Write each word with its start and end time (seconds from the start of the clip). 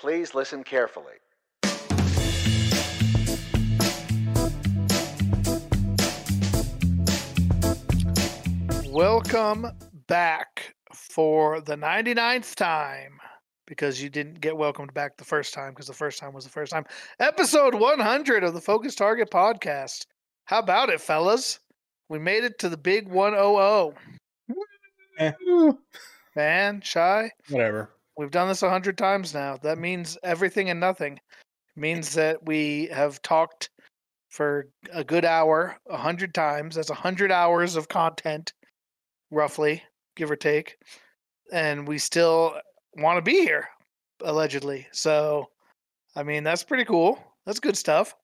Please 0.00 0.34
listen 0.34 0.64
carefully. 0.64 1.12
Welcome 8.88 9.66
back 10.06 10.74
for 10.94 11.60
the 11.60 11.76
99th 11.76 12.54
time 12.54 13.18
because 13.66 14.02
you 14.02 14.08
didn't 14.08 14.40
get 14.40 14.56
welcomed 14.56 14.94
back 14.94 15.18
the 15.18 15.24
first 15.24 15.52
time 15.52 15.74
because 15.74 15.88
the 15.88 15.92
first 15.92 16.18
time 16.18 16.32
was 16.32 16.44
the 16.44 16.50
first 16.50 16.72
time. 16.72 16.86
Episode 17.18 17.74
100 17.74 18.42
of 18.42 18.54
the 18.54 18.60
Focus 18.62 18.94
Target 18.94 19.30
podcast. 19.30 20.06
How 20.46 20.60
about 20.60 20.88
it, 20.88 21.02
fellas? 21.02 21.60
We 22.08 22.18
made 22.18 22.44
it 22.44 22.58
to 22.60 22.70
the 22.70 22.78
big 22.78 23.06
100. 23.06 23.96
Eh. 25.18 25.32
Man, 26.34 26.80
shy. 26.80 27.32
Whatever. 27.50 27.90
We've 28.16 28.30
done 28.30 28.48
this 28.48 28.62
a 28.62 28.70
hundred 28.70 28.98
times 28.98 29.34
now. 29.34 29.56
That 29.62 29.78
means 29.78 30.18
everything 30.22 30.70
and 30.70 30.80
nothing. 30.80 31.14
It 31.14 31.80
means 31.80 32.12
that 32.14 32.44
we 32.46 32.88
have 32.92 33.22
talked 33.22 33.70
for 34.28 34.68
a 34.92 35.02
good 35.02 35.24
hour, 35.24 35.76
a 35.88 35.96
hundred 35.96 36.34
times. 36.34 36.74
That's 36.74 36.90
a 36.90 36.94
hundred 36.94 37.32
hours 37.32 37.76
of 37.76 37.88
content, 37.88 38.52
roughly, 39.30 39.82
give 40.16 40.30
or 40.30 40.36
take. 40.36 40.76
And 41.52 41.86
we 41.86 41.98
still 41.98 42.54
want 42.96 43.16
to 43.16 43.22
be 43.22 43.40
here, 43.40 43.68
allegedly. 44.22 44.86
So, 44.92 45.48
I 46.14 46.22
mean, 46.22 46.44
that's 46.44 46.62
pretty 46.62 46.84
cool. 46.84 47.18
That's 47.46 47.60
good 47.60 47.76
stuff. 47.76 48.14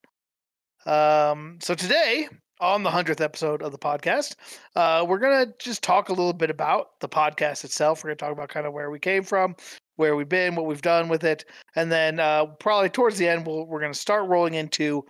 Um, 0.85 1.57
so 1.61 1.75
today, 1.75 2.29
on 2.59 2.83
the 2.83 2.91
hundredth 2.91 3.21
episode 3.21 3.61
of 3.61 3.71
the 3.71 3.77
podcast, 3.77 4.35
uh, 4.75 5.05
we're 5.07 5.19
gonna 5.19 5.47
just 5.59 5.83
talk 5.83 6.09
a 6.09 6.13
little 6.13 6.33
bit 6.33 6.49
about 6.49 6.99
the 6.99 7.09
podcast 7.09 7.63
itself. 7.63 8.03
We're 8.03 8.09
gonna 8.09 8.17
talk 8.17 8.31
about 8.31 8.49
kind 8.49 8.65
of 8.65 8.73
where 8.73 8.89
we 8.89 8.99
came 8.99 9.23
from, 9.23 9.55
where 9.95 10.15
we've 10.15 10.29
been, 10.29 10.55
what 10.55 10.65
we've 10.65 10.81
done 10.81 11.09
with 11.09 11.23
it, 11.23 11.45
and 11.75 11.91
then 11.91 12.19
uh, 12.19 12.45
probably 12.45 12.89
towards 12.89 13.17
the 13.17 13.27
end, 13.27 13.45
we'll, 13.45 13.65
we're 13.65 13.81
gonna 13.81 13.93
start 13.93 14.27
rolling 14.27 14.55
into 14.55 15.05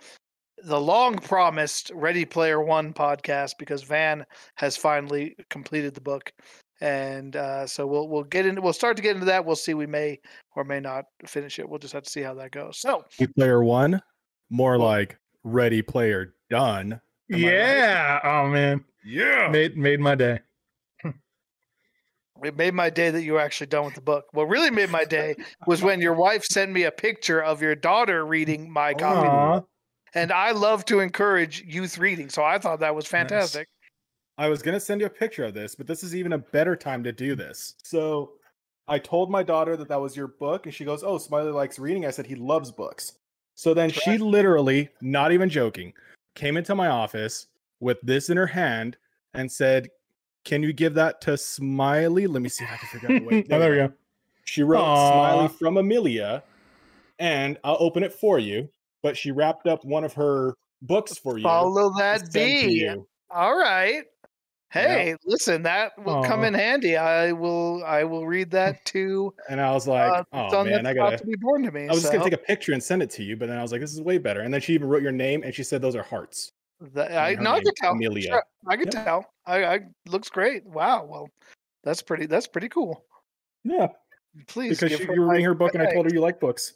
the 0.64 0.80
long 0.80 1.16
promised 1.16 1.90
Ready 1.94 2.24
Player 2.24 2.62
One 2.62 2.92
podcast 2.92 3.52
because 3.58 3.82
Van 3.82 4.24
has 4.56 4.76
finally 4.76 5.36
completed 5.50 5.94
the 5.94 6.00
book. 6.00 6.32
And 6.80 7.34
uh, 7.34 7.66
so 7.66 7.86
we'll 7.86 8.08
we'll 8.08 8.24
get 8.24 8.46
into 8.46 8.60
we'll 8.60 8.72
start 8.72 8.96
to 8.96 9.02
get 9.02 9.14
into 9.14 9.26
that. 9.26 9.44
We'll 9.44 9.56
see. 9.56 9.74
We 9.74 9.86
may 9.86 10.20
or 10.54 10.62
may 10.62 10.78
not 10.78 11.06
finish 11.26 11.58
it. 11.58 11.68
We'll 11.68 11.80
just 11.80 11.92
have 11.92 12.04
to 12.04 12.10
see 12.10 12.22
how 12.22 12.34
that 12.34 12.52
goes. 12.52 12.78
So 12.78 13.04
Ready 13.18 13.32
Player 13.32 13.64
One, 13.64 14.00
more 14.48 14.78
like 14.78 15.18
Ready 15.42 15.82
Player 15.82 16.34
Done. 16.50 17.00
Am 17.30 17.38
I 17.38 17.42
right? 17.42 17.52
yeah. 17.52 18.20
Oh 18.24 18.48
man. 18.48 18.84
Yeah. 19.04 19.48
Made 19.50 19.76
made 19.76 20.00
my 20.00 20.14
day. 20.14 20.40
it 22.42 22.56
made 22.56 22.74
my 22.74 22.90
day 22.90 23.10
that 23.10 23.22
you 23.22 23.34
were 23.34 23.40
actually 23.40 23.66
done 23.66 23.84
with 23.84 23.94
the 23.94 24.00
book. 24.00 24.26
What 24.32 24.48
really 24.48 24.70
made 24.70 24.90
my 24.90 25.04
day 25.04 25.36
was 25.66 25.82
when 25.82 26.00
your 26.00 26.14
wife 26.14 26.44
sent 26.44 26.72
me 26.72 26.84
a 26.84 26.90
picture 26.90 27.42
of 27.42 27.60
your 27.62 27.74
daughter 27.74 28.24
reading 28.24 28.70
my 28.70 28.94
copy. 28.94 29.28
Aw. 29.28 29.60
And 30.14 30.32
I 30.32 30.52
love 30.52 30.84
to 30.86 31.00
encourage 31.00 31.62
youth 31.66 31.98
reading, 31.98 32.30
so 32.30 32.42
I 32.42 32.58
thought 32.58 32.80
that 32.80 32.94
was 32.94 33.06
fantastic. 33.06 33.68
I 34.38 34.48
was 34.48 34.62
gonna 34.62 34.80
send 34.80 35.00
you 35.00 35.06
a 35.06 35.10
picture 35.10 35.44
of 35.44 35.54
this, 35.54 35.74
but 35.74 35.86
this 35.86 36.02
is 36.02 36.14
even 36.14 36.32
a 36.32 36.38
better 36.38 36.76
time 36.76 37.02
to 37.04 37.12
do 37.12 37.34
this. 37.34 37.74
So 37.82 38.32
I 38.86 38.98
told 38.98 39.30
my 39.30 39.42
daughter 39.42 39.76
that 39.76 39.88
that 39.88 40.00
was 40.00 40.16
your 40.16 40.28
book, 40.28 40.64
and 40.64 40.74
she 40.74 40.84
goes, 40.84 41.02
"Oh, 41.02 41.18
Smiley 41.18 41.50
likes 41.50 41.78
reading." 41.78 42.06
I 42.06 42.10
said 42.10 42.26
he 42.26 42.36
loves 42.36 42.70
books. 42.70 43.18
So 43.54 43.74
then 43.74 43.90
she 43.90 44.18
literally, 44.18 44.88
not 45.02 45.32
even 45.32 45.50
joking, 45.50 45.92
came 46.34 46.56
into 46.56 46.74
my 46.74 46.88
office 46.88 47.46
with 47.80 47.98
this 48.02 48.30
in 48.30 48.36
her 48.36 48.46
hand 48.46 48.96
and 49.34 49.50
said, 49.50 49.88
"Can 50.44 50.62
you 50.62 50.72
give 50.72 50.94
that 50.94 51.20
to 51.22 51.36
Smiley?" 51.36 52.26
Let 52.26 52.42
me 52.42 52.48
see 52.48 52.64
if 52.64 52.70
I 52.72 52.76
can 52.76 52.88
figure 52.88 53.16
out 53.16 53.20
the 53.20 53.26
way. 53.26 53.44
oh, 53.50 53.58
there 53.58 53.70
we 53.70 53.76
go. 53.76 53.92
She 54.44 54.62
wrote 54.62 54.82
Aw. 54.82 55.10
Smiley 55.12 55.48
from 55.48 55.76
Amelia, 55.76 56.42
and 57.18 57.58
I'll 57.64 57.76
open 57.80 58.02
it 58.02 58.12
for 58.12 58.38
you. 58.38 58.68
But 59.02 59.16
she 59.16 59.30
wrapped 59.30 59.66
up 59.66 59.84
one 59.84 60.04
of 60.04 60.12
her 60.14 60.54
books 60.82 61.16
for 61.18 61.38
you. 61.38 61.44
Follow 61.44 61.90
to 61.90 61.98
that 61.98 62.32
send 62.32 62.32
B. 62.32 62.90
All 63.30 63.56
right. 63.56 64.04
Hey, 64.70 65.16
listen, 65.24 65.62
that 65.62 65.92
will 66.04 66.22
come 66.24 66.44
in 66.44 66.52
handy. 66.52 66.96
I 66.96 67.32
will 67.32 67.82
I 67.84 68.04
will 68.04 68.26
read 68.26 68.50
that 68.52 68.84
too. 68.84 69.32
And 69.48 69.60
I 69.60 69.72
was 69.72 69.88
like, 69.88 70.12
uh, 70.12 70.24
oh 70.50 70.64
man, 70.64 70.86
I 70.86 70.92
gotta. 70.92 71.24
be 71.24 71.36
born 71.36 71.62
to 71.62 71.72
me. 71.72 71.84
I 71.88 71.92
was 71.92 72.02
just 72.02 72.12
gonna 72.12 72.24
take 72.24 72.34
a 72.34 72.38
picture 72.38 72.72
and 72.72 72.82
send 72.82 73.02
it 73.02 73.10
to 73.10 73.22
you, 73.22 73.36
but 73.36 73.48
then 73.48 73.58
I 73.58 73.62
was 73.62 73.72
like, 73.72 73.80
this 73.80 73.92
is 73.92 74.02
way 74.02 74.18
better. 74.18 74.40
And 74.40 74.52
then 74.52 74.60
she 74.60 74.74
even 74.74 74.88
wrote 74.88 75.02
your 75.02 75.12
name 75.12 75.42
and 75.42 75.54
she 75.54 75.62
said 75.62 75.80
those 75.80 75.96
are 75.96 76.02
hearts. 76.02 76.52
that- 76.92 77.12
I 77.12 77.34
no, 77.34 77.52
I 77.52 77.54
name, 77.54 77.64
could 77.64 77.76
tell. 77.76 77.92
Amelia. 77.92 78.28
Sure, 78.28 78.42
I 78.66 78.76
could 78.76 78.92
Yep. 78.92 79.04
tell. 79.04 79.30
I, 79.46 79.64
I 79.64 79.80
looks 80.06 80.28
great. 80.28 80.66
Wow. 80.66 81.04
Well, 81.04 81.28
that's 81.82 82.02
pretty. 82.02 82.26
That's 82.26 82.46
pretty 82.46 82.68
cool. 82.68 83.04
Yeah, 83.64 83.88
Please, 84.46 84.78
because 84.78 84.96
she, 84.96 85.04
you 85.12 85.20
were 85.22 85.28
reading 85.28 85.46
her 85.46 85.54
book 85.54 85.74
and 85.74 85.82
I 85.82 85.92
told 85.92 86.06
her 86.06 86.12
you 86.12 86.20
like 86.20 86.38
books. 86.40 86.74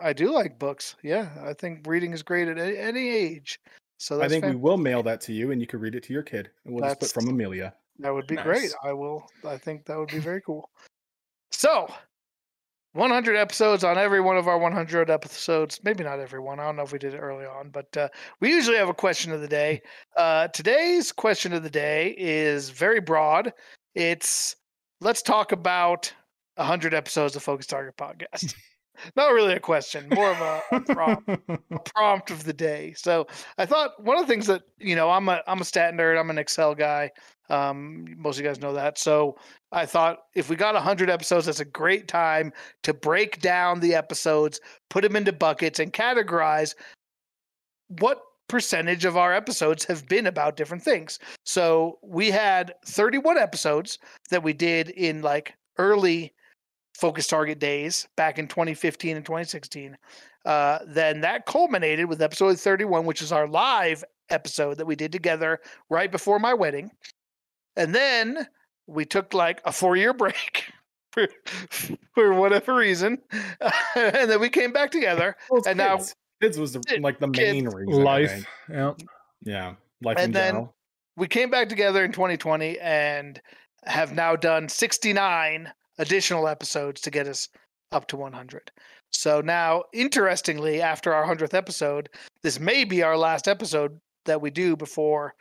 I 0.00 0.12
do 0.12 0.32
like 0.32 0.58
books. 0.58 0.96
Yeah, 1.02 1.28
I 1.44 1.52
think 1.52 1.86
reading 1.86 2.12
is 2.12 2.22
great 2.22 2.48
at 2.48 2.58
any 2.58 3.10
age. 3.10 3.60
So 3.98 4.16
I 4.16 4.18
that's 4.20 4.32
think 4.32 4.44
we 4.44 4.56
will 4.56 4.76
mail 4.76 5.02
that 5.04 5.20
to 5.22 5.32
you 5.32 5.50
and 5.50 5.60
you 5.60 5.66
can 5.66 5.80
read 5.80 5.94
it 5.94 6.02
to 6.04 6.12
your 6.12 6.22
kid. 6.22 6.50
And 6.64 6.74
we'll 6.74 6.84
just 6.84 7.00
put 7.00 7.12
from 7.12 7.28
Amelia. 7.28 7.74
that 7.98 8.12
would 8.12 8.26
be 8.26 8.36
great. 8.36 8.72
I 8.82 8.92
will. 8.92 9.26
I 9.46 9.56
think 9.56 9.86
that 9.86 9.98
would 9.98 10.10
be 10.10 10.18
very 10.18 10.40
cool. 10.40 10.68
So, 11.52 11.88
100 12.94 13.36
episodes 13.36 13.82
on 13.82 13.98
every 13.98 14.20
one 14.20 14.36
of 14.36 14.46
our 14.48 14.58
100 14.58 15.10
episodes. 15.10 15.80
Maybe 15.84 16.04
not 16.04 16.20
every 16.20 16.40
one. 16.40 16.60
I 16.60 16.64
don't 16.64 16.76
know 16.76 16.82
if 16.82 16.92
we 16.92 16.98
did 16.98 17.14
it 17.14 17.18
early 17.18 17.44
on, 17.44 17.70
but 17.70 17.96
uh, 17.96 18.08
we 18.40 18.50
usually 18.50 18.76
have 18.76 18.88
a 18.88 18.94
question 18.94 19.32
of 19.32 19.40
the 19.40 19.48
day. 19.48 19.82
Uh, 20.16 20.48
today's 20.48 21.10
question 21.12 21.52
of 21.52 21.62
the 21.62 21.70
day 21.70 22.14
is 22.16 22.70
very 22.70 23.00
broad. 23.00 23.52
It's 23.94 24.56
let's 25.00 25.22
talk 25.22 25.52
about 25.52 26.12
100 26.56 26.94
episodes 26.94 27.34
of 27.36 27.42
Focus 27.42 27.66
Target 27.66 27.96
Podcast. 27.96 28.54
not 29.16 29.32
really 29.32 29.54
a 29.54 29.60
question, 29.60 30.08
more 30.10 30.30
of 30.30 30.40
a, 30.40 30.62
a 30.72 30.80
prompt 30.80 31.30
prompt 31.94 32.30
of 32.30 32.44
the 32.44 32.52
day. 32.52 32.94
So 32.96 33.26
I 33.58 33.66
thought 33.66 34.02
one 34.02 34.16
of 34.16 34.26
the 34.26 34.32
things 34.32 34.46
that 34.46 34.62
you 34.78 34.96
know 34.96 35.10
I'm 35.10 35.28
a 35.28 35.42
I'm 35.46 35.60
a 35.60 35.64
stat 35.64 35.94
nerd. 35.94 36.18
I'm 36.18 36.30
an 36.30 36.38
Excel 36.38 36.74
guy. 36.74 37.10
Um, 37.50 38.06
most 38.16 38.38
of 38.38 38.44
you 38.44 38.48
guys 38.48 38.60
know 38.60 38.72
that. 38.72 38.98
So 38.98 39.36
I 39.70 39.84
thought 39.84 40.20
if 40.34 40.48
we 40.48 40.56
got 40.56 40.74
100 40.74 41.10
episodes, 41.10 41.46
that's 41.46 41.60
a 41.60 41.64
great 41.64 42.08
time 42.08 42.52
to 42.84 42.94
break 42.94 43.40
down 43.40 43.80
the 43.80 43.94
episodes, 43.94 44.60
put 44.88 45.02
them 45.02 45.16
into 45.16 45.32
buckets, 45.32 45.78
and 45.78 45.92
categorize 45.92 46.74
what 47.88 48.22
percentage 48.48 49.04
of 49.04 49.16
our 49.16 49.32
episodes 49.32 49.84
have 49.84 50.06
been 50.08 50.26
about 50.26 50.56
different 50.56 50.82
things. 50.82 51.18
So 51.44 51.98
we 52.02 52.30
had 52.30 52.74
31 52.86 53.38
episodes 53.38 53.98
that 54.30 54.42
we 54.42 54.52
did 54.52 54.90
in 54.90 55.22
like 55.22 55.54
early 55.78 56.32
focus 56.94 57.26
target 57.26 57.58
days 57.58 58.06
back 58.16 58.38
in 58.38 58.46
2015 58.48 59.16
and 59.16 59.24
2016 59.26 59.96
uh, 60.46 60.78
then 60.86 61.20
that 61.22 61.46
culminated 61.46 62.06
with 62.08 62.22
episode 62.22 62.58
31 62.58 63.04
which 63.04 63.20
is 63.22 63.32
our 63.32 63.46
live 63.48 64.04
episode 64.30 64.76
that 64.78 64.86
we 64.86 64.94
did 64.96 65.10
together 65.12 65.60
right 65.90 66.10
before 66.12 66.38
my 66.38 66.54
wedding 66.54 66.90
and 67.76 67.94
then 67.94 68.46
we 68.86 69.04
took 69.04 69.34
like 69.34 69.60
a 69.64 69.72
four 69.72 69.96
year 69.96 70.12
break 70.14 70.64
for, 71.12 71.26
for 72.14 72.34
whatever 72.34 72.74
reason 72.74 73.18
and 73.96 74.30
then 74.30 74.40
we 74.40 74.48
came 74.48 74.72
back 74.72 74.90
together 74.90 75.36
Well, 75.50 75.58
it's 75.58 75.66
And 75.66 75.78
now- 75.78 75.96
kids. 75.96 76.14
kids 76.40 76.58
was 76.58 76.72
the, 76.74 76.80
Kid- 76.80 77.02
like 77.02 77.18
the 77.18 77.28
kids. 77.30 77.52
main 77.54 77.68
reason. 77.68 78.02
Life. 78.04 78.46
Yeah. 78.70 78.92
Yeah, 79.42 79.74
life 80.02 80.16
in 80.18 80.24
And 80.24 80.34
then- 80.34 80.48
general. 80.54 80.74
we 81.16 81.26
came 81.28 81.50
back 81.50 81.68
together 81.68 82.04
in 82.04 82.12
2020 82.12 82.78
and 82.80 83.40
have 83.84 84.12
now 84.14 84.36
done 84.36 84.68
69 84.68 85.70
additional 85.98 86.48
episodes 86.48 87.00
to 87.02 87.10
get 87.10 87.26
us 87.26 87.48
up 87.92 88.06
to 88.08 88.16
100. 88.16 88.70
So 89.10 89.40
now, 89.40 89.84
interestingly, 89.92 90.82
after 90.82 91.14
our 91.14 91.24
100th 91.24 91.54
episode, 91.54 92.08
this 92.42 92.58
may 92.58 92.84
be 92.84 93.02
our 93.02 93.16
last 93.16 93.46
episode 93.46 93.98
that 94.24 94.40
we 94.40 94.50
do 94.50 94.76
before 94.76 95.34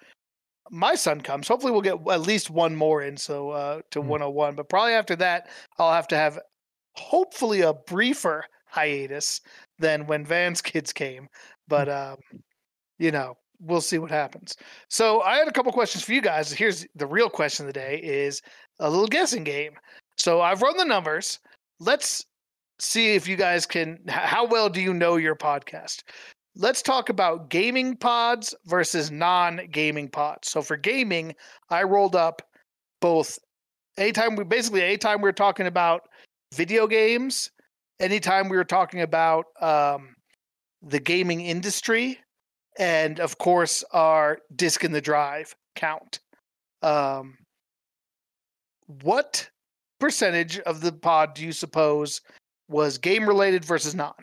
my 0.70 0.96
son 0.96 1.22
comes. 1.22 1.48
Hopefully, 1.48 1.72
we'll 1.72 1.82
get 1.82 2.00
at 2.10 2.22
least 2.22 2.50
one 2.50 2.76
more 2.76 3.02
in, 3.02 3.18
so 3.18 3.50
uh, 3.52 3.82
to 3.92 4.02
Hmm. 4.02 4.08
101. 4.08 4.56
But 4.56 4.70
probably 4.70 4.94
after 4.94 5.16
that, 5.18 5.50
I'll 5.78 5.94
have 5.94 6.08
to 6.10 6.16
have 6.16 6.40
hopefully 6.96 7.62
a 7.62 7.74
briefer 7.74 8.46
hiatus 8.68 9.42
than 9.80 10.08
when 10.08 10.26
Van's 10.26 10.62
kids 10.72 10.94
came. 10.94 11.28
But 11.68 11.90
um, 11.90 12.18
you 13.00 13.12
know, 13.12 13.36
we'll 13.60 13.82
see 13.82 13.98
what 13.98 14.12
happens. 14.12 14.56
So 14.90 15.22
I 15.22 15.38
had 15.38 15.48
a 15.48 15.52
couple 15.52 15.72
questions 15.72 16.04
for 16.04 16.14
you 16.14 16.22
guys. 16.22 16.52
Here's 16.52 16.86
the 16.96 17.08
real 17.08 17.30
question 17.30 17.66
of 17.66 17.74
the 17.74 17.80
day: 17.80 18.00
is 18.04 18.42
a 18.80 18.90
little 18.90 19.08
guessing 19.08 19.44
game. 19.44 19.74
So 20.24 20.40
I've 20.40 20.62
run 20.62 20.78
the 20.78 20.86
numbers. 20.86 21.40
Let's 21.82 22.26
see 22.80 23.14
if 23.14 23.28
you 23.28 23.36
guys 23.36 23.66
can. 23.66 24.00
How 24.08 24.46
well 24.46 24.70
do 24.70 24.80
you 24.80 24.94
know 24.94 25.18
your 25.18 25.36
podcast? 25.36 26.04
Let's 26.56 26.82
talk 26.82 27.10
about 27.10 27.50
gaming 27.50 27.98
pods 27.98 28.56
versus 28.64 29.12
non-gaming 29.12 30.08
pods. 30.08 30.50
So 30.50 30.62
for 30.62 30.78
gaming, 30.78 31.36
I 31.70 31.84
rolled 31.84 32.16
up 32.16 32.42
both. 33.02 33.38
Anytime 33.98 34.38
we 34.38 34.46
basically 34.46 34.82
anytime 34.82 35.20
we 35.20 35.28
were 35.28 35.34
talking 35.34 35.68
about 35.68 36.04
video 36.54 36.88
games, 36.88 37.52
anytime 38.00 38.48
we 38.48 38.56
were 38.56 38.64
talking 38.64 39.02
about 39.02 39.48
um, 39.60 40.16
the 40.82 41.02
gaming 41.02 41.42
industry, 41.42 42.18
and 42.80 43.20
of 43.20 43.40
course 43.40 43.84
our 43.92 44.40
disc 44.56 44.86
in 44.86 44.94
the 44.94 45.02
drive 45.02 45.54
count. 45.76 46.22
Um, 46.82 47.40
what 48.88 49.50
percentage 50.00 50.60
of 50.60 50.82
the 50.82 50.92
pod 50.92 51.34
do 51.34 51.46
you 51.46 51.52
suppose 51.52 52.22
was 52.68 52.98
game 52.98 53.28
related 53.28 53.64
versus 53.66 53.96
non. 53.96 54.14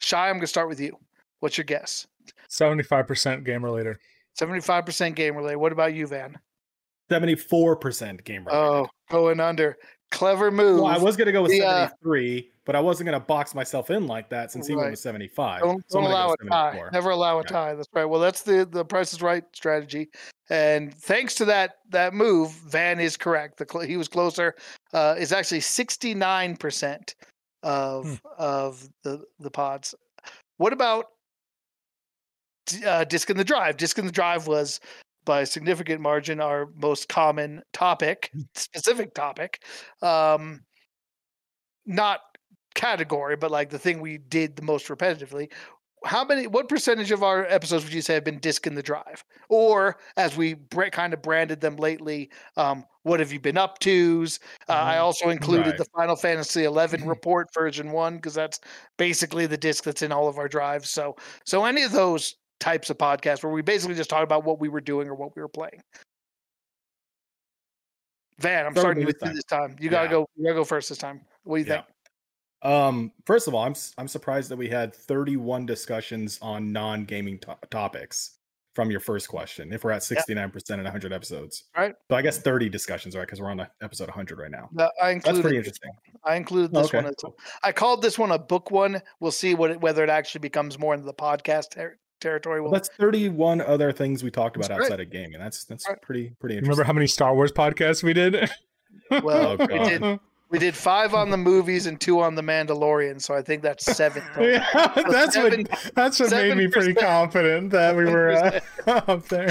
Shy, 0.00 0.28
I'm 0.28 0.36
gonna 0.36 0.46
start 0.46 0.68
with 0.68 0.80
you. 0.80 0.96
What's 1.40 1.58
your 1.58 1.64
guess? 1.64 2.06
75% 2.50 3.44
game 3.44 3.64
related. 3.64 3.96
75% 4.38 5.14
game 5.14 5.36
related. 5.36 5.56
What 5.56 5.72
about 5.72 5.94
you, 5.94 6.06
Van? 6.06 6.38
Seventy-four 7.10 7.76
percent 7.76 8.24
game 8.24 8.44
related. 8.46 8.66
Oh, 8.66 8.88
going 9.10 9.40
under. 9.40 9.76
Clever 10.14 10.50
move. 10.50 10.80
well, 10.80 10.86
I 10.86 10.96
was 10.98 11.16
gonna 11.16 11.32
go 11.32 11.42
with 11.42 11.50
The, 11.50 11.62
uh, 11.62 11.70
seventy-three, 11.86 12.50
but 12.64 12.76
I 12.76 12.80
wasn't 12.80 13.06
gonna 13.06 13.20
box 13.20 13.54
myself 13.54 13.90
in 13.90 14.06
like 14.06 14.28
that 14.30 14.50
since 14.52 14.66
he 14.66 14.74
went 14.76 14.90
with 14.90 14.98
seventy-five. 15.00 15.60
don't, 15.60 15.84
So 15.90 16.00
don't 16.00 16.10
allow 16.10 16.32
a 16.32 16.36
tie. 16.48 16.88
Never 16.92 17.10
allow 17.10 17.38
a 17.38 17.42
Yeah. 17.42 17.48
tie. 17.48 17.74
That's 17.74 17.88
right. 17.92 18.04
Well, 18.04 18.20
that's 18.20 18.42
the 18.42 18.64
the 18.64 18.84
Price 18.84 19.12
is 19.12 19.20
Right 19.20 19.44
strategy, 19.52 20.08
and 20.50 20.94
thanks 20.94 21.34
to 21.36 21.44
that 21.46 21.78
that 21.90 22.14
move, 22.14 22.50
Van 22.68 23.00
is 23.00 23.16
correct. 23.16 23.58
The 23.58 23.66
cl- 23.70 23.84
he 23.84 23.96
was 23.96 24.08
closer. 24.08 24.54
Uh, 24.92 25.16
is 25.18 25.32
actually 25.32 25.60
sixty 25.60 26.14
nine 26.14 26.56
percent 26.56 27.16
of 27.64 28.04
Hmm. 28.06 28.14
of 28.38 28.88
the 29.02 29.24
the 29.40 29.50
pods. 29.50 29.94
What 30.58 30.72
about 30.72 31.06
uh, 32.86 33.04
disc 33.04 33.28
in 33.30 33.36
the 33.36 33.44
drive? 33.44 33.76
Disc 33.76 33.98
in 33.98 34.06
the 34.06 34.12
drive 34.12 34.46
was 34.46 34.80
by 35.24 35.42
a 35.42 35.46
significant 35.46 36.00
margin 36.00 36.40
our 36.40 36.66
most 36.74 37.08
common 37.08 37.62
topic, 37.72 38.36
specific 38.54 39.14
topic. 39.14 39.62
Um, 40.02 40.64
not 41.86 42.20
category, 42.74 43.36
but 43.36 43.50
like 43.50 43.70
the 43.70 43.78
thing 43.78 44.00
we 44.00 44.18
did 44.18 44.56
the 44.56 44.62
most 44.62 44.88
repetitively. 44.88 45.52
How 46.04 46.22
many? 46.24 46.46
What 46.46 46.68
percentage 46.68 47.12
of 47.12 47.22
our 47.22 47.46
episodes 47.46 47.84
would 47.84 47.94
you 47.94 48.02
say 48.02 48.12
have 48.14 48.24
been 48.24 48.38
disc 48.38 48.66
in 48.66 48.74
the 48.74 48.82
drive, 48.82 49.24
or 49.48 49.98
as 50.18 50.36
we 50.36 50.52
br- 50.54 50.86
kind 50.88 51.14
of 51.14 51.22
branded 51.22 51.62
them 51.62 51.76
lately? 51.76 52.30
Um, 52.58 52.84
what 53.04 53.20
have 53.20 53.32
you 53.32 53.40
been 53.40 53.56
up 53.56 53.78
to's? 53.78 54.38
Uh, 54.68 54.72
I 54.72 54.96
Mhm. 54.96 54.98
also 54.98 55.30
included 55.30 55.76
Right. 55.76 55.78
the 55.78 55.86
Final 55.96 56.16
Fantasy 56.16 56.64
XI 56.64 57.06
report 57.06 57.48
version 57.54 57.90
one 57.92 58.16
because 58.16 58.34
that's 58.34 58.60
basically 58.98 59.46
the 59.46 59.56
disc 59.56 59.84
that's 59.84 60.02
in 60.02 60.12
all 60.12 60.28
of 60.28 60.36
our 60.38 60.48
drives. 60.48 60.90
So, 60.90 61.16
so 61.46 61.64
any 61.64 61.82
of 61.84 61.92
those 61.92 62.36
types 62.60 62.90
of 62.90 62.98
podcasts 62.98 63.42
where 63.42 63.52
we 63.52 63.62
basically 63.62 63.94
just 63.94 64.10
talk 64.10 64.22
about 64.22 64.44
what 64.44 64.58
we 64.60 64.68
were 64.68 64.80
doing 64.80 65.08
or 65.08 65.14
what 65.14 65.34
we 65.36 65.42
were 65.42 65.48
playing. 65.48 65.80
Van, 68.38 68.66
I'm 68.66 68.72
Start 68.72 68.82
starting 68.84 69.04
with 69.06 69.16
you 69.22 69.32
this 69.32 69.44
time. 69.44 69.76
You 69.80 69.88
gotta 69.90 70.06
Yeah. 70.06 70.10
go. 70.10 70.26
You 70.36 70.44
gotta 70.44 70.54
go 70.56 70.64
first 70.64 70.88
this 70.88 70.98
time. 70.98 71.20
What 71.44 71.56
do 71.58 71.62
you 71.62 71.68
Yeah. 71.68 71.82
think? 71.82 71.86
Um, 72.72 73.12
first 73.26 73.46
of 73.46 73.54
all, 73.54 73.62
I'm 73.64 73.74
I'm 73.98 74.08
surprised 74.08 74.50
that 74.50 74.56
we 74.56 74.68
had 74.68 74.94
31 74.94 75.66
discussions 75.66 76.38
on 76.42 76.72
non-gaming 76.72 77.38
to- 77.40 77.58
topics 77.70 78.38
from 78.74 78.90
your 78.90 78.98
first 78.98 79.28
question. 79.28 79.72
If 79.72 79.84
we're 79.84 79.92
at 79.92 80.02
69% 80.02 80.80
in 80.80 80.86
100 80.86 81.12
episodes, 81.12 81.64
Right. 81.76 81.94
So 82.10 82.16
I 82.16 82.22
guess 82.22 82.38
30 82.38 82.68
discussions, 82.68 83.14
right? 83.14 83.24
Because 83.24 83.40
we're 83.40 83.50
on 83.50 83.64
episode 83.82 84.08
100 84.08 84.38
right 84.40 84.50
now. 84.50 84.68
No, 84.72 84.90
I 85.00 85.14
That's 85.14 85.26
included. 85.26 85.42
pretty 85.42 85.58
this 85.58 85.66
interesting. 85.68 85.92
I 86.24 86.34
included 86.34 86.72
this 86.72 86.86
okay, 86.86 87.02
one. 87.02 87.14
I 87.62 87.70
called 87.70 88.02
this 88.02 88.18
one 88.18 88.32
a 88.32 88.38
book 88.38 88.72
one. 88.72 89.00
We'll 89.20 89.30
see 89.30 89.54
what 89.54 89.70
it, 89.70 89.80
whether 89.80 90.02
it 90.02 90.10
actually 90.10 90.40
becomes 90.40 90.76
more 90.76 90.92
into 90.94 91.06
the 91.06 91.14
podcast 91.14 91.70
ter- 91.70 91.98
territory. 92.20 92.60
Well, 92.60 92.70
We'll, 92.70 92.80
that's 92.80 92.88
31 92.96 93.60
other 93.60 93.92
things 93.92 94.22
we 94.24 94.30
talked 94.30 94.56
about 94.56 94.70
outside 94.70 95.00
of 95.00 95.10
gaming. 95.10 95.38
That's 95.38 95.64
that's 95.64 95.88
Right. 95.88 96.00
pretty 96.02 96.30
pretty 96.40 96.56
interesting. 96.56 96.70
remember 96.70 96.84
how 96.86 96.92
many 96.92 97.06
Star 97.06 97.34
Wars 97.34 97.52
podcasts 97.52 98.02
we 98.02 98.12
did? 98.12 98.50
well, 99.22 99.56
Oh, 99.60 99.66
we 99.66 99.78
did 99.78 100.20
we 100.50 100.58
did 100.58 100.74
five 100.76 101.14
on 101.14 101.30
the 101.30 101.36
movies 101.36 101.86
and 101.86 102.00
two 102.00 102.20
on 102.20 102.34
the 102.36 102.42
Mandalorian. 102.42 103.20
So 103.20 103.34
I 103.34 103.42
think 103.42 103.62
that's 103.62 103.84
seven. 103.84 104.22
total. 104.34 104.50
yeah, 104.52 104.66
that's 105.10 105.34
seven- 105.34 105.66
what 105.68 105.92
that's 105.94 106.20
what 106.20 106.30
made 106.30 106.56
me 106.56 106.68
pretty 106.68 106.94
confident 106.94 107.70
that 107.70 107.96
we 107.96 108.04
were 108.04 108.30
uh, 108.30 108.60
up 108.86 109.26
there. 109.28 109.50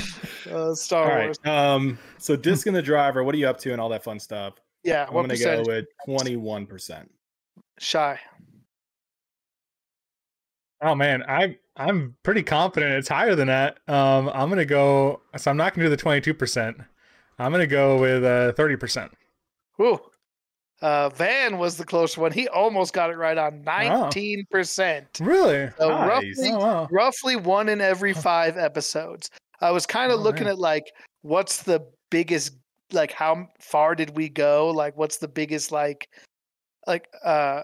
Uh, 0.50 0.74
Star 0.74 1.12
All 1.12 1.24
Wars. 1.26 1.38
right. 1.46 1.54
Um, 1.74 2.00
so 2.20 2.36
disc 2.36 2.68
in 2.68 2.74
the 2.74 2.82
driver, 2.82 3.24
what 3.24 3.36
are 3.36 3.38
you 3.38 3.48
up 3.48 3.60
to 3.60 3.72
and 3.74 3.82
all 3.82 3.90
that 3.90 4.04
fun 4.04 4.20
stuff? 4.20 4.54
Yeah. 4.84 5.06
I'm 5.08 5.14
What 5.14 5.22
gonna 5.24 5.34
percentage? 5.34 5.66
go 5.68 5.74
with 6.08 6.30
21%. 6.38 7.08
Shy. 7.80 8.20
Oh 10.82 10.96
man, 10.96 11.24
I 11.28 11.58
I'm 11.76 12.16
pretty 12.24 12.44
confident 12.44 12.94
it's 12.94 13.08
higher 13.10 13.36
than 13.36 13.48
that. 13.48 13.80
Um, 13.88 14.30
I'm 14.34 14.50
gonna 14.50 14.66
go. 14.66 15.22
So 15.38 15.50
I'm 15.52 15.58
not 15.58 15.74
gonna 15.74 15.86
do 15.86 15.90
the 15.90 15.98
22 15.98 16.34
percent. 16.34 16.78
I'm 17.40 17.52
gonna 17.52 17.66
go 17.68 18.00
with 18.00 18.24
uh 18.24 18.54
30 18.54 18.76
percent. 18.78 19.12
Whew. 19.78 20.00
Uh, 20.82 21.08
Van 21.10 21.58
was 21.58 21.78
the 21.78 21.86
close 21.86 22.18
one. 22.18 22.32
He 22.34 22.48
almost 22.50 22.94
got 22.94 23.10
it 23.10 23.16
right 23.16 23.38
on 23.38 23.64
nineteen 23.64 24.46
percent. 24.52 25.08
Really? 25.22 25.70
So 25.78 25.90
Nice. 25.90 26.10
roughly 26.10 26.34
Oh 26.52 26.58
wow. 26.60 26.88
roughly 26.92 27.36
one 27.38 27.70
in 27.70 27.80
every 27.80 28.14
five 28.14 28.58
episodes. 28.58 29.30
I 29.62 29.72
was 29.72 29.86
kind 29.86 30.12
of 30.12 30.20
Oh, 30.20 30.24
looking 30.24 30.44
man. 30.44 30.54
at 30.54 30.60
like 30.60 30.92
what's 31.22 31.64
the 31.64 31.88
biggest 32.12 32.58
like 32.92 33.14
how 33.14 33.48
far 33.60 33.96
did 33.96 34.16
we 34.18 34.28
go? 34.28 34.70
Like 34.72 34.98
what's 34.98 35.18
the 35.18 35.28
biggest 35.28 35.72
like 35.72 36.10
like 36.86 37.08
uh 37.24 37.64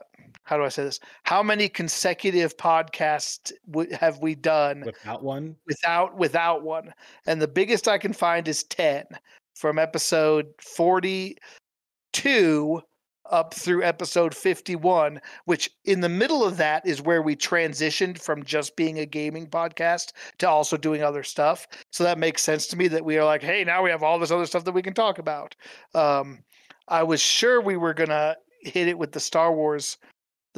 how 0.49 0.57
do 0.57 0.63
I 0.63 0.69
say 0.69 0.83
this? 0.83 0.99
How 1.21 1.43
many 1.43 1.69
consecutive 1.69 2.57
podcasts 2.57 3.51
w- 3.69 3.91
have 3.91 4.17
we 4.17 4.33
done 4.33 4.81
Without 4.83 5.23
one, 5.23 5.55
without 5.67 6.17
without 6.17 6.63
one? 6.63 6.91
And 7.27 7.39
the 7.39 7.47
biggest 7.47 7.87
I 7.87 7.99
can 7.99 8.13
find 8.13 8.47
is 8.47 8.63
10 8.63 9.05
from 9.53 9.77
episode 9.77 10.47
42 10.59 12.81
up 13.29 13.53
through 13.53 13.83
episode 13.83 14.33
51, 14.33 15.21
which 15.45 15.69
in 15.85 16.01
the 16.01 16.09
middle 16.09 16.43
of 16.43 16.57
that 16.57 16.83
is 16.83 16.99
where 16.99 17.21
we 17.21 17.35
transitioned 17.35 18.19
from 18.19 18.43
just 18.43 18.75
being 18.75 18.97
a 18.97 19.05
gaming 19.05 19.45
podcast 19.45 20.13
to 20.39 20.49
also 20.49 20.77
doing 20.77 21.03
other 21.03 21.21
stuff. 21.21 21.67
So 21.91 22.03
that 22.05 22.17
makes 22.17 22.41
sense 22.41 22.65
to 22.69 22.75
me 22.75 22.87
that 22.87 23.05
we 23.05 23.19
are 23.19 23.25
like, 23.25 23.43
hey, 23.43 23.63
now 23.63 23.83
we 23.83 23.91
have 23.91 24.01
all 24.01 24.17
this 24.17 24.31
other 24.31 24.47
stuff 24.47 24.63
that 24.63 24.73
we 24.73 24.81
can 24.81 24.95
talk 24.95 25.19
about. 25.19 25.55
Um, 25.93 26.39
I 26.87 27.03
was 27.03 27.21
sure 27.21 27.61
we 27.61 27.77
were 27.77 27.93
gonna 27.93 28.35
hit 28.61 28.87
it 28.87 28.97
with 28.97 29.11
the 29.11 29.19
Star 29.19 29.53
Wars, 29.53 29.97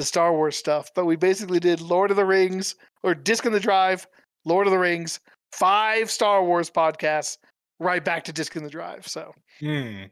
the 0.01 0.05
Star 0.05 0.33
Wars 0.33 0.57
stuff, 0.57 0.89
but 0.95 1.05
we 1.05 1.15
basically 1.15 1.59
did 1.59 1.79
Lord 1.79 2.09
of 2.09 2.17
the 2.17 2.25
Rings 2.25 2.73
or 3.03 3.13
Disc 3.13 3.45
in 3.45 3.53
the 3.53 3.59
Drive, 3.59 4.07
Lord 4.45 4.65
of 4.65 4.71
the 4.71 4.79
Rings, 4.79 5.19
five 5.51 6.09
Star 6.09 6.43
Wars 6.43 6.71
podcasts, 6.71 7.37
right 7.79 8.03
back 8.03 8.23
to 8.23 8.33
Disc 8.33 8.55
in 8.55 8.63
the 8.63 8.69
Drive. 8.69 9.07
So 9.07 9.31
Hmm. 9.59 10.05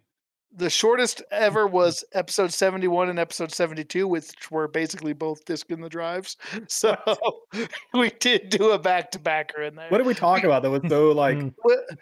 The 0.55 0.69
shortest 0.69 1.21
ever 1.31 1.67
was 1.67 2.03
episode 2.13 2.51
71 2.51 3.09
and 3.09 3.19
episode 3.19 3.51
72 3.51 4.07
which 4.07 4.49
were 4.49 4.67
basically 4.67 5.13
both 5.13 5.45
disc 5.45 5.69
in 5.69 5.79
the 5.79 5.89
drives 5.89 6.37
so 6.67 6.95
we 7.93 8.09
did 8.19 8.49
do 8.49 8.71
a 8.71 8.79
back-to-backer 8.79 9.61
in 9.61 9.75
there 9.75 9.87
What 9.89 9.99
did 9.99 10.07
we 10.07 10.13
talk 10.15 10.43
about 10.43 10.63
that 10.63 10.71
was 10.71 10.81
so 10.89 11.11
like 11.11 11.37
Mm. 11.37 11.53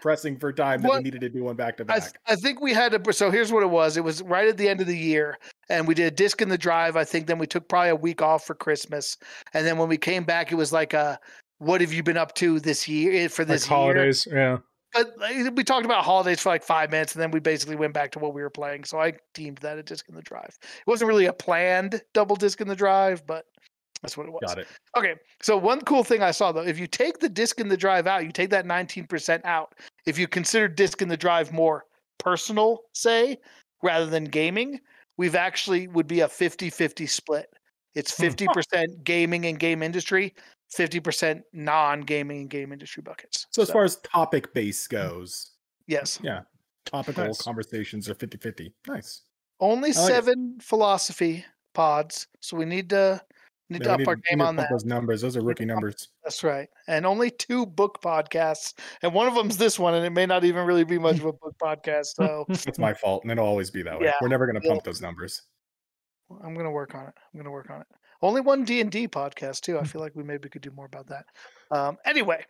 Pressing 0.01 0.37
for 0.39 0.53
time 0.53 0.81
that 0.81 0.87
What- 0.87 0.97
we 0.99 1.03
needed 1.03 1.21
to 1.21 1.29
do 1.29 1.43
one 1.43 1.55
back 1.55 1.77
to 1.77 1.85
I, 1.89 1.99
th- 1.99 2.13
I 2.25 2.35
think 2.35 2.61
we 2.61 2.73
had 2.73 2.91
to 3.03 3.13
so 3.13 3.29
here's 3.29 3.51
what 3.51 3.63
it 3.63 3.69
was 3.69 3.97
it 3.97 4.03
was 4.03 4.21
right 4.23 4.47
at 4.47 4.57
the 4.57 4.67
end 4.69 4.79
of 4.81 4.87
the 4.87 4.97
year 4.97 5.37
and 5.69 5.87
we 5.87 5.93
did 5.93 6.05
a 6.07 6.15
disc 6.15 6.41
in 6.41 6.47
the 6.49 6.57
drive 6.57 6.95
i 6.95 7.03
think 7.03 7.27
then 7.27 7.37
we 7.39 7.47
took 7.47 7.67
probably 7.67 7.89
a 7.89 7.95
week 7.95 8.21
off 8.21 8.45
for 8.45 8.55
christmas 8.55 9.17
and 9.53 9.65
then 9.67 9.77
when 9.77 9.89
we 9.89 9.97
came 9.97 10.23
back 10.23 10.51
it 10.51 10.55
was 10.55 10.71
like 10.71 10.93
a 10.93 11.19
what 11.59 11.81
have 11.81 11.91
you 11.91 12.03
been 12.03 12.17
up 12.17 12.33
to 12.35 12.59
this 12.59 12.87
year 12.87 13.25
eh, 13.25 13.27
for 13.27 13.41
Like 13.43 13.47
this 13.49 13.69
year 13.69 13.75
holidays. 13.77 14.27
Yeah. 14.31 14.57
But 14.93 15.13
we 15.55 15.63
talked 15.63 15.85
about 15.85 16.03
holidays 16.03 16.39
for 16.41 16.49
like 16.49 16.63
five 16.63 16.89
minutes 16.91 17.13
and 17.13 17.21
then 17.21 17.31
we 17.31 17.39
basically 17.39 17.75
went 17.75 17.93
back 17.93 18.11
to 18.11 18.19
what 18.19 18.33
we 18.33 18.41
were 18.41 18.49
playing 18.49 18.83
so 18.83 18.99
i 18.99 19.13
deemed 19.33 19.57
that 19.59 19.77
a 19.77 19.83
disc 19.83 20.07
in 20.09 20.15
the 20.15 20.21
drive 20.21 20.57
it 20.61 20.87
wasn't 20.87 21.07
really 21.07 21.25
a 21.25 21.33
planned 21.33 22.01
double 22.13 22.35
disc 22.35 22.61
in 22.61 22.67
the 22.67 22.75
drive 22.75 23.25
but 23.27 23.45
that's 24.01 24.15
what 24.15 24.27
it 24.27 24.31
was 24.31 24.41
Got 24.45 24.59
it. 24.59 24.67
okay 24.95 25.15
so 25.41 25.57
one 25.57 25.81
cool 25.81 26.03
thing 26.03 26.21
i 26.21 26.31
saw 26.31 26.51
though 26.51 26.61
if 26.61 26.79
you 26.79 26.87
take 26.87 27.19
the 27.19 27.29
disc 27.29 27.59
in 27.59 27.67
the 27.67 27.77
drive 27.77 28.07
out 28.07 28.23
you 28.23 28.31
take 28.31 28.49
that 28.51 28.65
19% 28.65 29.41
out 29.43 29.73
if 30.05 30.17
you 30.17 30.27
consider 30.27 30.67
disc 30.67 31.01
in 31.01 31.07
the 31.09 31.17
drive 31.17 31.51
more 31.51 31.85
personal 32.19 32.81
say 32.93 33.37
rather 33.83 34.05
than 34.05 34.25
gaming 34.25 34.79
we've 35.17 35.35
actually 35.35 35.87
would 35.87 36.07
be 36.07 36.21
a 36.21 36.27
50-50 36.27 37.09
split 37.09 37.47
it's 37.95 38.15
Hmm. 38.15 38.25
50% 38.25 39.03
gaming 39.03 39.45
and 39.47 39.59
game 39.59 39.81
industry 39.81 40.35
50% 40.75 41.41
non-gaming 41.53 42.41
and 42.41 42.49
game 42.49 42.71
industry 42.73 43.01
buckets 43.01 43.47
So 43.51 43.61
as 43.61 43.69
far 43.71 43.83
as 43.83 43.97
topic 43.97 44.53
base 44.53 44.87
goes, 44.87 45.51
yes 45.87 46.19
yeah, 46.23 46.41
topical 46.85 47.25
Nice. 47.25 47.41
conversations 47.41 48.09
are 48.09 48.15
50-50. 48.15 48.71
Nice. 48.87 49.21
Only 49.59 49.89
I 49.89 49.93
like 49.93 50.09
it. 50.11 50.13
seven 50.13 50.57
philosophy 50.61 51.43
pods, 51.73 52.27
so 52.41 52.57
we 52.57 52.65
need 52.65 52.89
to 52.91 53.21
need 53.69 53.81
Yeah, 53.83 53.91
to 53.93 53.97
we 53.97 54.03
up 54.03 54.07
our 54.09 54.15
game 54.15 54.23
we 54.31 54.35
need 54.35 54.41
to 54.43 54.47
on 54.47 54.55
that. 54.57 54.69
Those 54.69 54.85
numbers, 54.85 55.21
those 55.21 55.35
are 55.35 55.41
rookie 55.41 55.63
to 55.65 55.73
numbers. 55.73 56.09
That's 56.23 56.43
right. 56.43 56.69
And 56.87 57.05
only 57.05 57.31
two 57.31 57.65
book 57.65 57.99
podcasts, 58.03 58.73
and 59.01 59.13
one 59.13 59.27
of 59.27 59.35
them's 59.35 59.57
this 59.57 59.79
one, 59.79 59.93
and 59.95 60.05
it 60.05 60.11
may 60.11 60.25
not 60.25 60.43
even 60.43 60.65
really 60.65 60.83
be 60.83 60.97
much 60.99 61.17
of 61.17 61.25
a 61.25 61.33
book 61.33 61.55
podcast. 61.61 62.07
So 62.15 62.45
It's 62.49 62.77
my 62.79 62.93
fault, 62.93 63.23
and 63.23 63.31
it'll 63.31 63.45
always 63.47 63.71
be 63.71 63.81
that 63.83 63.99
way. 63.99 64.05
Yeah, 64.07 64.13
We're 64.21 64.27
never 64.27 64.45
going 64.45 64.61
to 64.61 64.67
well- 64.67 64.75
pump 64.77 64.83
those 64.85 65.01
numbers. 65.01 65.41
I'm 66.43 66.53
gonna 66.55 66.71
work 66.71 66.93
on 66.93 67.07
it. 67.07 67.13
I'm 67.33 67.39
gonna 67.39 67.51
work 67.51 67.69
on 67.69 67.79
it. 67.81 67.87
Only 68.21 68.41
one 68.41 68.63
D 68.63 68.81
and 68.81 68.91
D 68.91 69.07
podcast 69.07 69.61
too. 69.61 69.79
I 69.79 69.83
feel 69.83 70.01
like 70.01 70.15
we 70.15 70.23
maybe 70.23 70.49
could 70.49 70.61
do 70.61 70.71
more 70.71 70.85
about 70.85 71.07
that. 71.07 71.25
Um, 71.71 71.97
anyway, 72.05 72.43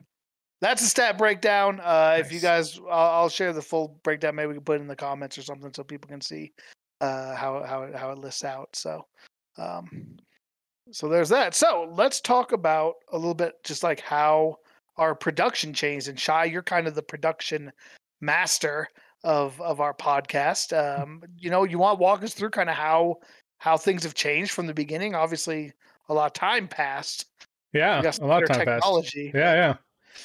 that's 0.61 0.81
a 0.81 0.87
stat 0.87 1.17
breakdown. 1.17 1.79
Uh, 1.83 2.17
If 2.19 2.31
you 2.31 2.39
guys, 2.39 2.79
I'll, 2.89 3.11
I'll 3.11 3.29
share 3.29 3.53
the 3.53 3.61
full 3.61 3.99
breakdown. 4.03 4.35
Maybe 4.35 4.47
we 4.47 4.53
can 4.55 4.63
put 4.63 4.77
it 4.77 4.81
in 4.81 4.87
the 4.87 4.95
comments 4.95 5.37
or 5.37 5.43
something 5.43 5.73
so 5.73 5.83
people 5.83 6.09
can 6.09 6.21
see 6.21 6.53
uh, 7.01 7.35
how 7.35 7.63
how 7.63 7.83
it, 7.83 7.95
how 7.95 8.11
it 8.11 8.17
lists 8.17 8.43
out. 8.43 8.69
So, 8.75 9.05
um, 9.57 10.17
so 10.91 11.09
there's 11.09 11.29
that. 11.29 11.53
So 11.53 11.93
let's 11.95 12.21
talk 12.21 12.53
about 12.53 12.95
a 13.11 13.17
little 13.17 13.35
bit 13.35 13.53
just 13.63 13.83
like 13.83 13.99
how 13.99 14.57
our 14.97 15.13
production 15.13 15.73
changed. 15.73 16.07
And 16.07 16.19
Shy, 16.19 16.45
you're 16.45 16.63
kind 16.63 16.87
of 16.87 16.95
the 16.95 17.03
production 17.03 17.71
master 18.21 18.87
of 19.23 19.59
of 19.61 19.81
our 19.81 19.93
podcast. 19.93 20.71
Um, 20.75 21.21
you 21.37 21.49
know, 21.49 21.65
you 21.65 21.77
want 21.77 21.99
to 21.99 22.03
walk 22.03 22.23
us 22.23 22.33
through 22.33 22.51
kind 22.51 22.69
of 22.69 22.75
how 22.75 23.17
how 23.57 23.77
things 23.77 24.03
have 24.03 24.13
changed 24.13 24.51
from 24.51 24.67
the 24.67 24.73
beginning. 24.73 25.15
Obviously, 25.15 25.73
a 26.09 26.13
lot 26.13 26.27
of 26.27 26.33
time 26.33 26.67
passed. 26.67 27.25
Yeah, 27.73 28.01
a 28.21 28.25
lot 28.25 28.43
of 28.43 28.49
time 28.49 28.65
passed. 28.65 28.83
technology. 28.83 29.31
Yeah, 29.33 29.53
yeah. 29.53 29.75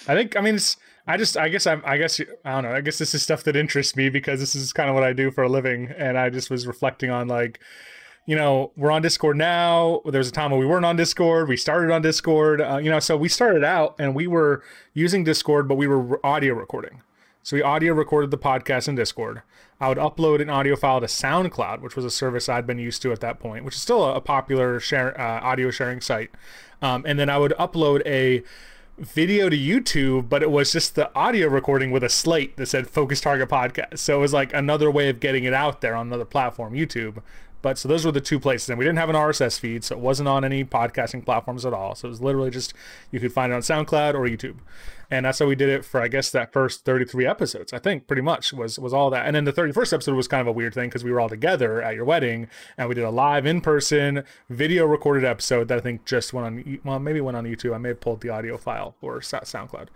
I 0.08 0.14
think 0.14 0.36
I 0.36 0.40
mean 0.40 0.54
it's 0.54 0.76
I 1.06 1.16
just 1.16 1.36
I 1.36 1.48
guess 1.48 1.66
I'm 1.66 1.82
I 1.84 1.96
guess 1.96 2.20
I 2.20 2.52
don't 2.52 2.64
know. 2.64 2.72
I 2.72 2.80
guess 2.80 2.98
this 2.98 3.14
is 3.14 3.22
stuff 3.22 3.44
that 3.44 3.56
interests 3.56 3.96
me 3.96 4.08
because 4.08 4.40
this 4.40 4.54
is 4.54 4.72
kind 4.72 4.88
of 4.88 4.94
what 4.94 5.04
I 5.04 5.12
do 5.12 5.30
for 5.30 5.42
a 5.42 5.48
living 5.48 5.92
and 5.96 6.18
I 6.18 6.30
just 6.30 6.50
was 6.50 6.66
reflecting 6.66 7.10
on 7.10 7.28
like 7.28 7.60
you 8.26 8.36
know, 8.36 8.70
we're 8.76 8.92
on 8.92 9.02
Discord 9.02 9.36
now. 9.36 10.00
there 10.04 10.20
was 10.20 10.28
a 10.28 10.32
time 10.32 10.52
when 10.52 10.60
we 10.60 10.66
weren't 10.66 10.84
on 10.84 10.94
Discord. 10.94 11.48
We 11.48 11.56
started 11.56 11.90
on 11.92 12.02
Discord. 12.02 12.60
Uh, 12.60 12.76
you 12.76 12.88
know, 12.88 13.00
so 13.00 13.16
we 13.16 13.28
started 13.28 13.64
out 13.64 13.96
and 13.98 14.14
we 14.14 14.28
were 14.28 14.62
using 14.94 15.24
Discord, 15.24 15.66
but 15.66 15.74
we 15.74 15.88
were 15.88 16.24
audio 16.24 16.54
recording. 16.54 17.02
So 17.44 17.56
we 17.56 17.62
audio 17.62 17.92
recorded 17.92 18.30
the 18.30 18.38
podcast 18.38 18.86
in 18.86 18.94
Discord. 18.94 19.42
I 19.80 19.88
would 19.88 19.98
upload 19.98 20.40
an 20.40 20.48
audio 20.48 20.76
file 20.76 21.00
to 21.00 21.06
SoundCloud, 21.06 21.80
which 21.80 21.96
was 21.96 22.04
a 22.04 22.10
service 22.10 22.48
I'd 22.48 22.68
been 22.68 22.78
used 22.78 23.02
to 23.02 23.10
at 23.10 23.18
that 23.18 23.40
point, 23.40 23.64
which 23.64 23.74
is 23.74 23.80
still 23.80 24.04
a, 24.04 24.20
popular 24.20 24.78
share, 24.78 25.20
uh, 25.20 25.40
audio 25.40 25.72
sharing 25.72 26.00
site. 26.00 26.30
Um, 26.80 27.04
and 27.04 27.18
then 27.18 27.28
I 27.28 27.38
would 27.38 27.52
upload 27.58 28.06
a 28.06 28.44
video 28.96 29.48
to 29.48 29.58
YouTube, 29.58 30.28
but 30.28 30.44
it 30.44 30.52
was 30.52 30.70
just 30.70 30.94
the 30.94 31.12
audio 31.16 31.48
recording 31.48 31.90
with 31.90 32.04
a 32.04 32.08
slate 32.08 32.56
that 32.58 32.66
said 32.66 32.86
Focus 32.86 33.20
Target 33.20 33.48
Podcast. 33.48 33.98
So 33.98 34.18
it 34.18 34.20
was 34.20 34.32
like 34.32 34.54
another 34.54 34.88
way 34.88 35.08
of 35.08 35.18
getting 35.18 35.42
it 35.42 35.52
out 35.52 35.80
there 35.80 35.96
on 35.96 36.06
another 36.06 36.24
platform, 36.24 36.74
YouTube. 36.74 37.22
But 37.60 37.78
so 37.78 37.88
those 37.88 38.04
were 38.04 38.12
the 38.12 38.20
two 38.20 38.38
places. 38.38 38.68
And 38.68 38.78
we 38.78 38.84
didn't 38.84 38.98
have 38.98 39.08
an 39.08 39.16
RSS 39.16 39.58
feed, 39.58 39.82
so 39.82 39.96
it 39.96 40.00
wasn't 40.00 40.28
on 40.28 40.44
any 40.44 40.64
podcasting 40.64 41.24
platforms 41.24 41.64
at 41.64 41.72
all. 41.72 41.94
So 41.94 42.06
it 42.06 42.10
was 42.10 42.20
literally 42.20 42.50
just 42.50 42.74
you 43.10 43.18
could 43.18 43.32
find 43.32 43.52
it 43.52 43.56
on 43.56 43.62
SoundCloud 43.62 44.14
or 44.14 44.28
YouTube. 44.28 44.58
And 45.12 45.26
that's 45.26 45.38
how 45.40 45.46
we 45.46 45.54
did 45.54 45.68
it 45.68 45.84
for 45.84 46.00
I 46.00 46.08
guess 46.08 46.30
that 46.30 46.54
first 46.54 46.86
33 46.86 47.26
episodes. 47.26 47.72
I 47.74 47.78
think 47.78 48.06
pretty 48.06 48.22
much 48.22 48.52
was 48.54 48.78
was 48.78 48.94
all 48.94 49.10
that. 49.10 49.26
And 49.26 49.36
then 49.36 49.44
the 49.44 49.52
31st 49.52 49.92
episode 49.92 50.14
was 50.14 50.26
kind 50.26 50.40
of 50.40 50.46
a 50.46 50.52
weird 50.52 50.72
thing 50.72 50.88
because 50.88 51.04
we 51.04 51.12
were 51.12 51.20
all 51.20 51.28
together 51.28 51.82
at 51.82 51.94
your 51.94 52.06
wedding 52.06 52.48
and 52.78 52.88
we 52.88 52.94
did 52.94 53.04
a 53.04 53.10
live 53.10 53.44
in 53.44 53.60
person 53.60 54.24
video 54.48 54.86
recorded 54.86 55.22
episode 55.24 55.68
that 55.68 55.76
I 55.76 55.80
think 55.82 56.06
just 56.06 56.32
went 56.32 56.46
on 56.46 56.78
well 56.82 56.98
maybe 56.98 57.20
went 57.20 57.36
on 57.36 57.44
YouTube. 57.44 57.74
I 57.74 57.78
may 57.78 57.90
have 57.90 58.00
pulled 58.00 58.22
the 58.22 58.30
audio 58.30 58.56
file 58.56 58.94
or 59.02 59.20
SoundCloud. 59.20 59.88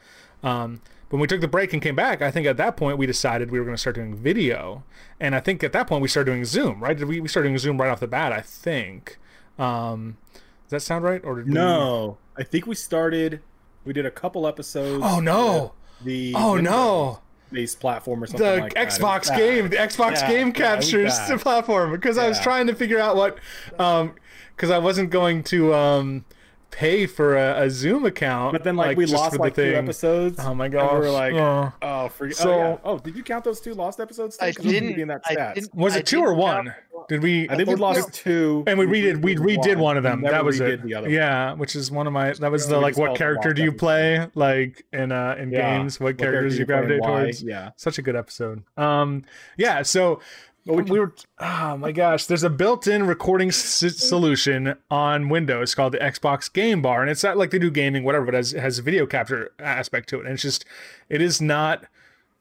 Um, 0.43 0.83
when 1.09 1.21
we 1.21 1.27
took 1.27 1.41
the 1.41 1.49
break 1.49 1.73
and 1.73 1.81
came 1.81 1.97
back, 1.97 2.21
I 2.21 2.31
think 2.31 2.47
at 2.47 2.59
that 2.59 2.77
point 2.77 2.99
we 2.99 3.07
decided 3.07 3.51
we 3.51 3.59
were 3.59 3.65
going 3.65 3.77
to 3.77 3.81
start 3.81 3.97
doing 3.97 4.15
video, 4.15 4.83
and 5.19 5.35
I 5.35 5.41
think 5.41 5.65
at 5.65 5.73
that 5.73 5.87
point 5.87 6.03
we 6.03 6.09
started 6.09 6.31
doing 6.31 6.45
Zoom. 6.45 6.83
Right? 6.83 6.97
Did 6.99 7.09
we 7.09 7.21
we 7.21 7.29
started 7.29 7.49
doing 7.49 7.59
Zoom 7.59 7.81
right 7.81 7.89
off 7.89 8.01
the 8.01 8.07
bat? 8.07 8.33
I 8.33 8.43
think. 8.43 9.17
Um, 9.59 10.19
does 10.65 10.71
that 10.71 10.81
sound 10.83 11.05
right? 11.05 11.25
Or 11.25 11.37
did 11.37 11.47
we- 11.47 11.55
No, 11.55 12.19
I 12.37 12.43
think 12.43 12.67
we 12.67 12.75
started. 12.75 13.41
We 13.87 13.93
did 13.93 14.05
a 14.05 14.11
couple 14.11 14.47
episodes. 14.47 15.03
Oh 15.05 15.21
no! 15.21 15.73
The 16.05 16.35
Oh 16.37 16.57
no! 16.57 17.21
Based 17.53 17.79
platform 17.79 18.25
or 18.25 18.27
something 18.27 18.45
the 18.45 18.57
like 18.57 18.75
that. 18.75 18.89
Xbox 18.89 19.29
bad. 19.29 19.39
game, 19.39 19.69
the 19.71 19.77
Xbox 19.77 20.13
Yeah, 20.17 20.29
game 20.29 20.47
yeah, 20.49 20.53
captures 20.53 21.17
bad. 21.17 21.31
the 21.31 21.39
platform 21.39 21.93
because 21.93 22.19
I 22.19 22.29
was 22.29 22.41
trying 22.41 22.67
to 22.67 22.75
figure 22.75 22.99
out 22.99 23.15
what, 23.17 23.39
um, 23.79 24.15
because 24.57 24.71
I 24.71 24.79
wasn't 24.79 25.11
going 25.11 25.45
to 25.45 25.73
um 25.73 26.25
pay 26.71 27.07
for 27.07 27.37
a, 27.37 27.63
a 27.63 27.71
Zoom 27.71 28.05
account. 28.05 28.53
But 28.53 28.65
then 28.65 28.77
like, 28.77 28.97
we 28.97 29.07
lost 29.07 29.33
the 29.33 29.39
like 29.39 29.55
two 29.55 29.63
episodes. 29.75 30.39
Oh 30.41 30.55
my 30.55 30.67
and 30.67 30.75
gosh! 30.75 30.93
we 30.93 30.99
were 30.99 31.11
like, 31.11 31.35
Oh. 31.35 31.73
oh, 31.83 32.09
forget. 32.09 32.37
So- 32.37 32.53
oh, 32.53 32.59
yeah. 32.59 32.77
oh, 32.85 32.99
did 32.99 33.17
you 33.17 33.23
count 33.23 33.45
those 33.45 33.61
two 33.61 33.75
lost 33.75 34.01
episodes? 34.01 34.37
too? 34.37 34.45
I 34.45 34.49
'Cause 34.53 34.57
those 34.65 34.67
would 34.67 34.81
didn't. 34.81 34.97
be 34.97 35.03
in 35.03 35.09
that 35.09 35.23
I 35.25 35.35
stats. 35.35 35.55
didn't- 35.55 35.75
was 35.75 35.95
I 35.97 35.99
it 36.01 36.07
two 36.07 36.21
or 36.21 36.35
one? 36.35 36.67
count- 36.67 36.77
Did 37.09 37.23
we? 37.23 37.49
I 37.49 37.55
think 37.57 37.69
we 37.69 37.75
thought- 37.75 37.81
lost 37.81 38.13
two, 38.13 38.65
and 38.67 38.79
we 38.79 38.85
redid 38.87 39.23
we 39.23 39.37
redid 39.37 39.77
one 39.77 39.97
of 39.97 40.03
them. 40.03 40.23
That 40.23 40.45
was 40.45 40.61
it. 40.61 40.83
The 40.83 40.95
other. 40.95 41.09
Yeah, 41.09 41.53
which 41.55 41.77
is 41.77 41.91
one 41.91 42.07
of 42.09 42.13
my. 42.13 42.33
That 42.33 42.51
was 42.51 42.67
the 42.67 42.79
like, 42.81 42.97
what 42.99 43.17
character 43.17 43.53
do 43.55 43.63
you 43.63 43.69
episode. 43.69 43.79
play? 43.79 44.29
Like 44.35 44.85
in 44.93 45.13
uh 45.13 45.37
in 45.39 45.53
Yeah, 45.53 45.79
games, 45.79 46.01
what 46.01 46.07
What 46.15 46.19
characters 46.19 46.55
you 46.55 46.61
you 46.61 46.67
gravitate 46.67 47.03
towards? 47.03 47.43
Yeah. 47.45 47.71
Such 47.77 47.99
a 47.99 48.03
good 48.03 48.17
episode. 48.17 48.65
Um, 48.77 49.23
yeah. 49.57 49.83
So 49.83 50.21
we, 50.67 50.83
we 50.83 50.99
were. 50.99 51.15
Oh 51.39 51.77
my 51.77 51.93
gosh! 51.93 52.27
There's 52.27 52.43
a 52.43 52.51
built-in 52.51 53.07
recording 53.07 53.49
s- 53.49 53.97
solution 53.97 54.75
on 54.91 55.29
Windows 55.29 55.75
called 55.75 55.93
the 55.93 55.99
Xbox 55.99 56.53
Game 56.53 56.83
Bar, 56.83 57.03
and 57.03 57.11
it's 57.11 57.23
not 57.23 57.37
like 57.37 57.51
they 57.51 57.59
do 57.59 57.71
gaming, 57.71 58.05
whatever, 58.05 58.27
but 58.27 58.35
it 58.35 58.39
has, 58.39 58.51
has 58.53 58.79
a 58.79 58.83
video 58.83 59.07
capture 59.07 59.53
aspect 59.59 60.09
to 60.11 60.21
it, 60.21 60.25
and 60.27 60.35
it's 60.35 60.43
just, 60.43 60.65
it 61.09 61.23
is 61.23 61.41
not 61.41 61.85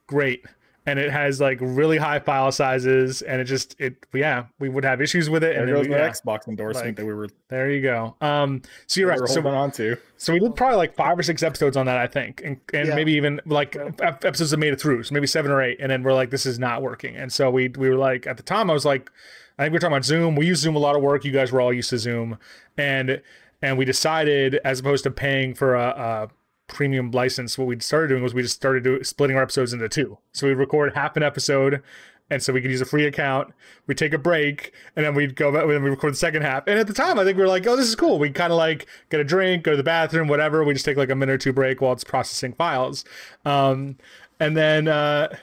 great. 0.07 0.45
And 0.87 0.99
it 0.99 1.09
has 1.11 1.41
like 1.41 1.57
really 1.61 1.97
high 1.97 2.19
file 2.19 2.51
sizes, 2.51 3.23
and 3.23 3.41
it 3.41 3.45
just 3.45 3.75
it 3.79 3.95
yeah 4.13 4.45
we 4.59 4.69
would 4.69 4.83
have 4.85 5.01
issues 5.01 5.29
with 5.31 5.43
it. 5.43 5.53
There 5.53 5.59
and 5.61 5.67
then 5.67 5.75
goes 5.75 5.87
we, 5.87 5.95
yeah, 5.95 6.09
Xbox 6.09 6.47
endorsement 6.47 6.85
Like, 6.89 6.95
that 6.97 7.05
we 7.07 7.13
were, 7.13 7.27
there 7.47 7.71
you 7.71 7.81
go. 7.81 8.15
Um, 8.21 8.61
so 8.85 8.99
you're 8.99 9.07
we 9.07 9.11
right. 9.13 9.19
were 9.21 9.27
So 9.27 9.41
holding 9.41 9.57
on 9.59 9.71
to. 9.71 9.97
so 10.17 10.31
we 10.31 10.39
did 10.39 10.55
probably 10.55 10.77
like 10.77 10.95
five 10.95 11.17
or 11.17 11.23
six 11.23 11.41
episodes 11.41 11.75
on 11.75 11.87
that, 11.87 11.97
I 11.97 12.05
think, 12.05 12.41
and, 12.45 12.57
and 12.71 12.89
Yeah. 12.89 12.95
maybe 12.95 13.13
even 13.13 13.41
like 13.47 13.75
ep- 13.75 14.23
episodes 14.23 14.51
that 14.51 14.57
made 14.57 14.73
it 14.73 14.79
through, 14.79 15.01
so 15.03 15.13
maybe 15.15 15.25
seven 15.25 15.51
or 15.51 15.59
eight, 15.61 15.77
and 15.79 15.91
then 15.91 16.03
we're 16.03 16.13
like, 16.13 16.29
this 16.29 16.45
is 16.45 16.59
not 16.59 16.83
working, 16.83 17.15
and 17.15 17.33
so 17.33 17.49
we 17.49 17.69
we 17.69 17.89
were 17.89 17.95
like, 17.97 18.27
at 18.27 18.37
the 18.37 18.43
time, 18.43 18.69
I 18.69 18.73
was 18.73 18.85
like, 18.85 19.09
I 19.57 19.63
think 19.63 19.71
we 19.71 19.77
were 19.77 19.79
talking 19.79 19.93
about 19.93 20.05
Zoom. 20.05 20.35
We 20.35 20.45
use 20.45 20.59
Zoom 20.59 20.75
a 20.75 20.79
lot 20.79 20.95
of 20.95 21.01
work. 21.01 21.25
You 21.25 21.31
guys 21.31 21.51
were 21.51 21.61
all 21.61 21.73
used 21.73 21.89
to 21.89 21.97
Zoom, 21.97 22.37
and 22.77 23.21
and 23.61 23.75
we 23.77 23.85
decided 23.85 24.59
as 24.63 24.81
opposed 24.81 25.03
to 25.05 25.09
paying 25.11 25.55
for 25.55 25.73
a, 25.73 25.87
a 25.87 26.29
premium 26.67 27.11
license, 27.11 27.57
what 27.57 27.67
we 27.67 27.79
started 27.79 28.09
doing 28.09 28.23
was 28.23 28.33
we 28.33 28.41
just 28.41 28.55
started 28.55 28.83
do, 28.83 29.03
splitting 29.03 29.37
our 29.37 29.43
episodes 29.43 29.73
into 29.73 29.87
two. 29.89 30.17
So 30.31 30.47
we 30.47 30.53
record 30.53 30.93
half 30.95 31.15
an 31.17 31.23
episode. 31.23 31.81
And 32.29 32.41
so 32.41 32.53
we 32.53 32.59
could 32.59 32.71
use 32.71 32.81
a 32.81 32.85
free 32.85 33.05
account. 33.05 33.53
We 33.85 33.93
take 33.93 34.11
a 34.11 34.17
break, 34.17 34.73
and 34.95 35.05
then 35.05 35.13
we'd 35.13 35.35
go 35.35 35.51
back. 35.51 35.61
And 35.61 35.73
then 35.73 35.83
we 35.83 35.91
record 35.91 36.13
the 36.13 36.17
second 36.17 36.41
half. 36.41 36.65
And 36.65 36.79
at 36.79 36.87
the 36.87 36.93
time, 36.93 37.19
I 37.19 37.23
think 37.23 37.37
we 37.37 37.43
were 37.43 37.47
like, 37.47 37.67
"Oh, 37.67 37.75
this 37.75 37.87
is 37.87 37.95
cool." 37.95 38.17
We 38.17 38.31
kind 38.31 38.51
of 38.51 38.57
like 38.57 38.87
get 39.11 39.19
a 39.19 39.23
drink, 39.23 39.63
go 39.63 39.71
to 39.71 39.77
the 39.77 39.83
bathroom, 39.83 40.27
whatever. 40.27 40.63
We 40.63 40.73
just 40.73 40.85
take 40.85 40.97
like 40.97 41.11
a 41.11 41.15
minute 41.15 41.33
or 41.33 41.37
two 41.37 41.53
break 41.53 41.81
while 41.81 41.93
it's 41.93 42.03
processing 42.03 42.53
files. 42.53 43.05
Um, 43.45 43.97
and 44.39 44.57
then 44.57 44.87
uh, 44.87 45.35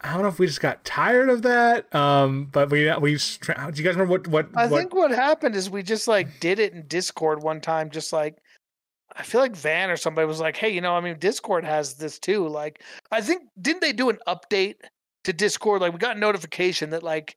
I 0.00 0.12
don't 0.12 0.22
know 0.22 0.28
if 0.28 0.38
we 0.38 0.46
just 0.46 0.60
got 0.60 0.84
tired 0.84 1.28
of 1.28 1.42
that. 1.42 1.92
Um, 1.94 2.48
but 2.52 2.70
we 2.70 2.92
we 2.98 3.16
do 3.16 3.52
you 3.74 3.84
guys 3.84 3.96
remember 3.96 4.06
what 4.06 4.28
what 4.28 4.48
I 4.54 4.66
what, 4.66 4.78
think 4.78 4.94
what 4.94 5.10
happened 5.10 5.56
is 5.56 5.70
we 5.70 5.82
just 5.82 6.06
like 6.06 6.38
did 6.40 6.58
it 6.58 6.72
in 6.72 6.86
Discord 6.86 7.42
one 7.42 7.60
time, 7.60 7.90
just 7.90 8.12
like 8.12 8.36
I 9.16 9.22
feel 9.22 9.40
like 9.40 9.56
Van 9.56 9.90
or 9.90 9.96
somebody 9.96 10.26
was 10.26 10.40
like, 10.40 10.56
"Hey, 10.56 10.68
you 10.68 10.80
know, 10.80 10.94
I 10.94 11.00
mean, 11.00 11.18
Discord 11.18 11.64
has 11.64 11.94
this 11.94 12.18
too." 12.18 12.46
Like, 12.48 12.82
I 13.10 13.20
think 13.20 13.48
didn't 13.60 13.80
they 13.80 13.92
do 13.92 14.10
an 14.10 14.18
update 14.26 14.76
to 15.24 15.32
Discord? 15.32 15.80
Like, 15.80 15.92
we 15.92 15.98
got 15.98 16.16
a 16.16 16.20
notification 16.20 16.90
that 16.90 17.02
like 17.02 17.36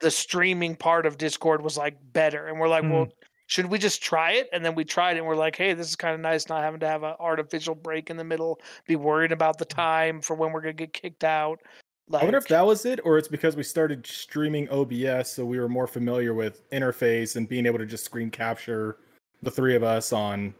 the 0.00 0.10
streaming 0.10 0.74
part 0.74 1.06
of 1.06 1.18
Discord 1.18 1.62
was 1.62 1.76
like 1.76 1.96
better, 2.12 2.46
and 2.46 2.58
we're 2.58 2.68
like, 2.68 2.84
Hmm. 2.84 2.92
"Well, 2.92 3.08
should 3.46 3.66
we 3.66 3.78
just 3.78 4.02
try 4.02 4.32
it?" 4.32 4.48
And 4.52 4.64
then 4.64 4.74
we 4.74 4.84
tried 4.84 5.16
it, 5.16 5.18
and 5.18 5.26
we're 5.26 5.36
like, 5.36 5.56
"Hey, 5.56 5.74
this 5.74 5.88
is 5.88 5.96
kind 5.96 6.14
of 6.14 6.20
nice, 6.20 6.48
not 6.48 6.62
having 6.62 6.80
to 6.80 6.88
have 6.88 7.02
an 7.02 7.14
artificial 7.20 7.74
break 7.74 8.08
in 8.08 8.16
the 8.16 8.24
middle, 8.24 8.60
be 8.86 8.96
worried 8.96 9.32
about 9.32 9.58
the 9.58 9.64
time 9.64 10.20
for 10.20 10.34
when 10.34 10.52
we're 10.52 10.60
gonna 10.62 10.72
get 10.72 10.92
kicked 10.92 11.24
out." 11.24 11.60
Like, 12.08 12.22
I 12.22 12.24
wonder 12.24 12.38
if 12.38 12.48
that 12.48 12.66
was 12.66 12.84
it, 12.84 13.00
or 13.04 13.16
it's 13.16 13.28
because 13.28 13.56
we 13.56 13.62
started 13.62 14.06
streaming 14.06 14.68
OBS, 14.70 15.32
so 15.32 15.44
we 15.44 15.58
were 15.58 15.68
more 15.68 15.86
familiar 15.86 16.34
with 16.34 16.68
interface 16.70 17.36
and 17.36 17.48
being 17.48 17.64
able 17.66 17.78
to 17.78 17.86
just 17.86 18.04
screen 18.04 18.30
capture 18.30 18.96
the 19.42 19.50
three 19.50 19.74
of 19.76 19.82
us 19.82 20.12
on 20.12 20.54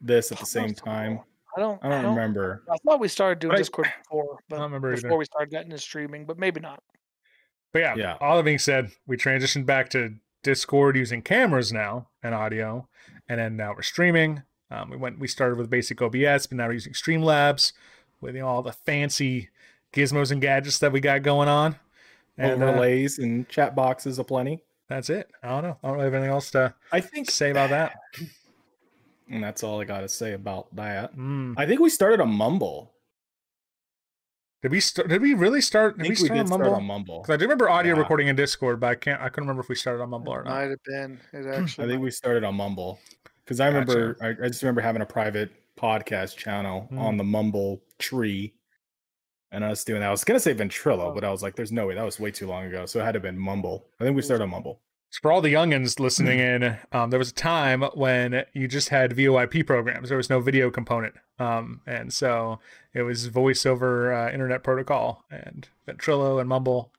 this 0.00 0.32
at 0.32 0.38
the 0.38 0.46
same 0.46 0.74
time. 0.74 1.20
I 1.56 1.60
don't. 1.60 1.82
I 1.82 1.88
don't 1.88 2.14
remember. 2.14 2.62
I 2.70 2.76
thought 2.84 3.00
we 3.00 3.08
started 3.08 3.38
doing 3.38 3.50
But 3.52 3.56
I- 3.56 3.58
Discord 3.60 3.92
before, 4.04 4.38
but 4.48 4.56
I 4.56 4.58
don't 4.58 4.64
remember 4.66 4.94
before 4.94 5.10
either. 5.10 5.18
we 5.18 5.24
started 5.24 5.50
getting 5.50 5.70
into 5.70 5.82
streaming, 5.82 6.26
but 6.26 6.38
maybe 6.38 6.60
not. 6.60 6.82
But 7.72 7.80
yeah, 7.80 7.94
Yeah. 7.96 8.16
all 8.20 8.36
that 8.36 8.42
being 8.44 8.58
said, 8.58 8.90
we 9.06 9.16
transitioned 9.16 9.64
back 9.66 9.88
to 9.90 10.14
Discord 10.42 10.96
using 10.96 11.22
cameras 11.22 11.72
now 11.72 12.08
and 12.22 12.34
audio, 12.34 12.88
and 13.28 13.40
then 13.40 13.56
now 13.56 13.72
we're 13.74 13.82
streaming. 13.82 14.42
Um, 14.70 14.90
we 14.90 14.96
went, 14.96 15.18
we 15.18 15.28
started 15.28 15.56
with 15.58 15.70
basic 15.70 16.00
OBS, 16.02 16.46
but 16.46 16.56
now 16.56 16.66
we're 16.66 16.72
using 16.74 16.92
Streamlabs 16.92 17.72
with 18.20 18.34
you 18.34 18.40
know, 18.42 18.48
all 18.48 18.62
the 18.62 18.72
fancy 18.72 19.48
gizmos 19.92 20.30
and 20.30 20.40
gadgets 20.40 20.78
that 20.80 20.92
we 20.92 21.00
got 21.00 21.22
going 21.22 21.48
on. 21.48 21.76
And 22.38 22.62
uh, 22.62 22.82
and 23.18 23.48
chat 23.48 23.74
boxes 23.74 24.18
aplenty. 24.18 24.62
that's 24.88 25.08
it. 25.08 25.30
I 25.42 25.48
don't 25.48 25.62
know. 25.62 25.78
I 25.82 25.86
don't 25.88 25.96
really 25.96 26.04
have 26.06 26.14
anything 26.14 26.30
else 26.32 26.50
to 26.50 26.74
I 26.92 27.00
think, 27.00 27.30
say 27.30 27.50
about 27.50 27.70
that. 27.70 27.96
And 29.30 29.42
that's 29.42 29.62
all 29.62 29.80
I 29.80 29.84
got 29.84 30.00
to 30.00 30.08
say 30.08 30.32
about 30.32 30.74
that. 30.76 31.16
Mm. 31.16 31.54
I 31.56 31.66
think 31.66 31.80
we 31.80 31.90
started 31.90 32.20
a 32.20 32.26
Mumble. 32.26 32.92
Did 34.62 34.72
we 34.72 34.80
start? 34.80 35.08
Did 35.08 35.22
we 35.22 35.34
really 35.34 35.60
start? 35.60 35.94
I 35.98 36.02
Did 36.02 36.08
we 36.10 36.14
think 36.16 36.20
we, 36.20 36.26
start 36.26 36.36
did 36.36 36.40
on 36.40 36.46
start 36.46 36.60
Mumble? 36.62 36.76
on 36.76 36.84
Mumble. 36.86 37.20
Because 37.22 37.34
I 37.34 37.36
do 37.36 37.44
remember 37.44 37.68
audio 37.70 37.94
Yeah. 37.94 38.00
recording 38.00 38.28
in 38.28 38.36
Discord, 38.36 38.80
but 38.80 38.86
I 38.88 38.94
can't. 38.94 39.20
I 39.20 39.28
couldn't 39.28 39.44
remember 39.44 39.62
if 39.62 39.68
we 39.68 39.74
started 39.74 40.02
on 40.02 40.10
Mumble 40.10 40.32
or 40.32 40.42
not. 40.44 40.50
Might 40.50 40.70
have 40.70 40.82
been. 40.84 41.20
It 41.32 41.46
I 41.46 41.86
think 41.86 42.02
we 42.02 42.10
started 42.10 42.42
on 42.42 42.54
Mumble 42.56 42.98
because 43.44 43.60
I 43.60 43.70
Gotcha. 43.70 43.86
remember. 43.96 44.16
I, 44.22 44.46
I 44.46 44.48
just 44.48 44.62
remember 44.62 44.80
having 44.80 45.02
a 45.02 45.06
private 45.06 45.50
podcast 45.78 46.36
channel 46.36 46.82
Hmm. 46.88 46.98
on 46.98 47.16
the 47.18 47.24
Mumble 47.24 47.82
tree, 47.98 48.54
and 49.52 49.62
I 49.64 49.68
was 49.68 49.84
doing 49.84 50.00
that. 50.00 50.08
I 50.08 50.10
was 50.10 50.24
gonna 50.24 50.40
say 50.40 50.54
Ventrilo, 50.54 51.10
Oh. 51.10 51.14
but 51.14 51.22
I 51.22 51.30
was 51.30 51.42
like, 51.42 51.54
"There's 51.54 51.70
no 51.72 51.86
way 51.86 51.94
that 51.94 52.02
was 52.02 52.18
way 52.18 52.30
too 52.30 52.46
long 52.48 52.64
ago." 52.64 52.86
So 52.86 52.98
it 52.98 53.04
had 53.04 53.12
to 53.12 53.16
have 53.18 53.22
been 53.22 53.38
Mumble. 53.38 53.86
I 54.00 54.04
think 54.04 54.16
we 54.16 54.22
started 54.22 54.44
on 54.44 54.50
Mumble. 54.50 54.80
So 55.16 55.22
for 55.22 55.32
all 55.32 55.40
the 55.40 55.54
youngins 55.54 55.98
listening 55.98 56.40
in, 56.40 56.76
um, 56.92 57.08
there 57.08 57.18
was 57.18 57.30
a 57.30 57.34
time 57.34 57.80
when 57.94 58.44
you 58.52 58.68
just 58.68 58.90
had 58.90 59.12
VoIP 59.12 59.66
programs. 59.66 60.10
There 60.10 60.18
was 60.18 60.28
no 60.28 60.40
video 60.40 60.70
component, 60.70 61.14
um, 61.38 61.80
and 61.86 62.12
so 62.12 62.58
it 62.92 63.00
was 63.00 63.24
voice 63.28 63.64
over 63.64 64.12
uh, 64.12 64.30
internet 64.30 64.62
protocol 64.62 65.24
and 65.30 65.66
Ventrilo 65.88 66.38
and 66.38 66.50
Mumble. 66.50 66.92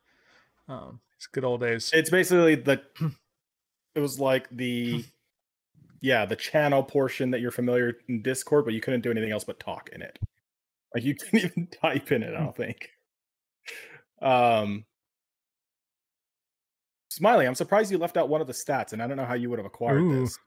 Um, 0.68 1.00
it's 1.16 1.28
good 1.28 1.44
old 1.44 1.62
days. 1.62 1.92
It's 1.94 2.10
basically 2.10 2.56
the. 2.56 2.82
It 3.94 4.00
was 4.00 4.20
like 4.20 4.48
the, 4.52 5.04
yeah, 6.02 6.26
the 6.28 6.36
channel 6.36 6.84
portion 6.84 7.32
that 7.32 7.42
you're 7.42 7.50
familiar 7.50 7.98
in 8.08 8.22
Discord, 8.22 8.64
but 8.66 8.76
you 8.76 8.82
couldn't 8.82 9.02
do 9.02 9.10
anything 9.10 9.32
else 9.32 9.44
but 9.44 9.60
talk 9.60 9.90
in 9.92 10.04
it. 10.04 10.20
Like 10.94 11.04
you 11.04 11.16
couldn't 11.16 11.40
even 11.46 11.68
type 11.82 12.12
in 12.12 12.22
it. 12.22 12.36
I 12.36 12.40
don't 12.40 12.56
think. 12.56 12.90
Um. 14.22 14.86
Smiley, 17.18 17.48
I'm 17.48 17.56
surprised 17.56 17.92
you 17.92 17.98
left 17.98 18.16
out 18.16 18.30
one 18.30 18.42
of 18.42 18.48
the 18.48 18.54
stats, 18.54 18.94
and 18.94 19.02
I 19.02 19.08
don't 19.08 19.18
know 19.18 19.26
how 19.26 19.34
you 19.34 19.50
would 19.50 19.58
have 19.58 19.66
acquired 19.66 20.02
Ooh. 20.02 20.22
this. 20.22 20.38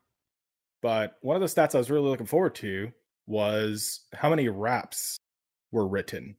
But 0.83 1.17
one 1.21 1.35
of 1.35 1.43
the 1.43 1.49
stats 1.49 1.75
I 1.75 1.79
was 1.79 1.91
really 1.91 2.09
looking 2.09 2.27
forward 2.27 2.55
to 2.57 2.93
was 3.27 4.03
how 4.15 4.31
many 4.31 4.49
raps 4.49 5.19
were 5.73 5.89
written 5.89 6.37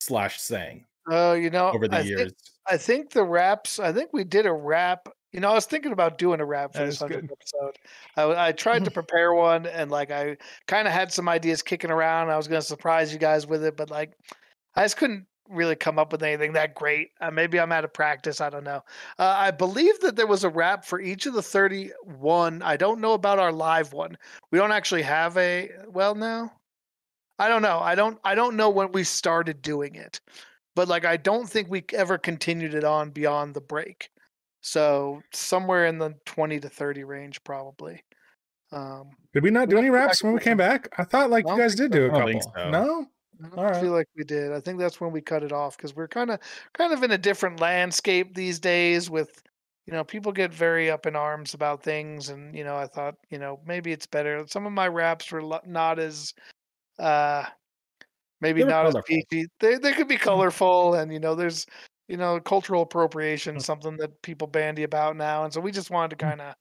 slash 0.00 0.40
sang 0.40 0.86
Oh, 1.08 1.32
you 1.32 1.50
know, 1.50 1.72
over 1.72 1.88
the 1.88 1.96
I 1.96 2.00
years. 2.02 2.20
Think, 2.20 2.34
I 2.68 2.76
think 2.76 3.10
the 3.10 3.24
raps. 3.24 3.80
I 3.80 3.92
think 3.92 4.10
we 4.12 4.22
did 4.22 4.46
a 4.46 4.52
rap. 4.52 5.08
You 5.32 5.40
know, 5.40 5.50
I 5.50 5.54
was 5.54 5.66
thinking 5.66 5.90
about 5.90 6.16
doing 6.18 6.38
a 6.38 6.44
rap 6.44 6.72
for 6.72 6.78
That 6.78 6.86
this 6.86 7.00
hundredth 7.00 7.32
episode. 7.32 7.76
I, 8.16 8.48
I 8.48 8.52
tried 8.52 8.84
to 8.84 8.90
prepare 8.92 9.34
one, 9.34 9.66
and 9.66 9.90
like 9.90 10.12
I 10.12 10.36
kind 10.68 10.86
of 10.86 10.94
had 10.94 11.12
some 11.12 11.28
ideas 11.28 11.62
kicking 11.62 11.90
around. 11.90 12.30
I 12.30 12.36
was 12.36 12.46
going 12.46 12.60
to 12.60 12.66
surprise 12.66 13.12
you 13.12 13.18
guys 13.18 13.48
with 13.48 13.64
it, 13.64 13.76
but 13.76 13.90
like 13.90 14.12
I 14.76 14.84
just 14.84 14.98
couldn't 14.98 15.26
really 15.50 15.76
come 15.76 15.98
up 15.98 16.12
with 16.12 16.22
anything 16.22 16.52
that 16.54 16.74
great. 16.74 17.10
Uh, 17.20 17.30
maybe 17.30 17.58
I'm 17.58 17.72
out 17.72 17.84
of 17.84 17.92
practice. 17.92 18.40
I 18.40 18.50
don't 18.50 18.64
know. 18.64 18.82
Uh, 19.18 19.34
I 19.36 19.50
believe 19.50 20.00
that 20.00 20.16
there 20.16 20.26
was 20.26 20.44
a 20.44 20.48
rap 20.48 20.84
for 20.84 21.00
each 21.00 21.26
of 21.26 21.34
the 21.34 21.42
31. 21.42 22.62
I 22.62 22.76
don't 22.76 23.00
know 23.00 23.12
about 23.14 23.38
our 23.38 23.52
live 23.52 23.92
one. 23.92 24.16
We 24.50 24.58
don't 24.58 24.72
actually 24.72 25.02
have 25.02 25.36
a. 25.36 25.70
Well, 25.88 26.14
no. 26.14 26.50
I 27.38 27.48
don't 27.48 27.62
know. 27.62 27.80
I 27.80 27.94
don't. 27.94 28.18
I 28.24 28.34
don't 28.34 28.56
know 28.56 28.70
when 28.70 28.92
we 28.92 29.04
started 29.04 29.62
doing 29.62 29.94
it 29.94 30.20
but 30.76 30.88
like 30.88 31.04
I 31.04 31.16
don't 31.16 31.48
think 31.48 31.68
we 31.68 31.84
ever 31.92 32.18
continued 32.18 32.74
it 32.74 32.84
on 32.84 33.10
beyond 33.10 33.54
the 33.54 33.60
break. 33.60 34.10
So 34.62 35.22
somewhere 35.32 35.86
in 35.86 35.98
the 35.98 36.14
20 36.26 36.60
to 36.60 36.68
30 36.68 37.04
range 37.04 37.42
probably. 37.44 38.02
Um 38.72 39.10
Did 39.34 39.42
we 39.42 39.50
not 39.50 39.68
do 39.68 39.78
any 39.78 39.86
have 39.86 39.94
raps 39.94 40.22
when 40.22 40.32
we 40.32 40.40
came 40.40 40.56
back? 40.56 40.88
I 40.98 41.04
thought 41.04 41.30
like 41.30 41.46
you 41.46 41.56
guys 41.56 41.74
did 41.74 41.92
do 41.92 42.06
a 42.06 42.12
I 42.14 42.18
don't 42.18 42.40
couple. 42.40 42.52
so. 42.56 42.70
No? 42.70 43.06
I 43.42 43.48
don't 43.48 43.58
Alright. 43.58 43.80
feel 43.80 43.92
like 43.92 44.06
we 44.16 44.24
did. 44.24 44.52
I 44.52 44.60
think 44.60 44.78
that's 44.78 45.00
when 45.00 45.12
we 45.12 45.20
cut 45.20 45.42
it 45.42 45.52
off 45.52 45.76
because 45.76 45.94
we're 45.94 46.08
kind 46.08 46.30
of 46.30 46.40
kind 46.74 46.92
of 46.92 47.02
in 47.02 47.10
a 47.12 47.18
different 47.18 47.60
landscape 47.60 48.34
these 48.34 48.58
days 48.58 49.08
with 49.08 49.42
you 49.86 49.92
know 49.92 50.04
people 50.04 50.32
get 50.32 50.52
very 50.52 50.90
up 50.90 51.06
in 51.06 51.16
arms 51.16 51.54
about 51.54 51.82
things 51.82 52.28
and 52.28 52.54
you 52.54 52.64
know 52.64 52.76
I 52.76 52.86
thought 52.86 53.14
you 53.30 53.38
know 53.38 53.60
maybe 53.66 53.92
it's 53.92 54.06
better 54.06 54.44
some 54.46 54.66
of 54.66 54.72
my 54.72 54.88
raps 54.88 55.30
were 55.32 55.60
not 55.66 55.98
as 55.98 56.32
uh 56.98 57.44
maybe 58.40 58.62
not 58.62 58.86
as 58.86 58.92
colorful. 58.92 59.16
peachy 59.30 59.48
they 59.60 59.76
they 59.78 59.92
could 59.92 60.08
be 60.08 60.16
colorful 60.18 60.94
and 60.94 61.12
you 61.12 61.18
know 61.18 61.34
there's 61.34 61.66
you 62.08 62.16
know 62.16 62.38
cultural 62.40 62.82
appropriation 62.82 63.56
Mm. 63.56 63.62
something 63.62 63.96
that 63.96 64.20
people 64.22 64.46
bandy 64.48 64.82
about 64.82 65.16
now 65.16 65.44
and 65.44 65.52
so 65.52 65.60
we 65.60 65.72
just 65.72 65.90
wanted 65.90 66.10
to 66.10 66.24
Mm. 66.24 66.28
kind 66.28 66.40
of 66.42 66.54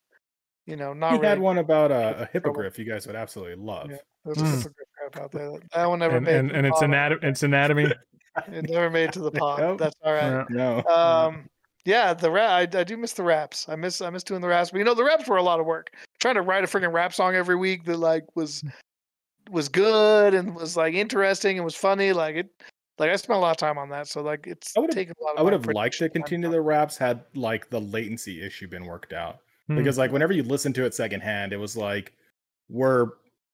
you 0.65 0.75
know 0.75 0.93
not 0.93 1.13
He 1.13 1.17
really 1.17 1.29
had 1.29 1.39
one 1.39 1.57
about 1.57 1.91
a, 1.91 2.21
a 2.21 2.25
hippogriff 2.27 2.79
you 2.79 2.85
guys 2.85 3.05
would 3.07 3.15
absolutely 3.15 3.55
love. 3.55 3.89
Yeah. 3.91 3.97
Mm. 4.25 4.71
Hypocrite 5.13 5.13
crap 5.13 5.23
out 5.25 5.31
there 5.31 5.59
that 5.73 5.85
one 5.89 5.99
never 5.99 6.17
And 6.17 6.25
made 6.25 6.35
and, 6.35 6.49
to 6.49 6.55
and 6.55 6.67
it's 6.67 6.75
pod. 6.79 6.83
anatomy 6.85 7.27
it's 7.27 7.43
anatomy. 7.43 7.83
it 8.51 8.69
never 8.69 8.89
made 8.89 9.05
it 9.05 9.13
to 9.13 9.19
the 9.19 9.31
pod 9.31 9.59
Nope. 9.59 9.79
that's 9.79 9.95
all 10.03 10.13
right 10.13 10.45
Yeah. 10.49 10.81
No. 10.85 10.91
Um, 10.93 11.49
yeah, 11.85 12.13
the 12.13 12.29
rap. 12.29 12.49
I, 12.75 12.79
I 12.79 12.83
do 12.83 12.97
miss 12.97 13.13
the 13.13 13.23
raps. 13.23 13.67
I 13.69 13.75
miss 13.75 14.01
I 14.01 14.09
miss 14.09 14.21
doing 14.23 14.41
the 14.41 14.47
raps. 14.49 14.69
But 14.69 14.79
you 14.79 14.83
know, 14.83 14.93
the 14.93 15.03
raps 15.03 15.27
were 15.27 15.37
a 15.37 15.41
lot 15.43 15.59
of 15.61 15.65
work. 15.65 15.95
Trying 16.19 16.35
to 16.35 16.41
write 16.41 16.63
a 16.63 16.67
freaking 16.67 16.91
rap 16.93 17.13
song 17.13 17.35
every 17.35 17.55
week 17.55 17.85
that 17.85 17.97
like 17.97 18.25
was 18.35 18.63
was 19.49 19.69
good 19.69 20.33
and 20.35 20.53
was 20.55 20.75
like 20.77 20.93
interesting 20.93 21.57
and 21.57 21.65
was 21.65 21.75
funny. 21.75 22.11
Like 22.13 22.35
it, 22.35 22.49
like 22.99 23.09
I 23.09 23.15
spent 23.15 23.37
a 23.37 23.39
lot 23.39 23.51
of 23.51 23.57
time 23.57 23.77
on 23.77 23.89
that. 23.89 24.07
So 24.07 24.21
like 24.21 24.45
it's 24.45 24.73
I 24.77 24.81
would've- 24.81 24.93
taken 24.93 25.15
a 25.19 25.23
lot. 25.23 25.33
Of 25.35 25.39
I 25.39 25.41
would 25.41 25.53
have 25.53 25.65
liked 25.67 25.93
to 25.99 25.99
production 25.99 26.07
time 26.09 26.13
continue 26.21 26.51
the 26.51 26.61
raps 26.61 26.97
had 26.97 27.21
like 27.33 27.69
the 27.69 27.79
latency 27.81 28.45
issue 28.45 28.67
been 28.67 28.85
worked 28.85 29.13
out. 29.13 29.39
Hmm. 29.67 29.77
Because 29.77 29.97
like 29.97 30.11
whenever 30.11 30.33
you 30.33 30.43
listen 30.43 30.73
to 30.73 30.85
it 30.85 30.93
secondhand, 30.93 31.53
it 31.53 31.57
was 31.57 31.77
like 31.77 32.13
we're 32.69 33.07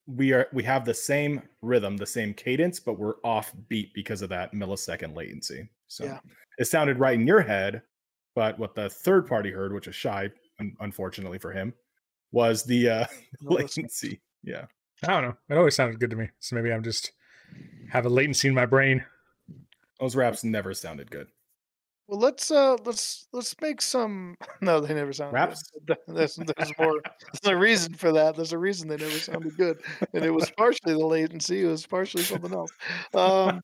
we 0.08 0.32
are 0.34 0.48
we 0.54 0.64
have 0.64 0.86
the 0.86 0.94
same 0.94 1.42
rhythm, 1.62 1.98
the 1.98 2.06
same 2.06 2.34
cadence, 2.34 2.80
but 2.80 3.00
we're 3.00 3.16
off 3.24 3.54
beat 3.70 3.94
because 3.94 4.22
of 4.22 4.30
that 4.30 4.54
millisecond 4.54 5.16
latency. 5.16 5.68
So 5.88 6.06
Yeah. 6.06 6.20
it 6.58 6.66
sounded 6.66 7.00
right 7.00 7.20
in 7.20 7.26
your 7.28 7.42
head, 7.42 7.82
but 8.36 8.58
what 8.60 8.76
the 8.76 8.90
third 8.90 9.28
party 9.28 9.52
heard, 9.52 9.74
which 9.74 9.88
is 9.88 9.96
shy, 9.96 10.30
un- 10.60 10.76
unfortunately 10.80 11.40
for 11.40 11.52
him, 11.52 11.74
was 12.32 12.64
the 12.64 12.90
uh 12.90 13.06
latency. 13.42 14.22
Yeah. 14.44 14.66
I 15.04 15.08
don't 15.08 15.24
know. 15.24 15.38
It 15.50 15.58
always 15.58 15.76
sounded 15.76 16.00
good 16.00 16.12
to 16.12 16.16
me. 16.16 16.30
So 16.40 16.56
maybe 16.56 16.72
I'm 16.72 16.84
just 16.84 17.12
have 17.90 18.06
a 18.06 18.10
latency 18.10 18.48
in 18.48 18.54
my 18.54 18.66
brain. 18.66 19.04
Those 20.00 20.16
raps 20.16 20.44
never 20.44 20.74
sounded 20.74 21.10
good. 21.12 21.28
Well, 22.08 22.20
let's 22.20 22.52
uh 22.52 22.78
let's 22.86 23.28
let's 23.34 23.56
make 23.62 23.82
some. 23.82 24.36
No, 24.62 24.80
they 24.80 24.94
never 24.94 25.12
sounded 25.14 25.34
Raps? 25.34 25.72
good. 25.88 25.98
There's 26.08 26.36
there's 26.36 26.78
more. 26.80 27.02
There's 27.02 27.54
a 27.54 27.58
reason 27.58 27.94
for 27.94 28.12
that. 28.12 28.36
There's 28.36 28.54
a 28.54 28.58
reason 28.58 28.88
they 28.88 28.98
never 28.98 29.12
sounded 29.12 29.58
good, 29.58 29.82
and 30.14 30.24
it 30.24 30.32
was 30.32 30.50
partially 30.52 30.94
the 30.94 31.06
latency. 31.06 31.64
It 31.64 31.68
was 31.68 31.86
partially 31.86 32.24
something 32.24 32.54
else. 32.54 32.72
Um, 33.14 33.62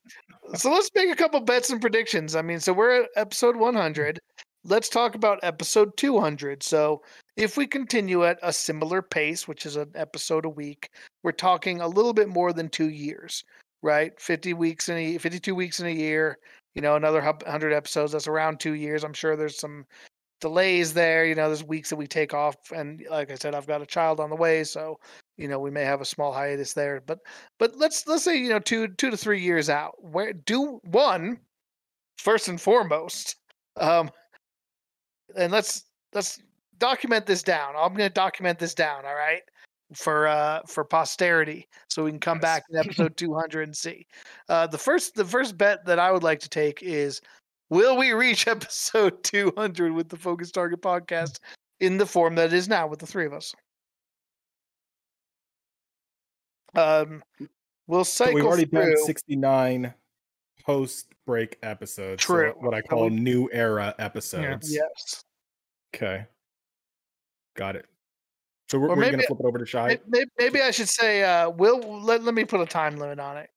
so 0.54 0.70
let's 0.70 0.90
make 0.94 1.10
a 1.10 1.16
couple 1.16 1.40
bets 1.40 1.70
and 1.70 1.80
predictions. 1.80 2.36
I 2.36 2.42
mean, 2.42 2.60
so 2.60 2.72
we're 2.72 3.02
at 3.02 3.10
episode 3.16 3.56
100. 3.56 4.18
Let's 4.64 4.88
talk 4.88 5.14
about 5.14 5.40
episode 5.42 5.96
200. 5.96 6.62
So 6.62 7.02
if 7.36 7.56
we 7.56 7.66
continue 7.66 8.24
at 8.24 8.38
a 8.42 8.52
similar 8.52 9.02
pace, 9.02 9.48
which 9.48 9.66
is 9.66 9.76
an 9.76 9.90
episode 9.94 10.44
a 10.44 10.50
week, 10.50 10.90
we're 11.22 11.32
talking 11.32 11.80
a 11.80 11.88
little 11.88 12.12
bit 12.12 12.28
more 12.28 12.52
than 12.52 12.68
two 12.68 12.90
years, 12.90 13.44
right? 13.82 14.12
50 14.20 14.54
weeks 14.54 14.88
in 14.88 14.96
a 14.96 15.18
52 15.18 15.54
weeks 15.54 15.80
in 15.80 15.86
a 15.86 15.90
year 15.90 16.38
you 16.74 16.82
know 16.82 16.96
another 16.96 17.20
100 17.20 17.72
episodes 17.72 18.12
that's 18.12 18.28
around 18.28 18.58
two 18.58 18.74
years 18.74 19.04
i'm 19.04 19.12
sure 19.12 19.36
there's 19.36 19.58
some 19.58 19.84
delays 20.40 20.92
there 20.92 21.24
you 21.24 21.34
know 21.34 21.46
there's 21.46 21.62
weeks 21.62 21.88
that 21.90 21.96
we 21.96 22.06
take 22.06 22.34
off 22.34 22.56
and 22.74 23.04
like 23.10 23.30
i 23.30 23.34
said 23.34 23.54
i've 23.54 23.66
got 23.66 23.80
a 23.80 23.86
child 23.86 24.18
on 24.18 24.28
the 24.28 24.36
way 24.36 24.64
so 24.64 24.98
you 25.36 25.46
know 25.46 25.60
we 25.60 25.70
may 25.70 25.84
have 25.84 26.00
a 26.00 26.04
small 26.04 26.32
hiatus 26.32 26.72
there 26.72 27.00
but 27.06 27.20
but 27.58 27.76
let's 27.76 28.06
let's 28.08 28.24
say 28.24 28.36
you 28.36 28.48
know 28.48 28.58
two 28.58 28.88
two 28.88 29.10
to 29.10 29.16
three 29.16 29.40
years 29.40 29.70
out 29.70 29.92
where 30.02 30.32
do 30.32 30.80
one 30.82 31.38
first 32.18 32.48
and 32.48 32.60
foremost 32.60 33.36
um 33.76 34.10
and 35.36 35.52
let's 35.52 35.84
let's 36.12 36.40
document 36.78 37.24
this 37.24 37.44
down 37.44 37.74
i'm 37.76 37.94
going 37.94 38.08
to 38.08 38.12
document 38.12 38.58
this 38.58 38.74
down 38.74 39.06
all 39.06 39.14
right 39.14 39.42
for 39.94 40.26
uh 40.26 40.60
for 40.66 40.84
posterity 40.84 41.68
so 41.88 42.04
we 42.04 42.10
can 42.10 42.20
come 42.20 42.38
back 42.38 42.62
in 42.70 42.76
episode 42.78 43.16
200 43.16 43.62
and 43.62 43.76
see 43.76 44.06
uh 44.48 44.66
the 44.66 44.78
first 44.78 45.14
the 45.14 45.24
first 45.24 45.56
bet 45.58 45.84
that 45.84 45.98
i 45.98 46.10
would 46.10 46.22
like 46.22 46.38
to 46.40 46.48
take 46.48 46.82
is 46.82 47.20
will 47.70 47.96
we 47.96 48.12
reach 48.12 48.46
episode 48.48 49.22
200 49.24 49.92
with 49.92 50.08
the 50.08 50.16
focus 50.16 50.50
target 50.50 50.80
podcast 50.80 51.38
in 51.80 51.98
the 51.98 52.06
form 52.06 52.34
that 52.34 52.46
it 52.46 52.52
is 52.52 52.68
now 52.68 52.86
with 52.86 52.98
the 52.98 53.06
three 53.06 53.26
of 53.26 53.32
us 53.32 53.54
um 56.74 57.22
we'll 57.86 58.04
So 58.04 58.24
cycle 58.24 58.34
we've 58.34 58.44
already 58.46 58.64
through 58.64 58.94
done 58.94 59.04
69 59.04 59.94
post 60.64 61.08
break 61.26 61.58
episodes. 61.62 62.24
so 62.24 62.34
True. 62.34 62.54
what 62.58 62.72
I 62.74 62.80
call 62.82 63.08
we- 63.10 63.16
new 63.16 63.48
era 63.52 63.94
episodes. 63.98 64.72
yes 64.72 65.24
Okay. 65.94 66.24
Got 67.54 67.76
it. 67.76 67.84
So 68.72 68.78
we're, 68.78 68.88
we're 68.88 69.10
gonna 69.10 69.22
flip 69.24 69.40
it 69.40 69.44
over 69.44 69.58
to 69.58 69.66
Shy. 69.66 69.98
maybe, 70.08 70.30
maybe 70.38 70.62
i 70.62 70.70
should 70.70 70.88
say 70.88 71.22
uh 71.22 71.50
will 71.50 72.02
let, 72.02 72.24
let 72.24 72.32
me 72.32 72.46
put 72.46 72.62
a 72.62 72.64
time 72.64 72.96
limit 72.96 73.20
on 73.20 73.36
it 73.36 73.50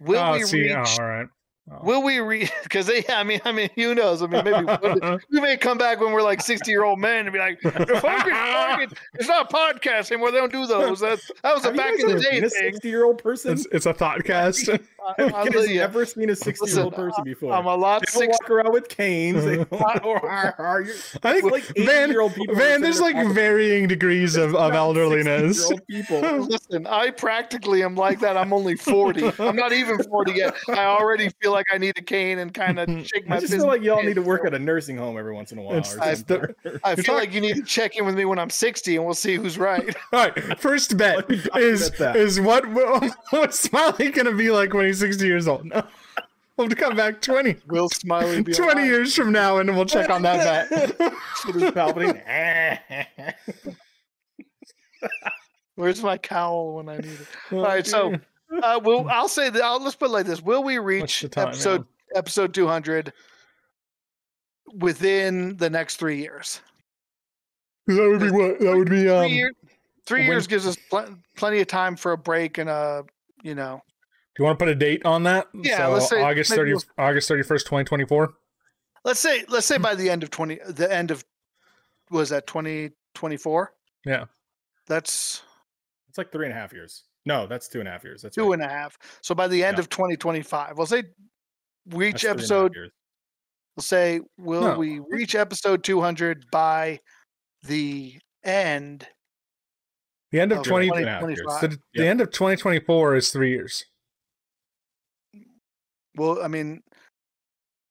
will 0.00 0.16
oh, 0.16 0.32
we 0.32 0.42
see, 0.44 0.62
reach 0.62 0.74
oh, 0.74 1.02
all 1.02 1.06
right. 1.06 1.26
Oh. 1.70 1.78
will 1.82 2.02
we 2.02 2.18
reach 2.18 2.52
because 2.62 2.90
yeah 2.90 3.18
i 3.18 3.24
mean 3.24 3.40
i 3.46 3.50
mean 3.50 3.70
who 3.74 3.94
knows 3.94 4.22
i 4.22 4.26
mean 4.26 4.44
maybe 4.44 4.64
we'll- 4.82 5.18
may 5.30 5.56
come 5.56 5.78
back 5.78 5.98
when 5.98 6.12
we're 6.12 6.22
like 6.22 6.42
60 6.42 6.70
year 6.70 6.84
old 6.84 6.98
men 6.98 7.26
and 7.26 7.32
be 7.32 7.38
like, 7.38 7.58
the 7.62 7.70
focus 7.70 8.98
it's 9.14 9.28
not 9.28 9.50
a 9.50 9.54
podcast 9.54 10.10
anymore. 10.10 10.30
They 10.32 10.38
don't 10.38 10.52
do 10.52 10.66
those. 10.66 11.00
That, 11.00 11.20
that 11.42 11.54
was 11.54 11.64
a 11.64 11.68
Have 11.68 11.76
you 11.76 11.80
back 11.80 12.00
in 12.00 12.08
the 12.08 12.20
day 12.20 12.40
thing. 12.40 12.48
60 12.50 12.88
year 12.88 13.04
old 13.04 13.22
person? 13.22 13.52
it's, 13.52 13.66
it's 13.72 13.86
a 13.86 13.94
thoughtcast. 13.94 14.68
I, 15.18 15.22
Have 15.22 15.34
I, 15.34 15.44
you 15.44 15.50
guys 15.50 15.70
yeah, 15.70 15.82
ever 15.82 16.06
seen 16.06 16.30
a 16.30 16.36
60 16.36 16.70
year 16.70 16.80
old 16.82 16.94
person 16.94 17.24
before? 17.24 17.52
I'm 17.52 17.66
a 17.66 17.74
lot 17.76 18.00
they 18.02 18.06
six. 18.10 18.36
walk 18.40 18.50
around 18.50 18.72
with 18.72 18.88
canes. 18.88 19.44
They 19.44 19.60
I- 19.76 20.00
You're- 20.02 20.94
I 21.22 21.32
think 21.40 21.50
like 21.52 21.64
eighty-year-old 21.76 22.34
people. 22.34 22.54
Van, 22.56 22.80
there's 22.80 23.00
like 23.00 23.16
varying 23.34 23.86
degrees 23.86 24.36
of, 24.36 24.54
of 24.54 24.72
elderliness. 24.72 25.70
people. 25.88 26.20
Listen, 26.20 26.86
I 26.86 27.10
practically 27.10 27.82
am 27.82 27.94
like 27.94 28.20
that. 28.20 28.36
I'm 28.36 28.52
only 28.52 28.76
40. 28.76 29.30
I'm 29.38 29.56
not 29.56 29.72
even 29.72 30.02
40 30.02 30.32
yet. 30.32 30.54
I 30.68 30.84
already 30.86 31.28
feel 31.42 31.52
like 31.54 31.66
I 31.72 31.78
need 31.78 31.96
a 31.96 32.02
cane 32.02 32.38
and 32.38 32.52
kind 32.52 32.78
of 32.78 32.88
shake 33.06 33.26
my 33.26 33.36
I 33.36 33.40
just 33.40 33.52
feel 33.52 33.66
like 33.66 33.82
y'all 33.82 34.02
need 34.02 34.14
to 34.14 34.22
work 34.22 34.44
at 34.44 34.52
a 34.54 34.58
nursing 34.58 34.96
home 34.96 35.16
every 35.18 35.32
once 35.32 35.52
in 35.52 35.58
a 35.58 35.62
while. 35.62 35.82
I-. 36.00 36.16
I 36.84 36.94
feel 36.96 37.14
like 37.14 37.32
you 37.32 37.40
need 37.40 37.56
to 37.56 37.62
check 37.62 37.96
in 37.96 38.04
with 38.04 38.14
me 38.14 38.24
when 38.24 38.38
I'm 38.38 38.50
60 38.50 38.96
and 38.96 39.04
we'll 39.04 39.14
see 39.14 39.36
who's 39.36 39.56
right. 39.58 39.94
All 40.12 40.28
right, 40.28 40.60
first 40.60 40.96
bet 40.98 41.30
is 41.56 41.90
that. 41.92 42.16
is 42.16 42.40
what 42.40 42.68
will, 42.72 43.00
what's 43.30 43.58
Smiley 43.60 44.10
gonna 44.10 44.34
be 44.34 44.50
like 44.50 44.74
when 44.74 44.86
he's 44.86 44.98
60 44.98 45.26
years 45.26 45.48
old? 45.48 45.64
No. 45.64 45.82
We'll 46.56 46.68
have 46.68 46.76
to 46.76 46.80
come 46.84 46.94
back 46.94 47.20
20, 47.20 47.56
Will 47.66 47.88
Smiley 47.88 48.42
be 48.42 48.52
20 48.52 48.72
alive? 48.72 48.86
years 48.86 49.16
from 49.16 49.32
now 49.32 49.58
and 49.58 49.74
we'll 49.74 49.86
check 49.86 50.08
on 50.08 50.22
that 50.22 50.70
bet. 50.70 50.96
Palpatine. 51.74 53.34
Where's 55.74 56.02
my 56.02 56.16
cowl 56.16 56.74
when 56.74 56.88
I 56.88 56.96
need 56.98 57.06
it? 57.06 57.26
Oh, 57.50 57.58
All 57.58 57.64
right, 57.64 57.86
so 57.86 58.14
uh, 58.62 58.80
will 58.82 59.08
I'll 59.08 59.28
say 59.28 59.50
that. 59.50 59.62
I'll, 59.62 59.82
let's 59.82 59.96
put 59.96 60.06
it 60.06 60.12
like 60.12 60.26
this: 60.26 60.42
Will 60.42 60.62
we 60.62 60.78
reach 60.78 61.22
the 61.22 61.28
time, 61.28 61.48
episode 61.48 61.86
episode 62.14 62.54
200 62.54 63.12
within 64.74 65.56
the 65.56 65.70
next 65.70 65.96
three 65.96 66.18
years? 66.18 66.60
that 67.86 67.96
would 67.96 68.20
be 68.20 68.30
what? 68.30 68.60
That 68.60 68.76
would 68.76 68.90
be 68.90 69.08
um. 69.08 69.24
three, 69.26 69.36
year, 69.36 69.52
three 70.06 70.20
when- 70.20 70.30
years 70.30 70.46
gives 70.46 70.66
us 70.66 70.76
pl- 70.90 71.16
plenty 71.36 71.60
of 71.60 71.66
time 71.66 71.96
for 71.96 72.12
a 72.12 72.18
break 72.18 72.58
and 72.58 72.70
a 72.70 73.04
you 73.42 73.54
know. 73.54 73.82
Do 74.36 74.42
you 74.42 74.46
want 74.46 74.58
to 74.58 74.64
put 74.64 74.72
a 74.72 74.74
date 74.74 75.04
on 75.04 75.22
that? 75.24 75.46
Yeah, 75.54 75.76
so 75.86 75.92
let's 75.92 76.08
say 76.08 76.20
August 76.20 76.50
maybe 76.50 76.72
30, 76.72 76.86
August 76.98 77.30
31st, 77.30 77.60
2024. 77.60 78.34
Let's 79.04 79.20
say 79.20 79.44
let's 79.48 79.66
say 79.66 79.78
by 79.78 79.94
the 79.94 80.10
end 80.10 80.22
of 80.24 80.30
twenty, 80.30 80.58
the 80.66 80.92
end 80.92 81.10
of 81.10 81.24
was 82.10 82.30
that 82.30 82.46
2024? 82.46 83.72
Yeah. 84.04 84.24
That's 84.86 85.42
It's 86.08 86.18
like 86.18 86.32
three 86.32 86.46
and 86.46 86.54
a 86.54 86.56
half 86.56 86.72
years. 86.72 87.04
No, 87.26 87.46
that's 87.46 87.68
two 87.68 87.80
and 87.80 87.88
a 87.88 87.92
half 87.92 88.04
years. 88.04 88.22
That's 88.22 88.34
two 88.34 88.44
right. 88.50 88.54
and 88.54 88.62
a 88.62 88.68
half. 88.68 88.98
So 89.22 89.34
by 89.34 89.48
the 89.48 89.64
end 89.64 89.76
Yeah. 89.78 89.80
of 89.82 89.88
2025, 89.88 90.76
we'll 90.76 90.86
say 90.86 91.02
That's 91.02 91.96
reach 91.96 92.20
three 92.22 92.30
and 92.30 92.38
a 92.38 92.42
half 92.42 92.48
episode. 92.50 92.72
We'll 93.76 93.82
say 93.82 94.20
will 94.38 94.60
No. 94.62 94.78
we 94.78 95.00
reach 95.08 95.34
episode 95.34 95.82
200 95.84 96.50
by 96.50 97.00
the 97.62 98.18
end? 98.44 99.08
The 100.32 100.40
end 100.40 100.52
of 100.52 100.58
of 100.58 100.64
20, 100.64 100.88
Two 100.88 100.94
and 100.96 101.06
a 101.06 101.10
half 101.10 101.22
years. 101.22 101.38
2025. 101.40 101.70
the, 101.94 102.00
the 102.00 102.06
end 102.08 102.20
of 102.20 102.30
2024 102.30 103.16
is 103.16 103.30
three 103.32 103.50
years. 103.50 103.84
Well, 106.16 106.42
I 106.42 106.48
mean, 106.48 106.82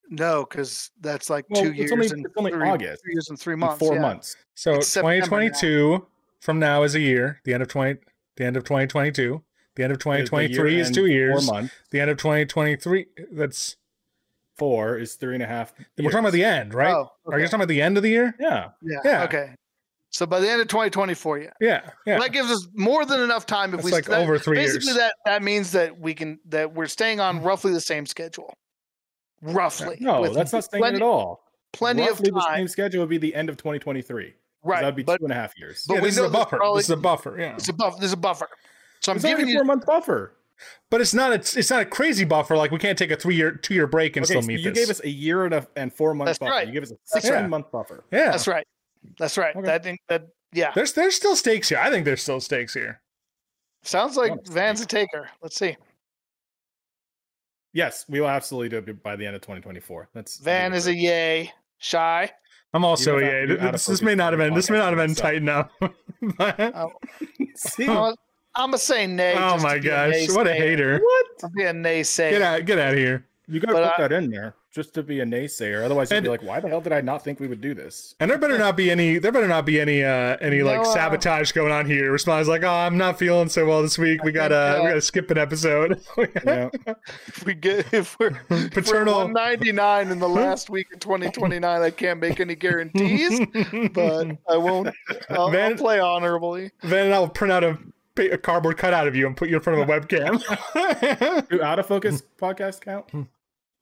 no, 0.09 0.45
because 0.45 0.91
that's 1.01 1.29
like 1.29 1.45
Well, 1.49 1.63
two 1.63 1.69
it's 1.69 1.77
years 1.79 1.91
only- 1.91 2.07
and 2.09 2.25
it's 2.25 2.35
only 2.37 2.51
three, 2.51 2.69
August. 2.69 3.03
three 3.03 3.13
years 3.13 3.29
and 3.29 3.39
three 3.39 3.53
In 3.53 3.59
months. 3.59 3.79
four 3.79 3.95
yeah. 3.95 4.01
months. 4.01 4.35
So 4.55 4.75
It's 4.75 4.87
September 4.89 5.19
now. 5.19 5.25
2022 5.25 6.07
from 6.41 6.59
now 6.59 6.83
is 6.83 6.95
a 6.95 6.99
year. 6.99 7.41
The 7.43 7.53
end 7.53 7.63
of 7.63 7.69
20, 7.69 7.99
the 8.35 8.45
end 8.45 8.57
of 8.57 8.63
2022. 8.63 9.43
The 9.75 9.83
end 9.83 9.91
of 9.91 9.97
Is 9.97 10.03
the 10.03 10.09
year 10.11 10.25
2023 10.25 10.79
is 10.79 10.91
two 10.91 11.07
years. 11.07 11.45
Four 11.45 11.55
months. 11.55 11.73
The 11.89 11.99
end 11.99 12.11
of 12.11 12.17
2023. 12.17 13.07
That's 13.31 13.77
Four 14.55 14.97
is 14.99 15.15
three 15.15 15.33
and 15.33 15.41
a 15.41 15.47
half. 15.47 15.73
we're 15.97 16.11
talking 16.11 16.19
about 16.19 16.33
the 16.33 16.43
end, 16.43 16.75
right? 16.75 16.93
Oh, 16.93 17.11
Are 17.25 17.39
you 17.39 17.45
talking 17.45 17.55
about 17.55 17.69
the 17.69 17.81
end 17.81 17.97
of 17.97 18.03
the 18.03 18.09
year? 18.09 18.35
Yeah. 18.39 18.69
yeah. 18.83 18.99
yeah. 19.03 19.23
Okay. 19.23 19.55
So 20.11 20.27
by 20.27 20.39
the 20.39 20.49
end 20.49 20.61
of 20.61 20.67
2024, 20.67 21.39
yeah. 21.39 21.49
Yeah, 21.59 21.81
yeah. 22.05 22.13
Well, 22.13 22.21
that 22.21 22.33
gives 22.33 22.51
us 22.51 22.67
more 22.75 23.03
than 23.03 23.19
enough 23.21 23.47
time 23.47 23.69
if 23.71 23.77
That's 23.77 23.85
we 23.85 23.91
like 23.91 24.05
that- 24.05 24.21
over 24.21 24.37
three 24.37 24.57
basically 24.57 24.89
years. 24.89 24.97
that 24.97 25.15
that 25.25 25.41
means 25.41 25.71
that 25.71 25.99
we 25.99 26.13
can 26.13 26.39
that 26.49 26.75
we're 26.75 26.85
staying 26.85 27.19
on 27.19 27.37
mm-hmm. 27.37 27.47
roughly 27.47 27.73
the 27.73 27.81
same 27.81 28.05
schedule. 28.05 28.53
Roughly. 29.41 29.97
No, 29.99 30.21
with 30.21 30.35
that's 30.35 30.53
not 30.53 30.65
staying 30.65 30.81
plenty, 30.81 30.97
at 30.97 31.01
all. 31.01 31.43
Plenty 31.73 32.03
Roughly 32.03 32.29
of 32.29 32.35
the 32.35 32.55
same 32.55 32.67
schedule 32.67 32.99
would 33.01 33.09
be 33.09 33.17
the 33.17 33.33
end 33.33 33.49
of 33.49 33.57
2023. 33.57 34.35
'Cause 34.63 34.69
Right. 34.69 34.79
That 34.81 34.85
would 34.87 34.95
be 34.95 35.03
but 35.03 35.17
two 35.19 35.25
and 35.25 35.31
a 35.33 35.35
half 35.35 35.57
years. 35.57 35.85
but 35.87 35.95
yeah, 35.95 35.99
we 36.01 36.07
this 36.07 36.17
is 36.17 36.23
a 36.25 36.29
buffer. 36.29 36.57
probably- 36.57 36.79
this 36.79 36.85
is 36.85 36.91
a 36.91 36.97
buffer. 36.97 37.35
Yeah, 37.39 37.55
it's 37.55 37.67
a 37.69 37.73
buff 37.73 37.99
there's 37.99 38.13
a 38.13 38.17
buffer. 38.17 38.47
So 39.01 39.11
I'm 39.11 39.17
It's 39.17 39.25
only 39.25 39.37
giving 39.37 39.55
a 39.55 39.57
four 39.57 39.65
month 39.65 39.85
buffer. 39.85 40.33
but 40.89 41.01
it's 41.01 41.13
not. 41.13 41.33
It's, 41.33 41.57
it's 41.57 41.69
not 41.69 41.81
a 41.81 41.85
crazy 41.85 42.23
buffer. 42.23 42.55
Like 42.55 42.71
we 42.71 42.79
can't 42.79 42.97
take 42.97 43.11
a 43.11 43.15
three 43.17 43.35
year, 43.35 43.51
two 43.51 43.73
year 43.73 43.85
break 43.87 44.15
and 44.15 44.23
Okay, 44.23 44.31
still 44.33 44.41
so 44.41 44.47
meet 44.47 44.61
you 44.61 44.71
this. 44.71 44.79
gave 44.79 44.89
us 44.89 45.01
a 45.03 45.09
year 45.09 45.43
and 45.45 45.53
a 45.53 45.67
and 45.75 45.91
four 45.93 46.13
month 46.13 46.27
That's 46.27 46.39
buffer. 46.39 46.51
right. 46.51 46.67
You 46.67 46.73
gave 46.73 46.83
us 46.83 46.91
a 46.91 46.95
That's 47.13 47.25
16 47.25 47.33
right. 47.33 47.49
month 47.49 47.69
buffer. 47.71 48.05
yeah, 48.11 48.31
That's 48.31 48.47
right. 48.47 48.65
That's 49.19 49.37
right. 49.37 49.53
Okay. 49.55 49.65
That 49.65 49.83
think 49.83 49.99
that 50.07 50.27
yeah. 50.53 50.71
there's 50.73 50.93
there's 50.93 51.15
still 51.15 51.35
stakes 51.35 51.67
here. 51.67 51.79
I 51.79 51.89
think 51.89 52.05
there's 52.05 52.21
still 52.21 52.39
stakes 52.39 52.73
here. 52.73 53.01
Sounds 53.81 54.15
like 54.15 54.31
Honestly. 54.31 54.53
Van's 54.53 54.79
a 54.81 54.85
taker. 54.85 55.29
Let's 55.41 55.57
see. 55.57 55.75
Yes, 57.73 58.05
we 58.07 58.21
will 58.21 58.29
absolutely 58.29 58.69
do 58.69 58.77
it 58.77 59.03
by 59.03 59.15
the 59.15 59.25
end 59.25 59.35
of 59.35 59.41
2024. 59.41 60.09
That's 60.13 60.37
Van 60.37 60.73
is 60.73 60.87
a 60.87 60.93
yay. 60.95 61.51
Shy. 61.79 62.31
I'm 62.73 62.83
also 62.85 63.17
You 63.19 63.25
yeah. 63.25 63.31
have 63.31 63.41
to 63.41 63.47
do 63.47 63.53
out 63.61 63.65
of 63.67 63.71
This, 63.73 63.85
this 63.85 64.01
may 64.01 64.15
not 64.15 64.33
have 64.33 64.39
been. 64.39 64.53
This 64.53 64.69
may 64.69 64.77
not 64.77 64.89
have 64.89 64.97
been 64.97 65.09
yourself. 65.11 65.23
tight 65.31 65.35
enough. 65.37 65.69
Oh. 66.75 66.91
See? 67.55 67.85
I'm 67.87 68.15
gonna 68.55 68.77
say 68.77 69.07
nay. 69.07 69.33
oh 69.37 69.57
my 69.59 69.79
be 69.79 69.87
a 69.89 69.91
gosh, 69.91 70.29
what 70.35 70.47
a 70.47 70.53
hater! 70.53 70.99
what? 70.99 71.25
I'll 71.43 71.49
be 71.49 71.63
a 71.63 71.73
naysayer. 71.73 72.29
Get 72.31 72.41
out! 72.41 72.65
Get 72.65 72.79
out 72.79 72.93
of 72.93 72.97
here! 72.99 73.25
You 73.47 73.59
gotta 73.59 73.73
But 73.73 73.95
put 73.95 73.99
I- 74.03 74.07
that 74.07 74.11
in 74.23 74.29
there 74.29 74.55
just 74.73 74.93
to 74.95 75.03
be 75.03 75.19
a 75.19 75.25
naysayer. 75.25 75.85
Otherwise, 75.85 76.09
you'd 76.09 76.17
And- 76.17 76.23
be 76.23 76.29
like, 76.29 76.41
"Why 76.43 76.59
the 76.59 76.67
hell 76.67 76.81
did 76.81 76.91
I 76.93 77.01
not 77.01 77.23
think 77.23 77.39
we 77.39 77.47
would 77.47 77.61
do 77.61 77.73
this?" 77.73 78.15
And 78.19 78.29
there 78.31 78.37
better 78.37 78.57
not 78.57 78.75
be 78.75 78.89
any. 78.89 79.19
There 79.19 79.31
better 79.31 79.47
not 79.47 79.65
be 79.65 79.79
any. 79.79 80.03
uh 80.03 80.37
Any 80.41 80.59
No, 80.59 80.65
like 80.65 80.79
uh, 80.79 80.83
sabotage 80.85 81.51
going 81.51 81.71
on 81.71 81.85
here. 81.85 82.11
Responds 82.11 82.47
like, 82.49 82.63
"Oh, 82.63 82.69
I'm 82.69 82.97
not 82.97 83.19
feeling 83.19 83.49
so 83.49 83.65
well 83.67 83.81
this 83.83 83.97
week. 83.99 84.23
We 84.23 84.31
think, 84.31 84.35
gotta. 84.49 84.79
we 84.81 84.85
uh, 84.87 84.89
gotta 84.89 85.01
skip 85.01 85.29
an 85.31 85.37
episode." 85.37 86.01
Yeah. 86.45 86.69
If 87.27 87.45
we 87.45 87.53
get 87.53 87.93
if 87.93 88.17
we're 88.19 88.31
Paternal. 88.71 89.13
199 89.15 90.11
in 90.11 90.19
the 90.19 90.27
last 90.27 90.69
week 90.69 90.91
of 90.93 90.99
2029, 90.99 91.81
I 91.81 91.89
can't 91.91 92.19
make 92.19 92.39
any 92.39 92.55
guarantees, 92.55 93.39
but 93.93 94.27
I 94.49 94.57
won't. 94.57 94.89
I'll, 95.29 95.55
I'll 95.55 95.75
play 95.75 95.99
honorably. 95.99 96.71
Then 96.83 97.13
I'll 97.13 97.27
print 97.29 97.51
out 97.51 97.63
a, 97.63 97.77
pa- 98.15 98.33
a 98.33 98.37
cardboard 98.37 98.77
cutout 98.77 99.07
of 99.07 99.15
you 99.15 99.27
and 99.27 99.37
put 99.37 99.49
you 99.49 99.55
in 99.57 99.61
front 99.61 99.79
of 99.81 99.87
a 99.87 99.91
webcam. 99.99 101.49
Do 101.49 101.61
out 101.61 101.79
of 101.79 101.85
focus 101.85 102.21
podcast 102.41 102.81
count? 102.81 103.05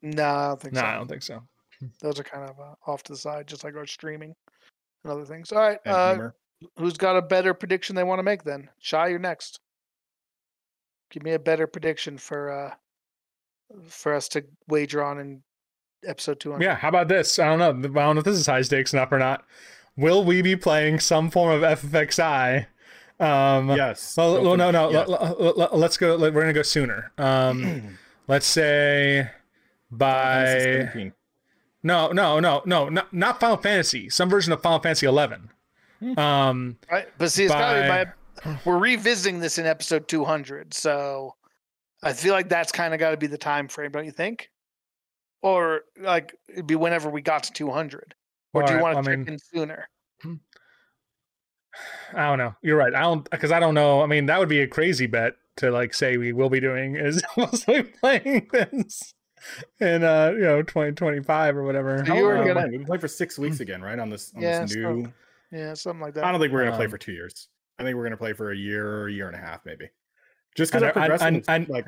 No, 0.01 0.25
I 0.25 0.47
don't 0.47 0.61
think 0.61 0.73
no, 0.73 0.81
so. 0.81 0.85
I 0.85 0.95
don't 0.95 1.07
think 1.07 1.23
so. 1.23 1.43
Those 2.01 2.19
are 2.19 2.23
kind 2.23 2.49
of 2.49 2.59
uh, 2.59 2.75
off 2.91 3.03
to 3.03 3.13
the 3.13 3.17
side, 3.17 3.47
just 3.47 3.63
like 3.63 3.75
our 3.75 3.85
streaming 3.85 4.35
and 5.03 5.13
other 5.13 5.25
things. 5.25 5.51
All 5.51 5.59
right. 5.59 5.79
Uh, 5.85 6.29
who's 6.77 6.97
got 6.97 7.17
a 7.17 7.21
better 7.21 7.53
prediction 7.53 7.95
they 7.95 8.03
want 8.03 8.19
to 8.19 8.23
make? 8.23 8.43
Then 8.43 8.69
Shy, 8.79 9.07
you're 9.07 9.19
next. 9.19 9.59
Give 11.09 11.23
me 11.23 11.33
a 11.33 11.39
better 11.39 11.67
prediction 11.67 12.17
for 12.17 12.51
uh 12.51 12.73
for 13.87 14.13
us 14.13 14.27
to 14.29 14.43
wager 14.67 15.03
on 15.03 15.19
in 15.19 15.43
episode 16.05 16.39
200. 16.39 16.63
Yeah, 16.63 16.75
how 16.75 16.89
about 16.89 17.07
this? 17.07 17.39
I 17.39 17.45
don't 17.45 17.59
know. 17.59 17.69
I 17.69 18.03
don't 18.03 18.15
know 18.15 18.19
if 18.19 18.25
this 18.25 18.37
is 18.37 18.45
high 18.47 18.61
stakes 18.61 18.93
enough 18.93 19.11
or 19.11 19.19
not. 19.19 19.45
Will 19.97 20.23
we 20.23 20.41
be 20.41 20.55
playing 20.55 20.99
some 20.99 21.29
form 21.29 21.51
of 21.51 21.79
FFXI? 21.79 22.65
Um, 23.19 23.69
yes. 23.69 24.15
Well, 24.17 24.41
well, 24.41 24.57
no, 24.57 24.71
no. 24.71 24.87
forget- 24.87 25.09
Let, 25.09 25.57
let, 25.57 25.77
let's 25.77 25.97
go. 25.97 26.15
Let, 26.15 26.33
we're 26.33 26.41
gonna 26.41 26.53
go 26.53 26.63
sooner. 26.63 27.11
Um, 27.17 27.97
let's 28.27 28.47
say 28.47 29.29
Fantasy 29.29 29.40
by 29.91 31.11
no, 31.83 32.11
no, 32.11 32.39
no, 32.39 32.61
no, 32.65 32.89
not 32.89 33.11
not 33.13 33.39
Final 33.39 33.57
Fantasy. 33.57 34.09
Some 34.09 34.29
version 34.29 34.53
of 34.53 34.61
Final 34.61 34.79
Fantasy 34.79 35.05
11. 35.07 35.49
Um, 36.17 36.77
Right, 36.91 37.07
but 37.17 37.31
see, 37.31 37.45
it's 37.45 37.53
gotta 37.53 37.81
be 37.81 37.87
by- 37.87 38.05
by. 38.05 38.59
We're 38.65 38.77
revisiting 38.79 39.39
this 39.39 39.57
in 39.57 39.65
episode 39.65 40.07
200, 40.07 40.73
so 40.73 41.35
I 42.01 42.13
feel 42.13 42.33
like 42.33 42.49
that's 42.49 42.71
kind 42.71 42.93
of 42.93 42.99
got 42.99 43.11
to 43.11 43.17
be 43.17 43.27
the 43.27 43.37
time 43.37 43.67
frame, 43.67 43.91
don't 43.91 44.05
you 44.05 44.11
think? 44.11 44.49
Or 45.43 45.81
like 45.99 46.35
it'd 46.49 46.65
be 46.67 46.75
whenever 46.75 47.09
we 47.09 47.21
got 47.21 47.43
to 47.43 47.53
200, 47.53 48.15
or 48.53 48.63
do 48.63 48.73
you 48.73 48.79
Alright, 48.79 48.95
want 48.95 49.05
to 49.05 49.11
I 49.11 49.13
check 49.15 49.19
mean- 49.25 49.33
in 49.33 49.39
sooner? 49.39 49.89
I 52.13 52.27
don't 52.27 52.37
know. 52.37 52.53
You're 52.61 52.77
right. 52.77 52.93
I 52.93 53.01
don't 53.01 53.29
because 53.29 53.51
I 53.51 53.59
don't 53.59 53.73
know. 53.73 54.01
I 54.01 54.05
mean, 54.05 54.25
that 54.25 54.39
would 54.39 54.49
be 54.49 54.61
a 54.61 54.67
crazy 54.67 55.07
bet 55.07 55.35
to 55.57 55.71
like 55.71 55.93
say 55.93 56.17
we 56.17 56.33
will 56.33 56.49
be 56.49 56.59
doing 56.59 56.95
is 56.95 57.23
mostly 57.37 57.83
playing 57.83 58.49
this 58.51 59.13
in 59.79 60.03
uh 60.03 60.31
you 60.35 60.41
know 60.41 60.61
2025 60.61 61.57
or 61.57 61.63
whatever. 61.63 62.03
So 62.05 62.13
you 62.13 62.21
long 62.23 62.23
were 62.37 62.39
we 62.41 62.47
gonna- 62.53 62.61
been? 62.69 62.79
We've 62.79 62.87
been 62.87 62.99
for 62.99 63.07
six 63.07 63.37
weeks 63.39 63.59
again, 63.59 63.81
right? 63.81 63.97
On 63.99 64.09
this, 64.09 64.33
on 64.35 64.41
Yeah, 64.41 64.61
this 64.61 64.73
so- 64.73 64.93
new. 64.93 65.13
Yeah, 65.51 65.73
something 65.73 65.99
like 66.01 66.13
that. 66.13 66.23
I 66.23 66.31
don't 66.31 66.39
think 66.39 66.53
we're 66.53 66.63
gonna 66.63 66.75
play 66.77 66.85
Um, 66.85 66.91
for 66.91 66.97
two 66.97 67.11
years. 67.11 67.49
I 67.77 67.83
think 67.83 67.97
we're 67.97 68.03
gonna 68.03 68.17
play 68.17 68.33
for 68.33 68.51
a 68.51 68.55
year 68.55 68.87
or 68.87 69.07
a 69.07 69.11
year 69.11 69.27
and 69.27 69.35
a 69.35 69.39
half, 69.39 69.65
maybe. 69.65 69.89
Just 70.55 70.71
because 70.71 70.91
I'm 70.95 71.41
I- 71.47 71.55
I- 71.55 71.65
like 71.69 71.87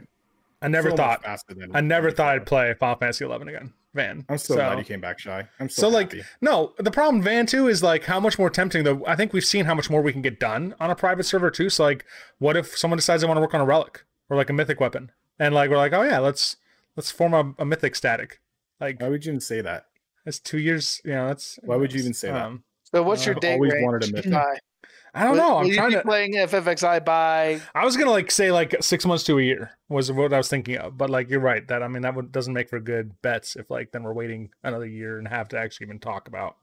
I 0.61 0.67
never 0.69 0.89
so 0.91 0.95
thought. 0.95 1.23
faster 1.23 1.53
than 1.53 1.75
I 1.75 1.81
never 1.81 2.09
thought 2.11 2.35
I'd 2.35 2.45
play 2.45 2.73
Final 2.73 2.95
Fantasy 2.97 3.25
11 3.25 3.49
again, 3.49 3.73
Van. 3.93 4.23
I'm 4.29 4.37
so, 4.37 4.55
glad 4.55 4.77
you 4.79 4.85
came 4.85 5.01
back, 5.01 5.19
shy. 5.19 5.45
I'm 5.59 5.67
so, 5.67 5.81
So, 5.83 5.89
like. 5.89 6.15
No, 6.39 6.73
the 6.77 6.89
problem, 6.89 7.21
Van, 7.21 7.45
too, 7.45 7.67
is 7.67 7.83
like 7.83 8.05
how 8.05 8.19
much 8.21 8.39
more 8.39 8.49
tempting. 8.49 8.85
Though 8.85 9.03
I 9.05 9.17
think 9.17 9.33
we've 9.33 9.43
seen 9.43 9.65
how 9.65 9.75
much 9.75 9.89
more 9.89 10.01
we 10.01 10.13
can 10.13 10.21
get 10.21 10.39
done 10.39 10.73
on 10.79 10.89
a 10.89 10.95
private 10.95 11.23
server 11.25 11.51
too. 11.51 11.69
So 11.69 11.83
like, 11.83 12.05
what 12.39 12.55
if 12.55 12.77
someone 12.77 12.97
decides 12.97 13.21
they 13.21 13.27
want 13.27 13.37
to 13.37 13.41
work 13.41 13.53
on 13.53 13.59
a 13.61 13.65
relic 13.65 14.05
or 14.29 14.37
like 14.37 14.49
a 14.49 14.53
mythic 14.53 14.79
weapon, 14.79 15.11
and 15.37 15.53
like 15.53 15.69
we're 15.69 15.75
like, 15.77 15.91
oh 15.93 16.03
yeah, 16.03 16.19
let's 16.19 16.55
let's 16.95 17.11
form 17.11 17.33
a, 17.33 17.53
a 17.61 17.65
mythic 17.65 17.95
static. 17.95 18.39
Like 18.79 19.01
why 19.01 19.09
would 19.09 19.25
you 19.25 19.31
even 19.31 19.39
say 19.41 19.61
that? 19.61 19.85
that's 20.25 20.39
two 20.39 20.57
years. 20.59 21.01
You 21.03 21.11
know, 21.13 21.27
that's 21.27 21.59
Why 21.63 21.75
would 21.75 21.91
you 21.93 21.99
even 21.99 22.13
say 22.13 22.29
that? 22.29 22.45
um, 22.45 22.63
so 22.93 23.03
what's 23.03 23.25
your 23.25 23.35
I've 23.35 23.41
date 23.41 23.53
always 23.55 23.73
range? 23.73 23.83
wanted 23.85 24.09
a 24.09 24.13
mythic. 24.13 24.31
By? 24.31 24.57
I 25.15 25.23
don't 25.23 25.33
Will- 25.33 25.37
know. 25.37 25.57
I'm 25.57 25.65
you 25.67 25.75
trying 25.75 25.89
be 25.89 25.95
to. 25.95 26.01
playing 26.01 26.33
FFXI 26.33 27.03
by 27.05 27.59
I 27.75 27.83
was 27.85 27.97
gonna 27.97 28.09
like 28.11 28.31
say 28.31 28.51
like 28.51 28.75
six 28.81 29.05
months 29.05 29.23
to 29.25 29.37
a 29.37 29.41
year 29.41 29.71
was 29.89 30.11
what 30.11 30.33
I 30.33 30.37
was 30.37 30.47
thinking 30.49 30.77
of, 30.77 30.97
but 30.97 31.09
like 31.09 31.29
you're 31.29 31.39
right 31.39 31.67
that 31.67 31.83
I 31.83 31.87
mean 31.87 32.01
that 32.03 32.15
would, 32.15 32.31
doesn't 32.31 32.53
make 32.53 32.69
for 32.69 32.79
good 32.79 33.21
bets 33.21 33.55
if 33.55 33.69
like 33.69 33.91
then 33.91 34.03
we're 34.03 34.13
waiting 34.13 34.49
another 34.63 34.85
year 34.87 35.17
and 35.19 35.27
a 35.27 35.29
half 35.29 35.49
to 35.49 35.57
actually 35.59 35.85
even 35.87 35.99
talk 35.99 36.27
about 36.27 36.55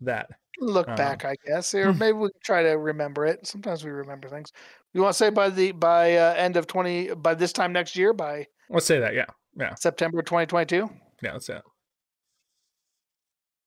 that. 0.00 0.28
look 0.60 0.88
Uh, 0.88 0.96
back, 0.96 1.24
I 1.24 1.34
guess, 1.46 1.74
or 1.74 1.92
maybe 1.92 2.12
we 2.16 2.28
can 2.30 2.40
try 2.42 2.62
to 2.62 2.70
remember 2.78 3.26
it. 3.26 3.46
Sometimes 3.46 3.84
we 3.84 3.90
remember 3.90 4.28
things. 4.28 4.52
You 4.94 5.02
want 5.02 5.12
to 5.14 5.18
say 5.18 5.30
by 5.30 5.50
the 5.50 5.72
by 5.72 6.16
uh, 6.16 6.34
end 6.34 6.56
of 6.56 6.66
20 6.66 7.14
by 7.14 7.34
this 7.34 7.52
time 7.52 7.72
next 7.72 7.96
year 7.96 8.12
by 8.12 8.46
Let's 8.70 8.86
say 8.86 9.00
that. 9.00 9.14
Yeah, 9.14 9.26
yeah, 9.56 9.74
September 9.74 10.22
2022? 10.22 10.88
yeah. 11.22 11.32
that's 11.32 11.48
it. 11.48 11.62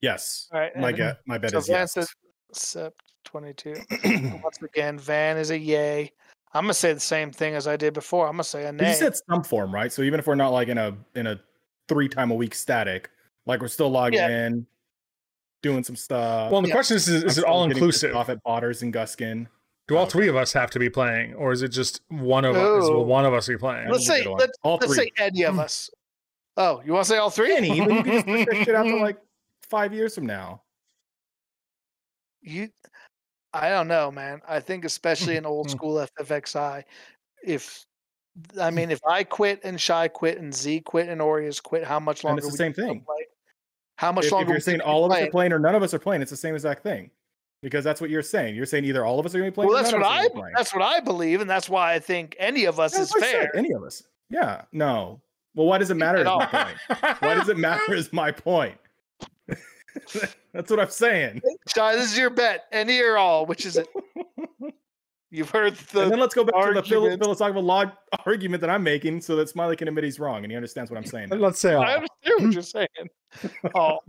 Yes, 0.02 0.48
All 0.54 0.60
right. 0.60 0.76
my 0.76 0.90
and- 0.90 0.98
bet. 0.98 1.18
My 1.26 1.38
bet 1.38 1.52
So 1.52 1.58
is 1.60 1.68
Van 1.68 1.76
yes. 1.82 1.94
says 1.94 2.10
Sep 2.52 2.94
22. 3.26 3.74
Once 4.44 4.60
again, 4.62 5.00
Van 5.00 5.38
is 5.38 5.50
a 5.52 5.58
yay. 5.58 6.12
I'm 6.54 6.64
gonna 6.64 6.74
say 6.74 6.94
the 6.94 7.00
same 7.00 7.32
thing 7.32 7.56
as 7.56 7.68
I 7.68 7.76
did 7.76 7.94
before. 7.94 8.28
I'm 8.28 8.34
gonna 8.34 8.44
say 8.44 8.66
a 8.66 8.72
But 8.74 8.88
you 8.88 8.94
said 8.94 9.16
some 9.30 9.44
form, 9.44 9.74
right? 9.74 9.92
So 9.92 10.04
even 10.04 10.20
if 10.20 10.28
we're 10.28 10.36
not 10.36 10.50
like 10.54 10.68
in 10.70 10.78
a 10.78 10.96
in 11.16 11.28
a 11.28 11.40
three 11.90 12.08
time 12.08 12.32
a 12.32 12.36
week 12.36 12.54
static, 12.56 13.10
like 13.46 13.62
we're 13.62 13.68
still 13.68 13.90
logging 13.90 14.20
Yeah. 14.20 14.46
in, 14.48 14.66
doing 15.64 15.84
some 15.84 15.96
stuff. 15.98 16.52
Well, 16.52 16.62
the 16.62 16.70
yeah. 16.70 16.74
question 16.76 16.96
is: 16.98 17.10
Is, 17.10 17.24
is 17.24 17.38
it 17.40 17.44
all 17.44 17.64
inclusive? 17.66 18.16
Off 18.16 18.30
at 18.30 18.42
Potters 18.44 18.84
and 18.84 18.94
Guskin. 18.94 19.48
Do 19.88 19.96
all 19.96 20.02
oh, 20.02 20.04
Okay. 20.06 20.12
three 20.14 20.28
of 20.30 20.36
us 20.36 20.52
have 20.54 20.72
to 20.72 20.80
be 20.80 20.90
playing, 20.90 21.36
or 21.36 21.52
is 21.52 21.62
it 21.62 21.68
just 21.70 22.02
one 22.10 22.44
of 22.44 22.56
us? 22.56 22.86
Oh. 22.86 22.92
Will 22.98 23.06
one 23.06 23.26
of 23.26 23.34
us 23.34 23.48
be 23.48 23.58
playing? 23.58 23.90
let's 23.90 24.08
say 24.08 24.24
good 24.24 24.30
one. 24.32 24.40
let's, 24.40 24.58
All 24.64 24.78
let's 24.82 24.88
three. 24.96 25.06
say 25.06 25.12
any 25.20 25.44
of 25.44 25.60
us. 25.60 25.90
Oh, 26.58 26.82
you 26.86 26.94
want 26.94 27.06
to 27.06 27.10
say 27.12 27.18
all 27.18 27.30
three? 27.30 27.56
Any, 27.56 27.80
then 27.80 27.90
you 27.98 28.04
can 28.04 28.14
just 28.14 28.26
push 28.26 28.46
that 28.46 28.66
shit 28.66 28.76
out 28.76 28.84
to 28.84 28.96
like 29.02 29.18
five 29.70 29.94
years 29.94 30.16
from 30.16 30.26
now. 30.26 30.64
You, 32.42 32.70
I 33.54 33.70
don't 33.70 33.88
know, 33.88 34.12
man. 34.12 34.42
I 34.48 34.60
think 34.60 34.86
especially 34.86 35.36
in 35.36 35.46
old 35.46 35.70
school 35.76 36.06
FFXI, 36.20 36.84
if 37.44 37.86
I 38.60 38.72
mean 38.72 38.90
if 38.92 39.02
I 39.08 39.24
quit 39.24 39.62
and 39.64 39.80
Shy 39.80 40.08
quit 40.08 40.40
and 40.40 40.54
Z 40.54 40.82
quit 40.82 41.10
and 41.10 41.22
Orias 41.22 41.60
quit, 41.62 41.84
how 41.84 42.00
much 42.00 42.24
And 42.24 42.30
longer? 42.30 42.40
it's 42.40 42.48
the 42.48 42.52
would 42.52 42.58
same 42.58 42.74
thing. 42.74 43.02
play? 43.02 43.26
How 43.98 44.12
much 44.12 44.26
If, 44.26 44.28
if 44.30 44.32
longer? 44.34 44.48
you're 44.50 44.56
would 44.56 44.58
you 44.58 44.62
saying 44.62 44.82
all 44.82 45.06
of 45.06 45.12
us 45.12 45.16
playing? 45.18 45.28
are 45.28 45.32
playing 45.32 45.54
or 45.54 45.60
none 45.60 45.76
of 45.76 45.84
us 45.84 45.94
are 45.94 46.00
playing, 46.00 46.22
it's 46.22 46.32
the 46.32 46.38
same 46.38 46.56
exact 46.56 46.84
thing. 46.84 47.12
Because 47.66 47.84
that's 47.84 48.00
what 48.00 48.12
you're 48.12 48.22
saying. 48.22 48.56
You're 48.56 48.68
saying 48.68 48.86
either 48.86 49.04
all 49.04 49.20
of 49.20 49.26
us 49.26 49.34
are 49.34 49.40
going 49.40 49.48
to 49.48 49.52
be 49.52 49.56
playing. 49.56 49.70
Well, 49.72 49.82
that's 49.82 49.92
what 49.92 50.04
of 50.04 50.06
us 50.06 50.12
are 50.12 50.14
I 50.14 50.18
gonna 50.18 50.30
be 50.30 50.40
playing. 50.40 50.54
that's 50.56 50.72
what 50.72 50.84
I 50.84 51.00
believe, 51.00 51.42
and 51.42 51.50
that's 51.50 51.68
why 51.68 51.94
I 51.94 52.00
think 52.00 52.36
any 52.38 52.66
of 52.66 52.80
us 52.80 52.94
is 52.94 53.10
that's 53.10 53.14
what 53.16 53.24
I 53.24 53.32
said, 53.32 53.42
fair. 53.42 53.58
Any 53.58 53.72
of 53.72 53.82
us. 53.84 54.04
Yeah. 54.30 54.62
No. 54.72 55.20
Well, 55.56 55.66
why 55.66 55.80
does 55.80 55.90
it 55.90 55.96
matter? 55.96 56.20
Is 56.20 56.28
At 56.28 56.38
my 56.38 56.46
point. 56.46 57.22
Why 57.22 57.34
does 57.34 57.50
it 57.50 57.58
matter? 57.58 57.96
Is 57.96 58.14
my 58.14 58.32
point. 58.32 58.78
that's 60.54 60.70
what 60.70 60.80
I'm 60.80 60.92
saying. 60.92 61.42
Shy, 61.76 61.96
this 61.96 62.12
is 62.12 62.18
your 62.20 62.30
bet. 62.30 62.66
Any 62.72 63.02
or 63.02 63.18
all, 63.18 63.48
which 63.48 63.66
is 63.66 63.78
it? 63.78 63.88
You've 65.36 65.50
heard 65.50 65.68
and 65.74 65.78
the 65.92 66.10
then 66.10 66.20
let's 66.20 66.34
go 66.34 66.44
back 66.46 66.56
to 66.56 66.74
the 66.74 66.82
philo- 66.84 67.02
argument. 67.04 67.22
philosophical 67.24 67.62
law 67.62 67.84
argument 68.26 68.62
that 68.62 68.70
I'm 68.70 68.84
making, 68.84 69.20
so 69.22 69.36
that 69.36 69.50
Smiley 69.50 69.76
can 69.76 69.88
admit 69.90 70.04
he's 70.06 70.20
wrong 70.20 70.44
and 70.44 70.52
he 70.52 70.56
understands 70.56 70.90
what 70.90 70.98
I'm 70.98 71.06
saying. 71.06 71.30
Let's 71.30 71.60
say 71.60 71.74
all. 71.74 71.84
I 71.84 71.96
understand 71.96 72.46
what 72.46 72.54
you're 72.54 72.62
saying. 72.62 72.88
All 73.76 74.02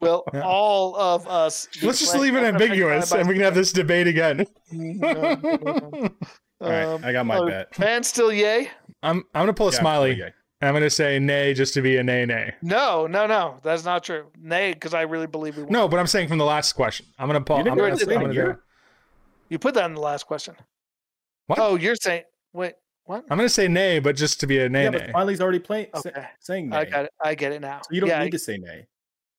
well, 0.00 0.24
Yeah. 0.34 0.40
all 0.42 0.96
of 0.96 1.28
us. 1.28 1.68
Let's 1.84 2.00
just 2.00 2.16
leave 2.16 2.34
it 2.34 2.42
ambiguous, 2.42 3.12
and 3.12 3.28
we 3.28 3.34
can 3.34 3.44
have 3.44 3.54
this 3.54 3.72
debate 3.72 4.08
again. 4.08 4.44
Side. 4.72 5.44
All 6.60 6.68
right, 6.68 6.84
Um, 6.84 7.04
I 7.04 7.12
got 7.12 7.24
my 7.26 7.38
oh, 7.38 7.46
bet. 7.46 7.72
Fan 7.74 8.02
still 8.02 8.32
yay? 8.32 8.70
I'm 9.04 9.18
I'm 9.34 9.42
gonna 9.42 9.52
pull 9.52 9.68
a 9.68 9.72
Yeah, 9.72 9.78
smiley. 9.78 10.20
and 10.20 10.32
I'm 10.62 10.74
gonna 10.74 10.90
say 10.90 11.18
nay 11.20 11.54
just 11.54 11.74
to 11.74 11.82
be 11.82 11.96
a 11.98 12.02
nay 12.02 12.24
nay. 12.26 12.54
No, 12.62 13.06
no, 13.06 13.26
no. 13.28 13.58
That's 13.62 13.84
not 13.84 14.02
true. 14.02 14.26
Nay, 14.40 14.72
because 14.72 14.94
I 14.94 15.02
really 15.02 15.26
believe 15.28 15.56
we 15.56 15.62
won. 15.62 15.72
No, 15.72 15.86
but 15.88 15.98
I'm 16.00 16.06
saying 16.08 16.26
from 16.28 16.38
the 16.38 16.44
last 16.44 16.72
question. 16.72 17.06
I'm 17.20 17.28
gonna 17.28 17.40
pull. 17.40 17.58
You 17.58 17.64
didn't 17.64 17.72
I'm 17.72 17.78
do 17.78 18.04
gonna, 18.06 18.12
it 18.12 18.18
I'm 18.18 18.34
gonna 18.34 18.58
You 19.48 19.58
put 19.60 19.74
that 19.74 19.84
in 19.86 19.94
the 19.94 20.00
last 20.00 20.24
question. 20.26 20.56
What? 21.46 21.58
Oh, 21.58 21.74
you're 21.76 21.96
saying 21.96 22.22
wait, 22.52 22.74
what? 23.04 23.24
I'm 23.30 23.36
gonna 23.38 23.48
say 23.48 23.68
nay, 23.68 23.98
but 23.98 24.16
just 24.16 24.40
to 24.40 24.46
be 24.46 24.60
a 24.60 24.68
nay 24.68 24.84
Yeah, 24.84 24.90
but 24.90 25.10
Smiley's 25.10 25.40
already 25.40 25.58
playing 25.58 25.88
sa- 25.94 26.08
Okay. 26.08 26.26
saying 26.40 26.68
nay. 26.70 26.76
I 26.76 26.84
got 26.84 27.04
it. 27.06 27.10
I 27.22 27.34
get 27.34 27.52
it 27.52 27.60
now. 27.60 27.80
So 27.82 27.88
you 27.94 28.00
don't 28.00 28.10
yeah, 28.10 28.22
need 28.24 28.30
to 28.32 28.38
say 28.38 28.58
nay. 28.58 28.86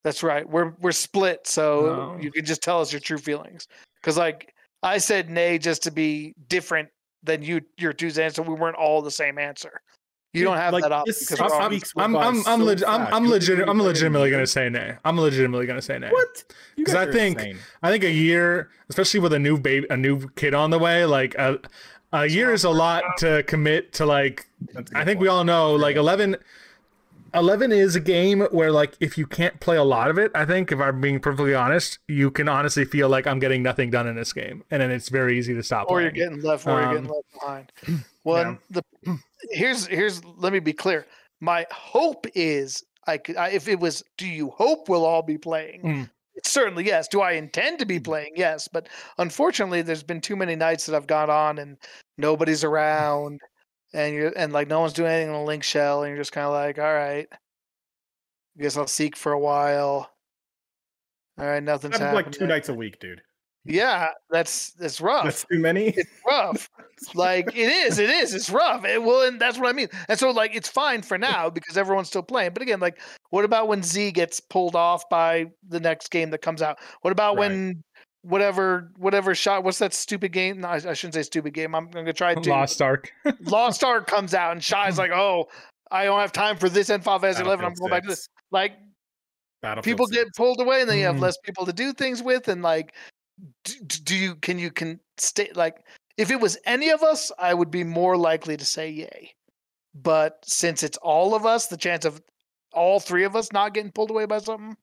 That's 0.03 0.21
right. 0.23 0.47
We're 0.47 0.73
we're 0.81 0.91
split, 0.91 1.47
so 1.47 1.81
No. 2.15 2.21
you 2.21 2.31
can 2.31 2.43
just 2.45 2.61
tell 2.61 2.81
us 2.81 2.91
your 2.91 2.99
true 2.99 3.17
feelings. 3.17 3.67
Because 4.01 4.17
like 4.17 4.53
I 4.81 4.97
said 4.97 5.29
nay 5.29 5.57
just 5.57 5.83
to 5.83 5.91
be 5.91 6.33
different 6.49 6.89
than 7.23 7.41
you 7.41 7.61
your 7.77 7.93
two 7.93 8.11
answer. 8.21 8.41
We 8.41 8.53
weren't 8.53 8.75
all 8.75 9.01
the 9.01 9.11
same 9.11 9.37
answer. 9.37 9.79
You 10.33 10.43
don't 10.43 10.57
have 10.57 10.73
like, 10.73 10.81
that 10.81 10.91
option. 10.91 11.13
because 11.19 11.37
sucks 11.37 11.41
we're 11.41 11.47
to 11.59 11.63
all- 11.63 11.69
be- 11.69 11.81
I'm 11.95 12.15
I'm 12.17 12.25
I'm, 12.25 12.43
so 12.43 12.55
leg- 12.65 12.83
I'm. 12.85 13.13
I'm 13.13 13.29
legit 13.29 13.69
I'm 13.69 13.79
legitimately 13.79 14.31
gonna 14.31 14.47
say 14.47 14.67
nay. 14.67 14.97
I'm 15.05 15.17
legitimately 15.19 15.67
gonna 15.67 15.81
say 15.81 15.99
nay. 15.99 16.09
What? 16.09 16.43
You 16.75 16.83
'Cause 16.85 16.95
guys 16.95 17.07
I 17.07 17.11
think- 17.11 17.37
insane. 17.37 17.59
I 17.83 17.91
think 17.91 18.03
a 18.03 18.09
year, 18.11 18.71
especially 18.89 19.19
with 19.21 19.31
a 19.33 19.39
new 19.39 19.59
baby, 19.59 19.85
a 19.91 19.95
new 19.95 20.27
kid 20.29 20.53
on 20.55 20.71
the 20.71 20.79
way, 20.79 21.05
like 21.05 21.35
a 21.35 21.59
a 22.13 22.26
year 22.28 22.54
is 22.54 22.63
a 22.63 22.69
lot 22.69 23.04
to 23.17 23.43
commit 23.43 23.91
to. 23.93 24.06
Like 24.06 24.47
I 24.76 24.80
a 24.80 24.80
I 24.80 24.82
good 24.82 25.06
think 25.06 25.19
we 25.19 25.28
all 25.28 25.43
know, 25.43 25.76
like 25.76 25.95
11, 25.97 26.38
11 27.34 27.71
is 27.71 27.95
a 27.95 27.99
game 27.99 28.41
where 28.52 28.71
like 28.71 28.95
if 28.99 29.17
you 29.17 29.26
can't 29.26 29.60
play 29.60 29.76
a 29.76 29.84
lot 29.84 30.10
of 30.12 30.17
it, 30.17 30.32
I 30.36 30.45
think 30.45 30.71
if 30.71 30.80
I'm 30.80 31.02
being 31.02 31.19
perfectly 31.19 31.56
honest, 31.56 31.99
you 32.08 32.30
can 32.30 32.47
honestly 32.47 32.86
feel 32.86 33.10
like 33.10 33.26
I'm 33.26 33.39
getting 33.39 33.63
nothing 33.63 33.89
done 33.89 34.08
in 34.08 34.15
this 34.15 34.32
game, 34.32 34.63
and 34.71 34.82
then 34.82 34.91
it's 34.91 35.10
very 35.10 35.38
easy 35.38 35.54
to 35.56 35.63
stop. 35.63 35.88
or 35.89 36.02
you're 36.02 36.12
getting 36.12 36.41
left, 36.41 36.67
or 36.67 36.80
you're 36.80 36.93
getting 36.93 37.10
Um, 37.10 37.15
left 37.15 37.34
behind. 37.34 37.71
Well, 38.26 38.58
the 38.69 38.82
here's 39.52 39.86
here's 39.88 40.23
let 40.23 40.54
me 40.54 40.60
be 40.60 40.71
clear. 40.71 41.06
My 41.41 41.65
hope 41.71 42.26
is 42.36 42.86
I 43.06 43.17
could 43.17 43.36
I, 43.36 43.49
if 43.49 43.67
it 43.67 43.82
was. 43.82 44.02
Do 44.17 44.26
you 44.26 44.49
hope 44.52 44.88
we'll 44.88 45.04
all 45.06 45.21
be 45.23 45.38
playing? 45.38 45.82
Mm. 45.82 46.10
Certainly 46.45 46.86
yes. 46.86 47.10
Do 47.10 47.19
I 47.19 47.34
intend 47.34 47.80
to 47.80 47.86
be 47.86 47.99
playing? 47.99 48.32
Yes, 48.38 48.69
but 48.69 48.88
unfortunately, 49.17 49.82
there's 49.82 50.04
been 50.04 50.21
too 50.21 50.38
many 50.38 50.56
nights 50.56 50.86
that 50.86 50.95
I've 50.95 51.06
gone 51.06 51.30
on 51.30 51.60
and 51.60 51.76
nobody's 52.17 52.63
around, 52.63 53.39
and 53.93 54.13
you're 54.15 54.34
and 54.38 54.54
like 54.54 54.67
no 54.67 54.80
one's 54.82 54.93
doing 54.93 55.12
anything 55.12 55.34
on 55.34 55.41
the 55.41 55.45
link 55.47 55.63
shell, 55.63 56.04
and 56.04 56.10
you're 56.10 56.17
just 56.21 56.32
kind 56.32 56.45
of 56.47 56.54
like, 56.54 56.78
all 56.80 56.93
right, 56.93 57.28
I 57.32 58.62
guess 58.62 58.78
I'll 58.78 58.88
seek 58.88 59.15
for 59.15 59.32
a 59.32 59.39
while. 59.39 60.10
All 61.39 61.45
right, 61.45 61.63
nothing's 61.63 61.97
happening. 61.97 62.15
like 62.15 62.32
two 62.32 62.45
nights 62.47 62.69
a 62.69 62.73
week, 62.73 62.99
dude. 62.99 63.21
Yeah, 63.65 64.10
that's 64.30 64.71
that's 64.73 64.99
rough 64.99 65.23
That's 65.23 65.45
too 65.45 65.58
many. 65.58 65.88
it's 65.88 66.12
rough. 66.28 66.69
like 67.15 67.47
it 67.56 67.69
is, 67.69 67.97
it 67.97 68.10
is, 68.10 68.34
it's 68.34 68.49
rough. 68.49 68.84
It, 68.84 69.02
well, 69.02 69.26
and 69.26 69.39
that's 69.39 69.58
what 69.58 69.69
I 69.69 69.71
mean. 69.71 69.88
And 70.10 70.19
so, 70.19 70.32
like, 70.32 70.54
it's 70.54 70.67
fine 70.67 71.02
for 71.02 71.17
now 71.17 71.49
because 71.49 71.78
everyone's 71.78 72.10
still 72.10 72.23
playing. 72.23 72.52
But 72.54 72.62
again, 72.62 72.82
like, 72.82 72.99
what 73.30 73.45
about 73.45 73.69
when 73.69 73.82
Z 73.82 74.12
gets 74.12 74.41
pulled 74.41 74.76
off 74.76 75.08
by 75.10 75.45
the 75.69 75.80
next 75.80 76.12
game 76.12 76.30
that 76.32 76.41
comes 76.41 76.62
out? 76.62 76.78
What 77.02 77.12
about 77.12 77.38
Right. 77.38 77.49
when 77.49 77.84
whatever 78.23 78.91
whatever 78.97 79.36
shot? 79.36 79.63
What's 79.63 79.77
that 79.79 79.93
stupid 79.93 80.31
game? 80.31 80.62
No, 80.62 80.69
I, 80.69 80.75
I 80.75 80.93
shouldn't 80.93 81.13
say 81.13 81.23
stupid 81.23 81.53
game. 81.53 81.75
I'm 81.75 81.89
gonna 81.89 82.12
try 82.13 82.33
to 82.41 82.49
Lost 82.49 82.81
Ark. 82.81 83.12
Lost 83.41 83.83
Ark 83.83 84.07
comes 84.07 84.33
out, 84.33 84.51
and 84.53 84.63
Shy's 84.63 84.97
like, 84.97 85.12
oh. 85.12 85.47
I 85.91 86.05
don't 86.05 86.19
have 86.19 86.31
time 86.31 86.57
for 86.57 86.69
this 86.69 86.89
N5 86.89 87.03
S11. 87.03 87.38
I'm 87.38 87.45
Battlefield 87.45 87.77
going 87.77 87.91
back 87.91 88.01
to 88.01 88.09
this. 88.09 88.27
Like 88.49 88.73
people 89.83 90.07
6. 90.07 90.17
get 90.17 90.27
pulled 90.36 90.59
away, 90.59 90.81
and 90.81 90.89
then 90.89 90.97
you 90.97 91.05
have 91.05 91.17
Mm. 91.17 91.21
less 91.21 91.38
people 91.43 91.67
to 91.67 91.73
do 91.73 91.93
things 91.93 92.23
with, 92.23 92.47
and 92.47 92.63
like, 92.63 92.95
do, 93.63 93.75
do 94.03 94.15
you 94.15 94.36
can 94.38 94.57
you 94.57 94.71
can 94.71 94.99
stay 95.17 95.51
like 95.53 95.86
if 96.17 96.31
it 96.31 96.39
was 96.39 96.57
any 96.65 96.89
of 96.89 97.03
us, 97.03 97.31
I 97.38 97.53
would 97.53 97.69
be 97.69 97.83
more 97.83 98.17
likely 98.17 98.57
to 98.57 98.65
say 98.65 98.89
yay. 98.89 99.33
But 99.93 100.39
since 100.43 100.81
it's 100.81 100.97
all 100.97 101.36
of 101.36 101.45
us, 101.45 101.67
the 101.67 101.77
chance 101.77 102.05
of 102.05 102.19
all 102.71 102.99
three 102.99 103.23
of 103.23 103.36
us 103.36 103.51
not 103.51 103.75
getting 103.75 103.91
pulled 103.91 104.09
away 104.09 104.25
by 104.25 104.39
something, 104.39 104.75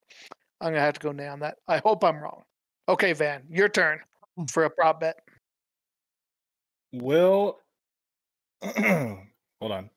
I'm 0.61 0.69
gonna 0.73 0.81
have 0.81 0.95
to 0.95 1.01
go 1.01 1.11
nay 1.11 1.27
on 1.27 1.41
that. 1.41 1.57
I 1.67 1.79
hope 1.79 2.05
I'm 2.05 2.19
wrong. 2.23 2.43
Okay, 2.91 3.13
Van, 3.13 3.45
your 3.49 3.69
turn 3.69 4.01
hmm. 4.37 4.47
for 4.47 4.65
a 4.65 4.71
prop 4.71 4.99
bet. 4.99 5.21
Will. 6.93 7.59
Hold 8.63 9.23
on. 9.63 9.91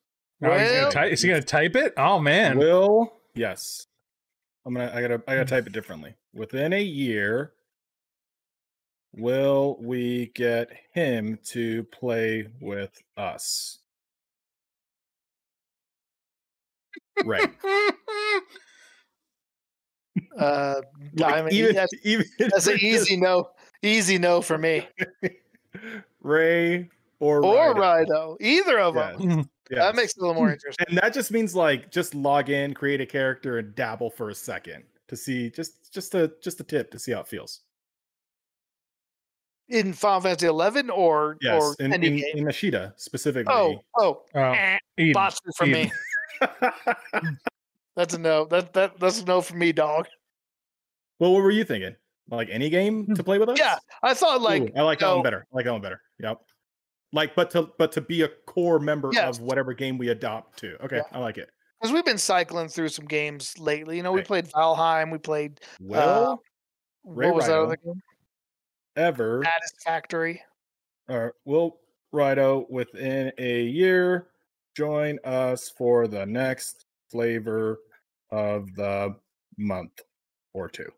Oh, 0.44 0.48
gonna 0.48 0.92
type, 0.92 1.12
is 1.12 1.24
he 1.24 1.30
gonna 1.30 1.42
type 1.42 1.76
it? 1.76 1.94
Oh 1.98 2.20
man. 2.20 2.56
Will 2.60 3.12
yes. 3.34 3.88
I'm 4.64 4.76
gonna 4.76 4.92
I 4.94 5.02
gotta 5.02 5.24
I 5.28 5.34
gotta 5.34 5.40
hmm. 5.40 5.46
type 5.46 5.66
it 5.66 5.74
differently. 5.74 6.14
Within 6.36 6.72
a 6.72 6.82
year, 6.82 7.54
will 9.16 9.76
we 9.82 10.28
get 10.36 10.70
him 10.94 11.40
to 11.46 11.86
play 11.86 12.48
with 12.62 13.02
us? 13.18 13.80
Right. 17.26 17.50
Uh, 20.38 20.82
Like, 21.16 21.34
I 21.36 21.42
mean, 21.44 21.54
even, 21.54 21.76
that's, 21.76 21.94
even 22.04 22.26
that's 22.40 22.68
an 22.68 22.78
easy 22.80 23.18
no, 23.18 23.50
easy 23.82 24.18
no 24.18 24.42
for 24.42 24.58
me. 24.58 24.88
Ray 26.22 26.90
or 27.20 27.44
Or 27.46 27.74
Ryder. 27.76 28.12
Rido, 28.12 28.38
either 28.42 28.80
of 28.80 28.96
Yes. 28.96 29.18
them. 29.20 29.50
That 29.70 29.96
makes 29.96 30.12
it 30.16 30.20
a 30.20 30.22
little 30.22 30.36
more 30.36 30.52
interesting. 30.52 30.86
and 30.90 30.98
that 30.98 31.14
just 31.14 31.32
means 31.32 31.56
like 31.56 31.90
just 31.92 32.14
log 32.16 32.50
in, 32.50 32.74
create 32.74 33.02
a 33.02 33.06
character, 33.06 33.58
and 33.60 33.74
dabble 33.76 34.10
for 34.12 34.30
a 34.30 34.36
second 34.36 34.84
to 35.08 35.16
see 35.16 35.50
just 35.50 35.92
just 35.94 36.14
a 36.16 36.32
just 36.44 36.60
a 36.60 36.64
tip 36.64 36.92
to 36.92 37.00
see 37.00 37.12
how 37.12 37.22
it 37.22 37.28
feels. 37.28 37.62
In 39.70 39.94
Final 39.94 40.22
Fantasy 40.22 40.48
11 40.48 40.90
or 40.90 41.38
Yes, 41.42 41.62
or 41.62 41.76
in, 41.80 41.94
any 41.94 42.08
in, 42.08 42.16
game. 42.18 42.38
in 42.38 42.46
Ashida 42.46 42.94
specifically. 42.98 43.54
Oh, 43.54 43.80
oh, 43.98 44.24
Oh, 44.36 44.40
eh, 44.40 44.78
Eden. 44.98 45.14
bots 45.14 45.40
for 45.58 45.66
Eden. 45.66 45.90
me. 46.42 46.48
That's 47.96 48.14
a 48.14 48.18
no. 48.18 48.46
That 48.46 48.74
that 48.74 49.00
that's 49.00 49.22
a 49.22 49.26
no 49.26 49.42
for 49.42 49.56
me, 49.56 49.72
dog. 49.72 50.08
well, 51.20 51.34
what 51.34 51.44
were 51.44 51.52
you 51.52 51.64
thinking? 51.64 51.96
Like 52.30 52.50
any 52.52 52.70
game 52.70 53.06
hmm. 53.06 53.14
to 53.14 53.24
play 53.24 53.38
with 53.38 53.50
us? 53.50 53.60
Yeah, 53.60 53.76
I 54.02 54.14
thought 54.14 54.42
like 54.42 54.64
Ooh, 54.64 54.72
I 54.76 54.82
like 54.82 55.00
that 55.00 55.08
no. 55.08 55.16
one 55.16 55.24
better. 55.24 55.46
I 55.52 55.56
like 55.56 55.66
that 55.66 55.74
one 55.74 55.82
better. 55.82 56.02
Yep. 56.20 56.40
Like, 57.12 57.36
but 57.36 57.52
to 57.52 57.70
but 57.78 57.92
to 57.92 58.02
be 58.02 58.24
a 58.24 58.30
core 58.48 58.80
member 58.80 59.12
Yes. 59.14 59.38
of 59.38 59.44
whatever 59.44 59.74
game 59.74 59.98
we 59.98 60.10
adopt 60.10 60.58
to. 60.60 60.82
Okay, 60.84 60.98
Yeah. 60.98 61.04
I 61.12 61.20
like 61.20 61.38
it. 61.38 61.50
because 61.80 61.94
we've 61.94 62.06
been 62.06 62.18
cycling 62.18 62.70
through 62.70 62.90
some 62.90 63.06
games 63.06 63.60
lately. 63.60 63.98
You 63.98 64.04
know, 64.04 64.12
we 64.12 64.20
Right. 64.22 64.28
played 64.28 64.46
Valheim. 64.48 65.12
We 65.12 65.18
played 65.20 65.60
uh, 65.62 65.76
Will 65.80 66.44
Ray 67.06 67.28
what 67.28 67.36
was 67.36 67.46
that 67.48 67.60
other 67.60 67.76
game? 67.78 68.02
ever 68.96 69.44
Satisfactory. 69.44 70.42
or 71.10 71.36
will 71.46 71.80
Rido 72.14 72.70
within 72.70 73.32
a 73.38 73.64
year 73.64 74.28
join 74.76 75.20
us 75.24 75.70
for 75.70 76.08
the 76.08 76.26
next 76.26 76.86
flavor 77.14 77.78
of 78.32 78.74
the 78.76 79.16
month 79.58 80.02
or 80.54 80.68
two? 80.68 80.90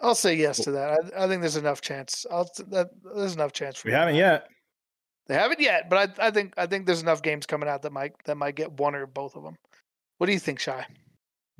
I'll 0.00 0.14
say 0.14 0.34
yes 0.36 0.58
to 0.60 0.70
that. 0.72 1.00
I, 1.16 1.24
I 1.24 1.28
think 1.28 1.40
there's 1.40 1.56
enough 1.56 1.80
chance. 1.80 2.24
I'll 2.30 2.48
that 2.68 2.90
there's 3.16 3.34
enough 3.34 3.52
chance 3.52 3.78
for 3.78 3.88
We 3.88 3.92
you 3.92 3.98
haven't 3.98 4.14
yet. 4.14 4.46
They 5.26 5.34
haven't 5.34 5.60
yet, 5.60 5.90
but 5.90 6.18
I, 6.20 6.28
I 6.28 6.30
think 6.30 6.54
I 6.56 6.66
think 6.66 6.86
there's 6.86 7.02
enough 7.02 7.20
games 7.22 7.46
coming 7.46 7.68
out 7.68 7.82
that 7.82 7.92
might 7.92 8.12
that 8.26 8.36
might 8.36 8.54
get 8.54 8.72
one 8.72 8.94
or 8.94 9.06
both 9.06 9.34
of 9.34 9.42
them. 9.42 9.56
What 10.18 10.26
do 10.26 10.32
you 10.32 10.38
think, 10.38 10.60
Shy? 10.60 10.86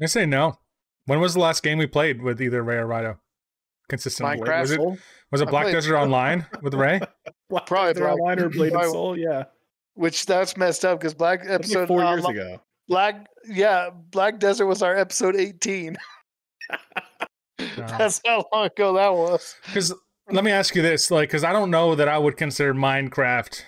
I 0.00 0.06
say 0.06 0.24
no. 0.26 0.58
When 1.06 1.20
was 1.20 1.34
the 1.34 1.40
last 1.40 1.62
game 1.62 1.78
we 1.78 1.86
played 1.86 2.22
with 2.22 2.40
either 2.40 2.62
Ray 2.62 2.76
or 2.76 2.86
Rido? 2.86 3.16
Consistently. 3.88 4.36
Minecraft. 4.38 4.60
Was 4.60 4.70
it 4.70 4.80
was 5.32 5.40
it 5.40 5.48
Black 5.48 5.64
played- 5.64 5.72
Desert 5.72 5.96
Online 5.96 6.46
with 6.62 6.74
Ray? 6.74 7.00
Black 7.50 7.66
Probably 7.66 7.94
Desert 7.94 8.04
Black- 8.04 8.12
Online 8.20 8.38
or 8.40 8.48
Blade 8.50 8.72
probably- 8.72 8.86
and 8.86 8.92
Soul? 8.92 9.18
Yeah, 9.18 9.44
Which 9.94 10.26
that's 10.26 10.56
messed 10.56 10.84
up 10.84 11.00
because 11.00 11.14
Black 11.14 11.40
episode 11.46 11.80
like 11.80 11.88
four 11.88 12.02
uh, 12.04 12.12
years 12.12 12.24
Lo- 12.24 12.30
ago. 12.30 12.60
Black 12.88 13.26
yeah 13.46 13.90
Black 13.90 14.38
Desert 14.38 14.66
was 14.66 14.82
our 14.82 14.96
episode 14.96 15.36
18. 15.36 15.96
That's 17.76 18.20
how 18.26 18.44
long 18.52 18.66
ago 18.66 18.94
that 18.94 19.12
was. 19.12 19.54
Because 19.66 19.92
let 20.30 20.44
me 20.44 20.50
ask 20.50 20.74
you 20.74 20.82
this, 20.82 21.10
like, 21.10 21.28
because 21.28 21.44
I 21.44 21.52
don't 21.52 21.70
know 21.70 21.94
that 21.94 22.08
I 22.08 22.18
would 22.18 22.36
consider 22.36 22.74
Minecraft. 22.74 23.62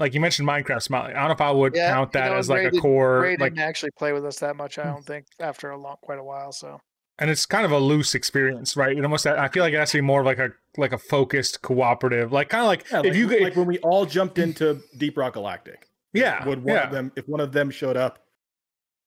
Like 0.00 0.14
you 0.14 0.20
mentioned 0.20 0.48
Minecraft, 0.48 0.82
Smiley. 0.82 1.14
I 1.14 1.20
don't 1.20 1.28
know 1.28 1.34
if 1.34 1.40
I 1.40 1.50
would 1.50 1.74
Yeah, 1.74 1.92
count 1.92 2.10
you 2.14 2.20
that 2.20 2.30
know, 2.30 2.36
as 2.36 2.48
like 2.48 2.72
Ray 2.72 2.78
a 2.78 2.80
core. 2.80 3.20
Ray 3.20 3.36
like, 3.36 3.54
didn't 3.54 3.68
actually 3.68 3.92
play 3.96 4.12
with 4.12 4.24
us 4.24 4.38
that 4.40 4.56
much, 4.56 4.78
I 4.78 4.84
hmm. 4.84 4.94
don't 4.94 5.06
think, 5.06 5.26
after 5.38 5.70
a 5.70 5.78
long 5.78 5.96
quite 6.02 6.18
a 6.18 6.24
while. 6.24 6.50
So 6.50 6.80
and 7.18 7.30
it's 7.30 7.46
kind 7.46 7.64
of 7.64 7.70
a 7.70 7.78
loose 7.78 8.14
experience, 8.14 8.76
right? 8.76 8.96
It 8.96 9.04
almost 9.04 9.26
I 9.26 9.48
feel 9.48 9.62
like 9.62 9.72
it 9.72 9.78
has 9.78 9.92
to 9.92 9.98
be 9.98 10.02
more 10.02 10.20
of 10.20 10.26
like 10.26 10.38
a 10.38 10.50
like 10.76 10.92
a 10.92 10.98
focused 10.98 11.62
cooperative, 11.62 12.32
like 12.32 12.48
kind 12.48 12.62
of 12.62 12.66
like 12.66 12.90
Yeah, 12.90 13.00
if 13.00 13.04
like, 13.06 13.14
you 13.14 13.28
get 13.28 13.42
like 13.42 13.56
when 13.56 13.66
we 13.66 13.78
all 13.78 14.04
jumped 14.04 14.38
into 14.38 14.82
Deep 14.98 15.16
Rock 15.16 15.34
Galactic. 15.34 15.86
Yeah 16.14 16.46
Would 16.46 16.64
one 16.64 16.74
yeah 16.74 16.86
of 16.86 16.92
them 16.92 17.12
if 17.16 17.28
one 17.28 17.40
of 17.40 17.52
them 17.52 17.70
showed 17.70 17.96
up 17.96 18.20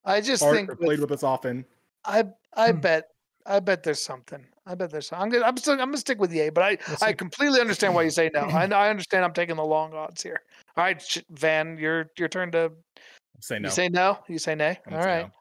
I 0.06 0.22
just 0.22 0.44
or, 0.44 0.54
think 0.54 0.70
or 0.70 0.76
played 0.76 1.00
with- 1.00 1.10
with 1.10 1.12
us 1.20 1.24
often? 1.24 1.66
I 2.06 2.26
I 2.56 2.72
Hmm. 2.72 2.80
bet 2.80 3.10
I 3.46 3.60
bet 3.62 3.84
there's 3.84 4.02
something. 4.02 4.46
I 4.66 4.76
bet 4.76 4.92
there's. 4.92 5.12
I'm 5.14 5.30
gonna 5.30 5.46
I'm 5.46 5.56
still 5.58 5.74
I'm 5.74 5.80
gonna 5.80 5.98
stick 5.98 6.20
with 6.20 6.30
the 6.32 6.42
A, 6.42 6.50
but 6.50 6.64
I 6.64 6.78
We'll 6.88 6.98
I 7.02 7.10
see. 7.12 7.16
completely 7.16 7.62
understand 7.62 7.96
why 7.96 8.04
you 8.04 8.10
say 8.10 8.30
no. 8.34 8.42
I 8.42 8.66
I 8.74 8.90
understand. 8.90 9.24
I'm 9.26 9.34
taking 9.34 9.56
the 9.56 9.64
long 9.66 9.94
odds 9.94 10.22
here. 10.22 10.42
All 10.76 10.84
right, 10.84 11.22
Van, 11.32 11.78
your 11.78 12.10
your 12.18 12.28
turn 12.28 12.52
to 12.52 12.72
Say 13.40 13.60
no. 13.60 13.68
you 13.68 13.72
say 13.72 13.90
no. 13.90 14.20
You 14.28 14.40
say 14.40 14.56
nay. 14.56 14.80
I'm 14.86 14.94
All 14.94 15.00
gonna 15.00 15.04
say 15.04 15.10
right. 15.22 15.26
no. 15.28 15.32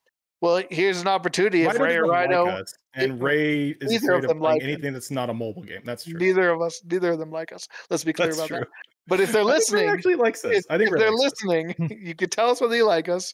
Well, 0.43 0.63
here's 0.71 1.01
an 1.01 1.09
opportunity. 1.09 1.63
If 1.65 1.79
Ray 1.79 1.97
or 1.97 2.07
doesn't 2.07 2.31
like 2.31 2.61
us, 2.61 2.75
and 2.95 3.23
Ray 3.23 3.71
is 3.71 3.91
neither 3.91 4.13
of 4.13 4.19
afraid 4.19 4.25
of 4.25 4.29
them 4.29 4.39
playing 4.39 4.55
like 4.57 4.63
it. 4.63 4.73
anything 4.73 4.93
that's 4.93 5.11
not 5.11 5.31
a 5.31 5.35
mobile 5.35 5.63
game. 5.63 5.81
That's 5.85 6.05
true. 6.05 6.19
neither 6.19 6.51
of 6.51 6.61
us, 6.61 6.81
neither 6.85 7.13
of 7.13 7.19
them 7.19 7.31
like 7.31 7.53
us. 7.53 7.67
Let's 7.91 8.05
be 8.05 8.13
clear 8.13 8.29
That's 8.29 8.39
about 8.39 8.49
true. 8.49 8.59
that. 8.61 8.69
But 9.09 9.21
if 9.21 9.33
they're 9.33 9.43
I 9.43 9.45
think 9.45 9.55
listening, 9.55 9.89
actually 9.89 10.15
likes 10.17 10.45
us. 10.45 10.53
if, 10.57 10.65
I 10.71 10.79
think 10.79 10.91
if 10.93 10.99
they're 10.99 11.11
likes 11.11 11.25
us. 11.27 11.45
listening, 11.45 11.99
you 12.03 12.15
could 12.15 12.33
tell 12.33 12.51
us 12.51 12.61
whether 12.61 12.75
you 12.77 12.85
like 12.87 13.09
us. 13.09 13.33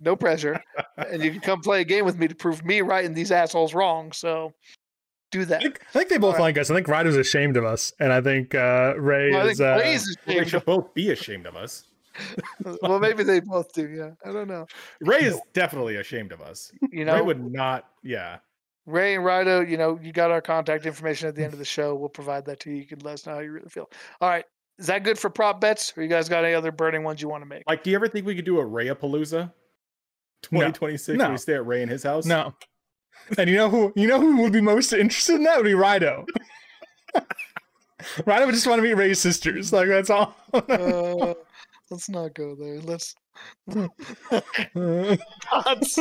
No 0.00 0.16
pressure, 0.16 0.60
and 0.96 1.22
you 1.22 1.30
can 1.30 1.40
come 1.40 1.60
play 1.60 1.80
a 1.80 1.84
game 1.84 2.04
with 2.04 2.18
me 2.18 2.26
to 2.26 2.34
prove 2.34 2.64
me 2.64 2.80
right 2.80 3.04
and 3.04 3.14
these 3.14 3.30
assholes 3.30 3.74
wrong. 3.74 4.10
So, 4.10 4.52
do 5.30 5.42
I 5.42 5.44
that. 5.44 5.62
think, 5.62 5.80
I 5.90 5.92
think 5.92 6.08
they 6.08 6.18
both 6.18 6.34
Alright. 6.34 6.56
like 6.56 6.58
us. 6.58 6.68
I 6.70 6.74
think 6.74 6.88
Ryder's 6.88 7.16
ashamed 7.16 7.56
of 7.56 7.64
us, 7.64 7.92
and 8.00 8.12
I 8.12 8.20
think 8.20 8.56
uh, 8.56 8.94
Ray 8.98 9.30
Well, 9.30 9.46
I 9.46 9.50
is. 9.50 9.58
think 9.58 9.68
Uh, 9.70 9.78
Ray's 9.78 10.02
is 10.02 10.16
Well, 10.26 10.36
they 10.38 10.44
should 10.48 10.64
both 10.64 10.92
be 10.94 11.10
ashamed 11.12 11.46
of 11.46 11.54
us. 11.56 11.84
well, 12.82 12.98
maybe 12.98 13.22
they 13.22 13.38
both 13.40 13.72
do. 13.72 13.88
Yeah, 13.88 14.10
I 14.28 14.32
don't 14.32 14.48
know. 14.48 14.66
Ray 15.00 15.20
is 15.22 15.40
definitely 15.52 15.96
ashamed 15.96 16.32
of 16.32 16.40
us. 16.40 16.72
You 16.90 16.98
Ray 16.98 17.04
know, 17.04 17.24
would 17.24 17.52
not. 17.52 17.88
Yeah. 18.02 18.38
Ray 18.86 19.14
and 19.14 19.24
Rido, 19.24 19.68
you 19.68 19.76
know, 19.76 19.98
you 20.02 20.12
got 20.12 20.30
our 20.30 20.40
contact 20.42 20.86
information 20.86 21.28
at 21.28 21.34
the 21.36 21.42
end 21.44 21.52
of 21.52 21.58
the 21.58 21.64
show. 21.64 21.94
We'll 21.94 22.08
provide 22.10 22.44
that 22.46 22.60
to 22.60 22.70
you. 22.70 22.76
You 22.76 22.84
can 22.86 22.98
let 23.00 23.14
us 23.14 23.26
know 23.26 23.34
how 23.34 23.40
you 23.40 23.52
really 23.52 23.68
feel. 23.70 23.88
All 24.20 24.28
right. 24.28 24.44
Is 24.78 24.86
that 24.86 25.04
good 25.04 25.18
for 25.18 25.30
prop 25.30 25.60
bets? 25.60 25.92
Or 25.96 26.02
you 26.02 26.08
guys 26.08 26.28
got 26.28 26.44
any 26.44 26.54
other 26.54 26.72
burning 26.72 27.02
ones 27.04 27.22
you 27.22 27.28
want 27.28 27.42
to 27.42 27.46
make? 27.46 27.62
Like, 27.66 27.82
do 27.84 27.90
you 27.90 27.96
ever 27.96 28.08
think 28.08 28.26
we 28.26 28.34
could 28.34 28.44
do 28.44 28.58
a 28.60 28.64
Rayapalooza? 28.64 29.52
2026 30.42 31.16
No. 31.18 31.24
when 31.24 31.32
we 31.32 31.38
stay 31.38 31.54
at 31.54 31.66
Ray 31.66 31.82
in 31.82 31.88
his 31.88 32.02
house? 32.02 32.26
no, 32.26 32.52
and 33.38 33.48
you 33.48 33.56
know 33.56 33.70
who 33.70 33.92
you 33.96 34.06
know 34.06 34.20
who 34.20 34.42
would 34.42 34.52
be 34.52 34.60
most 34.60 34.92
interested 34.92 35.36
in 35.36 35.44
that 35.44 35.56
would 35.56 35.64
be 35.64 35.72
Rido. 35.72 36.26
Rido 38.18 38.44
would 38.46 38.54
just 38.54 38.66
want 38.66 38.78
to 38.78 38.82
meet 38.82 38.92
Ray's 38.94 39.18
sisters. 39.20 39.72
Like 39.72 39.88
that's 39.88 40.10
all. 40.10 40.36
Uh, 40.52 41.32
let's 41.90 42.10
not 42.10 42.34
go 42.34 42.54
there. 42.54 42.80
Let's. 42.80 43.14
God's 44.74 45.98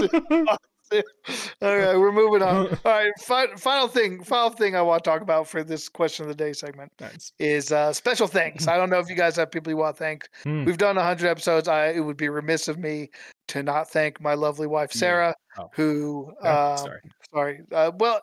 All 1.62 1.77
right, 1.77 1.95
we're 1.97 2.12
moving 2.12 2.41
on. 2.41 2.67
All 2.86 2.91
right, 2.91 3.12
fi- 3.19 3.56
final 3.56 3.88
thing, 3.88 4.23
final 4.23 4.49
thing 4.49 4.75
I 4.75 4.82
want 4.82 5.03
to 5.03 5.10
talk 5.10 5.21
about 5.21 5.47
for 5.47 5.63
this 5.63 5.89
question 5.89 6.23
of 6.23 6.29
the 6.29 6.36
day 6.36 6.53
segment 6.53 6.91
nice. 6.99 7.32
is 7.39 7.71
uh, 7.71 7.93
special 7.93 8.27
thanks. 8.27 8.67
I 8.69 8.77
don't 8.77 8.89
know 8.89 8.99
if 8.99 9.10
you 9.10 9.15
guys 9.15 9.36
have 9.38 9.51
people 9.51 9.71
you 9.71 9.77
want 9.77 9.95
to 9.95 10.03
thank. 10.03 10.27
Hmm. 10.43 10.65
We've 10.65 10.77
done 10.77 10.95
100 10.95 11.27
episodes. 11.27 11.67
I 11.67 11.88
it 11.89 12.01
would 12.01 12.17
be 12.17 12.29
remiss 12.29 12.67
of 12.67 12.77
me 12.77 13.10
to 13.49 13.63
not 13.63 13.89
thank 13.89 14.21
my 14.21 14.34
lovely 14.36 14.67
wife 14.67 14.91
Yeah. 14.93 14.99
Sarah, 14.99 15.36
Oh. 15.58 15.69
who 15.73 16.34
Oh, 16.43 16.71
um, 16.71 16.77
sorry. 16.77 16.99
sorry, 17.34 17.60
uh, 17.71 17.91
well, 17.99 18.21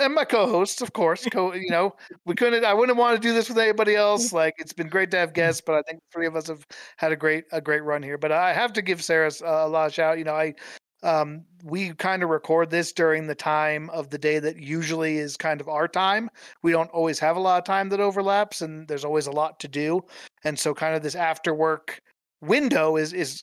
and 0.00 0.12
my 0.12 0.24
co-hosts, 0.24 0.80
of 0.82 0.92
course. 0.92 1.24
Co, 1.30 1.54
you 1.54 1.70
know, 1.70 1.94
we 2.26 2.34
couldn't. 2.34 2.64
I 2.64 2.74
wouldn't 2.74 2.98
want 2.98 3.14
to 3.14 3.20
do 3.28 3.32
this 3.32 3.48
with 3.48 3.58
anybody 3.58 3.94
else. 3.94 4.32
Like, 4.32 4.54
it's 4.58 4.72
been 4.72 4.88
great 4.88 5.12
to 5.12 5.16
have 5.18 5.32
guests, 5.34 5.62
but 5.64 5.76
I 5.76 5.82
think 5.82 6.00
the 6.00 6.06
three 6.12 6.26
of 6.26 6.34
us 6.34 6.48
have 6.48 6.66
had 6.96 7.12
a 7.12 7.16
great 7.16 7.44
a 7.52 7.60
great 7.60 7.84
run 7.84 8.02
here. 8.02 8.18
But 8.18 8.32
I 8.32 8.52
have 8.52 8.72
to 8.72 8.82
give 8.82 9.04
Sarah 9.04 9.30
a 9.44 9.68
lot 9.68 9.86
of 9.86 9.94
shout. 9.94 10.18
You 10.18 10.24
know, 10.24 10.34
I 10.34 10.54
um 11.04 11.44
we 11.64 11.94
kind 11.94 12.22
of 12.22 12.30
record 12.30 12.70
this 12.70 12.92
during 12.92 13.26
the 13.26 13.34
time 13.34 13.88
of 13.90 14.10
the 14.10 14.18
day 14.18 14.38
that 14.38 14.58
usually 14.58 15.18
is 15.18 15.36
kind 15.36 15.60
of 15.60 15.68
our 15.68 15.88
time. 15.88 16.28
We 16.62 16.72
don't 16.72 16.90
always 16.90 17.18
have 17.20 17.36
a 17.36 17.40
lot 17.40 17.58
of 17.58 17.64
time 17.64 17.88
that 17.90 18.00
overlaps, 18.00 18.60
and 18.62 18.86
there's 18.88 19.04
always 19.04 19.26
a 19.26 19.32
lot 19.32 19.60
to 19.60 19.68
do. 19.68 20.02
And 20.44 20.58
so, 20.58 20.74
kind 20.74 20.94
of 20.94 21.02
this 21.02 21.14
after 21.14 21.54
work 21.54 22.00
window 22.42 22.96
is 22.96 23.12
is 23.12 23.42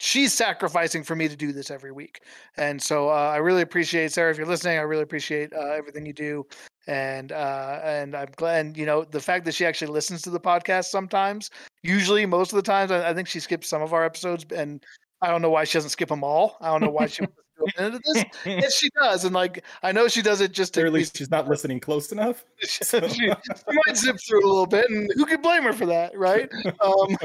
she's 0.00 0.32
sacrificing 0.32 1.04
for 1.04 1.14
me 1.14 1.28
to 1.28 1.36
do 1.36 1.52
this 1.52 1.70
every 1.70 1.92
week. 1.92 2.22
And 2.56 2.82
so 2.82 3.10
uh, 3.10 3.30
I 3.34 3.36
really 3.36 3.62
appreciate 3.62 4.12
Sarah. 4.12 4.30
If 4.30 4.38
you're 4.38 4.46
listening, 4.46 4.78
I 4.78 4.82
really 4.82 5.02
appreciate 5.02 5.52
uh, 5.52 5.72
everything 5.72 6.06
you 6.06 6.14
do. 6.14 6.46
And 6.86 7.30
uh, 7.32 7.80
and 7.84 8.16
I'm 8.16 8.30
glad, 8.36 8.66
and, 8.66 8.76
you 8.76 8.86
know, 8.86 9.04
the 9.04 9.20
fact 9.20 9.44
that 9.44 9.54
she 9.54 9.66
actually 9.66 9.92
listens 9.92 10.22
to 10.22 10.30
the 10.30 10.40
podcast 10.40 10.86
sometimes. 10.86 11.50
Usually, 11.82 12.26
most 12.26 12.52
of 12.52 12.56
the 12.56 12.62
times, 12.62 12.90
I, 12.90 13.10
I 13.10 13.14
think 13.14 13.28
she 13.28 13.38
skips 13.38 13.68
some 13.68 13.82
of 13.82 13.92
our 13.92 14.04
episodes, 14.04 14.44
and 14.52 14.82
I 15.22 15.28
don't 15.28 15.42
know 15.42 15.50
why 15.50 15.64
she 15.64 15.74
doesn't 15.74 15.90
skip 15.90 16.08
them 16.08 16.24
all. 16.24 16.56
I 16.60 16.68
don't 16.68 16.80
know 16.80 16.90
why 16.90 17.06
she 17.06 17.22
wants 17.22 17.36
to 17.36 17.42
do 17.58 17.64
a 17.64 17.82
minute 17.82 17.96
of 17.96 18.14
this. 18.14 18.24
Yes, 18.46 18.74
she 18.74 18.88
does, 19.00 19.24
and 19.24 19.34
like 19.34 19.64
I 19.82 19.92
know 19.92 20.08
she 20.08 20.22
does 20.22 20.40
it 20.40 20.52
just 20.52 20.74
to 20.74 20.82
Or 20.82 20.86
at 20.86 20.92
least 20.92 21.16
she's 21.16 21.30
not 21.30 21.48
listening 21.48 21.80
close 21.80 22.12
enough. 22.12 22.44
she, 22.60 22.84
she 22.84 23.28
might 23.28 23.96
zip 23.96 24.16
through 24.26 24.44
a 24.44 24.48
little 24.48 24.66
bit, 24.66 24.88
and 24.90 25.10
who 25.14 25.26
can 25.26 25.42
blame 25.42 25.62
her 25.64 25.72
for 25.72 25.86
that, 25.86 26.16
right? 26.16 26.48
Um, 26.80 27.16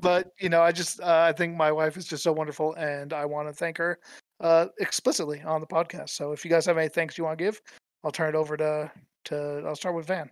but 0.00 0.32
you 0.40 0.48
know, 0.48 0.62
I 0.62 0.72
just 0.72 1.00
uh, 1.00 1.24
I 1.28 1.32
think 1.32 1.56
my 1.56 1.70
wife 1.70 1.96
is 1.96 2.06
just 2.06 2.22
so 2.22 2.32
wonderful, 2.32 2.74
and 2.74 3.12
I 3.12 3.24
want 3.24 3.48
to 3.48 3.54
thank 3.54 3.78
her 3.78 3.98
uh, 4.40 4.66
explicitly 4.78 5.40
on 5.42 5.60
the 5.60 5.66
podcast. 5.66 6.10
So 6.10 6.32
if 6.32 6.44
you 6.44 6.50
guys 6.50 6.66
have 6.66 6.78
any 6.78 6.88
thanks 6.88 7.16
you 7.16 7.24
want 7.24 7.38
to 7.38 7.44
give, 7.44 7.60
I'll 8.02 8.10
turn 8.10 8.28
it 8.28 8.34
over 8.34 8.56
to 8.56 8.90
to 9.26 9.62
I'll 9.66 9.76
start 9.76 9.94
with 9.94 10.06
Van. 10.06 10.30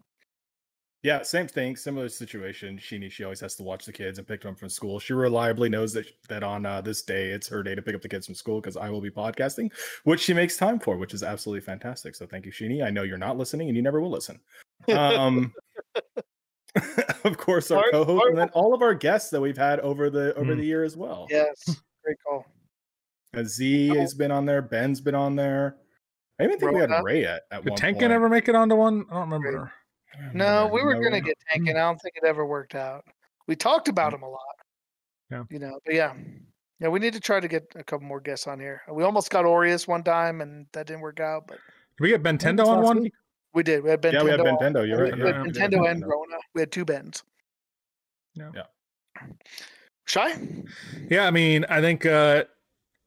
Yeah, 1.02 1.22
same 1.22 1.48
thing, 1.48 1.74
similar 1.74 2.08
situation. 2.08 2.78
She 2.78 3.08
she 3.08 3.24
always 3.24 3.40
has 3.40 3.56
to 3.56 3.64
watch 3.64 3.84
the 3.84 3.92
kids 3.92 4.18
and 4.18 4.26
pick 4.28 4.40
them 4.42 4.54
from 4.54 4.68
school. 4.68 5.00
She 5.00 5.12
reliably 5.14 5.68
knows 5.68 5.92
that 5.94 6.06
that 6.28 6.44
on 6.44 6.64
uh, 6.64 6.80
this 6.80 7.02
day 7.02 7.30
it's 7.30 7.48
her 7.48 7.62
day 7.64 7.74
to 7.74 7.82
pick 7.82 7.96
up 7.96 8.02
the 8.02 8.08
kids 8.08 8.26
from 8.26 8.36
school 8.36 8.60
because 8.60 8.76
I 8.76 8.88
will 8.88 9.00
be 9.00 9.10
podcasting, 9.10 9.72
which 10.04 10.20
she 10.20 10.32
makes 10.32 10.56
time 10.56 10.78
for, 10.78 10.96
which 10.96 11.12
is 11.12 11.24
absolutely 11.24 11.62
fantastic. 11.62 12.14
So 12.14 12.24
thank 12.26 12.46
you, 12.46 12.52
Sheeny. 12.52 12.84
I 12.84 12.90
know 12.90 13.02
you're 13.02 13.18
not 13.18 13.36
listening 13.36 13.66
and 13.68 13.76
you 13.76 13.82
never 13.82 14.00
will 14.00 14.10
listen. 14.10 14.38
Um, 14.94 15.52
of 17.24 17.36
course, 17.36 17.70
our 17.72 17.78
Mar- 17.80 17.90
co-host, 17.90 18.16
Mar- 18.18 18.28
and 18.28 18.38
then 18.38 18.48
all 18.50 18.72
of 18.72 18.80
our 18.80 18.94
guests 18.94 19.30
that 19.30 19.40
we've 19.40 19.58
had 19.58 19.80
over 19.80 20.08
the 20.08 20.34
over 20.36 20.52
Hmm. 20.54 20.60
the 20.60 20.66
year 20.66 20.84
as 20.84 20.96
well. 20.96 21.26
Yes, 21.30 21.64
great 22.04 22.16
call. 22.26 22.46
Z 23.44 23.88
has 23.88 24.14
been 24.14 24.30
on 24.30 24.46
there. 24.46 24.62
Ben's 24.62 25.00
been 25.00 25.14
on 25.16 25.34
there. 25.34 25.76
I 26.38 26.44
even 26.44 26.58
think 26.60 26.72
we 26.72 26.80
had 26.80 26.90
Rona? 26.90 27.02
Ray 27.02 27.24
at, 27.24 27.42
at 27.50 27.62
Did 27.64 27.70
one 27.70 27.76
Tankin 27.78 28.00
point. 28.02 28.12
ever 28.12 28.28
make 28.28 28.48
it 28.48 28.54
onto 28.54 28.74
one? 28.76 29.04
I 29.10 29.14
don't 29.14 29.30
remember. 29.30 29.48
I 29.48 29.52
don't 29.52 29.70
No, 30.34 30.66
we 30.72 30.82
were 30.82 30.94
No, 30.94 31.02
gonna 31.02 31.16
we- 31.16 31.20
get 31.22 31.38
Tankin. 31.50 31.76
I 31.76 31.80
don't 31.80 32.00
think 32.00 32.16
it 32.16 32.24
ever 32.24 32.44
worked 32.46 32.74
out. 32.74 33.04
We 33.46 33.56
talked 33.56 33.88
about 33.88 34.12
him 34.14 34.22
a 34.22 34.28
lot. 34.28 34.40
Yeah. 35.30 35.44
You 35.50 35.58
know, 35.58 35.78
but 35.84 35.94
yeah. 35.94 36.14
Yeah, 36.80 36.88
we 36.88 36.98
need 36.98 37.12
to 37.12 37.20
try 37.20 37.38
to 37.38 37.46
get 37.48 37.64
a 37.76 37.84
couple 37.84 38.06
more 38.06 38.20
guests 38.20 38.46
on 38.48 38.58
here. 38.58 38.82
We 38.90 39.04
almost 39.04 39.30
got 39.30 39.44
Aureus 39.44 39.86
one 39.86 40.02
time 40.02 40.40
and 40.40 40.66
that 40.72 40.86
didn't 40.88 41.00
work 41.02 41.20
out, 41.20 41.46
but 41.46 41.58
Did 41.96 42.00
we 42.02 42.08
get 42.08 42.26
I 42.26 42.30
think 42.36 42.40
Bentendo 42.42 42.66
on 42.66 42.82
one? 42.82 43.00
week. 43.02 43.12
we 43.54 43.62
did. 43.62 43.84
We 43.84 43.90
had 43.90 44.02
Nintendo. 44.02 44.12
Yeah, 44.12 44.22
we 44.24 44.30
had 44.30 44.40
on. 44.40 44.46
Nintendo. 44.46 44.88
You're 44.88 44.96
We 44.98 45.02
right. 45.10 45.18
had 45.18 45.18
Yeah, 45.36 45.42
we 45.42 45.50
did 45.52 45.62
Nintendo 45.62 45.90
and 45.90 46.02
Rona. 46.06 46.36
We 46.54 46.60
had 46.62 46.72
two 46.72 46.84
bends. 46.84 47.22
Yeah. 48.34 48.50
Yeah. 48.54 49.22
Shy? 50.06 50.32
Yeah, 51.08 51.26
I 51.26 51.30
mean, 51.30 51.64
I 51.68 51.80
think 51.80 52.04
uh, 52.04 52.44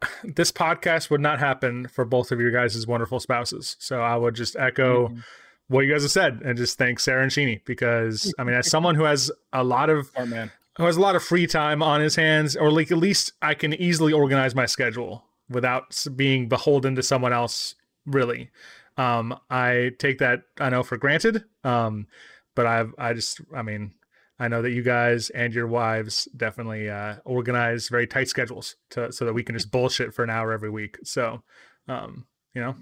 this 0.24 0.52
podcast 0.52 1.10
would 1.10 1.22
not 1.22 1.40
happen 1.40 1.88
for 1.88 2.06
both 2.06 2.32
of 2.32 2.40
your 2.40 2.52
guys' 2.52 2.88
wonderful 2.88 3.20
spouses. 3.20 3.76
So 3.80 4.02
I 4.02 4.16
would 4.16 4.36
just 4.36 4.56
echo 4.56 5.10
Mhm. 5.10 5.24
What 5.68 5.82
you 5.82 5.92
guys 5.92 6.04
have 6.04 6.12
said 6.12 6.42
and 6.44 6.58
just 6.58 6.78
thank 6.78 7.00
Sarah 7.00 7.24
and 7.24 7.32
Sheeny 7.32 7.62
because 7.66 8.34
I 8.38 8.44
mean, 8.44 8.56
as 8.56 8.70
someone 8.70 8.96
who 8.96 9.04
has 9.04 9.32
a 9.52 9.64
lot 9.64 9.90
of 9.90 10.08
Smart 10.08 10.30
man. 10.30 10.52
who 10.78 10.86
has 10.86 10.98
a 10.98 11.02
lot 11.02 11.16
of 11.16 11.24
free 11.24 11.48
time 11.48 11.82
on 11.82 12.02
his 12.02 12.16
hands, 12.16 12.56
or 12.56 12.72
like 12.72 12.92
at 12.92 12.98
least 12.98 13.34
I 13.42 13.54
can 13.54 13.74
easily 13.74 14.14
organize 14.14 14.56
my 14.56 14.66
schedule 14.66 15.26
without 15.50 16.06
being 16.16 16.48
beholden 16.48 16.96
to 16.96 17.04
someone 17.04 17.34
else. 17.34 17.76
Really, 18.06 18.52
um, 18.98 19.38
I 19.50 19.92
take 19.98 20.20
that 20.20 20.44
I 20.60 20.70
know 20.70 20.84
for 20.84 20.98
granted. 20.98 21.44
Um, 21.64 22.08
but 22.54 22.66
I've 22.66 22.94
I 22.98 23.14
just 23.14 23.42
I 23.54 23.62
mean 23.62 23.94
I 24.40 24.48
know 24.48 24.62
that 24.62 24.72
you 24.72 24.82
guys 24.82 25.30
and 25.30 25.54
your 25.54 25.68
wives 25.68 26.28
definitely 26.36 26.90
uh, 26.90 27.16
organize 27.24 27.88
very 27.88 28.06
tight 28.06 28.28
schedules 28.28 28.76
to 28.92 29.12
so 29.12 29.26
that 29.26 29.34
we 29.34 29.44
can 29.44 29.56
just 29.56 29.72
bullshit 29.72 30.14
for 30.14 30.24
an 30.24 30.30
hour 30.30 30.52
every 30.52 30.70
week. 30.70 30.98
So, 31.04 31.42
um, 31.88 32.26
you 32.54 32.62
know, 32.62 32.76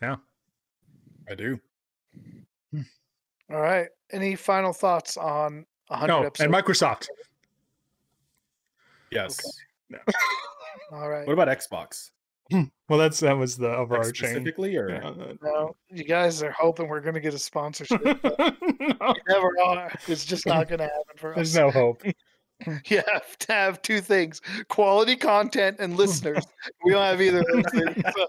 yeah, 0.00 0.16
I 1.28 1.34
do. 1.34 1.60
Hmm. 2.72 2.82
All 3.50 3.60
right. 3.60 3.88
Any 4.12 4.36
final 4.36 4.72
thoughts 4.72 5.16
on 5.16 5.66
100 5.88 6.06
no, 6.06 6.22
episodes? 6.26 6.40
and 6.40 6.52
Microsoft. 6.52 7.06
Yes. 9.10 9.40
All 10.92 11.08
right. 11.08 11.26
What 11.26 11.32
about 11.32 11.48
Xbox? 11.48 12.10
Hmm. 12.50 12.64
Well, 12.88 12.98
that's 12.98 13.18
that 13.20 13.36
was 13.36 13.56
the 13.56 13.68
Like, 13.68 13.78
overarching. 13.78 14.14
specifically, 14.28 14.76
or 14.76 14.88
Yeah, 14.90 15.10
No, 15.42 15.74
you 15.90 16.04
guys 16.04 16.42
are 16.44 16.52
hoping 16.52 16.86
we're 16.88 17.00
going 17.00 17.14
to 17.14 17.20
get 17.20 17.34
a 17.34 17.38
sponsorship. 17.38 18.00
but 18.22 18.38
no, 18.80 19.14
never 19.28 19.50
are. 19.64 19.92
It's 20.06 20.24
just 20.24 20.46
not 20.46 20.68
going 20.68 20.78
to 20.78 20.84
happen 20.84 21.16
for 21.16 21.30
us. 21.30 21.36
there's 21.36 21.56
no 21.56 21.70
hope. 21.70 22.02
You 22.86 23.02
have 23.12 23.36
to 23.40 23.52
have 23.52 23.82
two 23.82 24.00
things 24.00 24.40
quality 24.68 25.14
content 25.14 25.76
and 25.78 25.94
listeners. 25.94 26.42
we 26.86 26.92
don't 26.92 27.02
have 27.02 27.20
either 27.20 27.40
of 27.40 27.46
those 27.52 27.64
things. 27.70 28.02
So, 28.16 28.26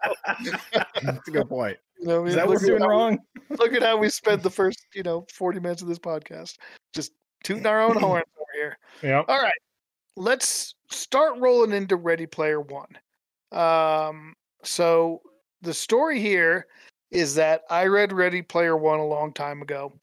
That's 1.01 1.27
a 1.29 1.31
good 1.31 1.47
point. 1.47 1.77
You 1.99 2.07
know, 2.07 2.25
Is 2.25 2.35
that 2.35 2.47
what's 2.47 2.63
at 2.63 2.67
doing 2.67 2.83
wrong? 2.83 3.19
look 3.49 3.73
at 3.73 3.83
how 3.83 3.97
we 3.97 4.09
spent 4.09 4.43
the 4.43 4.49
first, 4.49 4.85
you 4.93 5.03
know, 5.03 5.25
40 5.33 5.59
minutes 5.59 5.81
of 5.81 5.87
this 5.87 5.99
podcast. 5.99 6.57
Just 6.93 7.11
tooting 7.43 7.65
our 7.65 7.81
own 7.81 7.97
horns 7.97 8.25
over 8.37 8.45
here. 8.55 8.77
Yeah. 9.01 9.23
All 9.27 9.41
right. 9.41 9.53
Let's 10.15 10.75
start 10.89 11.37
rolling 11.37 11.73
into 11.73 11.95
Ready 11.95 12.25
Player 12.25 12.59
One. 12.61 12.97
Um, 13.51 14.33
so 14.63 15.21
the 15.61 15.73
story 15.73 16.19
here 16.19 16.67
is 17.11 17.35
that 17.35 17.61
I 17.69 17.85
read 17.85 18.11
Ready 18.11 18.41
Player 18.41 18.75
One 18.75 18.99
a 18.99 19.05
long 19.05 19.31
time 19.33 19.61
ago. 19.61 19.93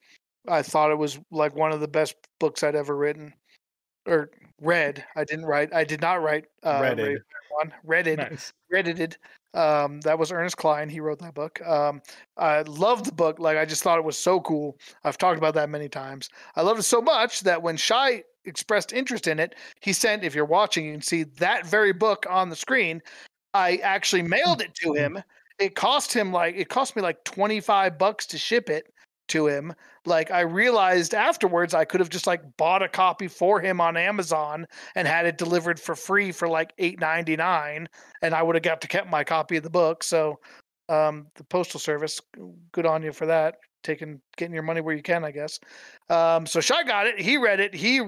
I 0.49 0.63
thought 0.63 0.91
it 0.91 0.99
was 0.99 1.19
like 1.31 1.55
one 1.55 1.73
of 1.73 1.81
the 1.81 1.89
best 1.89 2.15
books 2.39 2.63
I'd 2.63 2.77
ever 2.77 2.97
written 2.97 3.33
or 4.07 4.31
read. 4.61 5.05
I 5.17 5.25
didn't 5.25 5.47
write. 5.47 5.75
I 5.75 5.85
did 5.85 6.01
not 6.01 6.23
write 6.23 6.45
uh. 6.63 6.79
Ready 6.81 7.03
Player 7.03 7.25
One. 7.51 7.73
Redded. 7.85 8.19
Nice. 8.19 8.53
Reddited. 8.71 9.17
Um, 9.55 10.01
that 10.01 10.19
was 10.19 10.33
Ernest 10.33 10.57
Cline. 10.57 10.89
He 10.89 11.01
wrote 11.01 11.21
that 11.21 11.35
book. 11.35 11.61
Um, 11.67 12.03
I 12.37 12.63
loved 12.63 13.07
the 13.07 13.13
book. 13.13 13.39
Like 13.39 13.57
I 13.57 13.65
just 13.65 13.83
thought 13.83 13.99
it 13.99 14.05
was 14.05 14.19
so 14.19 14.41
cool. 14.41 14.77
I've 15.05 15.19
talked 15.19 15.39
about 15.39 15.55
that 15.55 15.71
many 15.71 15.89
times. 15.89 16.29
I 16.57 16.63
loved 16.63 16.81
it 16.81 16.85
so 16.85 17.01
much 17.01 17.41
that 17.41 17.63
when 17.63 17.77
Shy 17.77 18.25
expressed 18.45 18.93
interest 18.93 19.27
in 19.27 19.39
it, 19.39 19.55
he 19.81 19.93
sent. 19.93 20.25
If 20.25 20.35
you're 20.35 20.45
watching, 20.45 20.87
you 20.87 20.93
can 20.93 21.03
see 21.03 21.23
that 21.23 21.67
very 21.67 21.93
book 21.93 22.27
on 22.29 22.51
the 22.51 22.57
screen. 22.57 23.01
I 23.55 23.77
actually 23.77 24.23
mailed 24.23 24.61
it 24.61 24.75
to 24.77 24.93
him. 24.93 25.23
It 25.61 25.77
cost 25.77 26.13
him 26.13 26.33
like 26.33 26.57
it 26.57 26.69
cost 26.69 26.97
me 26.97 27.03
like 27.03 27.23
25 27.25 27.97
bucks 27.97 28.27
to 28.27 28.39
ship 28.39 28.69
it 28.69 28.93
to 29.29 29.47
him. 29.47 29.75
Like 30.07 30.31
I 30.31 30.41
realized 30.41 31.14
afterwards 31.14 31.75
I 31.75 31.85
could 31.85 32.01
have 32.01 32.09
just 32.11 32.27
like 32.27 32.43
bought 32.57 32.83
a 32.83 32.89
copy 32.89 33.29
for 33.29 33.61
him 33.61 33.81
on 33.81 33.97
Amazon 33.97 34.66
and 34.95 35.09
had 35.09 35.27
it 35.27 35.39
delivered 35.39 35.81
for 35.81 35.95
free 35.95 36.33
for 36.33 36.49
like 36.49 36.77
8.99 36.79 37.87
and 38.22 38.35
I 38.35 38.43
would 38.43 38.55
have 38.55 38.62
got 38.62 38.81
to 38.83 38.89
kept 38.89 39.09
my 39.09 39.25
copy 39.25 39.57
of 39.57 39.62
the 39.62 39.70
book. 39.70 40.03
So 40.03 40.39
um 40.89 41.27
the 41.37 41.45
postal 41.45 41.81
service 41.81 42.20
good 42.72 42.87
on 42.87 43.03
you 43.03 43.12
for 43.12 43.27
that. 43.27 43.57
Taking 43.83 44.20
getting 44.37 44.55
your 44.55 44.62
money 44.62 44.81
where 44.81 44.95
you 44.95 45.03
can, 45.03 45.25
I 45.25 45.31
guess. 45.31 45.59
Um 46.11 46.47
so 46.47 46.61
Shy 46.61 46.83
got 46.85 47.07
it. 47.07 47.20
He 47.20 47.37
read 47.37 47.61
it. 47.61 47.75
He 47.75 48.03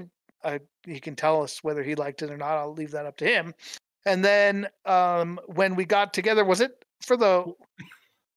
uh, 0.45 0.59
he 0.85 1.01
can 1.01 1.17
tell 1.17 1.43
us 1.43 1.65
whether 1.65 1.83
he 1.83 1.95
liked 1.95 2.23
it 2.23 2.31
or 2.31 2.37
not. 2.37 2.59
I'll 2.59 2.73
leave 2.73 2.93
that 2.93 3.07
up 3.07 3.17
to 3.19 3.27
him. 3.27 3.55
And 4.05 4.25
then 4.25 4.69
um 4.85 5.41
when 5.47 5.75
we 5.75 5.87
got 5.87 6.13
together 6.13 6.45
was 6.45 6.61
it 6.61 6.85
for 7.01 7.17
the 7.17 7.53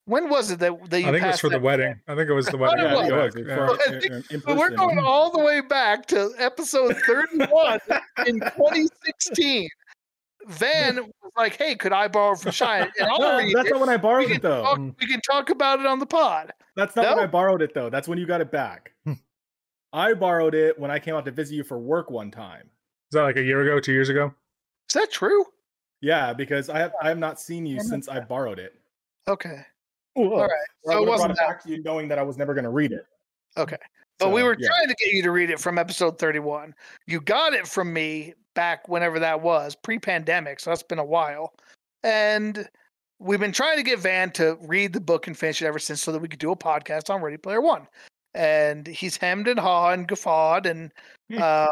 when 0.09 0.29
was 0.29 0.51
it 0.51 0.59
that, 0.59 0.89
that 0.89 1.01
you 1.01 1.07
I 1.07 1.11
think 1.11 1.23
it 1.23 1.27
was 1.27 1.39
for 1.39 1.49
the 1.49 1.55
that- 1.57 1.61
wedding. 1.61 1.99
I 2.07 2.15
think 2.15 2.29
it 2.29 2.33
was 2.33 2.45
the 2.47 2.51
thought 2.53 2.59
wedding. 2.77 2.85
it 2.85 2.89
Yeah, 3.09 3.23
was. 3.23 3.35
it 3.35 3.45
was. 3.45 3.47
Yeah. 3.47 3.55
For- 3.55 3.65
Well, 3.65 3.77
I 3.87 3.93
in- 3.93 4.21
think- 4.41 4.45
we're 4.59 4.69
going 4.71 4.99
all 4.99 5.31
the 5.31 5.39
way 5.39 5.61
back 5.61 6.05
to 6.07 6.31
episode 6.37 6.95
31 7.05 7.79
in 8.27 8.39
2016. 8.39 9.69
Van 10.47 10.95
was 10.95 11.31
like, 11.37 11.55
"Hey, 11.57 11.75
could 11.75 11.91
I 11.93 12.07
borrow 12.07 12.35
from 12.35 12.51
Shine?" 12.51 12.89
And 12.99 13.09
I'll 13.09 13.19
No, 13.19 13.37
read 13.37 13.55
that's 13.55 13.67
it. 13.69 13.71
not 13.73 13.79
when 13.81 13.89
I 13.89 13.97
borrowed 13.97 14.27
can, 14.27 14.35
it 14.37 14.41
though. 14.41 14.63
talk, 14.63 14.77
we 14.77 15.05
can 15.07 15.21
talk 15.21 15.49
about 15.49 15.79
it 15.79 15.85
on 15.85 15.99
the 15.99 16.05
pod. 16.05 16.53
That's 16.75 16.95
not 16.95 17.15
when 17.15 17.23
I 17.23 17.27
borrowed 17.27 17.61
it 17.61 17.73
though. 17.73 17.89
That's 17.89 18.07
when 18.07 18.17
you 18.17 18.25
got 18.25 18.41
it 18.41 18.51
back. 18.51 18.93
I 19.91 20.13
borrowed 20.13 20.55
it 20.55 20.77
when 20.79 20.91
I 20.91 20.99
came 20.99 21.15
out 21.15 21.25
to 21.25 21.31
visit 21.31 21.55
you 21.55 21.63
for 21.63 21.77
work 21.77 22.09
one 22.09 22.31
time. 22.31 22.61
Is 23.11 23.15
that 23.15 23.23
like 23.23 23.37
a 23.37 23.43
year 23.43 23.61
ago, 23.63 23.79
two 23.79 23.91
years 23.91 24.09
ago? 24.09 24.33
Is 24.87 24.93
that 24.93 25.11
true? 25.11 25.45
Yeah, 26.01 26.31
because 26.33 26.69
I 26.69 26.79
have 26.79 26.93
I 27.01 27.09
have 27.09 27.19
not 27.19 27.39
seen 27.39 27.65
you 27.65 27.79
since 27.81 28.07
I 28.07 28.19
borrowed 28.21 28.59
it. 28.59 28.73
Okay, 29.27 29.65
All 30.15 30.39
right. 30.41 30.49
So 30.85 30.91
I 30.91 30.95
So 30.95 31.03
wasn't 31.03 31.35
that. 31.37 31.47
back 31.47 31.63
to 31.63 31.69
you 31.69 31.81
knowing 31.83 32.07
that 32.09 32.19
I 32.19 32.23
was 32.23 32.37
never 32.37 32.53
going 32.53 32.63
to 32.65 32.69
read 32.69 32.91
it. 32.91 33.05
okay. 33.57 33.77
But 34.17 34.33
we 34.33 34.43
were 34.43 34.57
yeah. 34.59 34.67
trying 34.67 34.89
to 34.89 34.95
get 34.95 35.13
you 35.13 35.23
to 35.23 35.31
read 35.31 35.49
it 35.49 35.61
from 35.61 35.77
episode 35.77 36.19
31. 36.19 36.75
You 37.07 37.21
got 37.21 37.53
it 37.53 37.65
from 37.65 37.93
me 37.93 38.33
back 38.53 38.89
whenever 38.89 39.17
that 39.19 39.41
was, 39.41 39.75
pre-pandemic, 39.75 40.59
so 40.59 40.71
that's 40.71 40.83
been 40.83 40.99
a 40.99 41.05
while. 41.05 41.53
And 42.03 42.67
we've 43.19 43.39
been 43.39 43.53
trying 43.53 43.77
to 43.77 43.83
get 43.83 43.99
Van 43.99 44.29
to 44.31 44.57
read 44.61 44.91
the 44.91 44.99
book 44.99 45.27
and 45.27 45.37
finish 45.37 45.61
it 45.61 45.67
ever 45.67 45.79
since 45.79 46.01
so 46.01 46.11
that 46.11 46.19
we 46.21 46.27
could 46.27 46.39
do 46.39 46.51
a 46.51 46.55
podcast 46.57 47.09
on 47.09 47.21
Ready 47.21 47.37
Player 47.37 47.61
One. 47.61 47.87
And 48.33 48.85
he's 48.87 49.15
hemmed 49.15 49.47
and 49.47 49.57
hawed 49.59 49.97
and 49.99 50.07
guffawed 50.07 50.65
and 50.65 50.91
uh, 51.37 51.69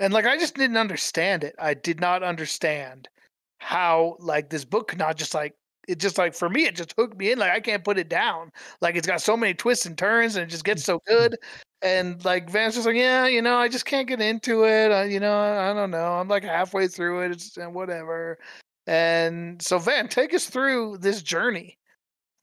and 0.00 0.12
like 0.12 0.26
I 0.26 0.38
just 0.38 0.54
didn't 0.56 0.76
understand 0.76 1.44
it. 1.44 1.54
I 1.58 1.74
did 1.74 1.98
not 1.98 2.22
understand 2.22 3.08
how 3.58 4.16
like 4.18 4.50
this 4.50 4.64
book 4.66 4.88
could 4.88 4.98
not 4.98 5.16
just 5.16 5.34
like 5.34 5.54
it 5.90 5.98
just 5.98 6.18
like 6.18 6.34
for 6.34 6.48
me 6.48 6.66
it 6.66 6.76
just 6.76 6.94
hooked 6.96 7.18
me 7.18 7.32
in 7.32 7.38
like 7.38 7.52
I 7.52 7.60
can't 7.60 7.84
put 7.84 7.98
it 7.98 8.08
down. 8.08 8.52
Like 8.80 8.96
it's 8.96 9.06
got 9.06 9.20
so 9.20 9.36
many 9.36 9.54
twists 9.54 9.86
and 9.86 9.96
turns 9.96 10.36
and 10.36 10.44
it 10.44 10.50
just 10.50 10.64
gets 10.64 10.84
so 10.84 11.00
good. 11.06 11.36
And 11.82 12.24
like 12.24 12.50
Van's 12.50 12.74
just 12.74 12.86
like, 12.86 12.96
yeah, 12.96 13.26
you 13.26 13.42
know, 13.42 13.56
I 13.56 13.68
just 13.68 13.86
can't 13.86 14.08
get 14.08 14.20
into 14.20 14.64
it. 14.64 14.92
Uh, 14.92 15.02
you 15.02 15.20
know, 15.20 15.38
I 15.38 15.72
don't 15.74 15.90
know. 15.90 16.14
I'm 16.14 16.28
like 16.28 16.44
halfway 16.44 16.88
through 16.88 17.22
it. 17.22 17.32
It's 17.32 17.56
and 17.56 17.74
whatever. 17.74 18.38
And 18.86 19.60
so 19.62 19.78
Van, 19.78 20.08
take 20.08 20.34
us 20.34 20.46
through 20.46 20.98
this 20.98 21.22
journey 21.22 21.78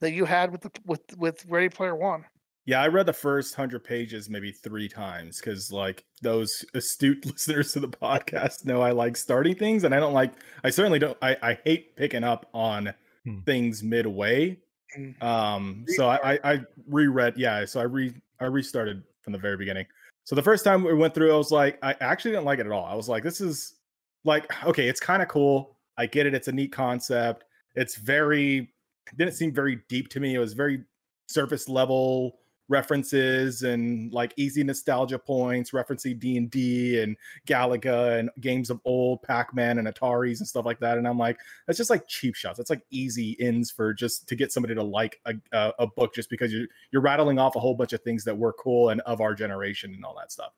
that 0.01 0.11
you 0.11 0.25
had 0.25 0.51
with 0.51 0.61
the, 0.61 0.71
with 0.85 1.01
with 1.17 1.45
Ready 1.47 1.69
Player 1.69 1.95
One. 1.95 2.25
Yeah, 2.67 2.81
I 2.81 2.89
read 2.89 3.05
the 3.05 3.13
first 3.13 3.55
hundred 3.55 3.85
pages 3.85 4.29
maybe 4.29 4.51
three 4.51 4.89
times 4.89 5.39
because, 5.39 5.71
like, 5.71 6.03
those 6.21 6.65
astute 6.73 7.25
listeners 7.25 7.71
to 7.71 7.79
the 7.79 7.87
podcast 7.87 8.65
know 8.65 8.81
I 8.81 8.91
like 8.91 9.15
starting 9.15 9.55
things, 9.55 9.85
and 9.85 9.95
I 9.95 10.01
don't 10.01 10.13
like. 10.13 10.33
I 10.65 10.69
certainly 10.69 10.99
don't. 10.99 11.17
I, 11.21 11.37
I 11.41 11.57
hate 11.63 11.95
picking 11.95 12.25
up 12.25 12.49
on 12.53 12.93
Hmm. 13.28 13.39
things 13.41 13.84
midway. 13.84 14.57
Mm. 14.97 15.21
Um, 15.21 15.86
so 15.89 16.07
I, 16.07 16.34
I 16.34 16.39
I 16.53 16.61
reread. 16.88 17.34
Yeah, 17.36 17.65
so 17.65 17.82
I 17.82 17.84
re 17.84 18.13
I 18.39 18.45
restarted 18.45 19.03
from 19.21 19.34
the 19.34 19.39
very 19.39 19.57
beginning. 19.57 19.86
So 20.23 20.34
the 20.34 20.41
first 20.41 20.63
time 20.63 20.84
we 20.84 20.93
went 20.93 21.13
through, 21.13 21.34
I 21.34 21.38
was 21.38 21.51
like, 21.51 21.78
I 21.84 21.95
actually 21.99 22.32
didn't 22.32 22.45
like 22.45 22.59
it 22.59 22.65
at 22.65 22.71
all. 22.71 22.86
I 22.86 22.95
was 22.95 23.09
like, 23.09 23.23
this 23.23 23.41
is 23.41 23.75
like 24.23 24.49
okay, 24.65 24.88
it's 24.88 25.01
kind 25.01 25.21
of 25.21 25.28
cool. 25.28 25.75
I 25.97 26.05
get 26.05 26.25
it. 26.25 26.34
It's 26.34 26.47
a 26.47 26.53
neat 26.53 26.71
concept. 26.71 27.43
It's 27.75 27.95
very 27.97 28.71
it 29.11 29.17
didn't 29.17 29.34
seem 29.34 29.53
very 29.53 29.82
deep 29.89 30.07
to 30.09 30.21
me. 30.21 30.36
It 30.36 30.39
was 30.39 30.53
very 30.53 30.84
surface 31.28 31.67
level 31.67 32.39
references 32.70 33.63
and 33.63 34.11
like 34.11 34.34
easy 34.36 34.63
nostalgia 34.63 35.18
points 35.18 35.72
referencing 35.72 36.20
d&d 36.20 37.01
and 37.01 37.15
galaga 37.47 38.20
and 38.20 38.30
games 38.41 38.70
of 38.70 38.82
old 38.84 39.22
pac-man 39.22 39.78
and 39.78 39.88
ataris 39.88 40.39
and 40.39 40.47
stuff 40.47 40.65
like 40.65 40.80
that. 40.80 40.97
And 40.97 41.07
i'm 41.07 41.18
like 41.18 41.39
that's 41.65 41.78
just 41.78 41.89
like 41.89 42.07
cheap 42.07 42.36
shots. 42.36 42.57
That's 42.57 42.70
like 42.70 42.84
easy 42.89 43.32
ins 43.32 43.72
for 43.72 43.93
just 43.93 44.28
to 44.28 44.36
get 44.36 44.51
somebody 44.51 44.76
to 44.76 44.84
like 44.84 45.20
a, 45.26 45.34
a, 45.51 45.74
a 45.80 45.88
book 45.88 46.13
just 46.13 46.30
because 46.30 46.51
you're 46.51 46.68
you're 46.91 47.01
rattling 47.01 47.39
off 47.39 47.55
a 47.55 47.59
whole 47.59 47.76
bunch 47.76 47.93
of 47.93 48.01
things 48.01 48.24
that 48.26 48.38
were 48.38 48.53
cool 48.53 48.89
and 48.89 49.01
of 49.01 49.22
our 49.22 49.34
generation 49.34 49.93
and 49.93 50.03
all 50.03 50.15
that 50.18 50.32
stuff. 50.32 50.53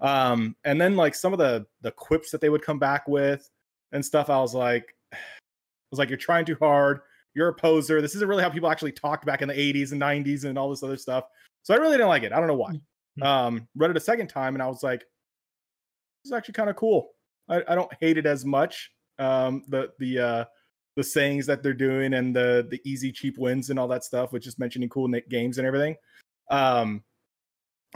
Um 0.00 0.56
and 0.64 0.80
then 0.80 0.96
like 0.96 1.14
some 1.14 1.32
of 1.32 1.38
the 1.38 1.66
the 1.82 1.92
quips 1.92 2.30
that 2.30 2.40
they 2.40 2.48
would 2.48 2.62
come 2.62 2.78
back 2.78 3.06
with 3.08 3.48
and 3.92 4.04
stuff 4.04 4.28
i 4.28 4.38
was 4.38 4.54
like 4.54 4.94
i 5.12 5.16
was 5.90 5.98
like 5.98 6.08
you're 6.08 6.18
trying 6.18 6.44
too 6.44 6.56
hard 6.60 7.00
you're 7.38 7.48
a 7.48 7.54
poser. 7.54 8.02
This 8.02 8.16
isn't 8.16 8.28
really 8.28 8.42
how 8.42 8.50
people 8.50 8.68
actually 8.68 8.90
talked 8.90 9.24
back 9.24 9.42
in 9.42 9.48
the 9.48 9.54
80s 9.54 9.92
and 9.92 10.02
90s 10.02 10.44
and 10.44 10.58
all 10.58 10.68
this 10.68 10.82
other 10.82 10.96
stuff. 10.96 11.24
So 11.62 11.72
I 11.72 11.76
really 11.76 11.92
didn't 11.92 12.08
like 12.08 12.24
it. 12.24 12.32
I 12.32 12.38
don't 12.38 12.48
know 12.48 12.56
why. 12.56 12.80
Mhm. 13.18 13.24
Um, 13.24 13.68
read 13.76 13.90
it 13.92 13.96
a 13.96 14.00
second 14.00 14.26
time 14.26 14.56
and 14.56 14.62
I 14.62 14.66
was 14.66 14.82
like, 14.82 15.00
this 15.00 16.26
is 16.26 16.32
actually 16.32 16.54
kind 16.54 16.68
of 16.68 16.74
cool. 16.74 17.10
I, 17.48 17.62
I 17.68 17.74
don't 17.76 17.92
hate 18.00 18.18
it 18.18 18.26
as 18.26 18.44
much. 18.44 18.90
Um, 19.20 19.62
the 19.68 19.92
the 19.98 20.18
uh 20.18 20.44
the 20.96 21.04
sayings 21.04 21.46
that 21.46 21.62
they're 21.62 21.72
doing 21.74 22.14
and 22.14 22.34
the 22.34 22.66
the 22.70 22.80
easy 22.84 23.12
cheap 23.12 23.38
wins 23.38 23.70
and 23.70 23.78
all 23.78 23.88
that 23.88 24.02
stuff, 24.02 24.32
which 24.32 24.48
is 24.48 24.58
mentioning 24.58 24.88
cool 24.88 25.08
games 25.28 25.58
and 25.58 25.66
everything. 25.66 25.94
Um, 26.50 27.04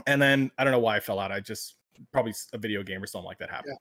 and 0.07 0.21
then 0.21 0.51
I 0.57 0.63
don't 0.63 0.71
know 0.71 0.79
why 0.79 0.95
I 0.95 0.99
fell 1.01 1.19
out. 1.19 1.31
I 1.31 1.41
just 1.41 1.75
probably 2.13 2.33
a 2.53 2.57
video 2.57 2.81
game 2.81 3.03
or 3.03 3.07
something 3.07 3.27
like 3.27 3.39
that 3.39 3.49
happened. 3.49 3.77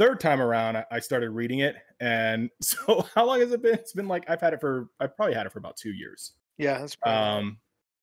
Third 0.00 0.18
time 0.18 0.40
around, 0.40 0.82
I- 0.90 0.98
started 1.00 1.28
reading 1.28 1.58
it, 1.58 1.76
and 2.00 2.48
so 2.62 3.06
how 3.14 3.26
long 3.26 3.40
has 3.40 3.52
it 3.52 3.60
been? 3.60 3.74
It's 3.74 3.92
been 3.92 4.08
like 4.08 4.24
I've 4.30 4.40
had 4.40 4.54
it 4.54 4.60
for 4.60 4.88
I've 4.98 5.14
probably 5.14 5.34
had 5.34 5.44
it 5.44 5.52
for 5.52 5.58
about 5.58 5.76
two 5.76 5.92
years. 5.92 6.32
Yeah, 6.56 6.78
that's. 6.78 6.96
Um, 7.02 7.58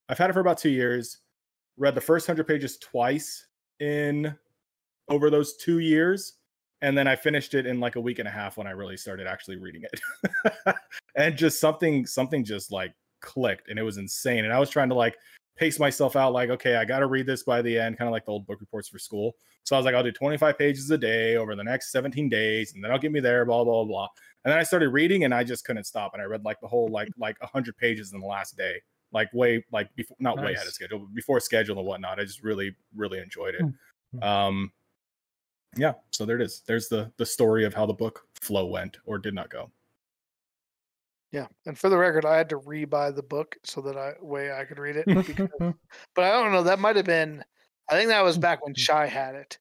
I've 0.08 0.20
had 0.20 0.30
it 0.30 0.34
for 0.34 0.41
about 0.41 0.60
two 0.60 0.70
years. 0.70 1.18
Read 1.76 1.95
the 1.95 2.02
first 2.02 2.28
hundred 2.28 2.48
pages 2.48 2.78
twice 2.78 3.48
in 3.80 4.32
over 5.10 5.32
those 5.32 5.58
two 5.58 5.80
years, 5.80 6.34
and 6.84 6.95
then 6.95 7.08
I 7.08 7.16
finished 7.16 7.56
it 7.56 7.66
in 7.66 7.80
like 7.80 7.95
a 7.95 8.02
week 8.02 8.20
and 8.20 8.28
a 8.28 8.32
half 8.32 8.58
when 8.58 8.68
I 8.68 8.72
really 8.72 8.98
started 8.98 9.26
actually 9.26 9.58
reading 9.58 9.82
it. 9.82 10.76
and 11.16 11.36
just 11.36 11.60
something, 11.60 12.06
something 12.06 12.45
just 12.45 12.72
like 12.72 12.93
clicked, 13.22 13.70
and 13.70 13.80
it 13.80 13.84
was 13.84 13.98
insane. 13.98 14.45
And 14.45 14.54
I 14.54 14.60
was 14.60 14.70
trying 14.70 14.89
to 14.89 14.95
like 14.95 15.18
pace 15.58 15.80
myself 15.80 16.16
out, 16.16 16.34
like, 16.34 16.49
okay, 16.49 16.76
I 16.76 16.86
got 16.86 16.99
to 16.99 17.08
read 17.08 17.26
this 17.26 17.43
by 17.43 17.62
the 17.62 17.78
end, 17.78 17.97
kind 17.97 18.08
of 18.08 18.12
like 18.12 18.26
the 18.26 18.32
old 18.32 18.45
book 18.45 18.62
reports 18.62 18.88
for 18.88 18.99
school. 18.99 19.36
So 19.64 19.76
I 19.76 19.80
was 19.80 19.86
like, 19.86 19.95
I'll 19.95 20.03
do 20.03 20.12
25 20.12 20.58
pages 20.58 20.89
a 20.91 20.97
day 20.97 21.36
over 21.36 21.55
the 21.55 21.64
next 21.64 21.91
17 21.91 22.30
days, 22.30 22.74
and 22.74 22.84
then 22.84 22.91
I'll 22.91 22.99
get 22.99 23.12
me 23.12 23.20
there, 23.20 23.43
blah 23.45 23.64
blah 23.64 23.84
blah. 23.84 24.08
And 24.45 24.51
then 24.51 24.60
I 24.60 24.64
started 24.64 24.89
reading, 24.89 25.26
and 25.26 25.34
I 25.34 25.43
just 25.43 25.66
couldn't 25.66 25.84
stop. 25.86 26.12
And 26.14 26.22
I 26.22 26.26
read 26.26 26.45
like 26.45 26.60
the 26.62 26.68
whole 26.68 26.88
like 26.88 27.10
like 27.18 27.39
100 27.41 27.76
pages 27.78 28.14
in 28.14 28.20
the 28.20 28.26
last 28.26 28.55
day, 28.55 28.82
like 29.12 29.34
way 29.34 29.64
like 29.72 29.93
before, 29.95 30.16
not 30.20 30.38
way 30.38 30.53
ahead 30.53 30.68
of 30.68 30.74
schedule, 30.74 30.99
but 30.99 31.14
before 31.14 31.39
schedule 31.39 31.78
and 31.78 31.88
whatnot. 31.88 32.20
I 32.20 32.24
just 32.24 32.43
really 32.43 32.76
really 32.95 33.20
enjoyed 33.20 33.55
it. 33.55 33.66
Hmm. 34.14 34.24
Um, 34.24 34.72
yeah. 35.76 35.93
So 36.12 36.26
there 36.26 36.38
it 36.38 36.41
is. 36.41 36.64
There's 36.66 36.88
the 36.88 37.12
the 37.18 37.26
story 37.26 37.66
of 37.66 37.74
how 37.74 37.86
the 37.86 37.93
book 37.93 38.28
flow 38.39 38.68
went 38.68 38.97
or 39.05 39.18
did 39.18 39.34
not 39.34 39.49
go. 39.49 39.70
Yeah, 41.32 41.48
and 41.66 41.78
for 41.78 41.90
the 41.90 41.98
record, 41.98 42.26
I 42.26 42.38
had 42.38 42.50
to 42.50 42.58
re-buy 42.58 43.12
the 43.12 43.24
book 43.24 43.58
so 43.64 43.82
that 43.82 43.98
I 43.98 44.14
way 44.22 44.52
I 44.52 44.64
could 44.64 44.80
read 44.80 44.96
it. 44.96 45.06
Because, 45.06 45.50
but 46.16 46.24
I 46.24 46.32
don't 46.32 46.54
know. 46.54 46.64
That 46.64 46.80
might 46.80 46.96
have 46.96 47.06
been. 47.06 47.44
I 47.90 47.96
think 47.96 48.10
that 48.10 48.24
was 48.24 48.38
mm. 48.38 48.42
back 48.42 48.66
when 48.66 48.74
Shy 48.76 49.08
had 49.08 49.36
it. 49.36 49.58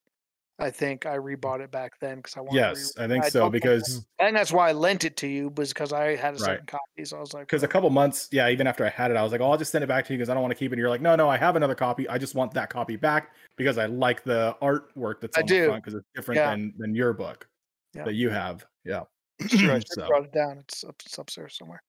I 0.58 0.70
think 0.70 1.04
I 1.04 1.18
rebought 1.18 1.60
it 1.60 1.70
back 1.70 2.00
then 2.00 2.16
because 2.16 2.36
I 2.36 2.40
wanted. 2.40 2.54
Yes, 2.54 2.92
to 2.92 3.00
re- 3.00 3.04
I 3.04 3.08
think 3.08 3.24
I 3.24 3.28
so 3.28 3.50
because 3.50 4.06
I 4.18 4.24
think 4.24 4.36
that's 4.36 4.52
why 4.52 4.70
I 4.70 4.72
lent 4.72 5.04
it 5.04 5.16
to 5.18 5.26
you 5.26 5.52
was 5.56 5.68
because 5.72 5.92
I 5.92 6.16
had 6.16 6.40
a 6.40 6.44
Right. 6.44 6.66
copy. 6.66 7.04
So 7.04 7.18
I 7.18 7.20
was 7.20 7.34
like, 7.34 7.46
because 7.46 7.62
a 7.62 7.68
couple 7.68 7.90
months, 7.90 8.28
yeah, 8.32 8.48
even 8.48 8.66
after 8.66 8.84
I 8.84 8.88
had 8.88 9.10
it, 9.10 9.18
I 9.18 9.22
was 9.22 9.32
like, 9.32 9.42
oh, 9.42 9.50
I'll 9.50 9.58
just 9.58 9.70
send 9.70 9.84
it 9.84 9.86
back 9.86 10.06
to 10.06 10.14
you 10.14 10.18
because 10.18 10.30
I 10.30 10.34
don't 10.34 10.42
want 10.42 10.52
to 10.52 10.58
keep 10.58 10.70
it. 10.70 10.74
And 10.74 10.80
you're 10.80 10.88
like, 10.88 11.02
no, 11.02 11.14
no, 11.14 11.28
I 11.28 11.36
have 11.36 11.56
another 11.56 11.74
copy. 11.74 12.08
I 12.08 12.16
just 12.16 12.34
want 12.34 12.54
that 12.54 12.70
copy 12.70 12.96
back 12.96 13.34
because 13.56 13.76
I 13.76 13.84
like 13.86 14.24
the 14.24 14.56
artwork 14.62 15.20
that's 15.20 15.36
I 15.36 15.42
on 15.42 15.46
do. 15.46 15.66
front 15.66 15.84
because 15.84 15.94
it's 15.98 16.08
different 16.14 16.38
Yeah. 16.38 16.50
than 16.50 16.72
than 16.78 16.94
your 16.94 17.12
book 17.12 17.46
Yeah. 17.94 18.04
that 18.04 18.14
you 18.14 18.30
have. 18.30 18.64
Yeah. 18.84 19.02
Sure, 19.48 19.72
I 19.72 19.80
So- 19.86 20.06
brought 20.06 20.24
it 20.24 20.32
down. 20.32 20.58
It's, 20.58 20.84
up, 20.84 20.96
it's 21.04 21.18
upstairs 21.18 21.56
somewhere. 21.56 21.82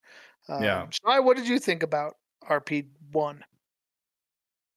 Um, 0.49 0.63
Yeah. 0.63 0.87
Shai, 0.89 1.19
what 1.19 1.37
did 1.37 1.47
you 1.47 1.59
think 1.59 1.83
about 1.83 2.15
RP 2.49 2.87
one? 3.11 3.43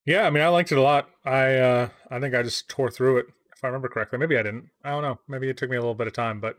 Yeah, 0.06 0.26
I 0.26 0.30
mean, 0.30 0.42
I 0.42 0.48
liked 0.48 0.72
it 0.72 0.78
a 0.78 0.82
lot. 0.82 1.10
I 1.24 1.56
uh, 1.56 1.88
I 2.10 2.18
think 2.20 2.34
I 2.34 2.42
just 2.42 2.68
tore 2.68 2.90
through 2.90 3.18
it, 3.18 3.26
if 3.54 3.62
I 3.62 3.68
remember 3.68 3.88
correctly. 3.88 4.18
Maybe 4.18 4.36
I 4.38 4.42
didn't. 4.42 4.68
I 4.82 4.90
don't 4.90 5.02
know. 5.02 5.18
Maybe 5.28 5.48
it 5.48 5.56
took 5.56 5.70
me 5.70 5.76
a 5.76 5.80
little 5.80 5.94
bit 5.94 6.06
of 6.06 6.12
time, 6.14 6.40
but 6.40 6.56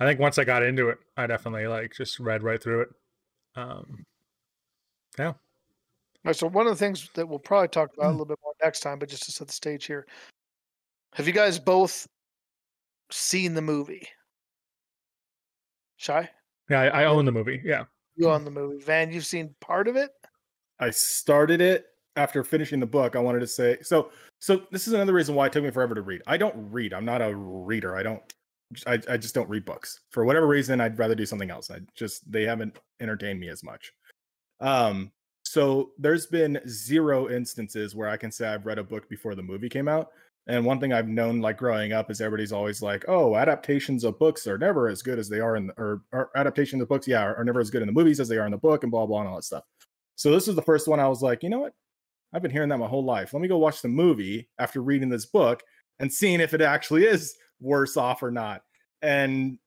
I 0.00 0.06
think 0.06 0.18
once 0.18 0.38
I 0.38 0.44
got 0.44 0.62
into 0.62 0.88
it, 0.88 0.98
I 1.16 1.26
definitely 1.26 1.66
like 1.66 1.92
just 1.94 2.18
read 2.18 2.42
right 2.42 2.60
through 2.60 2.80
it. 2.82 2.88
Um, 3.54 4.06
yeah. 5.18 5.26
All 5.26 5.36
right, 6.24 6.34
so 6.36 6.48
one 6.48 6.66
of 6.66 6.72
the 6.72 6.78
things 6.78 7.10
that 7.14 7.28
we'll 7.28 7.38
probably 7.38 7.68
talk 7.68 7.90
about 7.96 8.08
a 8.08 8.10
little 8.12 8.24
bit 8.26 8.38
more 8.42 8.54
next 8.62 8.80
time, 8.80 8.98
but 8.98 9.08
just 9.10 9.24
to 9.24 9.30
set 9.32 9.46
the 9.46 9.52
stage 9.52 9.84
here, 9.84 10.06
have 11.14 11.26
you 11.26 11.32
guys 11.34 11.58
both 11.58 12.08
seen 13.10 13.54
the 13.54 13.62
movie? 13.62 14.08
Shy, 16.00 16.26
Yeah, 16.70 16.80
I, 16.80 17.02
I 17.02 17.04
own 17.04 17.26
the 17.26 17.32
movie. 17.32 17.60
Yeah. 17.62 17.84
you 18.16 18.30
own 18.30 18.42
the 18.46 18.50
movie? 18.50 18.82
Van, 18.82 19.12
you've 19.12 19.26
seen 19.26 19.54
part 19.60 19.86
of 19.86 19.96
it. 19.96 20.10
I 20.78 20.88
started 20.88 21.60
it 21.60 21.88
after 22.16 22.42
finishing 22.42 22.80
the 22.80 22.86
book. 22.86 23.16
I 23.16 23.18
wanted 23.18 23.40
to 23.40 23.46
say 23.46 23.76
so. 23.82 24.10
So 24.38 24.62
this 24.70 24.86
is 24.88 24.94
another 24.94 25.12
reason 25.12 25.34
why 25.34 25.46
it 25.46 25.52
took 25.52 25.62
me 25.62 25.70
forever 25.70 25.94
to 25.94 26.00
read. 26.00 26.22
I 26.26 26.38
don't 26.38 26.54
read. 26.70 26.94
I'm 26.94 27.04
not 27.04 27.20
a 27.20 27.36
reader. 27.36 27.96
I 27.96 28.02
don't. 28.02 28.22
I, 28.86 28.98
I 29.10 29.18
just 29.18 29.34
don't 29.34 29.48
read 29.50 29.66
books 29.66 30.00
for 30.10 30.24
whatever 30.24 30.46
reason. 30.46 30.80
I'd 30.80 30.98
rather 30.98 31.14
do 31.14 31.26
something 31.26 31.50
else. 31.50 31.70
I 31.70 31.80
just 31.94 32.30
they 32.32 32.44
haven't 32.44 32.78
entertained 33.00 33.38
me 33.38 33.50
as 33.50 33.62
much. 33.62 33.92
Um. 34.60 35.12
So 35.44 35.90
there's 35.98 36.24
been 36.26 36.60
zero 36.66 37.28
instances 37.28 37.94
where 37.94 38.08
I 38.08 38.16
can 38.16 38.32
say 38.32 38.48
I've 38.48 38.64
read 38.64 38.78
a 38.78 38.84
book 38.84 39.06
before 39.10 39.34
the 39.34 39.42
movie 39.42 39.68
came 39.68 39.86
out. 39.88 40.12
And 40.46 40.64
one 40.64 40.80
thing 40.80 40.92
I've 40.92 41.08
known, 41.08 41.40
like 41.40 41.58
growing 41.58 41.92
up, 41.92 42.10
is 42.10 42.20
everybody's 42.20 42.52
always 42.52 42.82
like, 42.82 43.04
"Oh, 43.08 43.36
adaptations 43.36 44.04
of 44.04 44.18
books 44.18 44.46
are 44.46 44.58
never 44.58 44.88
as 44.88 45.02
good 45.02 45.18
as 45.18 45.28
they 45.28 45.40
are 45.40 45.56
in, 45.56 45.68
the, 45.68 45.74
or, 45.74 46.02
or 46.12 46.30
adaptations 46.34 46.82
of 46.82 46.88
books, 46.88 47.06
yeah, 47.06 47.22
are, 47.22 47.36
are 47.36 47.44
never 47.44 47.60
as 47.60 47.70
good 47.70 47.82
in 47.82 47.86
the 47.86 47.92
movies 47.92 48.20
as 48.20 48.28
they 48.28 48.38
are 48.38 48.46
in 48.46 48.52
the 48.52 48.58
book, 48.58 48.82
and 48.82 48.90
blah 48.90 49.06
blah 49.06 49.20
and 49.20 49.28
all 49.28 49.36
that 49.36 49.44
stuff." 49.44 49.64
So 50.16 50.30
this 50.32 50.48
is 50.48 50.54
the 50.54 50.62
first 50.62 50.88
one 50.88 51.00
I 51.00 51.08
was 51.08 51.22
like, 51.22 51.42
you 51.42 51.48
know 51.48 51.60
what? 51.60 51.72
I've 52.32 52.42
been 52.42 52.50
hearing 52.50 52.68
that 52.68 52.78
my 52.78 52.86
whole 52.86 53.04
life. 53.04 53.32
Let 53.32 53.40
me 53.40 53.48
go 53.48 53.58
watch 53.58 53.82
the 53.82 53.88
movie 53.88 54.48
after 54.58 54.82
reading 54.82 55.08
this 55.08 55.26
book 55.26 55.62
and 55.98 56.12
seeing 56.12 56.40
if 56.40 56.54
it 56.54 56.60
actually 56.60 57.04
is 57.04 57.34
worse 57.60 57.96
off 57.96 58.22
or 58.22 58.30
not. 58.30 58.62
And 59.02 59.58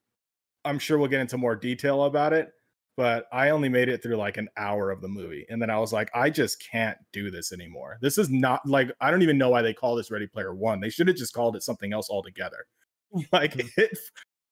I'm 0.63 0.79
sure 0.79 0.97
we'll 0.97 1.09
get 1.09 1.21
into 1.21 1.37
more 1.37 1.55
detail 1.55 2.03
about 2.03 2.33
it, 2.33 2.51
but 2.95 3.25
I 3.31 3.49
only 3.49 3.69
made 3.69 3.89
it 3.89 4.03
through 4.03 4.17
like 4.17 4.37
an 4.37 4.49
hour 4.55 4.91
of 4.91 5.01
the 5.01 5.07
movie. 5.07 5.45
And 5.49 5.61
then 5.61 5.69
I 5.69 5.79
was 5.79 5.91
like, 5.91 6.11
I 6.13 6.29
just 6.29 6.63
can't 6.63 6.97
do 7.11 7.31
this 7.31 7.51
anymore. 7.51 7.97
This 8.01 8.17
is 8.17 8.29
not 8.29 8.61
like, 8.65 8.91
I 9.01 9.09
don't 9.09 9.23
even 9.23 9.37
know 9.37 9.49
why 9.49 9.61
they 9.61 9.73
call 9.73 9.95
this 9.95 10.11
Ready 10.11 10.27
Player 10.27 10.53
One. 10.53 10.79
They 10.79 10.89
should 10.89 11.07
have 11.07 11.17
just 11.17 11.33
called 11.33 11.55
it 11.55 11.63
something 11.63 11.93
else 11.93 12.09
altogether. 12.09 12.65
Like, 13.31 13.53
mm. 13.53 13.69
it, 13.77 13.95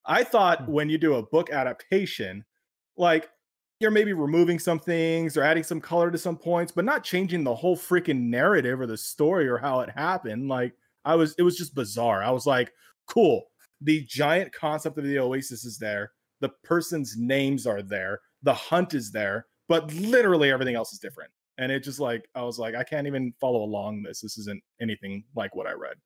I 0.05 0.23
thought 0.23 0.67
mm. 0.67 0.67
when 0.67 0.87
you 0.87 0.99
do 0.99 1.15
a 1.15 1.23
book 1.23 1.49
adaptation, 1.49 2.45
like 2.95 3.27
you're 3.79 3.89
maybe 3.89 4.13
removing 4.13 4.59
some 4.59 4.77
things 4.77 5.35
or 5.35 5.41
adding 5.41 5.63
some 5.63 5.81
color 5.81 6.11
to 6.11 6.17
some 6.19 6.37
points, 6.37 6.71
but 6.71 6.85
not 6.85 7.03
changing 7.03 7.43
the 7.43 7.55
whole 7.55 7.75
freaking 7.75 8.29
narrative 8.29 8.79
or 8.79 8.85
the 8.85 8.97
story 8.97 9.47
or 9.47 9.57
how 9.57 9.79
it 9.79 9.89
happened. 9.89 10.47
Like 10.47 10.73
I 11.05 11.15
was, 11.15 11.33
it 11.39 11.41
was 11.41 11.57
just 11.57 11.73
bizarre. 11.73 12.21
I 12.21 12.29
was 12.29 12.45
like, 12.45 12.71
cool. 13.07 13.45
The 13.81 14.05
giant 14.05 14.53
concept 14.53 14.99
of 14.99 15.05
the 15.05 15.17
Oasis 15.17 15.65
is 15.65 15.79
there. 15.79 16.11
The 16.39 16.49
person's 16.63 17.17
names 17.17 17.65
are 17.65 17.81
there. 17.81 18.19
The 18.43 18.53
hunt 18.53 18.93
is 18.93 19.11
there, 19.11 19.45
but 19.67 19.93
literally 19.93 20.51
everything 20.51 20.75
else 20.75 20.93
is 20.93 20.99
different. 20.99 21.31
And 21.57 21.71
it 21.71 21.83
just 21.83 21.99
like, 21.99 22.27
I 22.33 22.41
was 22.43 22.57
like, 22.57 22.75
I 22.75 22.83
can't 22.83 23.07
even 23.07 23.33
follow 23.39 23.63
along 23.63 24.03
this. 24.03 24.21
This 24.21 24.37
isn't 24.37 24.63
anything 24.81 25.23
like 25.35 25.55
what 25.55 25.67
I 25.67 25.73
read. 25.73 25.97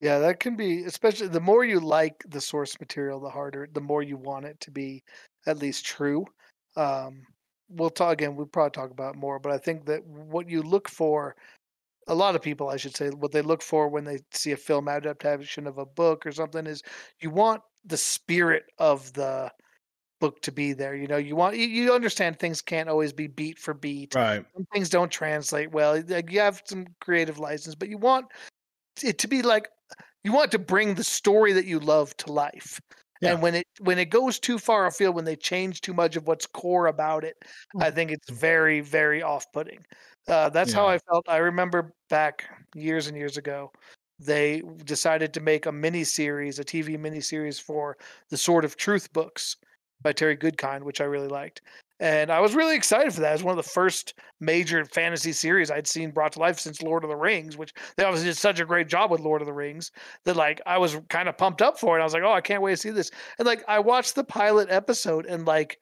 Yeah, 0.00 0.18
that 0.18 0.40
can 0.40 0.56
be, 0.56 0.84
especially 0.84 1.28
the 1.28 1.40
more 1.40 1.64
you 1.64 1.78
like 1.78 2.24
the 2.28 2.40
source 2.40 2.80
material, 2.80 3.20
the 3.20 3.28
harder, 3.28 3.68
the 3.72 3.82
more 3.82 4.02
you 4.02 4.16
want 4.16 4.46
it 4.46 4.58
to 4.60 4.70
be 4.70 5.04
at 5.46 5.58
least 5.58 5.84
true. 5.84 6.24
Um, 6.74 7.22
we'll 7.68 7.90
talk 7.90 8.14
again. 8.14 8.34
We'll 8.34 8.46
probably 8.46 8.70
talk 8.70 8.90
about 8.90 9.16
more, 9.16 9.38
but 9.38 9.52
I 9.52 9.58
think 9.58 9.84
that 9.86 10.04
what 10.06 10.48
you 10.48 10.62
look 10.62 10.88
for, 10.88 11.36
a 12.08 12.14
lot 12.14 12.34
of 12.34 12.40
people, 12.40 12.70
I 12.70 12.78
should 12.78 12.96
say, 12.96 13.10
what 13.10 13.30
they 13.30 13.42
look 13.42 13.62
for 13.62 13.88
when 13.88 14.04
they 14.04 14.20
see 14.32 14.52
a 14.52 14.56
film 14.56 14.88
adaptation 14.88 15.66
of 15.66 15.76
a 15.76 15.86
book 15.86 16.24
or 16.24 16.32
something 16.32 16.66
is 16.66 16.82
you 17.20 17.28
want 17.30 17.62
the 17.84 17.98
spirit 17.98 18.64
of 18.78 19.12
the 19.12 19.52
book 20.20 20.40
to 20.42 20.52
be 20.52 20.72
there. 20.72 20.94
You 20.94 21.08
know, 21.08 21.16
you 21.16 21.34
want 21.34 21.56
you, 21.56 21.66
you 21.66 21.92
understand 21.92 22.38
things 22.38 22.62
can't 22.62 22.88
always 22.88 23.12
be 23.12 23.26
beat 23.26 23.58
for 23.58 23.74
beat. 23.74 24.14
Right. 24.14 24.44
Some 24.54 24.66
things 24.72 24.88
don't 24.88 25.10
translate 25.10 25.72
well. 25.72 26.00
Like 26.06 26.30
you 26.30 26.40
have 26.40 26.62
some 26.64 26.86
creative 27.00 27.38
license, 27.38 27.74
but 27.74 27.88
you 27.88 27.98
want 27.98 28.26
it 29.02 29.18
to 29.18 29.28
be 29.28 29.42
like 29.42 29.68
you 30.22 30.32
want 30.32 30.52
to 30.52 30.58
bring 30.58 30.94
the 30.94 31.04
story 31.04 31.52
that 31.54 31.64
you 31.64 31.80
love 31.80 32.16
to 32.18 32.32
life. 32.32 32.80
Yeah. 33.20 33.32
And 33.32 33.42
when 33.42 33.54
it 33.54 33.66
when 33.80 33.98
it 33.98 34.06
goes 34.06 34.38
too 34.38 34.58
far 34.58 34.86
afield, 34.86 35.14
when 35.14 35.24
they 35.24 35.36
change 35.36 35.80
too 35.80 35.94
much 35.94 36.16
of 36.16 36.26
what's 36.26 36.46
core 36.46 36.86
about 36.86 37.24
it, 37.24 37.36
I 37.78 37.90
think 37.90 38.10
it's 38.10 38.30
very 38.30 38.80
very 38.80 39.22
off 39.22 39.50
putting. 39.52 39.80
Uh, 40.28 40.48
that's 40.50 40.72
how 40.72 40.86
I 40.86 40.98
felt. 40.98 41.28
I 41.28 41.38
remember 41.38 41.92
back 42.08 42.44
years 42.74 43.08
and 43.08 43.16
years 43.16 43.36
ago, 43.36 43.72
they 44.18 44.62
decided 44.84 45.34
to 45.34 45.40
make 45.40 45.66
a 45.66 45.72
mini 45.72 46.04
series, 46.04 46.58
a 46.58 46.64
TV 46.64 46.98
mini 46.98 47.20
series 47.20 47.58
for 47.58 47.96
the 48.28 48.36
Sword 48.36 48.64
of 48.64 48.76
Truth 48.76 49.12
books 49.12 49.56
by 50.02 50.12
Terry 50.12 50.36
Goodkind, 50.36 50.82
which 50.82 51.00
I 51.00 51.04
really 51.04 51.28
liked. 51.28 51.62
And 52.00 52.30
I 52.32 52.40
was 52.40 52.54
really 52.54 52.76
excited 52.76 53.12
for 53.12 53.20
that. 53.20 53.30
It 53.30 53.34
was 53.34 53.44
one 53.44 53.58
of 53.58 53.62
the 53.62 53.70
first 53.70 54.14
major 54.40 54.86
fantasy 54.86 55.32
series 55.32 55.70
I'd 55.70 55.86
seen 55.86 56.10
brought 56.10 56.32
to 56.32 56.38
life 56.38 56.58
since 56.58 56.80
Lord 56.80 57.04
of 57.04 57.10
the 57.10 57.16
Rings, 57.16 57.58
which 57.58 57.74
they 57.96 58.04
obviously 58.04 58.30
did 58.30 58.38
such 58.38 58.58
a 58.58 58.64
great 58.64 58.88
job 58.88 59.10
with 59.10 59.20
Lord 59.20 59.42
of 59.42 59.46
the 59.46 59.52
Rings 59.52 59.92
that 60.24 60.34
like 60.34 60.62
I 60.64 60.78
was 60.78 60.98
kind 61.10 61.28
of 61.28 61.36
pumped 61.36 61.60
up 61.60 61.78
for 61.78 61.98
it. 61.98 62.00
I 62.00 62.04
was 62.04 62.14
like, 62.14 62.22
oh, 62.22 62.32
I 62.32 62.40
can't 62.40 62.62
wait 62.62 62.72
to 62.72 62.76
see 62.78 62.90
this. 62.90 63.10
And 63.38 63.46
like 63.46 63.62
I 63.68 63.78
watched 63.78 64.14
the 64.14 64.24
pilot 64.24 64.70
episode 64.70 65.26
and 65.26 65.46
like 65.46 65.78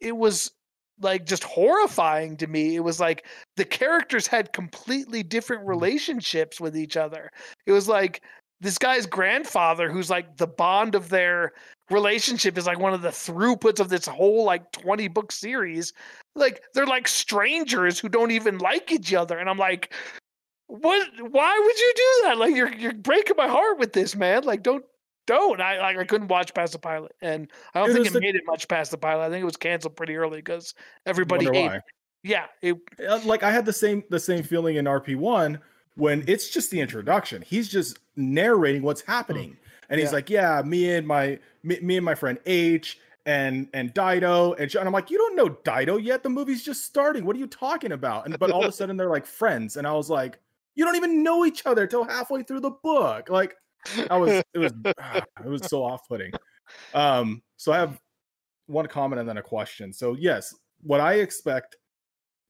it 0.00 0.16
was 0.16 0.52
like 1.00 1.26
just 1.26 1.42
horrifying 1.42 2.36
to 2.36 2.46
me. 2.46 2.76
It 2.76 2.84
was 2.84 3.00
like 3.00 3.26
the 3.56 3.64
characters 3.64 4.28
had 4.28 4.52
completely 4.52 5.24
different 5.24 5.64
mm. 5.64 5.68
relationships 5.68 6.60
with 6.60 6.76
each 6.76 6.96
other. 6.96 7.30
It 7.66 7.72
was 7.72 7.88
like 7.88 8.22
this 8.60 8.78
guy's 8.78 9.06
grandfather, 9.06 9.90
who's 9.90 10.10
like 10.10 10.36
the 10.36 10.46
bond 10.46 10.94
of 10.94 11.08
their 11.10 11.52
relationship, 11.90 12.58
is 12.58 12.66
like 12.66 12.78
one 12.78 12.92
of 12.94 13.02
the 13.02 13.08
throughputs 13.10 13.80
of 13.80 13.88
this 13.88 14.06
whole 14.06 14.44
like 14.44 14.70
20 14.72 15.08
book 15.08 15.30
series. 15.32 15.92
Like 16.34 16.62
they're 16.74 16.86
like 16.86 17.08
strangers 17.08 17.98
who 17.98 18.08
don't 18.08 18.30
even 18.32 18.58
like 18.58 18.90
each 18.92 19.14
other. 19.14 19.38
And 19.38 19.48
I'm 19.48 19.58
like, 19.58 19.92
what 20.66 21.08
why 21.20 21.58
would 21.64 21.78
you 21.78 21.92
do 21.96 22.28
that? 22.28 22.38
Like 22.38 22.54
you're 22.54 22.72
you're 22.74 22.92
breaking 22.94 23.36
my 23.36 23.48
heart 23.48 23.78
with 23.78 23.92
this, 23.92 24.14
man. 24.16 24.44
Like 24.44 24.62
don't 24.62 24.84
don't. 25.26 25.60
I 25.60 25.78
like 25.80 25.96
I 25.96 26.04
couldn't 26.04 26.28
watch 26.28 26.52
past 26.54 26.72
the 26.72 26.78
pilot. 26.78 27.12
And 27.22 27.50
I 27.74 27.80
don't 27.80 27.90
It 27.90 27.94
think 27.94 28.06
it 28.08 28.12
the- 28.12 28.20
made 28.20 28.34
it 28.34 28.42
much 28.46 28.68
past 28.68 28.90
the 28.90 28.98
pilot. 28.98 29.26
I 29.26 29.30
think 29.30 29.42
it 29.42 29.46
was 29.46 29.56
canceled 29.56 29.96
pretty 29.96 30.16
early 30.16 30.38
because 30.38 30.74
everybody 31.06 31.46
hated 31.46 31.66
why. 31.66 31.76
it. 31.76 31.82
Yeah, 32.24 32.46
it, 32.62 32.76
Uh, 33.08 33.20
like 33.24 33.42
I 33.44 33.50
had 33.50 33.64
the 33.64 33.72
same 33.72 34.02
the 34.10 34.18
same 34.20 34.42
feeling 34.42 34.76
in 34.76 34.84
RP1 34.86 35.58
when 35.98 36.24
it's 36.28 36.48
just 36.48 36.70
the 36.70 36.80
introduction. 36.80 37.42
He's 37.42 37.68
just 37.68 37.98
narrating 38.16 38.82
what's 38.82 39.00
happening. 39.02 39.56
And 39.90 39.98
he's 39.98 40.10
Yeah. 40.10 40.14
like, 40.16 40.30
"Yeah, 40.30 40.62
me 40.64 40.94
and 40.94 41.06
my 41.06 41.38
me, 41.64 41.80
me 41.80 41.96
and 41.96 42.04
my 42.04 42.14
friend 42.14 42.38
Aech 42.46 42.96
and 43.26 43.68
and 43.74 43.92
Daito 43.94 44.54
and, 44.58 44.72
and 44.74 44.86
I'm 44.86 44.92
like, 44.92 45.10
"You 45.10 45.18
don't 45.18 45.34
know 45.34 45.48
Daito 45.50 46.02
yet. 46.02 46.22
The 46.22 46.28
movie's 46.28 46.62
just 46.62 46.84
starting. 46.84 47.24
What 47.24 47.34
are 47.36 47.38
you 47.40 47.46
talking 47.48 47.92
about?" 47.92 48.26
And 48.26 48.38
but 48.38 48.50
all 48.50 48.62
of 48.62 48.68
a 48.68 48.72
sudden 48.72 48.96
they're 48.96 49.10
like 49.10 49.26
friends 49.26 49.76
and 49.76 49.86
I 49.86 49.92
was 49.92 50.08
like, 50.08 50.38
"You 50.76 50.84
don't 50.84 50.96
even 50.96 51.22
know 51.22 51.44
each 51.44 51.66
other 51.66 51.86
till 51.86 52.04
halfway 52.04 52.42
through 52.44 52.60
the 52.60 52.70
book." 52.70 53.28
Like 53.28 53.56
I 54.08 54.16
was 54.18 54.42
it 54.54 54.58
was 54.58 54.72
it 55.44 55.48
was 55.48 55.66
so 55.66 55.82
off-putting. 55.82 56.32
Um 56.94 57.42
so 57.56 57.72
I 57.72 57.78
have 57.78 57.98
one 58.66 58.86
comment 58.86 59.18
and 59.20 59.28
then 59.28 59.38
a 59.38 59.42
question. 59.42 59.92
So 59.92 60.14
yes, 60.14 60.54
what 60.82 61.00
I 61.00 61.14
expect 61.14 61.76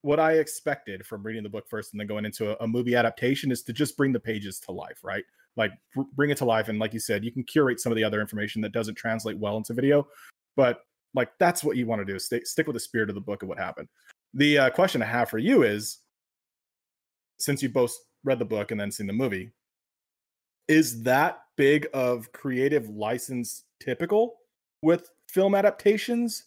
what 0.03 0.21
I 0.21 0.35
expected 0.35 1.05
from 1.05 1.23
reading 1.23 1.43
the 1.43 1.49
book 1.49 1.69
first 1.69 1.93
and 1.93 2.01
then 2.01 2.07
going 2.07 2.25
into 2.25 2.53
a, 2.53 2.65
a 2.65 2.69
movie 2.69 2.95
adaptation 2.95 3.51
is 3.51 3.63
to 3.65 3.73
just 3.73 3.97
bring 3.97 4.13
the 4.13 4.21
pages 4.21 4.61
to 4.61 4.73
life, 4.73 5.01
right? 5.03 5.25
Like 5.57 5.73
br- 5.95 6.03
bring 6.15 6.31
it 6.31 6.37
to 6.39 6.45
life. 6.45 6.69
And 6.69 6.79
like 6.79 6.95
you 6.95 7.01
said, 7.01 7.25
you 7.25 7.33
can 7.33 7.43
curate 7.45 7.81
some 7.81 7.93
of 7.93 7.97
the 7.97 8.05
other 8.05 8.21
information 8.21 8.63
that 8.63 8.73
doesn't 8.73 8.95
translate 8.95 9.39
well 9.39 9.57
into 9.57 9.75
video, 9.75 10.07
but 10.57 10.83
like 11.15 11.31
that's 11.39 11.65
what 11.65 11.77
you 11.77 11.87
want 11.87 12.01
to 12.01 12.11
do. 12.11 12.19
Stick 12.19 12.47
stick 12.47 12.67
with 12.67 12.75
the 12.75 12.81
spirit 12.81 13.09
of 13.09 13.15
the 13.15 13.21
book 13.21 13.43
and 13.43 13.49
what 13.49 13.59
happened. 13.59 13.89
The 14.35 14.59
uh, 14.59 14.71
question 14.71 15.03
I 15.03 15.07
have 15.07 15.31
for 15.31 15.39
you 15.39 15.63
is, 15.63 15.99
since 17.39 17.63
you 17.63 17.69
both 17.69 17.97
read 18.25 18.39
the 18.39 18.45
book 18.45 18.71
and 18.71 18.81
then 18.81 18.91
seen 18.91 19.07
the 19.07 19.13
movie, 19.13 19.51
is 20.69 21.03
that 21.03 21.41
big 21.57 21.89
of 21.95 22.31
creative 22.33 22.89
license 22.91 23.65
typical 23.81 24.37
with 24.83 25.11
film 25.29 25.55
adaptations? 25.55 26.45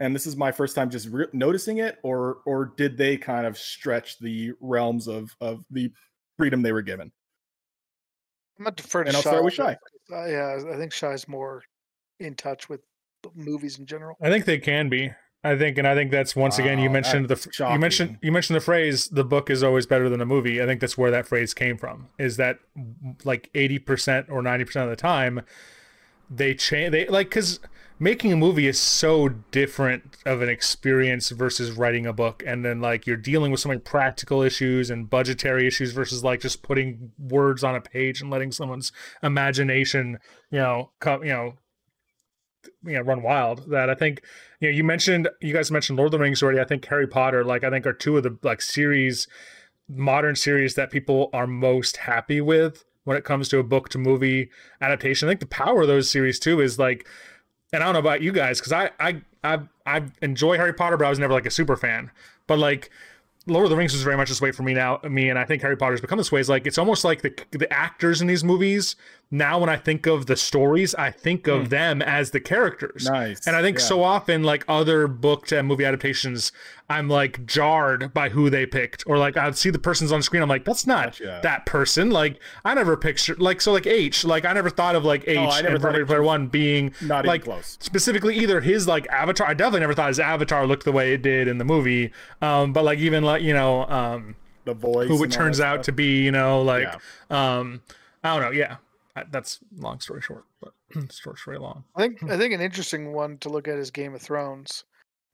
And 0.00 0.14
this 0.14 0.26
is 0.26 0.36
my 0.36 0.52
first 0.52 0.74
time 0.76 0.90
just 0.90 1.08
re- 1.08 1.26
noticing 1.32 1.78
it 1.78 1.98
or 2.02 2.38
or 2.46 2.72
did 2.76 2.96
they 2.96 3.16
kind 3.16 3.46
of 3.46 3.56
stretch 3.58 4.18
the 4.18 4.52
realms 4.60 5.06
of 5.08 5.34
of 5.40 5.64
the 5.70 5.90
freedom 6.36 6.62
they 6.62 6.72
were 6.72 6.82
given 6.82 7.10
I'm 8.58 8.64
gonna 8.64 8.76
defer 8.76 9.04
to 9.04 9.08
And 9.08 9.16
I'll 9.16 9.22
Shy. 9.22 9.30
start 9.30 9.44
with 9.44 9.60
on 9.60 9.66
this, 9.66 9.76
'cause, 10.08 10.28
Uh, 10.28 10.30
yeah, 10.30 10.72
I 10.74 10.76
think 10.76 10.92
Shy's 10.92 11.28
more 11.28 11.62
in 12.18 12.34
touch 12.34 12.68
with 12.68 12.80
movies 13.34 13.78
in 13.78 13.86
general. 13.86 14.16
I 14.20 14.30
think 14.30 14.44
they 14.46 14.58
can 14.58 14.88
be. 14.88 15.12
I 15.44 15.56
think, 15.56 15.78
and 15.78 15.86
I 15.86 15.94
think 15.94 16.10
that's 16.10 16.34
once 16.34 16.58
again 16.58 16.80
you 16.80 16.90
mentioned 16.90 17.26
the 17.26 17.36
that's 17.36 17.60
f- 17.60 17.72
you 17.72 17.78
mentioned 17.78 18.18
you 18.22 18.32
mentioned 18.32 18.56
the 18.56 18.60
phrase 18.60 19.08
"the 19.08 19.22
book 19.22 19.48
is 19.50 19.62
always 19.62 19.86
better 19.86 20.08
than 20.08 20.20
a 20.20 20.26
movie." 20.26 20.60
I 20.60 20.66
think 20.66 20.80
that's 20.80 20.98
where 20.98 21.12
that 21.12 21.28
phrase 21.28 21.54
came 21.54 21.78
from. 21.78 22.08
Is 22.18 22.36
that 22.38 22.58
like 23.24 23.48
eighty 23.54 23.78
percent 23.78 24.28
or 24.28 24.42
ninety 24.42 24.64
percent 24.64 24.84
of 24.84 24.90
the 24.90 24.96
time 25.00 25.42
they 26.28 26.54
change 26.54 26.90
they 26.90 27.06
like 27.06 27.28
because 27.28 27.60
making 28.00 28.32
a 28.32 28.36
movie 28.36 28.66
is 28.66 28.78
so 28.78 29.28
different 29.28 30.16
of 30.24 30.42
an 30.42 30.48
experience 30.48 31.30
versus 31.30 31.72
writing 31.72 32.06
a 32.06 32.12
book 32.12 32.42
and 32.46 32.64
then 32.64 32.80
like 32.80 33.06
you're 33.06 33.16
dealing 33.16 33.50
with 33.50 33.60
so 33.60 33.68
many 33.68 33.80
practical 33.80 34.42
issues 34.42 34.90
and 34.90 35.10
budgetary 35.10 35.66
issues 35.66 35.92
versus 35.92 36.22
like 36.22 36.40
just 36.40 36.62
putting 36.62 37.12
words 37.18 37.64
on 37.64 37.74
a 37.74 37.80
page 37.80 38.20
and 38.20 38.30
letting 38.30 38.52
someone's 38.52 38.92
imagination 39.22 40.18
you 40.50 40.58
know 40.58 40.90
come 41.00 41.22
you 41.22 41.32
know 41.32 41.54
you 42.84 42.92
know 42.92 43.00
run 43.00 43.22
wild. 43.22 43.70
That 43.70 43.90
i 43.90 43.94
think 43.94 44.22
you 44.60 44.68
know 44.68 44.76
you 44.76 44.84
mentioned 44.84 45.28
you 45.40 45.52
guys 45.52 45.70
mentioned 45.70 45.98
lord 45.98 46.08
of 46.08 46.12
the 46.12 46.18
rings 46.18 46.42
already. 46.42 46.60
I 46.60 46.64
think 46.64 46.84
harry 46.84 47.06
potter 47.06 47.44
like 47.44 47.64
i 47.64 47.70
think 47.70 47.86
are 47.86 47.92
two 47.92 48.16
of 48.16 48.22
the 48.22 48.38
like 48.42 48.62
series 48.62 49.26
modern 49.88 50.36
series 50.36 50.74
that 50.74 50.90
people 50.90 51.30
are 51.32 51.46
most 51.46 51.96
happy 51.98 52.40
with 52.40 52.84
when 53.08 53.16
it 53.16 53.24
comes 53.24 53.48
to 53.48 53.58
a 53.58 53.62
book 53.62 53.88
to 53.88 53.96
movie 53.96 54.50
adaptation. 54.82 55.26
I 55.26 55.30
think 55.30 55.40
the 55.40 55.46
power 55.46 55.80
of 55.80 55.88
those 55.88 56.10
series 56.10 56.38
too 56.38 56.60
is 56.60 56.78
like 56.78 57.08
and 57.72 57.82
I 57.82 57.86
don't 57.86 57.94
know 57.94 58.00
about 58.00 58.22
you 58.22 58.32
guys 58.32 58.60
because 58.60 58.72
I, 58.72 58.90
I 58.98 59.22
I 59.44 59.60
I 59.86 60.02
enjoy 60.22 60.56
Harry 60.56 60.72
Potter, 60.72 60.96
but 60.96 61.06
I 61.06 61.10
was 61.10 61.18
never 61.18 61.32
like 61.32 61.46
a 61.46 61.50
super 61.50 61.76
fan. 61.76 62.10
But 62.46 62.58
like 62.58 62.90
Lord 63.46 63.64
of 63.64 63.70
the 63.70 63.76
Rings 63.76 63.92
was 63.92 64.02
very 64.02 64.16
much 64.16 64.28
this 64.28 64.40
way 64.40 64.52
for 64.52 64.62
me 64.62 64.74
now. 64.74 65.00
Me 65.08 65.30
and 65.30 65.38
I 65.38 65.44
think 65.44 65.62
Harry 65.62 65.76
Potter's 65.76 66.00
become 66.00 66.18
this 66.18 66.30
way. 66.32 66.40
Is 66.40 66.48
like 66.48 66.66
it's 66.66 66.78
almost 66.78 67.04
like 67.04 67.22
the 67.22 67.34
the 67.50 67.72
actors 67.72 68.20
in 68.20 68.26
these 68.26 68.44
movies 68.44 68.96
now 69.30 69.58
when 69.58 69.68
I 69.68 69.76
think 69.76 70.06
of 70.06 70.24
the 70.24 70.36
stories, 70.36 70.94
I 70.94 71.10
think 71.10 71.46
of 71.46 71.64
mm. 71.64 71.68
them 71.68 72.00
as 72.00 72.30
the 72.30 72.40
characters. 72.40 73.04
Nice. 73.04 73.46
And 73.46 73.54
I 73.54 73.60
think 73.60 73.78
yeah. 73.78 73.84
so 73.84 74.02
often, 74.02 74.42
like 74.42 74.64
other 74.66 75.06
book 75.06 75.52
and 75.52 75.68
movie 75.68 75.84
adaptations, 75.84 76.50
I'm 76.88 77.08
like 77.08 77.44
jarred 77.44 78.14
by 78.14 78.30
who 78.30 78.48
they 78.48 78.64
picked, 78.64 79.04
or 79.06 79.18
like 79.18 79.36
I'd 79.36 79.56
see 79.56 79.68
the 79.68 79.78
person's 79.78 80.12
on 80.12 80.22
screen. 80.22 80.42
I'm 80.42 80.48
like, 80.48 80.64
that's 80.64 80.86
not 80.86 81.18
gotcha. 81.18 81.40
that 81.42 81.66
person. 81.66 82.10
Like 82.10 82.40
I 82.64 82.72
never 82.72 82.96
pictured 82.96 83.38
like 83.38 83.60
so 83.60 83.72
like 83.72 83.82
Aech. 83.82 84.24
Like 84.24 84.46
I 84.46 84.54
never 84.54 84.70
thought 84.70 84.96
of 84.96 85.04
like 85.04 85.24
Aech 85.26 85.62
oh, 85.62 85.66
and 85.66 85.84
Ready 85.84 86.04
Player 86.06 86.22
One 86.22 86.46
being 86.46 86.94
not 87.02 87.26
like 87.26 87.44
close. 87.44 87.76
specifically 87.80 88.34
either 88.36 88.62
his 88.62 88.88
like 88.88 89.06
avatar. 89.08 89.46
I 89.46 89.52
definitely 89.52 89.80
never 89.80 89.94
thought 89.94 90.08
his 90.08 90.20
avatar 90.20 90.66
looked 90.66 90.84
the 90.84 90.92
way 90.92 91.12
it 91.12 91.20
did 91.20 91.48
in 91.48 91.58
the 91.58 91.66
movie. 91.66 92.12
Um, 92.40 92.72
but 92.72 92.84
like 92.84 92.98
even 92.98 93.24
like 93.24 93.42
you 93.42 93.52
know 93.52 93.84
um 93.88 94.36
the 94.64 94.72
voice 94.72 95.08
who 95.08 95.22
it 95.22 95.30
turns 95.30 95.60
out 95.60 95.82
to 95.82 95.92
be 95.92 96.24
you 96.24 96.30
know 96.30 96.62
like 96.62 96.84
yeah. 97.30 97.58
um 97.58 97.82
I 98.24 98.34
don't 98.34 98.42
know 98.42 98.50
yeah 98.50 98.76
that's 99.30 99.58
long 99.76 100.00
story 100.00 100.20
short, 100.20 100.44
but 100.60 100.72
short 101.12 101.38
story 101.38 101.58
long. 101.58 101.84
I 101.96 102.02
think 102.02 102.22
I 102.30 102.36
think 102.36 102.54
an 102.54 102.60
interesting 102.60 103.12
one 103.12 103.38
to 103.38 103.48
look 103.48 103.68
at 103.68 103.78
is 103.78 103.90
Game 103.90 104.14
of 104.14 104.22
Thrones, 104.22 104.84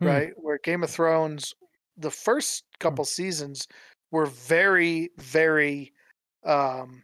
hmm. 0.01 0.07
right? 0.07 0.33
Where 0.37 0.59
Game 0.59 0.83
of 0.83 0.91
Thrones, 0.91 1.55
the 1.97 2.11
first 2.11 2.65
hmm. 2.75 2.79
couple 2.81 3.05
hmm. 3.05 3.09
seasons 3.09 3.69
were 4.11 4.27
very, 4.27 5.11
very, 5.19 5.93
um, 6.45 7.03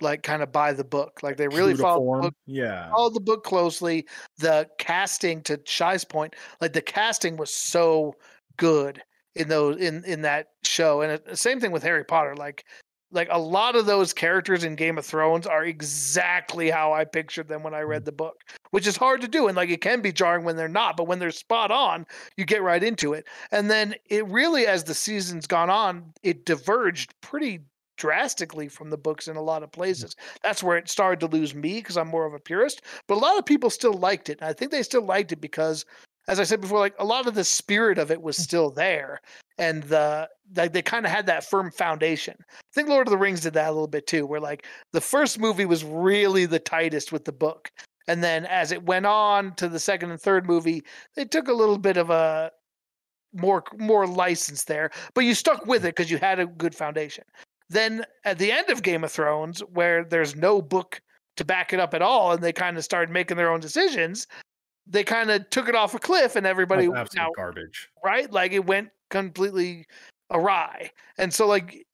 like 0.00 0.22
kind 0.22 0.42
of 0.42 0.52
by 0.52 0.72
the 0.72 0.84
book. 0.84 1.20
Like 1.22 1.36
they 1.36 1.48
really 1.48 1.74
followed 1.74 2.18
the 2.18 2.22
book, 2.22 2.34
yeah, 2.46 2.90
followed 2.90 3.14
the 3.14 3.20
book 3.20 3.44
closely. 3.44 4.06
The 4.38 4.68
casting, 4.78 5.42
to 5.42 5.60
Shy's 5.64 6.04
point, 6.04 6.34
like 6.60 6.72
the 6.72 6.82
casting 6.82 7.36
was 7.36 7.52
so 7.52 8.14
good 8.56 9.02
in 9.34 9.48
those 9.48 9.76
in 9.78 10.04
in 10.04 10.22
that 10.22 10.48
show, 10.64 11.02
and 11.02 11.12
it, 11.12 11.38
same 11.38 11.60
thing 11.60 11.72
with 11.72 11.82
Harry 11.82 12.04
Potter. 12.04 12.34
Like 12.34 12.64
like 13.12 13.28
a 13.30 13.38
lot 13.38 13.76
of 13.76 13.86
those 13.86 14.12
characters 14.12 14.64
in 14.64 14.74
Game 14.74 14.98
of 14.98 15.06
Thrones 15.06 15.46
are 15.46 15.64
exactly 15.64 16.70
how 16.70 16.92
I 16.92 17.04
pictured 17.04 17.48
them 17.48 17.62
when 17.62 17.74
I 17.74 17.80
read 17.80 18.02
mm. 18.02 18.06
the 18.06 18.12
book, 18.12 18.42
which 18.70 18.86
is 18.86 18.96
hard 18.96 19.20
to 19.20 19.28
do. 19.28 19.48
And 19.48 19.56
like 19.56 19.70
it 19.70 19.80
can 19.80 20.00
be 20.00 20.12
jarring 20.12 20.44
when 20.44 20.56
they're 20.56 20.68
not, 20.68 20.96
but 20.96 21.06
when 21.06 21.18
they're 21.18 21.30
spot 21.30 21.70
on, 21.70 22.06
you 22.36 22.44
get 22.44 22.62
right 22.62 22.82
into 22.82 23.12
it. 23.12 23.26
And 23.52 23.70
then 23.70 23.94
it 24.06 24.26
really, 24.26 24.66
as 24.66 24.84
the 24.84 24.94
season's 24.94 25.46
gone 25.46 25.70
on, 25.70 26.12
it 26.22 26.44
diverged 26.44 27.14
pretty 27.20 27.60
drastically 27.96 28.68
from 28.68 28.90
the 28.90 28.98
books 28.98 29.26
in 29.28 29.36
a 29.36 29.42
lot 29.42 29.62
of 29.62 29.70
mm. 29.70 29.74
places. 29.74 30.16
That's 30.42 30.62
where 30.62 30.76
it 30.76 30.88
started 30.88 31.20
to 31.20 31.34
lose 31.34 31.54
me 31.54 31.74
because 31.74 31.96
I'm 31.96 32.08
more 32.08 32.26
of 32.26 32.34
a 32.34 32.38
purist. 32.38 32.82
But 33.06 33.16
a 33.16 33.20
lot 33.20 33.38
of 33.38 33.46
people 33.46 33.70
still 33.70 33.94
liked 33.94 34.28
it. 34.28 34.38
And 34.40 34.48
I 34.48 34.52
think 34.52 34.70
they 34.70 34.82
still 34.82 35.02
liked 35.02 35.32
it 35.32 35.40
because 35.40 35.84
as 36.28 36.40
I 36.40 36.44
said 36.44 36.60
before, 36.60 36.80
like 36.80 36.94
a 36.98 37.04
lot 37.04 37.26
of 37.26 37.34
the 37.34 37.44
spirit 37.44 37.98
of 37.98 38.10
it 38.10 38.20
was 38.20 38.36
mm. 38.36 38.42
still 38.42 38.70
there, 38.70 39.20
and 39.58 39.82
the 39.84 40.28
like 40.54 40.72
they 40.72 40.82
kind 40.82 41.04
of 41.04 41.12
had 41.12 41.26
that 41.26 41.44
firm 41.44 41.70
foundation. 41.70 42.36
I 42.48 42.72
think 42.74 42.88
Lord 42.88 43.06
of 43.06 43.10
the 43.10 43.18
Rings 43.18 43.40
did 43.40 43.54
that 43.54 43.68
a 43.68 43.72
little 43.72 43.88
bit 43.88 44.06
too, 44.06 44.26
where 44.26 44.40
like 44.40 44.66
the 44.92 45.00
first 45.00 45.38
movie 45.38 45.66
was 45.66 45.84
really 45.84 46.46
the 46.46 46.58
tightest 46.58 47.12
with 47.12 47.24
the 47.24 47.32
book, 47.32 47.70
and 48.08 48.22
then 48.22 48.46
as 48.46 48.72
it 48.72 48.84
went 48.84 49.06
on 49.06 49.54
to 49.56 49.68
the 49.68 49.80
second 49.80 50.10
and 50.10 50.20
third 50.20 50.46
movie, 50.46 50.82
they 51.14 51.24
took 51.24 51.48
a 51.48 51.52
little 51.52 51.78
bit 51.78 51.96
of 51.96 52.10
a 52.10 52.50
more 53.32 53.64
more 53.78 54.06
license 54.06 54.64
there, 54.64 54.90
but 55.14 55.24
you 55.24 55.34
stuck 55.34 55.66
with 55.66 55.82
mm. 55.82 55.86
it 55.86 55.96
because 55.96 56.10
you 56.10 56.18
had 56.18 56.38
a 56.38 56.46
good 56.46 56.74
foundation. 56.74 57.24
Then 57.68 58.04
at 58.24 58.38
the 58.38 58.52
end 58.52 58.70
of 58.70 58.82
Game 58.82 59.04
of 59.04 59.12
Thrones, 59.12 59.60
where 59.60 60.04
there's 60.04 60.36
no 60.36 60.62
book 60.62 61.00
to 61.36 61.44
back 61.44 61.72
it 61.72 61.80
up 61.80 61.94
at 61.94 62.02
all, 62.02 62.32
and 62.32 62.42
they 62.42 62.52
kind 62.52 62.76
of 62.76 62.84
started 62.84 63.12
making 63.12 63.36
their 63.36 63.50
own 63.50 63.60
decisions, 63.60 64.26
they 64.86 65.04
kind 65.04 65.30
of 65.30 65.48
took 65.50 65.68
it 65.68 65.74
off 65.74 65.94
a 65.94 65.98
cliff 65.98 66.36
and 66.36 66.46
everybody 66.46 66.86
That's 66.86 66.98
absolute 66.98 67.22
now, 67.22 67.30
garbage. 67.36 67.88
right? 68.04 68.30
Like 68.30 68.52
it 68.52 68.64
went 68.64 68.90
completely 69.10 69.86
awry. 70.30 70.90
And 71.18 71.32
so 71.32 71.46
like 71.46 71.86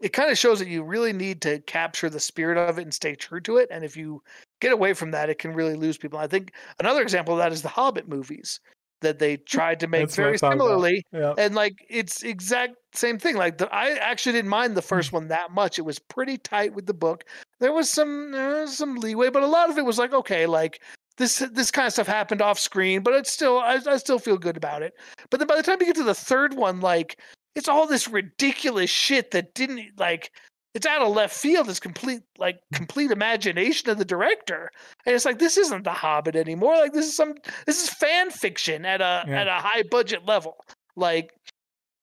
it 0.00 0.12
kind 0.12 0.30
of 0.30 0.38
shows 0.38 0.60
that 0.60 0.68
you 0.68 0.82
really 0.84 1.12
need 1.12 1.40
to 1.42 1.58
capture 1.60 2.08
the 2.08 2.20
spirit 2.20 2.56
of 2.56 2.78
it 2.78 2.82
and 2.82 2.94
stay 2.94 3.14
true 3.16 3.40
to 3.40 3.56
it. 3.56 3.68
And 3.70 3.84
if 3.84 3.96
you 3.96 4.22
get 4.60 4.72
away 4.72 4.92
from 4.92 5.10
that 5.12 5.28
it 5.30 5.38
can 5.38 5.52
really 5.52 5.74
lose 5.74 5.98
people. 5.98 6.18
I 6.18 6.26
think 6.26 6.52
another 6.78 7.02
example 7.02 7.34
of 7.34 7.38
that 7.38 7.52
is 7.52 7.62
the 7.62 7.68
hobbit 7.68 8.08
movies 8.08 8.60
that 9.00 9.18
they 9.20 9.36
tried 9.36 9.78
to 9.80 9.86
make 9.86 10.10
very 10.10 10.38
similarly. 10.38 11.04
Yeah. 11.12 11.34
and 11.38 11.54
like 11.54 11.86
it's 11.88 12.22
exact 12.22 12.74
same 12.94 13.18
thing. 13.18 13.36
Like 13.36 13.58
the, 13.58 13.72
i 13.72 13.92
actually 13.92 14.32
didn't 14.32 14.50
mind 14.50 14.76
the 14.76 14.82
first 14.82 15.12
one 15.12 15.28
that 15.28 15.52
much. 15.52 15.78
It 15.78 15.82
was 15.82 15.98
pretty 15.98 16.38
tight 16.38 16.74
with 16.74 16.86
the 16.86 16.94
book. 16.94 17.24
There 17.60 17.72
was 17.72 17.88
some 17.90 18.34
uh, 18.34 18.66
some 18.66 18.96
leeway 18.96 19.30
but 19.30 19.42
a 19.42 19.46
lot 19.46 19.70
of 19.70 19.78
it 19.78 19.84
was 19.84 19.98
like 19.98 20.12
okay 20.12 20.46
like 20.46 20.80
this 21.18 21.40
this 21.52 21.70
kind 21.70 21.86
of 21.86 21.92
stuff 21.92 22.06
happened 22.06 22.40
off 22.40 22.58
screen, 22.58 23.02
but 23.02 23.12
it's 23.14 23.30
still 23.30 23.58
I, 23.58 23.78
I 23.86 23.96
still 23.98 24.18
feel 24.18 24.38
good 24.38 24.56
about 24.56 24.82
it. 24.82 24.94
But 25.30 25.38
then 25.38 25.46
by 25.46 25.56
the 25.56 25.62
time 25.62 25.78
you 25.80 25.86
get 25.86 25.96
to 25.96 26.04
the 26.04 26.14
third 26.14 26.54
one, 26.54 26.80
like 26.80 27.20
it's 27.54 27.68
all 27.68 27.86
this 27.86 28.08
ridiculous 28.08 28.88
shit 28.88 29.32
that 29.32 29.54
didn't 29.54 29.98
like 29.98 30.30
it's 30.74 30.86
out 30.86 31.02
of 31.02 31.14
left 31.14 31.36
field. 31.36 31.68
It's 31.68 31.80
complete 31.80 32.22
like 32.38 32.60
complete 32.72 33.10
imagination 33.10 33.90
of 33.90 33.98
the 33.98 34.04
director, 34.04 34.70
and 35.04 35.14
it's 35.14 35.24
like 35.24 35.38
this 35.38 35.58
isn't 35.58 35.82
The 35.82 35.92
Hobbit 35.92 36.36
anymore. 36.36 36.76
Like 36.76 36.92
this 36.92 37.06
is 37.06 37.16
some 37.16 37.34
this 37.66 37.82
is 37.82 37.90
fan 37.90 38.30
fiction 38.30 38.84
at 38.84 39.00
a 39.00 39.24
yeah. 39.26 39.40
at 39.40 39.48
a 39.48 39.54
high 39.54 39.82
budget 39.90 40.24
level. 40.24 40.56
Like 40.96 41.32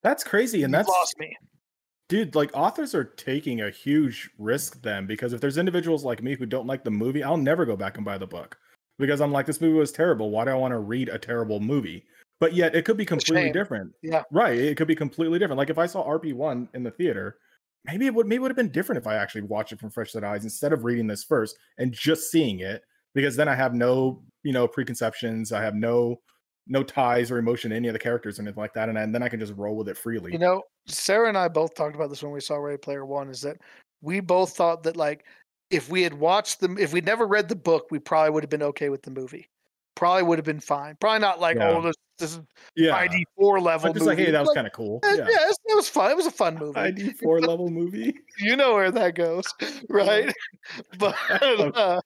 that's 0.03 0.24
crazy, 0.24 0.63
and 0.63 0.74
that's 0.74 0.89
lost 0.89 1.16
me. 1.20 1.36
Dude, 2.09 2.36
like 2.36 2.51
authors 2.53 2.93
are 2.93 3.05
taking 3.05 3.61
a 3.61 3.72
huge 3.72 4.30
risk 4.38 4.82
then 4.84 5.07
because 5.07 5.34
if 5.34 5.41
there's 5.41 5.57
individuals 5.57 6.03
like 6.03 6.22
me 6.22 6.36
who 6.36 6.45
don't 6.45 6.68
like 6.68 6.84
the 6.84 6.91
movie, 6.91 7.24
I'll 7.24 7.38
never 7.38 7.66
go 7.66 7.76
back 7.76 7.95
and 7.95 8.05
buy 8.05 8.18
the 8.20 8.28
book 8.28 8.59
because 8.98 9.22
I'm 9.22 9.32
like, 9.32 9.46
this 9.46 9.62
movie 9.62 9.78
was 9.78 9.91
terrible. 9.91 10.30
Why 10.30 10.46
do 10.46 10.52
I 10.52 10.56
want 10.56 10.72
to 10.72 10.80
read 10.80 11.10
a 11.10 11.18
terrible 11.18 11.60
movie? 11.60 12.06
But 12.39 12.54
yet 12.54 12.76
it 12.76 12.86
could 12.86 12.98
be 12.98 13.06
completely 13.06 13.52
different. 13.52 13.93
Yeah. 14.02 14.24
Right. 14.32 14.58
It 14.58 14.76
could 14.78 14.88
be 14.88 14.96
completely 14.96 15.39
different. 15.39 15.58
Like 15.58 15.70
if 15.70 15.78
I 15.78 15.86
saw 15.86 16.06
RP1 16.06 16.68
in 16.74 16.84
the 16.84 16.91
theater, 16.91 17.38
maybe 17.86 18.08
it 18.08 18.14
would 18.14 18.28
maybe 18.28 18.38
it 18.38 18.41
would 18.41 18.52
have 18.52 18.58
been 18.58 18.72
different 18.72 19.02
if 19.02 19.08
I 19.08 19.16
actually 19.16 19.43
watched 19.43 19.72
it 19.72 19.80
from 19.80 19.89
fresh 19.89 20.12
set 20.12 20.24
eyes 20.24 20.43
instead 20.43 20.74
of 20.74 20.84
reading 20.84 21.08
this 21.08 21.24
first 21.24 21.58
and 21.78 21.93
just 21.93 22.32
seeing 22.32 22.60
it, 22.60 22.84
because 23.14 23.36
then 23.36 23.48
I 23.48 23.56
have 23.56 23.74
no, 23.74 24.22
you 24.43 24.52
know, 24.52 24.68
preconceptions. 24.68 25.54
I 25.54 25.62
have 25.62 25.76
no 25.76 26.20
no 26.68 26.84
ties 26.84 27.30
or 27.32 27.38
emotion 27.38 27.70
to 27.70 27.76
any 27.76 27.88
of 27.88 27.93
the 27.93 28.00
characters 28.00 28.39
or 28.39 28.41
anything 28.41 28.60
like 28.60 28.74
that. 28.74 28.89
And, 28.89 28.98
and 28.98 29.14
then 29.14 29.22
I 29.22 29.30
can 29.30 29.39
just 29.39 29.54
roll 29.56 29.76
with 29.76 29.88
it 29.88 29.98
freely. 29.98 30.32
You 30.32 30.39
know, 30.39 30.64
Sarah 30.88 31.30
and 31.30 31.38
I 31.38 31.48
both 31.48 31.76
talked 31.76 31.96
about 31.96 32.10
this 32.10 32.24
when 32.24 32.32
we 32.32 32.41
saw 32.41 32.56
Ready 32.56 32.78
Player 32.78 33.06
One, 33.06 33.30
is 33.30 33.41
that 33.41 33.58
we 34.02 34.20
both 34.20 34.56
thought 34.56 34.84
that 34.84 34.98
like 34.98 35.26
if 35.70 35.89
we 35.89 36.03
had 36.03 36.13
watched 36.13 36.59
them, 36.59 36.78
if 36.78 36.93
we'd 36.93 37.05
never 37.05 37.26
read 37.28 37.49
the 37.49 37.55
book, 37.55 37.88
we 37.91 37.99
probably 37.99 38.32
would 38.32 38.43
have 38.43 38.49
been 38.49 38.63
okay 38.63 38.89
with 38.89 39.03
the 39.03 39.11
movie. 39.11 39.49
Probably 39.95 40.24
would 40.24 40.38
have 40.38 40.45
been 40.45 40.59
fine. 40.59 40.97
Probably 40.99 41.20
not 41.20 41.39
like, 41.39 41.57
yeah. 41.57 41.70
oh, 41.70 41.82
this, 41.82 41.95
this 42.20 42.34
is 42.34 42.41
yeah. 42.76 42.95
ID 42.95 43.26
four 43.38 43.59
level. 43.59 43.93
Just 43.93 44.05
movie. 44.05 44.18
like, 44.18 44.26
hey, 44.26 44.32
that 44.32 44.41
was 44.41 44.51
kind 44.53 44.68
of 44.68 44.74
cool. 44.74 44.99
Yeah, 45.03 45.16
yeah 45.16 45.24
it, 45.24 45.47
was, 45.47 45.59
it, 45.66 45.76
was, 45.76 45.89
fun. 45.89 46.11
It 46.11 46.18
was 46.18 46.26
a 46.26 46.32
fun 46.32 46.55
movie. 46.59 46.80
ID 46.80 47.13
four 47.13 47.39
level 47.41 47.70
movie. 47.70 48.16
you 48.39 48.55
know 48.55 48.74
where 48.74 48.91
that 48.91 49.16
goes, 49.16 49.45
right? 49.89 50.34
but 50.97 51.16
uh, 51.30 52.01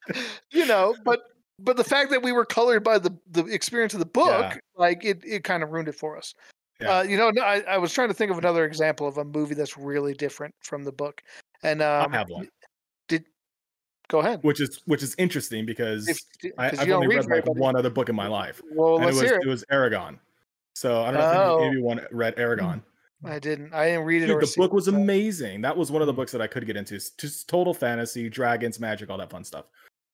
you 0.52 0.66
know, 0.66 0.96
but 1.04 1.22
but 1.60 1.78
the 1.78 1.84
fact 1.84 2.12
that 2.12 2.24
we 2.24 2.32
were 2.32 2.46
colored 2.46 2.84
by 2.84 2.98
the 3.00 3.16
the 3.32 3.46
experience 3.46 3.94
of 3.94 4.00
the 4.00 4.06
book, 4.06 4.54
yeah. 4.54 4.58
like 4.78 5.04
it, 5.04 5.22
it 5.26 5.44
kind 5.44 5.64
of 5.64 5.72
ruined 5.72 5.90
it 5.90 5.96
for 5.96 6.18
us. 6.18 6.34
Yeah. 6.80 7.00
Uh, 7.00 7.04
you 7.04 7.18
know, 7.18 7.32
I, 7.42 7.62
I 7.68 7.78
was 7.78 7.92
trying 7.92 8.08
to 8.08 8.14
think 8.14 8.32
of 8.32 8.38
another 8.38 8.66
example 8.66 9.06
of 9.06 9.18
a 9.18 9.26
movie 9.26 9.54
that's 9.54 9.78
really 9.78 10.14
different 10.14 10.56
from 10.62 10.86
the 10.86 10.94
book, 10.94 11.22
and 11.62 11.82
um, 11.82 12.14
I 12.14 12.18
have 12.18 12.30
one. 12.30 12.48
Go 14.10 14.20
ahead. 14.20 14.40
Which 14.42 14.60
is 14.60 14.82
which 14.86 15.04
is 15.04 15.16
interesting 15.18 15.66
because 15.66 16.08
if, 16.08 16.52
I, 16.58 16.70
have 16.70 16.90
only 16.90 17.08
read 17.08 17.28
like 17.28 17.46
one 17.46 17.76
other 17.76 17.92
book 17.92 18.10
in 18.10 18.16
my 18.16 18.28
life. 18.28 18.60
Well, 18.74 18.96
and 18.96 19.06
let's 19.06 19.18
it 19.18 19.22
was 19.22 19.30
hear 19.30 19.40
it. 19.40 19.46
it 19.46 19.50
was 19.50 19.66
Eragon. 19.72 20.20
So 20.74 21.04
I 21.04 21.12
don't 21.12 21.22
know 21.22 21.58
oh. 21.58 21.64
if 21.64 21.72
anyone 21.72 22.02
read 22.12 22.36
Eragon. 22.38 22.82
I 23.24 23.38
didn't. 23.38 23.74
I 23.74 23.88
didn't 23.90 24.06
read 24.06 24.24
it. 24.24 24.28
Dude, 24.28 24.42
the 24.42 24.54
book 24.58 24.74
was 24.74 24.88
amazing. 24.88 25.62
That 25.62 25.78
was 25.78 25.92
one 25.92 26.02
of 26.02 26.08
the 26.08 26.14
books 26.14 26.32
that 26.32 26.42
I 26.42 26.48
could 26.48 26.66
get 26.66 26.76
into. 26.76 27.00
Just 27.18 27.50
total 27.50 27.74
fantasy, 27.74 28.30
dragons, 28.30 28.80
magic, 28.80 29.10
all 29.10 29.18
that 29.18 29.30
fun 29.30 29.44
stuff. 29.44 29.66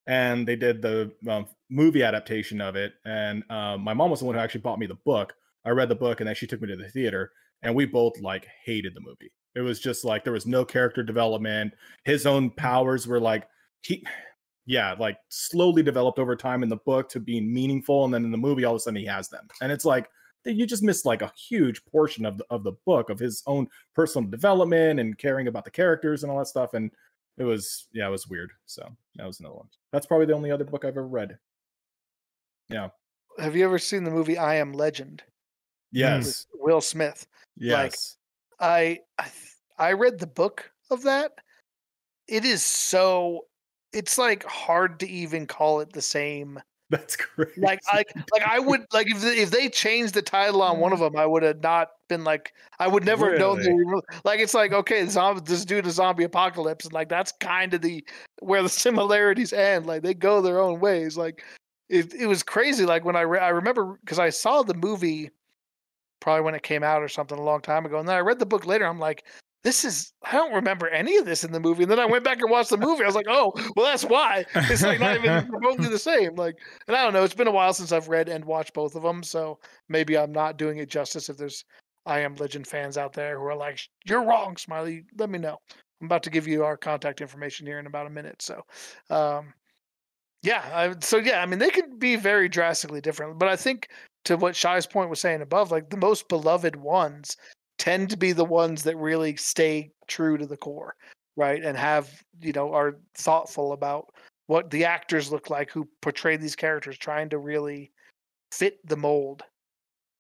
And 0.08 0.48
they 0.48 0.56
did 0.56 0.82
the 0.82 1.12
um, 1.30 1.48
movie 1.70 2.04
adaptation 2.04 2.62
of 2.62 2.76
it. 2.76 2.93
And 3.06 3.43
um, 3.50 3.82
my 3.82 3.93
mom 3.93 4.10
was 4.10 4.20
the 4.20 4.26
one 4.26 4.36
who 4.36 4.41
actually 4.41 4.62
bought 4.62 4.80
me 4.80 4.88
the 4.88 4.96
book. 4.96 5.36
I 5.66 5.70
read 5.70 5.89
the 5.89 5.96
book, 5.96 6.20
and 6.20 6.28
then 6.28 6.36
she 6.36 6.48
took 6.48 6.62
me 6.62 6.68
to 6.68 6.76
the 6.76 6.89
theater, 6.89 7.32
and 7.62 7.74
we 7.74 7.86
both 7.86 8.20
like 8.20 8.48
hated 8.64 8.93
the 8.93 9.02
movie. 9.02 9.32
It 9.56 9.62
was 9.62 9.80
just 9.80 10.04
like 10.04 10.24
there 10.24 10.34
was 10.34 10.46
no 10.46 10.66
character 10.66 11.02
development. 11.02 11.74
His 12.04 12.26
own 12.26 12.50
powers 12.50 13.08
were 13.08 13.22
like 13.22 13.48
he 13.86 14.06
yeah, 14.66 14.96
like 15.00 15.18
slowly 15.30 15.84
developed 15.84 16.18
over 16.18 16.36
time 16.36 16.64
in 16.64 16.70
the 16.70 16.78
book 16.78 17.08
to 17.10 17.20
being 17.20 17.54
meaningful, 17.54 18.06
and 18.06 18.14
then 18.14 18.26
in 18.26 18.32
the 18.32 18.38
movie, 18.38 18.66
all 18.66 18.74
of 18.74 18.78
a 18.78 18.80
sudden 18.80 19.00
he 19.00 19.06
has 19.06 19.30
them, 19.30 19.48
and 19.62 19.72
it's 19.72 19.86
like 19.86 20.10
you 20.44 20.66
just 20.66 20.84
missed 20.84 21.06
like 21.06 21.22
a 21.22 21.32
huge 21.50 21.84
portion 21.86 22.26
of 22.26 22.38
the, 22.38 22.46
of 22.50 22.64
the 22.64 22.74
book 22.86 23.10
of 23.10 23.18
his 23.18 23.42
own 23.48 23.68
personal 23.96 24.30
development 24.30 25.00
and 25.00 25.18
caring 25.18 25.48
about 25.48 25.66
the 25.66 25.72
characters 25.72 26.24
and 26.24 26.32
all 26.32 26.40
that 26.40 26.48
stuff, 26.48 26.74
and 26.74 26.92
it 27.38 27.44
was 27.44 27.88
yeah, 27.94 28.08
it 28.08 28.12
was 28.12 28.28
weird. 28.28 28.52
So 28.66 28.88
that 29.16 29.28
was 29.28 29.40
another 29.40 29.56
one. 29.56 29.68
That's 29.92 30.06
probably 30.06 30.26
the 30.26 30.34
only 30.34 30.52
other 30.52 30.64
book 30.66 30.84
I've 30.84 30.90
ever 30.90 31.08
read. 31.08 31.38
Yeah. 32.70 32.90
Have 33.38 33.56
you 33.56 33.66
ever 33.66 33.80
seen 33.80 34.04
the 34.04 34.12
movie 34.12 34.38
I 34.38 34.56
Am 34.56 34.74
Legend? 34.74 35.22
Yes. 35.92 36.48
Will 36.54 36.82
Smith. 36.82 37.28
Yes. 37.58 38.18
I 38.60 39.00
I, 39.20 39.32
I 39.78 39.92
read 39.94 40.20
the 40.20 40.28
book 40.28 40.72
of 40.90 41.04
that. 41.04 41.34
It 42.28 42.46
is 42.46 42.64
so 42.64 43.46
it's 43.96 44.18
like 44.18 44.43
hard 44.43 45.00
to 45.00 45.10
even 45.10 45.48
call 45.48 45.80
it 45.80 45.93
the 45.93 46.02
same. 46.02 46.60
That's 46.89 47.16
great. 47.16 47.58
Like 47.58 47.80
like 47.91 48.08
like 48.32 48.43
I 48.43 48.60
would 48.60 48.86
like 48.93 49.10
if 49.10 49.22
they, 49.22 49.38
if 49.39 49.50
they 49.50 49.70
changed 49.70 50.14
the 50.14 50.22
title 50.22 50.62
on 50.62 50.80
one 50.80 50.93
of 50.93 51.00
them, 51.06 51.16
I 51.16 51.26
would 51.26 51.41
have 51.41 51.64
not 51.64 51.89
been 52.10 52.24
like 52.24 52.54
I 52.78 52.88
would 52.88 53.06
never 53.06 53.32
have 53.32 53.39
known 53.39 53.62
they 53.62 53.74
were 53.74 54.02
like 54.24 54.39
it's 54.39 54.54
like 54.54 54.72
okay, 54.72 55.06
zombie, 55.08 55.41
this 55.43 55.66
dude 55.66 55.88
is 55.88 55.96
zombie 55.96 56.26
apocalypse, 56.26 56.86
and 56.86 56.93
like 56.93 57.10
that's 57.10 57.32
kind 57.39 57.74
of 57.74 57.82
the 57.82 58.06
where 58.39 58.62
the 58.62 58.70
similarities 58.86 59.54
end. 59.54 59.88
Like 59.88 60.04
they 60.04 60.14
go 60.14 60.41
their 60.41 60.60
own 60.60 60.80
ways. 60.80 61.18
Like 61.18 61.43
it 61.89 62.14
it 62.14 62.28
was 62.28 62.43
crazy. 62.43 62.86
Like 62.86 63.04
when 63.04 63.16
I 63.16 63.22
re- 63.22 63.39
I 63.39 63.50
remember 63.50 63.98
because 64.02 64.20
I 64.20 64.30
saw 64.30 64.62
the 64.62 64.76
movie 64.76 65.32
probably 66.20 66.43
when 66.43 66.56
it 66.56 66.64
came 66.64 66.84
out 66.84 67.02
or 67.02 67.08
something 67.08 67.38
a 67.38 67.43
long 67.43 67.62
time 67.62 67.86
ago, 67.86 67.98
and 67.98 68.08
then 68.08 68.16
I 68.16 68.20
read 68.20 68.38
the 68.38 68.46
book 68.46 68.68
later. 68.68 68.86
I'm 68.86 69.00
like, 69.00 69.26
this 69.66 69.84
is 69.84 70.13
I 70.24 70.34
don't 70.34 70.53
remember 70.53 70.88
any 70.88 71.18
of 71.18 71.26
this 71.26 71.43
in 71.43 71.51
the 71.51 71.59
movie. 71.59 71.84
And 71.84 71.91
then 71.91 71.99
I 71.99 72.05
went 72.05 72.24
back 72.24 72.39
and 72.39 72.51
watched 72.51 72.70
the 72.70 72.78
movie. 72.78 73.03
I 73.03 73.07
was 73.07 73.16
like, 73.16 73.26
oh, 73.28 73.51
well, 73.76 73.88
that's 73.88 74.05
why. 74.05 74.45
It's 74.53 74.84
like 74.84 74.99
not 74.99 75.18
even 75.18 75.49
remotely 75.49 75.89
the 75.89 75.97
same. 75.97 76.36
Like, 76.36 76.55
and 76.88 76.95
I 76.95 77.03
don't 77.03 77.13
know. 77.13 77.24
It's 77.24 77.34
been 77.34 77.47
a 77.47 77.51
while 77.51 77.74
since 77.74 77.91
I've 77.91 78.07
read 78.07 78.30
and 78.30 78.45
watched 78.45 78.76
both 78.76 78.95
of 78.95 79.01
them, 79.01 79.24
so 79.24 79.57
maybe 79.89 80.18
I'm 80.18 80.32
not 80.32 80.57
doing 80.57 80.78
it 80.78 80.89
justice. 80.89 81.30
If 81.30 81.38
there's 81.38 81.66
I 82.05 82.20
am 82.20 82.36
Legend 82.36 82.68
fans 82.68 82.95
out 82.95 83.13
there 83.13 83.39
who 83.39 83.45
are 83.45 83.55
like, 83.55 83.80
you're 84.05 84.24
wrong, 84.24 84.55
Smiley. 84.55 85.03
Let 85.18 85.32
me 85.32 85.39
know. 85.39 85.57
I'm 85.99 86.05
about 86.05 86.22
to 86.24 86.30
give 86.30 86.47
you 86.47 86.63
our 86.63 86.78
contact 86.78 87.20
information 87.20 87.66
here 87.66 87.80
in 87.80 87.88
about 87.88 88.05
a 88.05 88.11
minute. 88.11 88.43
So, 88.43 88.61
um, 89.09 89.51
yeah. 90.43 90.63
I, 90.72 90.93
so 90.99 91.18
yeah, 91.18 91.41
I 91.41 91.47
mean, 91.47 91.57
they 91.57 91.72
could 91.72 91.99
be 91.99 92.16
very 92.18 92.47
drastically 92.47 93.01
different, 93.01 93.39
but 93.39 93.49
I 93.49 93.55
think 93.55 93.89
to 94.26 94.38
what 94.38 94.55
Shy's 94.55 94.86
point 94.86 95.09
was 95.09 95.20
saying 95.20 95.41
above, 95.41 95.72
like 95.72 95.89
the 95.89 95.97
most 95.97 96.30
beloved 96.30 96.76
ones 96.76 97.36
tend 97.78 98.10
to 98.10 98.18
be 98.18 98.32
the 98.32 98.46
ones 98.46 98.84
that 98.84 98.98
really 98.98 99.36
stay 99.36 99.92
true 100.08 100.38
to 100.38 100.46
the 100.46 100.58
core, 100.58 100.96
right? 101.36 101.64
And 101.64 101.78
have, 101.78 102.10
you 102.42 102.54
know, 102.54 102.74
are 102.74 102.98
thoughtful 103.16 103.74
about 103.74 104.14
what 104.48 104.70
the 104.70 104.86
actors 104.86 105.32
look 105.32 105.50
like 105.50 105.72
who 105.72 105.88
portray 106.02 106.38
these 106.38 106.56
characters, 106.56 106.98
trying 106.98 107.30
to 107.30 107.38
really 107.38 107.92
fit 108.52 108.86
the 108.88 108.98
mold 108.98 109.44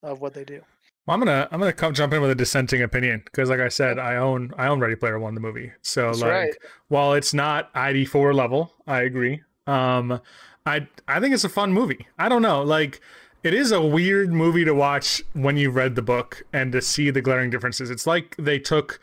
of 0.03 0.21
what 0.21 0.33
they 0.33 0.43
do. 0.43 0.61
Well, 1.05 1.13
I'm 1.13 1.19
gonna 1.19 1.47
I'm 1.51 1.59
gonna 1.59 1.71
come 1.73 1.93
jump 1.93 2.13
in 2.13 2.21
with 2.21 2.31
a 2.31 2.35
dissenting 2.35 2.81
opinion 2.81 3.21
because, 3.25 3.49
like 3.49 3.59
I 3.59 3.69
said, 3.69 3.99
I 3.99 4.15
own 4.15 4.51
I 4.57 4.67
own 4.67 4.79
Ready 4.79 4.95
Player 4.95 5.19
One, 5.19 5.35
the 5.35 5.41
movie. 5.41 5.71
So 5.83 6.07
That's 6.07 6.21
like, 6.21 6.31
right. 6.31 6.53
while 6.87 7.13
it's 7.13 7.33
not 7.33 7.71
ID4 7.75 8.33
level, 8.33 8.73
I 8.87 9.01
agree. 9.01 9.41
Um, 9.67 10.19
I 10.65 10.87
I 11.07 11.19
think 11.19 11.35
it's 11.35 11.43
a 11.43 11.49
fun 11.49 11.71
movie. 11.73 12.07
I 12.17 12.27
don't 12.27 12.41
know, 12.41 12.63
like 12.63 13.01
it 13.45 13.53
is 13.53 13.71
a 13.71 13.81
weird 13.81 14.33
movie 14.33 14.65
to 14.65 14.73
watch 14.73 15.21
when 15.33 15.55
you 15.55 15.69
read 15.69 15.93
the 15.93 16.01
book 16.01 16.43
and 16.51 16.71
to 16.71 16.81
see 16.81 17.11
the 17.11 17.21
glaring 17.21 17.51
differences. 17.51 17.91
It's 17.91 18.07
like 18.07 18.35
they 18.37 18.57
took 18.57 18.99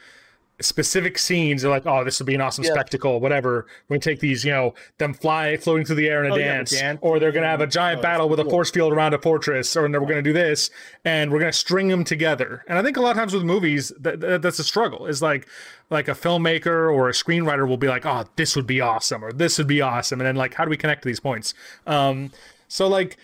specific 0.60 1.16
scenes. 1.16 1.62
They're 1.62 1.70
like, 1.70 1.86
oh, 1.86 2.02
this 2.02 2.18
would 2.18 2.26
be 2.26 2.34
an 2.34 2.40
awesome 2.40 2.64
yeah. 2.64 2.72
spectacle, 2.72 3.20
whatever. 3.20 3.66
We 3.88 4.00
take 4.00 4.18
these, 4.18 4.44
you 4.44 4.50
know, 4.50 4.74
them 4.98 5.14
fly 5.14 5.56
floating 5.56 5.86
through 5.86 5.96
the 5.96 6.08
air 6.08 6.24
in 6.24 6.32
a 6.32 6.34
oh, 6.34 6.38
dance, 6.38 6.72
yeah, 6.72 6.96
or 7.00 7.20
they're 7.20 7.30
gonna 7.30 7.46
have 7.46 7.60
a 7.60 7.68
giant 7.68 8.00
oh, 8.00 8.02
battle 8.02 8.28
with 8.28 8.40
cool. 8.40 8.48
a 8.48 8.50
force 8.50 8.70
field 8.72 8.92
around 8.92 9.14
a 9.14 9.18
fortress, 9.18 9.76
or 9.76 9.88
we're 9.88 10.00
gonna 10.00 10.22
do 10.22 10.32
this, 10.32 10.70
and 11.04 11.30
we're 11.30 11.38
gonna 11.38 11.52
string 11.52 11.86
them 11.86 12.02
together. 12.02 12.64
And 12.66 12.76
I 12.76 12.82
think 12.82 12.96
a 12.96 13.00
lot 13.00 13.12
of 13.12 13.16
times 13.16 13.34
with 13.34 13.44
movies, 13.44 13.92
that, 14.00 14.18
that, 14.20 14.42
that's 14.42 14.58
a 14.58 14.64
struggle. 14.64 15.06
Is 15.06 15.22
like, 15.22 15.46
like 15.88 16.08
a 16.08 16.12
filmmaker 16.12 16.92
or 16.92 17.08
a 17.08 17.12
screenwriter 17.12 17.68
will 17.68 17.76
be 17.76 17.88
like, 17.88 18.04
oh, 18.06 18.24
this 18.34 18.56
would 18.56 18.66
be 18.66 18.80
awesome, 18.80 19.24
or 19.24 19.32
this 19.32 19.58
would 19.58 19.68
be 19.68 19.80
awesome, 19.80 20.20
and 20.20 20.26
then 20.26 20.36
like, 20.36 20.54
how 20.54 20.64
do 20.64 20.70
we 20.70 20.76
connect 20.76 21.02
to 21.02 21.08
these 21.08 21.20
points? 21.20 21.54
Um, 21.86 22.32
so 22.66 22.88
like 22.88 23.18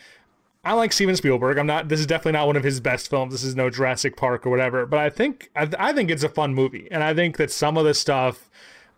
I 0.69 0.75
like 0.75 0.93
Steven 0.93 1.17
Spielberg. 1.17 1.57
I'm 1.57 1.67
not. 1.67 1.89
This 1.89 1.99
is 1.99 2.05
definitely 2.05 2.33
not 2.33 2.47
one 2.47 2.57
of 2.57 2.63
his 2.63 2.79
best 2.79 3.09
films. 3.09 3.33
This 3.33 3.43
is 3.43 3.57
no 3.57 3.71
Jurassic 3.71 4.19
Park 4.19 4.45
or 4.45 4.51
whatever. 4.51 4.85
But 4.85 4.99
I 4.99 5.09
think 5.09 5.51
I, 5.57 5.67
I 5.79 5.93
think 5.95 6.11
it's 6.11 6.23
a 6.23 6.29
fun 6.29 6.55
movie, 6.55 6.89
and 6.91 7.03
I 7.03 7.15
think 7.15 7.39
that 7.39 7.51
some 7.51 7.79
of 7.79 7.87
the 7.87 7.95
stuff, 7.95 8.51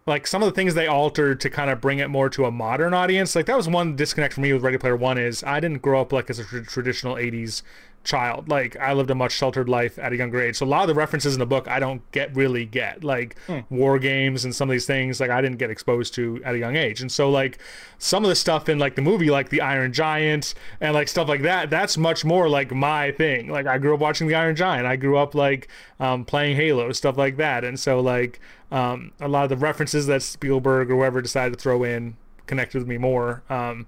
like 0.05 0.27
some 0.27 0.43
of 0.43 0.47
the 0.47 0.53
things 0.53 0.75
they 0.75 0.89
altered 0.89 1.41
to 1.43 1.49
kind 1.49 1.71
of 1.71 1.81
bring 1.81 2.01
it 2.01 2.09
more 2.11 2.29
to 2.31 2.45
a 2.45 2.51
modern 2.51 2.93
audience, 2.93 3.37
like 3.37 3.47
that 3.47 3.57
was 3.57 3.69
one 3.69 3.95
disconnect 3.95 4.35
for 4.35 4.41
me 4.41 4.53
with 4.53 4.65
Ready 4.65 4.79
Player 4.79 4.97
One. 4.97 5.17
Is 5.17 5.45
I 5.45 5.61
didn't 5.61 5.81
grow 5.81 6.01
up 6.01 6.13
like 6.13 6.29
as 6.29 6.41
a 6.41 6.45
traditional 6.45 7.15
'80s 7.15 7.63
child. 8.03 8.49
Like 8.49 8.77
I 8.77 8.93
lived 8.93 9.11
a 9.11 9.15
much 9.15 9.33
sheltered 9.33 9.69
life 9.69 9.99
at 9.99 10.13
a 10.13 10.17
younger 10.17 10.41
age. 10.41 10.57
So 10.57 10.65
a 10.65 10.69
lot 10.69 10.83
of 10.83 10.89
the 10.89 10.95
references 10.95 11.35
in 11.35 11.41
the 11.41 11.47
book 11.47 11.69
I 11.69 11.79
don't 11.79 12.09
get 12.13 12.35
really 12.35 12.65
get. 12.65 13.05
Like 13.05 13.39
hmm. 13.47 13.61
war 13.69 13.99
games 13.99 14.45
and 14.45 14.55
some 14.55 14.69
of 14.69 14.73
these 14.73 14.87
things 14.87 15.21
like 15.21 15.31
I 15.31 15.41
didn't 15.41 15.59
get 15.59 15.71
exposed 15.71 16.15
to 16.15 16.41
at 16.45 16.55
a 16.55 16.59
young 16.59 16.77
age. 16.77 17.01
And 17.01 17.13
so 17.13 17.31
like 17.31 17.59
some 17.99 18.25
of 18.25 18.29
the 18.29 18.35
stuff 18.35 18.69
in 18.69 18.79
like 18.79 18.95
the 18.95 19.03
movie 19.03 19.31
like 19.31 19.51
the 19.51 19.61
Iron 19.61 19.93
Giant 19.93 20.55
and 20.81 20.95
like 20.95 21.09
stuff 21.09 21.29
like 21.29 21.43
that, 21.43 21.71
that's 21.71 21.99
much 21.99 22.25
more 22.25 22.49
like 22.49 22.73
my 22.73 23.13
thing. 23.13 23.49
Like 23.49 23.67
I 23.67 23.79
grew 23.79 23.95
up 23.95 24.01
watching 24.01 24.29
the 24.29 24.35
Iron 24.35 24.57
Giant. 24.57 24.87
I 24.87 24.97
grew 24.97 25.17
up 25.19 25.35
like 25.35 25.69
um, 25.99 26.25
playing 26.25 26.57
Halo, 26.57 26.93
stuff 26.93 27.19
like 27.19 27.37
that. 27.37 27.65
And 27.65 27.79
so 27.79 28.01
like 28.01 28.41
um, 28.73 29.13
a 29.21 29.29
lot 29.29 29.45
of 29.45 29.51
the 29.51 29.57
references 29.57 30.07
that 30.07 30.23
Spielberg 30.23 30.91
or 30.91 30.97
whoever 30.97 31.21
decided 31.21 31.55
to 31.55 31.61
throw 31.61 31.85
in 31.85 32.17
connected 32.47 32.79
with 32.79 32.89
me 32.89 32.99
more. 32.99 33.43
Um, 33.49 33.87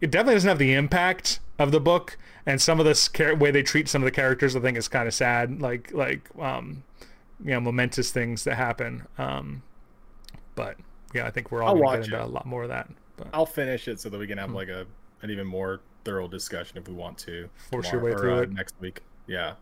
it 0.00 0.10
definitely 0.10 0.34
doesn't 0.34 0.48
have 0.48 0.58
the 0.58 0.72
impact 0.72 1.38
of 1.58 1.70
the 1.70 1.80
book 1.80 2.18
and 2.46 2.60
some 2.60 2.80
of 2.80 2.86
this 2.86 3.08
char- 3.08 3.34
way 3.36 3.50
they 3.50 3.62
treat 3.62 3.88
some 3.88 4.02
of 4.02 4.04
the 4.04 4.10
characters, 4.10 4.56
I 4.56 4.60
think 4.60 4.76
is 4.76 4.88
kind 4.88 5.06
of 5.06 5.14
sad. 5.14 5.60
Like 5.60 5.92
like 5.92 6.28
um, 6.38 6.82
you 7.44 7.52
know, 7.52 7.60
momentous 7.60 8.10
things 8.10 8.44
that 8.44 8.56
happen. 8.56 9.06
Um, 9.18 9.62
but 10.54 10.76
yeah, 11.14 11.26
I 11.26 11.30
think 11.30 11.50
we're 11.50 11.62
all 11.62 11.74
gonna 11.74 11.98
get 11.98 12.04
into 12.06 12.18
it. 12.18 12.22
a 12.22 12.26
lot 12.26 12.46
more 12.46 12.62
of 12.62 12.68
that. 12.68 12.88
But. 13.16 13.28
I'll 13.32 13.46
finish 13.46 13.88
it 13.88 14.00
so 14.00 14.08
that 14.08 14.18
we 14.18 14.26
can 14.26 14.38
have 14.38 14.48
mm-hmm. 14.48 14.56
like 14.56 14.68
a 14.68 14.86
an 15.22 15.30
even 15.30 15.46
more 15.46 15.80
thorough 16.04 16.28
discussion 16.28 16.78
if 16.78 16.88
we 16.88 16.94
want 16.94 17.18
to. 17.18 17.48
Force 17.70 17.92
your 17.92 18.02
way 18.02 18.12
through 18.12 18.38
uh, 18.38 18.42
it 18.42 18.52
next 18.52 18.74
week. 18.80 19.02
Yeah. 19.26 19.54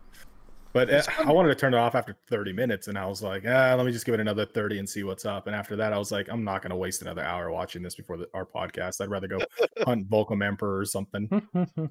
But 0.73 0.89
uh, 0.89 1.03
I 1.19 1.31
wanted 1.31 1.49
to 1.49 1.55
turn 1.55 1.73
it 1.73 1.77
off 1.77 1.95
after 1.95 2.15
30 2.29 2.53
minutes, 2.53 2.87
and 2.87 2.97
I 2.97 3.05
was 3.05 3.21
like, 3.21 3.43
ah, 3.45 3.75
let 3.75 3.85
me 3.85 3.91
just 3.91 4.05
give 4.05 4.13
it 4.13 4.21
another 4.21 4.45
30 4.45 4.79
and 4.79 4.89
see 4.89 5.03
what's 5.03 5.25
up. 5.25 5.47
And 5.47 5.55
after 5.55 5.75
that, 5.75 5.91
I 5.91 5.97
was 5.97 6.13
like, 6.13 6.29
I'm 6.29 6.45
not 6.45 6.61
going 6.61 6.69
to 6.69 6.77
waste 6.77 7.01
another 7.01 7.23
hour 7.23 7.51
watching 7.51 7.83
this 7.83 7.95
before 7.95 8.15
the, 8.15 8.29
our 8.33 8.45
podcast. 8.45 9.01
I'd 9.01 9.09
rather 9.09 9.27
go 9.27 9.39
hunt 9.85 10.09
Volcom 10.09 10.45
Emperor 10.45 10.77
or 10.77 10.85
something. 10.85 11.29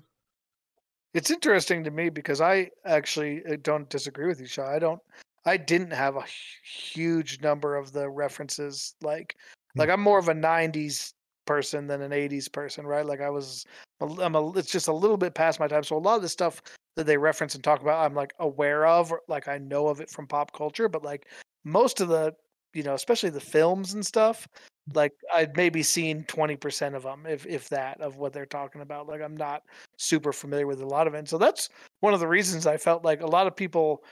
It's 1.12 1.30
interesting 1.30 1.82
to 1.84 1.90
me 1.90 2.08
because 2.08 2.40
I 2.40 2.70
actually 2.84 3.42
uh, 3.44 3.56
don't 3.62 3.88
disagree 3.90 4.26
with 4.26 4.40
you, 4.40 4.46
Shaw. 4.46 4.70
I 4.70 4.78
don't. 4.78 5.00
I 5.44 5.56
didn't 5.56 5.92
have 5.92 6.16
a 6.16 6.24
huge 6.62 7.40
number 7.42 7.76
of 7.76 7.92
the 7.92 8.08
references. 8.08 8.94
Like, 9.02 9.34
mm. 9.76 9.80
like 9.80 9.88
I'm 9.88 10.00
more 10.00 10.18
of 10.18 10.28
a 10.28 10.34
'90s 10.34 11.12
person 11.46 11.86
than 11.86 12.02
an 12.02 12.12
'80s 12.12 12.52
person, 12.52 12.86
right? 12.86 13.04
Like 13.04 13.20
I 13.20 13.30
was. 13.30 13.64
I'm 14.00 14.36
a. 14.36 14.52
It's 14.52 14.70
just 14.70 14.88
a 14.88 14.92
little 14.92 15.16
bit 15.16 15.34
past 15.34 15.58
my 15.58 15.66
time. 15.68 15.82
So 15.82 15.96
a 15.96 15.98
lot 15.98 16.16
of 16.16 16.22
the 16.22 16.28
stuff 16.28 16.62
that 16.96 17.06
they 17.06 17.16
reference 17.16 17.54
and 17.54 17.64
talk 17.64 17.82
about, 17.82 18.04
I'm 18.04 18.14
like 18.14 18.32
aware 18.38 18.86
of, 18.86 19.10
or 19.10 19.22
like 19.28 19.48
I 19.48 19.58
know 19.58 19.88
of 19.88 20.00
it 20.00 20.10
from 20.10 20.26
pop 20.26 20.52
culture. 20.52 20.88
But 20.88 21.04
like 21.04 21.26
most 21.64 22.00
of 22.00 22.08
the, 22.08 22.34
you 22.72 22.82
know, 22.82 22.94
especially 22.94 23.30
the 23.30 23.40
films 23.40 23.94
and 23.94 24.06
stuff, 24.06 24.46
like 24.94 25.12
I'd 25.32 25.56
maybe 25.56 25.82
seen 25.82 26.24
20% 26.24 26.94
of 26.94 27.02
them, 27.02 27.26
if 27.26 27.46
if 27.46 27.68
that, 27.70 28.00
of 28.00 28.16
what 28.16 28.32
they're 28.32 28.46
talking 28.46 28.80
about. 28.82 29.08
Like 29.08 29.20
I'm 29.22 29.36
not 29.36 29.62
super 29.96 30.32
familiar 30.32 30.66
with 30.66 30.80
a 30.80 30.86
lot 30.86 31.06
of 31.06 31.14
it. 31.14 31.28
So 31.28 31.38
that's 31.38 31.68
one 32.00 32.14
of 32.14 32.20
the 32.20 32.28
reasons 32.28 32.66
I 32.66 32.76
felt 32.76 33.04
like 33.04 33.20
a 33.22 33.26
lot 33.26 33.46
of 33.46 33.56
people 33.56 34.02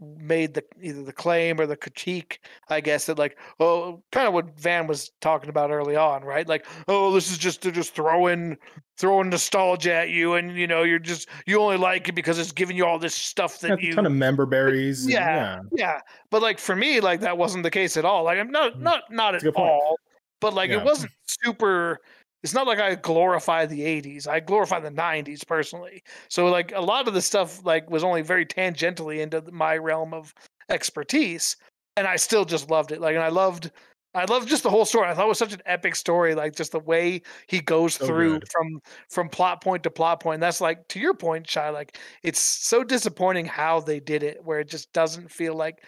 made 0.00 0.54
the 0.54 0.64
either 0.80 1.02
the 1.02 1.12
claim 1.12 1.60
or 1.60 1.66
the 1.66 1.76
critique, 1.76 2.40
I 2.68 2.80
guess, 2.80 3.06
that 3.06 3.18
like, 3.18 3.38
oh, 3.58 4.02
kind 4.12 4.26
of 4.26 4.34
what 4.34 4.58
Van 4.58 4.86
was 4.86 5.10
talking 5.20 5.50
about 5.50 5.70
early 5.70 5.96
on, 5.96 6.24
right? 6.24 6.48
Like, 6.48 6.66
oh, 6.88 7.12
this 7.12 7.30
is 7.30 7.38
just 7.38 7.62
to 7.62 7.72
just 7.72 7.94
throwing 7.94 8.56
throwing 8.96 9.30
nostalgia 9.30 9.94
at 9.94 10.10
you, 10.10 10.34
and 10.34 10.56
you 10.56 10.66
know, 10.66 10.82
you're 10.82 10.98
just 10.98 11.28
you 11.46 11.60
only 11.60 11.76
like 11.76 12.08
it 12.08 12.14
because 12.14 12.38
it's 12.38 12.52
giving 12.52 12.76
you 12.76 12.86
all 12.86 12.98
this 12.98 13.14
stuff 13.14 13.60
that 13.60 13.68
That's 13.68 13.82
you 13.82 13.94
ton 13.94 14.06
of 14.06 14.12
member 14.12 14.46
berries. 14.46 15.06
Yeah, 15.06 15.18
yeah, 15.18 15.60
yeah, 15.72 16.00
But 16.30 16.42
like 16.42 16.58
for 16.58 16.74
me, 16.74 17.00
like 17.00 17.20
that 17.20 17.36
wasn't 17.36 17.64
the 17.64 17.70
case 17.70 17.96
at 17.96 18.04
all. 18.04 18.24
Like 18.24 18.38
I'm 18.38 18.50
not 18.50 18.74
mm. 18.74 18.80
not 18.80 19.02
not 19.10 19.34
at 19.34 19.46
all. 19.56 19.96
But 20.40 20.54
like 20.54 20.70
yeah. 20.70 20.78
it 20.78 20.84
wasn't 20.84 21.12
super 21.26 21.98
it's 22.42 22.54
not 22.54 22.66
like 22.66 22.78
I 22.78 22.94
glorify 22.94 23.66
the 23.66 23.80
80s. 23.80 24.26
I 24.26 24.40
glorify 24.40 24.80
the 24.80 24.90
90s 24.90 25.46
personally. 25.46 26.02
So 26.28 26.46
like 26.46 26.72
a 26.74 26.80
lot 26.80 27.06
of 27.06 27.14
the 27.14 27.22
stuff 27.22 27.64
like 27.64 27.90
was 27.90 28.04
only 28.04 28.22
very 28.22 28.46
tangentially 28.46 29.20
into 29.20 29.42
my 29.52 29.76
realm 29.76 30.14
of 30.14 30.34
expertise 30.68 31.56
and 31.96 32.06
I 32.06 32.16
still 32.16 32.44
just 32.44 32.70
loved 32.70 32.92
it. 32.92 33.00
Like 33.00 33.14
and 33.14 33.24
I 33.24 33.28
loved 33.28 33.70
I 34.14 34.24
loved 34.24 34.48
just 34.48 34.64
the 34.64 34.70
whole 34.70 34.84
story. 34.84 35.08
I 35.08 35.14
thought 35.14 35.26
it 35.26 35.28
was 35.28 35.38
such 35.38 35.52
an 35.52 35.62
epic 35.66 35.94
story 35.94 36.34
like 36.34 36.56
just 36.56 36.72
the 36.72 36.80
way 36.80 37.22
he 37.46 37.60
goes 37.60 37.94
so 37.94 38.06
through 38.06 38.40
good. 38.40 38.48
from 38.50 38.80
from 39.08 39.28
plot 39.28 39.62
point 39.62 39.82
to 39.84 39.90
plot 39.90 40.20
point. 40.20 40.40
That's 40.40 40.60
like 40.60 40.88
to 40.88 40.98
your 40.98 41.14
point, 41.14 41.48
Shy, 41.48 41.68
like 41.68 41.98
it's 42.22 42.40
so 42.40 42.82
disappointing 42.82 43.46
how 43.46 43.80
they 43.80 44.00
did 44.00 44.22
it 44.22 44.42
where 44.44 44.60
it 44.60 44.68
just 44.68 44.92
doesn't 44.92 45.30
feel 45.30 45.54
like 45.54 45.84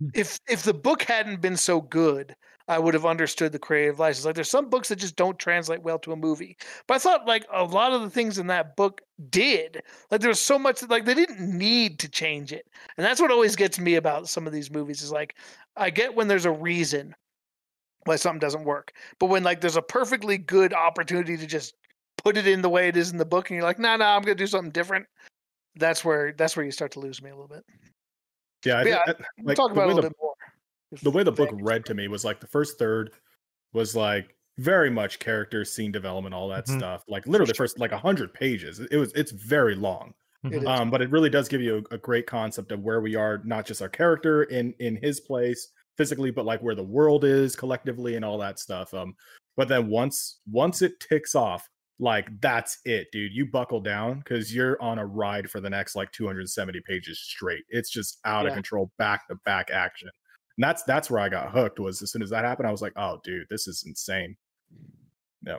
hmm. 0.00 0.08
if 0.14 0.38
if 0.48 0.62
the 0.62 0.74
book 0.74 1.02
hadn't 1.02 1.40
been 1.40 1.56
so 1.56 1.82
good, 1.82 2.34
I 2.68 2.78
would 2.78 2.92
have 2.92 3.06
understood 3.06 3.52
the 3.52 3.58
creative 3.58 3.98
license. 3.98 4.26
Like 4.26 4.34
there's 4.34 4.50
some 4.50 4.68
books 4.68 4.88
that 4.88 4.96
just 4.96 5.16
don't 5.16 5.38
translate 5.38 5.82
well 5.82 5.98
to 6.00 6.12
a 6.12 6.16
movie. 6.16 6.56
But 6.86 6.94
I 6.94 6.98
thought 6.98 7.26
like 7.26 7.46
a 7.50 7.64
lot 7.64 7.92
of 7.92 8.02
the 8.02 8.10
things 8.10 8.38
in 8.38 8.46
that 8.48 8.76
book 8.76 9.00
did. 9.30 9.82
Like 10.10 10.20
there 10.20 10.28
was 10.28 10.40
so 10.40 10.58
much 10.58 10.86
like 10.88 11.06
they 11.06 11.14
didn't 11.14 11.40
need 11.40 11.98
to 12.00 12.08
change 12.08 12.52
it. 12.52 12.66
And 12.96 13.06
that's 13.06 13.20
what 13.20 13.30
always 13.30 13.56
gets 13.56 13.78
me 13.78 13.94
about 13.94 14.28
some 14.28 14.46
of 14.46 14.52
these 14.52 14.70
movies 14.70 15.00
is 15.02 15.10
like 15.10 15.34
I 15.76 15.88
get 15.88 16.14
when 16.14 16.28
there's 16.28 16.44
a 16.44 16.52
reason 16.52 17.14
why 18.04 18.16
something 18.16 18.38
doesn't 18.38 18.64
work. 18.64 18.92
But 19.18 19.26
when 19.26 19.42
like 19.42 19.62
there's 19.62 19.76
a 19.76 19.82
perfectly 19.82 20.36
good 20.36 20.74
opportunity 20.74 21.38
to 21.38 21.46
just 21.46 21.74
put 22.18 22.36
it 22.36 22.46
in 22.46 22.60
the 22.60 22.68
way 22.68 22.88
it 22.88 22.96
is 22.96 23.10
in 23.10 23.16
the 23.16 23.24
book 23.24 23.48
and 23.48 23.56
you're 23.56 23.64
like, 23.64 23.78
"No, 23.78 23.88
nah, 23.88 23.96
no, 23.96 24.04
nah, 24.04 24.16
I'm 24.16 24.22
going 24.22 24.36
to 24.36 24.42
do 24.42 24.46
something 24.46 24.72
different." 24.72 25.06
That's 25.76 26.04
where 26.04 26.32
that's 26.36 26.54
where 26.56 26.66
you 26.66 26.72
start 26.72 26.92
to 26.92 27.00
lose 27.00 27.22
me 27.22 27.30
a 27.30 27.34
little 27.34 27.48
bit. 27.48 27.64
Yeah, 28.64 28.78
I 28.78 28.82
yeah, 28.82 29.02
we'll 29.06 29.46
like, 29.46 29.56
talk 29.56 29.70
about 29.70 29.88
it 29.88 29.92
a 29.92 29.94
little 29.94 30.02
the- 30.02 30.08
bit 30.10 30.16
more. 30.20 30.27
The 31.02 31.10
way 31.10 31.22
the 31.22 31.32
book 31.32 31.50
read 31.52 31.84
to 31.86 31.94
me 31.94 32.08
was 32.08 32.24
like 32.24 32.40
the 32.40 32.46
first 32.46 32.78
third 32.78 33.12
was 33.72 33.94
like 33.94 34.34
very 34.58 34.90
much 34.90 35.18
character 35.18 35.64
scene 35.64 35.92
development 35.92 36.34
all 36.34 36.48
that 36.48 36.66
Mhm. 36.66 36.78
stuff. 36.78 37.04
Like 37.08 37.26
literally 37.26 37.52
the 37.52 37.56
first 37.56 37.78
like 37.78 37.92
100 37.92 38.32
pages. 38.34 38.80
It 38.80 38.96
was 38.96 39.12
it's 39.12 39.30
very 39.32 39.74
long. 39.74 40.14
It 40.44 40.62
Mhm. 40.62 40.66
um 40.68 40.90
but 40.90 41.02
it 41.02 41.10
really 41.10 41.30
does 41.30 41.48
give 41.48 41.60
you 41.60 41.84
a, 41.90 41.94
a 41.94 41.98
great 41.98 42.26
concept 42.26 42.72
of 42.72 42.80
where 42.80 43.00
we 43.00 43.14
are 43.16 43.42
not 43.44 43.66
just 43.66 43.82
our 43.82 43.88
character 43.88 44.44
in 44.44 44.72
in 44.78 44.96
his 44.96 45.20
place 45.20 45.68
physically 45.96 46.30
but 46.30 46.44
like 46.46 46.60
where 46.62 46.76
the 46.76 46.82
world 46.82 47.24
is 47.24 47.56
collectively 47.56 48.14
and 48.14 48.24
all 48.24 48.38
that 48.38 48.58
stuff 48.60 48.94
um 48.94 49.14
but 49.56 49.66
then 49.68 49.88
once 49.88 50.38
once 50.50 50.80
it 50.80 51.00
ticks 51.00 51.34
off 51.34 51.68
like 51.98 52.28
that's 52.40 52.78
it 52.84 53.08
dude. 53.12 53.32
You 53.34 53.46
buckle 53.50 53.80
down 53.80 54.18
because 54.20 54.54
you're 54.54 54.80
on 54.80 54.98
a 55.00 55.04
ride 55.06 55.50
for 55.50 55.60
the 55.60 55.68
next 55.70 55.96
like 55.96 56.12
270 56.12 56.80
pages 56.86 57.18
straight. 57.20 57.64
It's 57.68 57.90
just 57.90 58.18
out 58.24 58.46
of 58.46 58.54
control 58.54 58.92
back 58.98 59.26
to 59.28 59.34
back 59.44 59.70
action 59.72 60.08
and 60.58 60.64
that's 60.64 60.82
that's 60.82 61.08
where 61.10 61.20
i 61.20 61.28
got 61.28 61.50
hooked 61.52 61.78
was 61.78 62.02
as 62.02 62.10
soon 62.10 62.20
as 62.20 62.30
that 62.30 62.44
happened 62.44 62.66
i 62.68 62.72
was 62.72 62.82
like 62.82 62.92
oh 62.96 63.20
dude 63.24 63.46
this 63.48 63.66
is 63.68 63.84
insane. 63.86 64.36
Yeah 65.46 65.58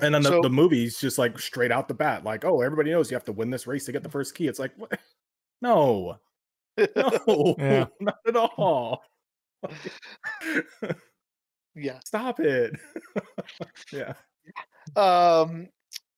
and 0.00 0.14
then 0.14 0.22
the, 0.22 0.30
So- 0.30 0.40
the 0.40 0.48
movie's 0.50 0.98
just 0.98 1.18
like 1.18 1.38
straight 1.38 1.70
out 1.70 1.86
the 1.86 1.94
bat 1.94 2.24
like 2.24 2.44
oh 2.44 2.62
everybody 2.62 2.90
knows 2.90 3.10
you 3.10 3.14
have 3.16 3.24
to 3.24 3.32
win 3.32 3.50
this 3.50 3.66
race 3.66 3.84
to 3.84 3.92
get 3.92 4.02
the 4.02 4.08
first 4.08 4.34
key. 4.34 4.48
It's 4.48 4.58
like 4.58 4.72
what? 4.76 4.98
No. 5.62 6.16
No 6.96 7.54
Yeah. 7.58 7.84
not 8.00 8.16
at 8.26 8.34
all. 8.36 9.02
Yeah. 11.74 11.98
stop 12.04 12.40
it. 12.40 12.74
Yeah. 13.92 14.14
Um, 14.96 15.68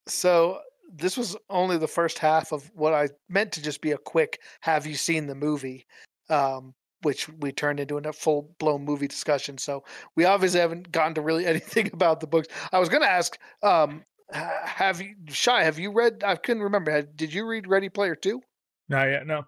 so 0.07 0.61
this 0.95 1.17
was 1.17 1.37
only 1.51 1.77
the 1.79 1.89
first 1.89 2.19
half 2.19 2.53
of 2.53 2.71
what 2.75 2.95
I 2.95 3.09
meant 3.29 3.51
to 3.53 3.63
just 3.63 3.81
be 3.81 3.91
a 3.93 3.99
quick 3.99 4.39
"Have 4.61 4.87
you 4.87 4.95
seen 4.95 5.27
the 5.27 5.35
movie?" 5.35 5.87
Um, 6.31 6.75
which 7.03 7.29
we 7.29 7.53
turned 7.53 7.81
into 7.81 7.97
a 7.97 8.13
full 8.13 8.55
blown 8.59 8.85
movie 8.85 9.09
discussion. 9.09 9.59
So 9.59 9.85
we 10.17 10.25
obviously 10.25 10.61
haven't 10.61 10.91
gotten 10.93 11.15
to 11.15 11.21
really 11.21 11.47
anything 11.55 11.91
about 11.93 12.21
the 12.21 12.27
books. 12.27 12.49
I 12.73 12.79
was 12.79 12.89
going 12.89 13.03
to 13.03 13.11
ask, 13.11 13.39
um, 13.63 14.05
have 14.33 15.01
you, 15.01 15.15
Shy? 15.29 15.63
Have 15.65 15.79
you 15.79 15.93
read? 15.93 16.23
I 16.25 16.37
couldn't 16.37 16.63
remember. 16.63 17.03
Did 17.03 17.33
you 17.35 17.47
read 17.47 17.67
Ready 17.67 17.89
Player 17.89 18.15
Two? 18.15 18.41
Not 18.89 19.09
yet. 19.09 19.27
No. 19.27 19.45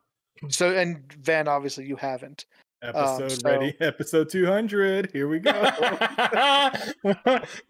So 0.48 0.74
and 0.74 1.10
Van, 1.12 1.48
obviously 1.48 1.86
you 1.86 1.96
haven't. 1.96 2.44
Um, 2.84 2.90
episode 2.94 3.32
so- 3.32 3.50
ready 3.50 3.76
episode 3.80 4.28
200 4.30 5.10
here 5.12 5.26
we 5.28 5.38
go 5.38 5.52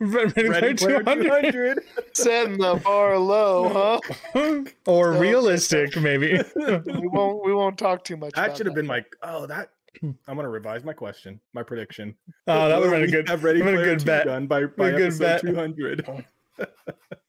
Ready, 0.01 0.49
ready 0.49 0.75
player 0.75 1.03
200 1.03 1.81
Setting 2.12 2.59
the 2.59 2.81
bar 2.83 3.19
low, 3.19 4.01
huh? 4.35 4.62
or 4.87 5.12
So- 5.15 5.21
realistic, 5.21 5.97
maybe. 6.01 6.41
We 6.57 7.09
won't. 7.09 7.45
We 7.45 7.55
won't 7.55 7.79
talk 7.79 8.05
too 8.05 8.17
much. 8.17 8.33
that 8.35 8.57
should 8.57 8.67
have 8.67 8.75
been 8.75 8.87
like 8.87 9.07
oh 9.23 9.47
that 9.47 9.71
i'm 10.03 10.17
gonna 10.37 10.49
revise 10.49 10.83
my 10.85 10.93
question 10.93 11.41
my 11.53 11.62
prediction 11.62 12.15
Oh, 12.49 12.69
that 12.69 12.81
would 12.81 12.91
have 12.91 13.01
been 13.01 13.09
a 13.09 13.12
good, 13.12 13.29
have 13.29 13.45
ready 13.45 13.62
been 13.62 13.79
a 13.79 13.83
good 13.85 14.05
bet. 14.05 14.27
done 14.27 14.47
by, 14.49 14.65
by 14.67 14.91
episode 14.93 15.19
bet. 15.21 15.41
200 15.43 16.25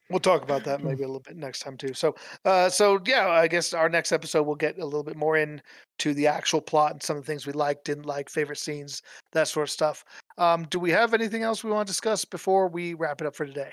We'll 0.08 0.20
talk 0.20 0.44
about 0.44 0.62
that 0.64 0.84
maybe 0.84 1.02
a 1.02 1.06
little 1.06 1.20
bit 1.20 1.36
next 1.36 1.60
time 1.60 1.76
too. 1.76 1.92
So, 1.92 2.14
uh, 2.44 2.68
so 2.68 3.00
yeah, 3.06 3.28
I 3.28 3.48
guess 3.48 3.74
our 3.74 3.88
next 3.88 4.12
episode 4.12 4.44
we'll 4.44 4.54
get 4.54 4.78
a 4.78 4.84
little 4.84 5.02
bit 5.02 5.16
more 5.16 5.36
into 5.36 6.14
the 6.14 6.28
actual 6.28 6.60
plot 6.60 6.92
and 6.92 7.02
some 7.02 7.16
of 7.16 7.24
the 7.24 7.26
things 7.26 7.44
we 7.44 7.52
liked, 7.52 7.84
didn't 7.84 8.06
like, 8.06 8.30
favorite 8.30 8.58
scenes, 8.58 9.02
that 9.32 9.48
sort 9.48 9.64
of 9.64 9.70
stuff. 9.70 10.04
Um, 10.38 10.64
do 10.70 10.78
we 10.78 10.90
have 10.92 11.12
anything 11.12 11.42
else 11.42 11.64
we 11.64 11.72
want 11.72 11.88
to 11.88 11.90
discuss 11.90 12.24
before 12.24 12.68
we 12.68 12.94
wrap 12.94 13.20
it 13.20 13.26
up 13.26 13.34
for 13.34 13.46
today? 13.46 13.72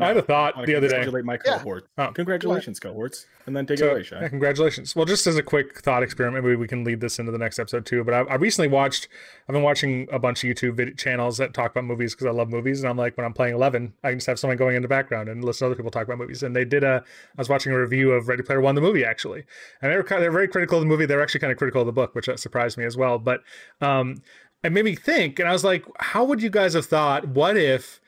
I 0.00 0.08
had 0.08 0.16
a 0.16 0.22
thought 0.22 0.56
wanna 0.56 0.66
the 0.66 0.74
other 0.74 0.88
day. 0.88 0.94
congratulate 0.94 1.24
my 1.24 1.38
Yeah. 1.44 1.58
cohort 1.58 1.86
Oh. 1.98 2.08
congratulations 2.12 2.80
cohorts 2.80 3.26
and 3.46 3.56
then 3.56 3.64
take 3.66 3.78
So, 3.78 3.86
it 3.88 3.92
away 4.12 4.20
yeah, 4.22 4.28
congratulations. 4.28 4.96
Well, 4.96 5.04
just 5.04 5.26
as 5.26 5.36
a 5.36 5.42
quick 5.42 5.80
thought 5.80 6.02
experiment, 6.02 6.44
maybe 6.44 6.56
we 6.56 6.66
can 6.66 6.82
lead 6.82 7.00
this 7.00 7.18
into 7.18 7.30
the 7.30 7.38
next 7.38 7.58
episode 7.58 7.86
too. 7.86 8.02
But 8.02 8.14
I, 8.14 8.18
I 8.22 8.34
recently 8.36 8.68
watched, 8.68 9.06
I've 9.48 9.52
been 9.52 9.62
watching 9.62 10.08
a 10.10 10.18
bunch 10.18 10.42
of 10.42 10.50
YouTube 10.50 10.74
vid- 10.76 10.98
channels 10.98 11.36
that 11.38 11.54
talk 11.54 11.70
about 11.70 11.84
movies 11.84 12.14
because 12.14 12.26
I 12.26 12.30
love 12.30 12.48
movies. 12.50 12.80
And 12.82 12.88
I'm 12.90 12.96
like, 12.96 13.16
when 13.16 13.24
I'm 13.26 13.32
playing 13.34 13.54
11, 13.54 13.92
I 14.02 14.10
can 14.10 14.18
just 14.18 14.26
have 14.26 14.38
someone 14.38 14.56
going 14.56 14.74
in 14.76 14.82
the 14.82 14.88
background 14.88 15.28
and 15.28 15.44
listen 15.44 15.66
to 15.66 15.70
other 15.70 15.76
people 15.76 15.90
talk 15.90 16.04
about 16.04 16.18
movies. 16.18 16.42
And 16.42 16.56
they 16.56 16.64
did 16.64 16.82
a, 16.82 17.04
I 17.04 17.40
was 17.40 17.48
watching 17.48 17.72
a 17.72 17.78
review 17.78 18.12
of 18.12 18.26
Ready 18.28 18.42
Player 18.42 18.60
One, 18.60 18.74
the 18.74 18.80
movie 18.80 19.04
actually. 19.04 19.44
And 19.82 19.92
they 19.92 19.96
were 19.96 20.02
kind 20.02 20.18
of, 20.18 20.22
they're 20.24 20.32
very 20.32 20.48
critical 20.48 20.78
of 20.78 20.82
the 20.82 20.88
movie. 20.88 21.06
They're 21.06 21.22
actually 21.22 21.40
kind 21.40 21.52
of 21.52 21.58
critical 21.58 21.82
of 21.82 21.86
the 21.86 21.92
book, 21.92 22.14
which 22.14 22.28
uh, 22.28 22.36
surprised 22.36 22.76
me 22.78 22.84
as 22.84 22.96
well. 22.96 23.18
But 23.18 23.42
um, 23.80 24.22
it 24.62 24.72
made 24.72 24.84
me 24.86 24.96
think, 24.96 25.38
and 25.38 25.48
I 25.48 25.52
was 25.52 25.62
like, 25.64 25.84
how 26.00 26.24
would 26.24 26.42
you 26.42 26.50
guys 26.50 26.72
have 26.74 26.86
thought, 26.86 27.28
what 27.28 27.56
if 27.56 28.00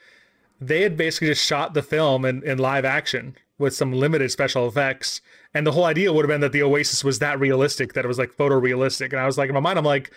they 0.61 0.83
had 0.83 0.97
basically 0.97 1.29
just 1.29 1.45
shot 1.45 1.75
the 1.75 1.83
film 1.83 2.25
in, 2.25 2.43
in 2.43 2.59
live 2.59 2.85
action 2.85 3.37
with 3.59 3.75
some 3.75 3.93
limited 3.93 4.31
special 4.31 4.67
effects. 4.69 5.21
And 5.55 5.67
the 5.67 5.73
whole 5.73 5.85
idea 5.85 6.13
would 6.13 6.25
have 6.25 6.29
been 6.29 6.41
that 6.43 6.53
the 6.53 6.63
Oasis 6.63 7.03
was 7.05 7.19
that 7.21 7.39
realistic, 7.41 7.95
that 7.95 8.05
it 8.05 8.09
was 8.09 8.19
like 8.19 8.33
photorealistic. 8.37 9.11
And 9.13 9.21
I 9.21 9.27
was 9.27 9.39
like, 9.39 9.49
in 9.49 9.55
my 9.55 9.61
mind, 9.61 9.79
I'm 9.79 9.85
like, 9.85 10.11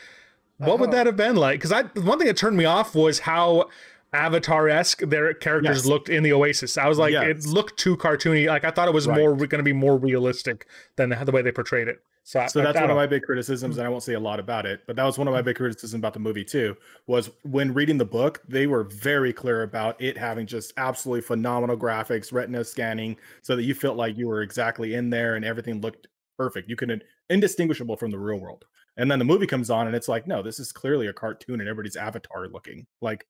what 0.57 0.79
would 0.79 0.89
Uh-huh. 0.89 0.97
that 0.97 1.05
have 1.05 1.15
been 1.15 1.35
like? 1.37 1.59
Because 1.59 1.71
I 1.71 1.83
one 2.01 2.17
thing 2.17 2.27
that 2.27 2.35
turned 2.37 2.57
me 2.57 2.65
off 2.65 2.93
was 2.95 3.19
how 3.19 3.69
Avatar 4.11 4.67
esque 4.67 5.01
their 5.01 5.33
characters 5.33 5.77
Yes. 5.77 5.85
looked 5.85 6.09
in 6.09 6.23
the 6.23 6.33
Oasis. 6.33 6.77
I 6.77 6.87
was 6.87 6.97
like, 6.97 7.13
it 7.13 7.45
looked 7.45 7.77
too 7.77 7.95
cartoony. 7.95 8.47
Like 8.47 8.63
I 8.65 8.71
thought 8.71 8.87
it 8.87 8.93
was 8.93 9.07
Right. 9.07 9.17
more 9.17 9.35
going 9.35 9.59
to 9.59 9.63
be 9.63 9.71
more 9.73 9.97
realistic 9.97 10.65
than 10.97 11.09
the, 11.09 11.15
the 11.23 11.31
way 11.31 11.41
they 11.41 11.51
portrayed 11.51 11.87
it. 11.87 12.01
So, 12.29 12.45
so 12.47 12.59
I- 12.59 12.63
that's 12.63 12.77
I 12.77 12.81
one 12.81 12.91
of 12.91 12.95
my 12.95 13.07
big 13.07 13.23
criticisms 13.23 13.77
and 13.79 13.87
i 13.87 13.89
won't 13.89 14.03
say 14.03 14.13
a 14.13 14.19
lot 14.19 14.39
about 14.39 14.67
it 14.67 14.81
but 14.85 14.95
that 14.95 15.03
was 15.03 15.17
one 15.17 15.27
of 15.27 15.33
my 15.33 15.41
big 15.41 15.55
criticisms 15.55 15.95
about 15.95 16.13
the 16.13 16.19
movie 16.19 16.45
too 16.45 16.77
was 17.07 17.31
when 17.43 17.73
reading 17.73 17.97
the 17.97 18.05
book 18.05 18.43
they 18.47 18.67
were 18.67 18.83
very 18.83 19.33
clear 19.33 19.63
about 19.63 19.99
it 19.99 20.15
having 20.15 20.45
just 20.45 20.71
absolutely 20.77 21.21
phenomenal 21.21 21.75
graphics 21.75 22.31
retina 22.31 22.63
scanning 22.63 23.17
so 23.41 23.55
that 23.55 23.63
you 23.63 23.73
felt 23.73 23.97
like 23.97 24.15
you 24.15 24.27
were 24.27 24.43
exactly 24.43 24.93
in 24.93 25.09
there 25.09 25.37
and 25.37 25.43
everything 25.43 25.81
looked 25.81 26.07
perfect. 26.39 26.69
You 26.69 26.75
couldn't 26.75 27.03
indistinguishable 27.29 27.97
from 27.97 28.11
the 28.11 28.17
real 28.17 28.39
world. 28.39 28.65
And 28.97 29.11
then 29.11 29.19
the 29.19 29.25
movie 29.25 29.45
comes 29.45 29.69
on 29.69 29.87
and 29.87 29.95
it's 29.95 30.07
like 30.07 30.25
no 30.25 30.41
this 30.41 30.59
is 30.59 30.71
clearly 30.71 31.07
a 31.07 31.13
cartoon 31.13 31.59
and 31.59 31.69
everybody's 31.69 31.95
avatar 31.95 32.47
looking. 32.47 32.87
Like 33.01 33.25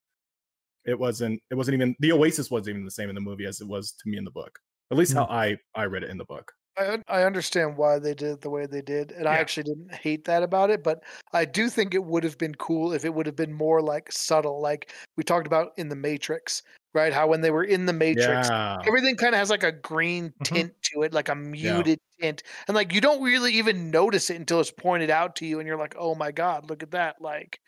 it 0.86 0.98
wasn't 0.98 1.42
it 1.52 1.56
wasn't 1.56 1.74
even 1.74 1.96
the 2.00 2.12
oasis 2.12 2.52
wasn't 2.52 2.70
even 2.76 2.86
the 2.86 2.92
same 2.92 3.10
in 3.10 3.16
the 3.16 3.22
movie 3.22 3.46
as 3.46 3.60
it 3.62 3.68
was 3.68 3.92
to 3.92 4.10
me 4.10 4.18
in 4.18 4.24
the 4.24 4.32
book 4.32 4.58
at 4.92 4.98
least 4.98 5.12
hmm. 5.12 5.20
how 5.20 5.26
i 5.26 5.58
i 5.76 5.84
read 5.84 6.04
it 6.04 6.10
in 6.10 6.18
the 6.18 6.24
book 6.24 6.54
I 6.80 7.02
I 7.08 7.24
understand 7.24 7.78
why 7.78 8.00
they 8.00 8.14
did 8.14 8.32
it 8.34 8.42
the 8.42 8.50
way 8.50 8.66
they 8.66 8.82
did, 8.82 9.12
and 9.12 9.28
I 9.28 9.36
actually 9.38 9.64
didn't 9.64 9.94
hate 9.94 10.26
that 10.26 10.44
about 10.44 10.70
it. 10.70 10.84
But 10.84 11.04
I 11.34 11.46
do 11.46 11.70
think 11.70 11.94
it 11.94 12.04
would 12.06 12.24
have 12.24 12.38
been 12.38 12.56
cool 12.56 12.94
if 12.94 13.04
it 13.06 13.14
would 13.14 13.26
have 13.26 13.36
been 13.36 13.54
more 13.54 13.82
like 13.82 14.12
subtle, 14.12 14.62
like 14.62 14.94
we 15.18 15.24
talked 15.24 15.48
about 15.48 15.74
in 15.78 15.90
the 15.90 15.96
Matrix, 15.96 16.64
right? 16.94 17.14
How 17.14 17.28
when 17.28 17.42
they 17.42 17.52
were 17.52 17.64
in 17.64 17.86
the 17.86 17.94
Matrix, 17.94 18.50
yeah 18.50 18.88
everything 18.88 19.16
kind 19.18 19.36
of 19.36 19.40
has 19.40 19.50
like 19.50 19.64
a 19.64 19.72
green 19.72 20.34
Mhm. 20.40 20.62
tint 20.62 20.74
to 20.84 21.04
it, 21.04 21.14
like 21.14 21.30
a 21.30 21.36
muted 21.36 22.00
tint, 22.22 22.44
and 22.68 22.76
like 22.76 22.94
you 22.94 23.02
don't 23.02 23.22
really 23.24 23.54
even 23.56 23.92
notice 23.92 24.30
it 24.30 24.38
until 24.38 24.60
it's 24.62 24.72
pointed 24.72 25.10
out 25.10 25.36
to 25.38 25.46
you, 25.46 25.60
and 25.60 25.68
you're 25.68 25.78
like, 25.78 25.96
"Oh 25.98 26.16
my 26.16 26.32
god, 26.32 26.70
look 26.70 26.84
at 26.84 26.92
that!" 26.92 27.22
Like, 27.22 27.60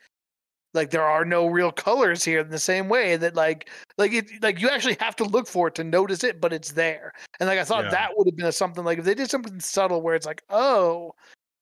like 0.74 0.89
there 0.89 1.03
are 1.03 1.26
no 1.26 1.47
real 1.47 1.72
colors 1.72 2.24
here 2.24 2.39
in 2.39 2.49
the 2.49 2.59
same 2.59 2.88
way 2.88 3.17
that 3.17 3.36
like 3.36 3.69
like 3.97 4.13
it 4.13 4.30
like 4.41 4.59
you 4.61 4.69
actually 4.69 4.97
have 4.99 5.15
to 5.17 5.24
look 5.24 5.47
for 5.47 5.67
it 5.67 5.76
to 5.76 5.84
notice 5.84 6.24
it, 6.24 6.39
but 6.39 6.53
it's 6.53 6.72
there. 6.72 7.13
And 7.39 7.47
like 7.47 7.59
I 7.59 7.63
thought 7.63 7.86
Yeah. 7.86 7.91
that 7.91 8.11
would 8.15 8.28
have 8.28 8.36
been 8.36 8.45
a, 8.45 8.51
something 8.51 8.84
like 8.84 8.99
if 8.99 9.05
they 9.05 9.15
did 9.15 9.30
something 9.30 9.59
subtle 9.59 10.01
where 10.01 10.15
it's 10.15 10.26
like, 10.26 10.43
"Oh, 10.49 11.13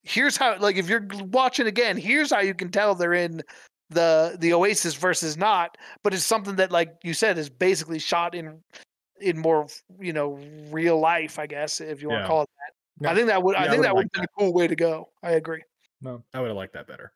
here's 0.03 0.38
how 0.38 0.57
like 0.60 0.78
if 0.78 0.89
you're 0.89 1.07
watching 1.32 1.68
again, 1.68 1.97
here's 1.97 2.32
how 2.32 2.39
you 2.41 2.53
can 2.53 2.70
tell 2.72 2.95
they're 2.95 3.14
in." 3.14 3.41
the 3.91 4.38
the 4.39 4.53
oasis 4.53 4.93
versus 4.93 5.36
not 5.36 5.76
but 6.03 6.14
it's 6.14 6.24
something 6.24 6.55
that 6.57 6.72
like 6.72 6.93
you 7.03 7.12
said 7.12 7.39
is 7.39 7.49
basically 7.49 7.97
shot 7.97 8.36
in 8.36 8.62
in 9.20 9.36
more 9.36 9.66
you 9.99 10.14
know 10.14 10.39
real 10.70 10.99
life 10.99 11.39
i 11.39 11.47
guess 11.47 11.82
if 11.82 11.99
you 11.99 12.10
want 12.10 12.22
to 12.22 12.28
call 12.28 12.43
it 12.43 12.49
that 13.01 13.10
i 13.10 13.16
think 13.16 13.26
that 13.26 13.41
would 13.41 13.55
Yeah, 13.55 13.62
i 13.62 13.66
I 13.66 13.68
think 13.68 13.80
would 13.80 13.86
that 13.88 13.95
would 13.95 14.12
be 14.12 14.22
a 14.22 14.28
cool 14.38 14.53
way 14.53 14.68
to 14.68 14.76
go 14.76 15.10
i 15.24 15.32
agree 15.32 15.64
no 16.01 16.24
i 16.36 16.39
would 16.39 16.49
have 16.49 16.55
liked 16.55 16.74
that 16.74 16.86
better 16.86 17.12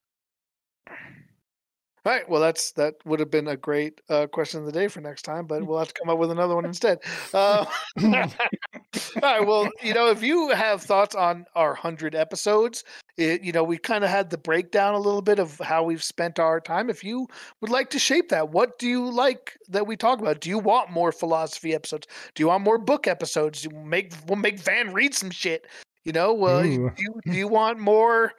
all 2.06 2.12
right 2.12 2.28
well 2.28 2.42
that's 2.42 2.72
that 2.74 2.96
would 3.06 3.20
have 3.20 3.32
been 3.32 3.48
a 3.48 3.56
great 3.56 4.02
uh, 4.10 4.28
question 4.28 4.60
of 4.60 4.66
the 4.66 4.72
day 4.72 4.88
for 4.88 5.00
next 5.00 5.22
time 5.24 5.46
but 5.46 5.66
we'll 5.66 5.80
have 5.80 5.88
to 5.88 5.94
come 5.94 6.10
up 6.10 6.18
with 6.18 6.32
another 6.32 6.56
one 6.56 6.66
instead. 6.66 7.00
Uh, 7.34 7.66
all 8.04 9.22
right 9.22 9.48
well 9.48 9.70
you 9.82 9.94
know 9.94 10.10
if 10.10 10.22
you 10.22 10.50
have 10.50 10.82
thoughts 10.82 11.16
on 11.16 11.46
our 11.56 11.70
100 11.70 12.14
episodes 12.14 12.84
it, 13.18 13.44
you 13.44 13.52
know 13.52 13.64
we 13.64 13.78
kind 13.78 14.04
of 14.04 14.10
had 14.10 14.30
the 14.30 14.38
breakdown 14.38 14.94
a 14.94 15.00
little 15.00 15.22
bit 15.22 15.40
of 15.40 15.58
how 15.60 15.84
we've 15.84 16.04
spent 16.04 16.40
our 16.40 16.60
time. 16.60 16.90
If 16.90 17.04
you 17.04 17.28
would 17.62 17.70
like 17.70 17.90
to 17.92 18.00
shape 18.00 18.30
that 18.30 18.50
what 18.50 18.78
do 18.78 18.88
you 18.88 19.10
like 19.10 19.58
that 19.70 19.88
we 19.88 19.96
talk 19.96 20.20
about? 20.20 20.42
Do 20.42 20.50
you 20.50 20.60
want 20.60 20.92
more 20.92 21.12
philosophy 21.12 21.74
episodes? 21.74 22.08
Do 22.36 22.44
you 22.44 22.48
want 22.48 22.64
more 22.64 22.78
book 22.78 23.08
episodes? 23.08 23.62
Do 23.62 23.70
you 23.70 23.84
make 23.84 24.14
we'll 24.28 24.38
make 24.38 24.60
van 24.60 24.94
read 24.94 25.14
some 25.14 25.32
shit 25.32 25.68
you 26.04 26.12
know? 26.12 26.34
Well 26.34 26.64
do 26.64 26.70
you, 26.70 26.92
do 27.26 27.32
you 27.32 27.48
want 27.48 27.80
more 27.80 28.34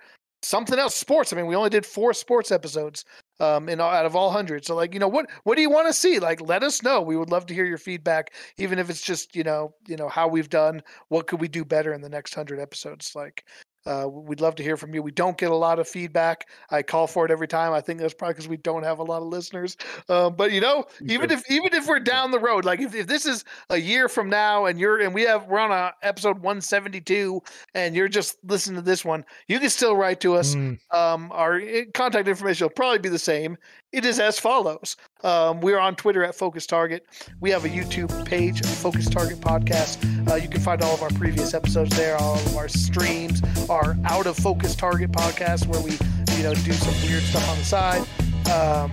something 0.45 0.79
else. 0.79 0.95
Sports. 0.95 1.33
I 1.33 1.37
mean, 1.37 1.47
we 1.47 1.57
only 1.57 1.71
did 1.71 1.87
four 1.87 2.13
sports 2.13 2.53
episodes 2.53 3.05
um, 3.41 3.69
in 3.69 3.81
out 3.81 4.07
of 4.07 4.17
all 4.17 4.31
hundred. 4.31 4.65
So 4.65 4.75
like, 4.75 4.95
you 4.95 5.01
know, 5.01 5.09
what 5.09 5.31
what 5.45 5.57
do 5.57 5.63
you 5.63 5.71
want 5.71 5.89
to 5.89 5.93
see? 5.93 6.19
Like, 6.19 6.41
let 6.41 6.63
us 6.63 6.83
know. 6.83 7.01
We 7.01 7.17
would 7.17 7.31
love 7.31 7.47
to 7.47 7.55
hear 7.55 7.65
your 7.67 7.79
feedback, 7.79 8.33
even 8.59 8.79
if 8.79 8.91
it's 8.91 9.03
just 9.03 9.35
you 9.37 9.45
know, 9.45 9.75
you 9.87 9.97
know 9.97 10.09
how 10.09 10.29
we've 10.29 10.51
done. 10.51 10.83
What 11.09 11.27
could 11.27 11.41
we 11.41 11.49
do 11.49 11.65
better 11.65 11.93
in 11.93 12.01
the 12.01 12.09
next 12.09 12.35
hundred 12.35 12.61
episodes? 12.61 13.15
Like, 13.15 13.45
uh, 13.87 14.09
we'd 14.09 14.41
love 14.41 14.55
to 14.57 14.63
hear 14.63 14.77
from 14.77 14.95
you. 14.95 15.03
We 15.03 15.11
don't 15.11 15.37
get 15.37 15.51
a 15.51 15.57
lot 15.57 15.79
of 15.79 15.87
feedback. 15.87 16.49
I 16.71 16.83
call 16.83 17.07
for 17.07 17.25
it 17.27 17.31
every 17.31 17.49
time. 17.49 17.73
I 17.73 17.81
think 17.81 18.01
that's 18.01 18.15
probably 18.15 18.35
because 18.35 18.49
we 18.49 18.57
don't 18.57 18.83
have 18.83 18.99
a 18.99 19.03
lot 19.03 19.23
of 19.23 19.29
listeners. 19.29 19.77
Uh, 20.09 20.31
but 20.31 20.53
you 20.53 20.61
know, 20.61 20.85
even 21.07 21.31
if 21.31 21.43
even 21.51 21.75
if 21.75 21.87
we're 21.87 22.01
down 22.01 22.31
the 22.31 22.39
road, 22.39 22.65
like 22.65 22.81
if, 22.81 22.95
if 22.95 23.07
this 23.07 23.27
is 23.27 23.45
a 23.71 23.77
year 23.77 24.09
from 24.09 24.31
now 24.31 24.67
and 24.67 24.79
you're 24.79 25.01
and 25.01 25.15
we 25.15 25.23
have 25.23 25.47
we're 25.49 25.59
on 25.59 25.71
a 25.71 25.93
episode 26.03 26.37
172 26.37 27.43
and 27.75 27.95
you're 27.95 28.09
just 28.09 28.39
listening 28.45 28.77
to 28.77 28.83
this 28.83 29.05
one, 29.05 29.25
you 29.49 29.61
can 29.61 29.71
still 29.71 29.97
write 29.97 30.21
to 30.21 30.35
us. 30.35 30.55
Mm. 30.55 30.79
Um, 30.91 31.31
our 31.33 31.61
eh, 31.61 31.85
contact 31.93 32.27
information 32.27 32.65
will 32.65 32.71
probably 32.71 32.99
be 32.99 33.09
the 33.11 33.19
same. 33.19 33.59
It 33.95 34.05
is 34.05 34.19
as 34.19 34.41
follows. 34.41 34.97
Um, 35.23 35.61
we 35.61 35.73
are 35.73 35.79
on 35.79 35.95
Twitter 35.95 36.25
at 36.25 36.35
Focus 36.35 36.67
Target. 36.67 37.07
We 37.41 37.51
have 37.51 37.65
a 37.65 37.69
YouTube 37.69 38.25
page, 38.27 38.67
Focus 38.67 39.09
Target 39.09 39.39
Podcast. 39.39 40.29
Uh, 40.29 40.35
you 40.35 40.49
can 40.49 40.61
find 40.61 40.83
all 40.83 40.95
of 40.95 41.03
our 41.03 41.11
previous 41.11 41.55
episodes 41.55 41.97
there, 41.97 42.17
all 42.17 42.35
of 42.35 42.57
our 42.57 42.67
streams, 42.67 43.41
our 43.71 43.97
Out 44.07 44.27
of 44.27 44.37
Focus 44.37 44.75
Target 44.75 45.13
podcast, 45.13 45.69
where 45.69 45.81
we, 45.81 45.93
you 46.37 46.43
know, 46.43 46.55
do 46.55 46.73
some 46.73 47.09
weird 47.09 47.23
stuff 47.23 47.49
on 47.49 47.57
the 47.57 47.65
side. 47.65 48.01
Um, 48.51 48.91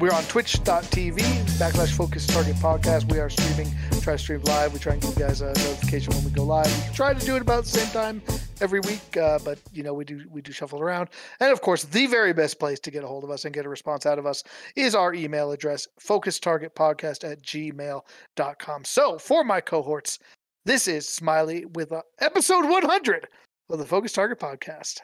we're 0.00 0.12
on 0.12 0.24
twitch.tv 0.24 1.18
backslash 1.58 1.94
focus 1.94 2.26
target 2.26 2.56
podcast. 2.56 3.10
We 3.12 3.18
are 3.18 3.28
streaming, 3.28 3.70
try 4.00 4.14
to 4.14 4.18
stream 4.18 4.40
live. 4.44 4.72
We 4.72 4.78
try 4.78 4.94
and 4.94 5.02
give 5.02 5.10
you 5.10 5.26
guys 5.26 5.42
a 5.42 5.48
notification 5.48 6.14
when 6.14 6.24
we 6.24 6.30
go 6.30 6.42
live. 6.42 6.88
We 6.88 6.94
try 6.94 7.12
to 7.12 7.26
do 7.26 7.36
it 7.36 7.42
about 7.42 7.64
the 7.64 7.70
same 7.70 7.92
time 7.92 8.22
every 8.62 8.80
week, 8.80 9.16
uh, 9.18 9.38
but 9.44 9.58
you 9.72 9.82
know, 9.82 9.92
we 9.92 10.06
do 10.06 10.24
we 10.30 10.40
do 10.40 10.52
shuffle 10.52 10.80
around. 10.80 11.10
And 11.38 11.52
of 11.52 11.60
course, 11.60 11.84
the 11.84 12.06
very 12.06 12.32
best 12.32 12.58
place 12.58 12.80
to 12.80 12.90
get 12.90 13.04
a 13.04 13.06
hold 13.06 13.24
of 13.24 13.30
us 13.30 13.44
and 13.44 13.54
get 13.54 13.66
a 13.66 13.68
response 13.68 14.06
out 14.06 14.18
of 14.18 14.24
us 14.24 14.42
is 14.74 14.94
our 14.94 15.12
email 15.12 15.52
address, 15.52 15.86
focus 15.98 16.40
target 16.40 16.74
podcast 16.74 17.30
at 17.30 17.42
gmail.com. 17.42 18.84
So 18.84 19.18
for 19.18 19.44
my 19.44 19.60
cohorts, 19.60 20.18
this 20.64 20.88
is 20.88 21.06
Smiley 21.06 21.66
with 21.66 21.92
uh, 21.92 22.02
episode 22.20 22.68
100 22.68 23.28
of 23.68 23.78
the 23.78 23.84
Focus 23.84 24.12
Target 24.12 24.38
Podcast. 24.38 25.00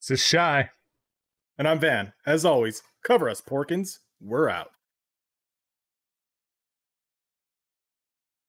This 0.00 0.10
is 0.10 0.24
Shy. 0.24 0.68
And 1.56 1.66
I'm 1.68 1.78
Van. 1.78 2.12
As 2.26 2.44
always, 2.44 2.82
cover 3.04 3.28
us, 3.28 3.40
Porkins. 3.40 4.00
We're 4.20 4.48
out. 4.48 4.73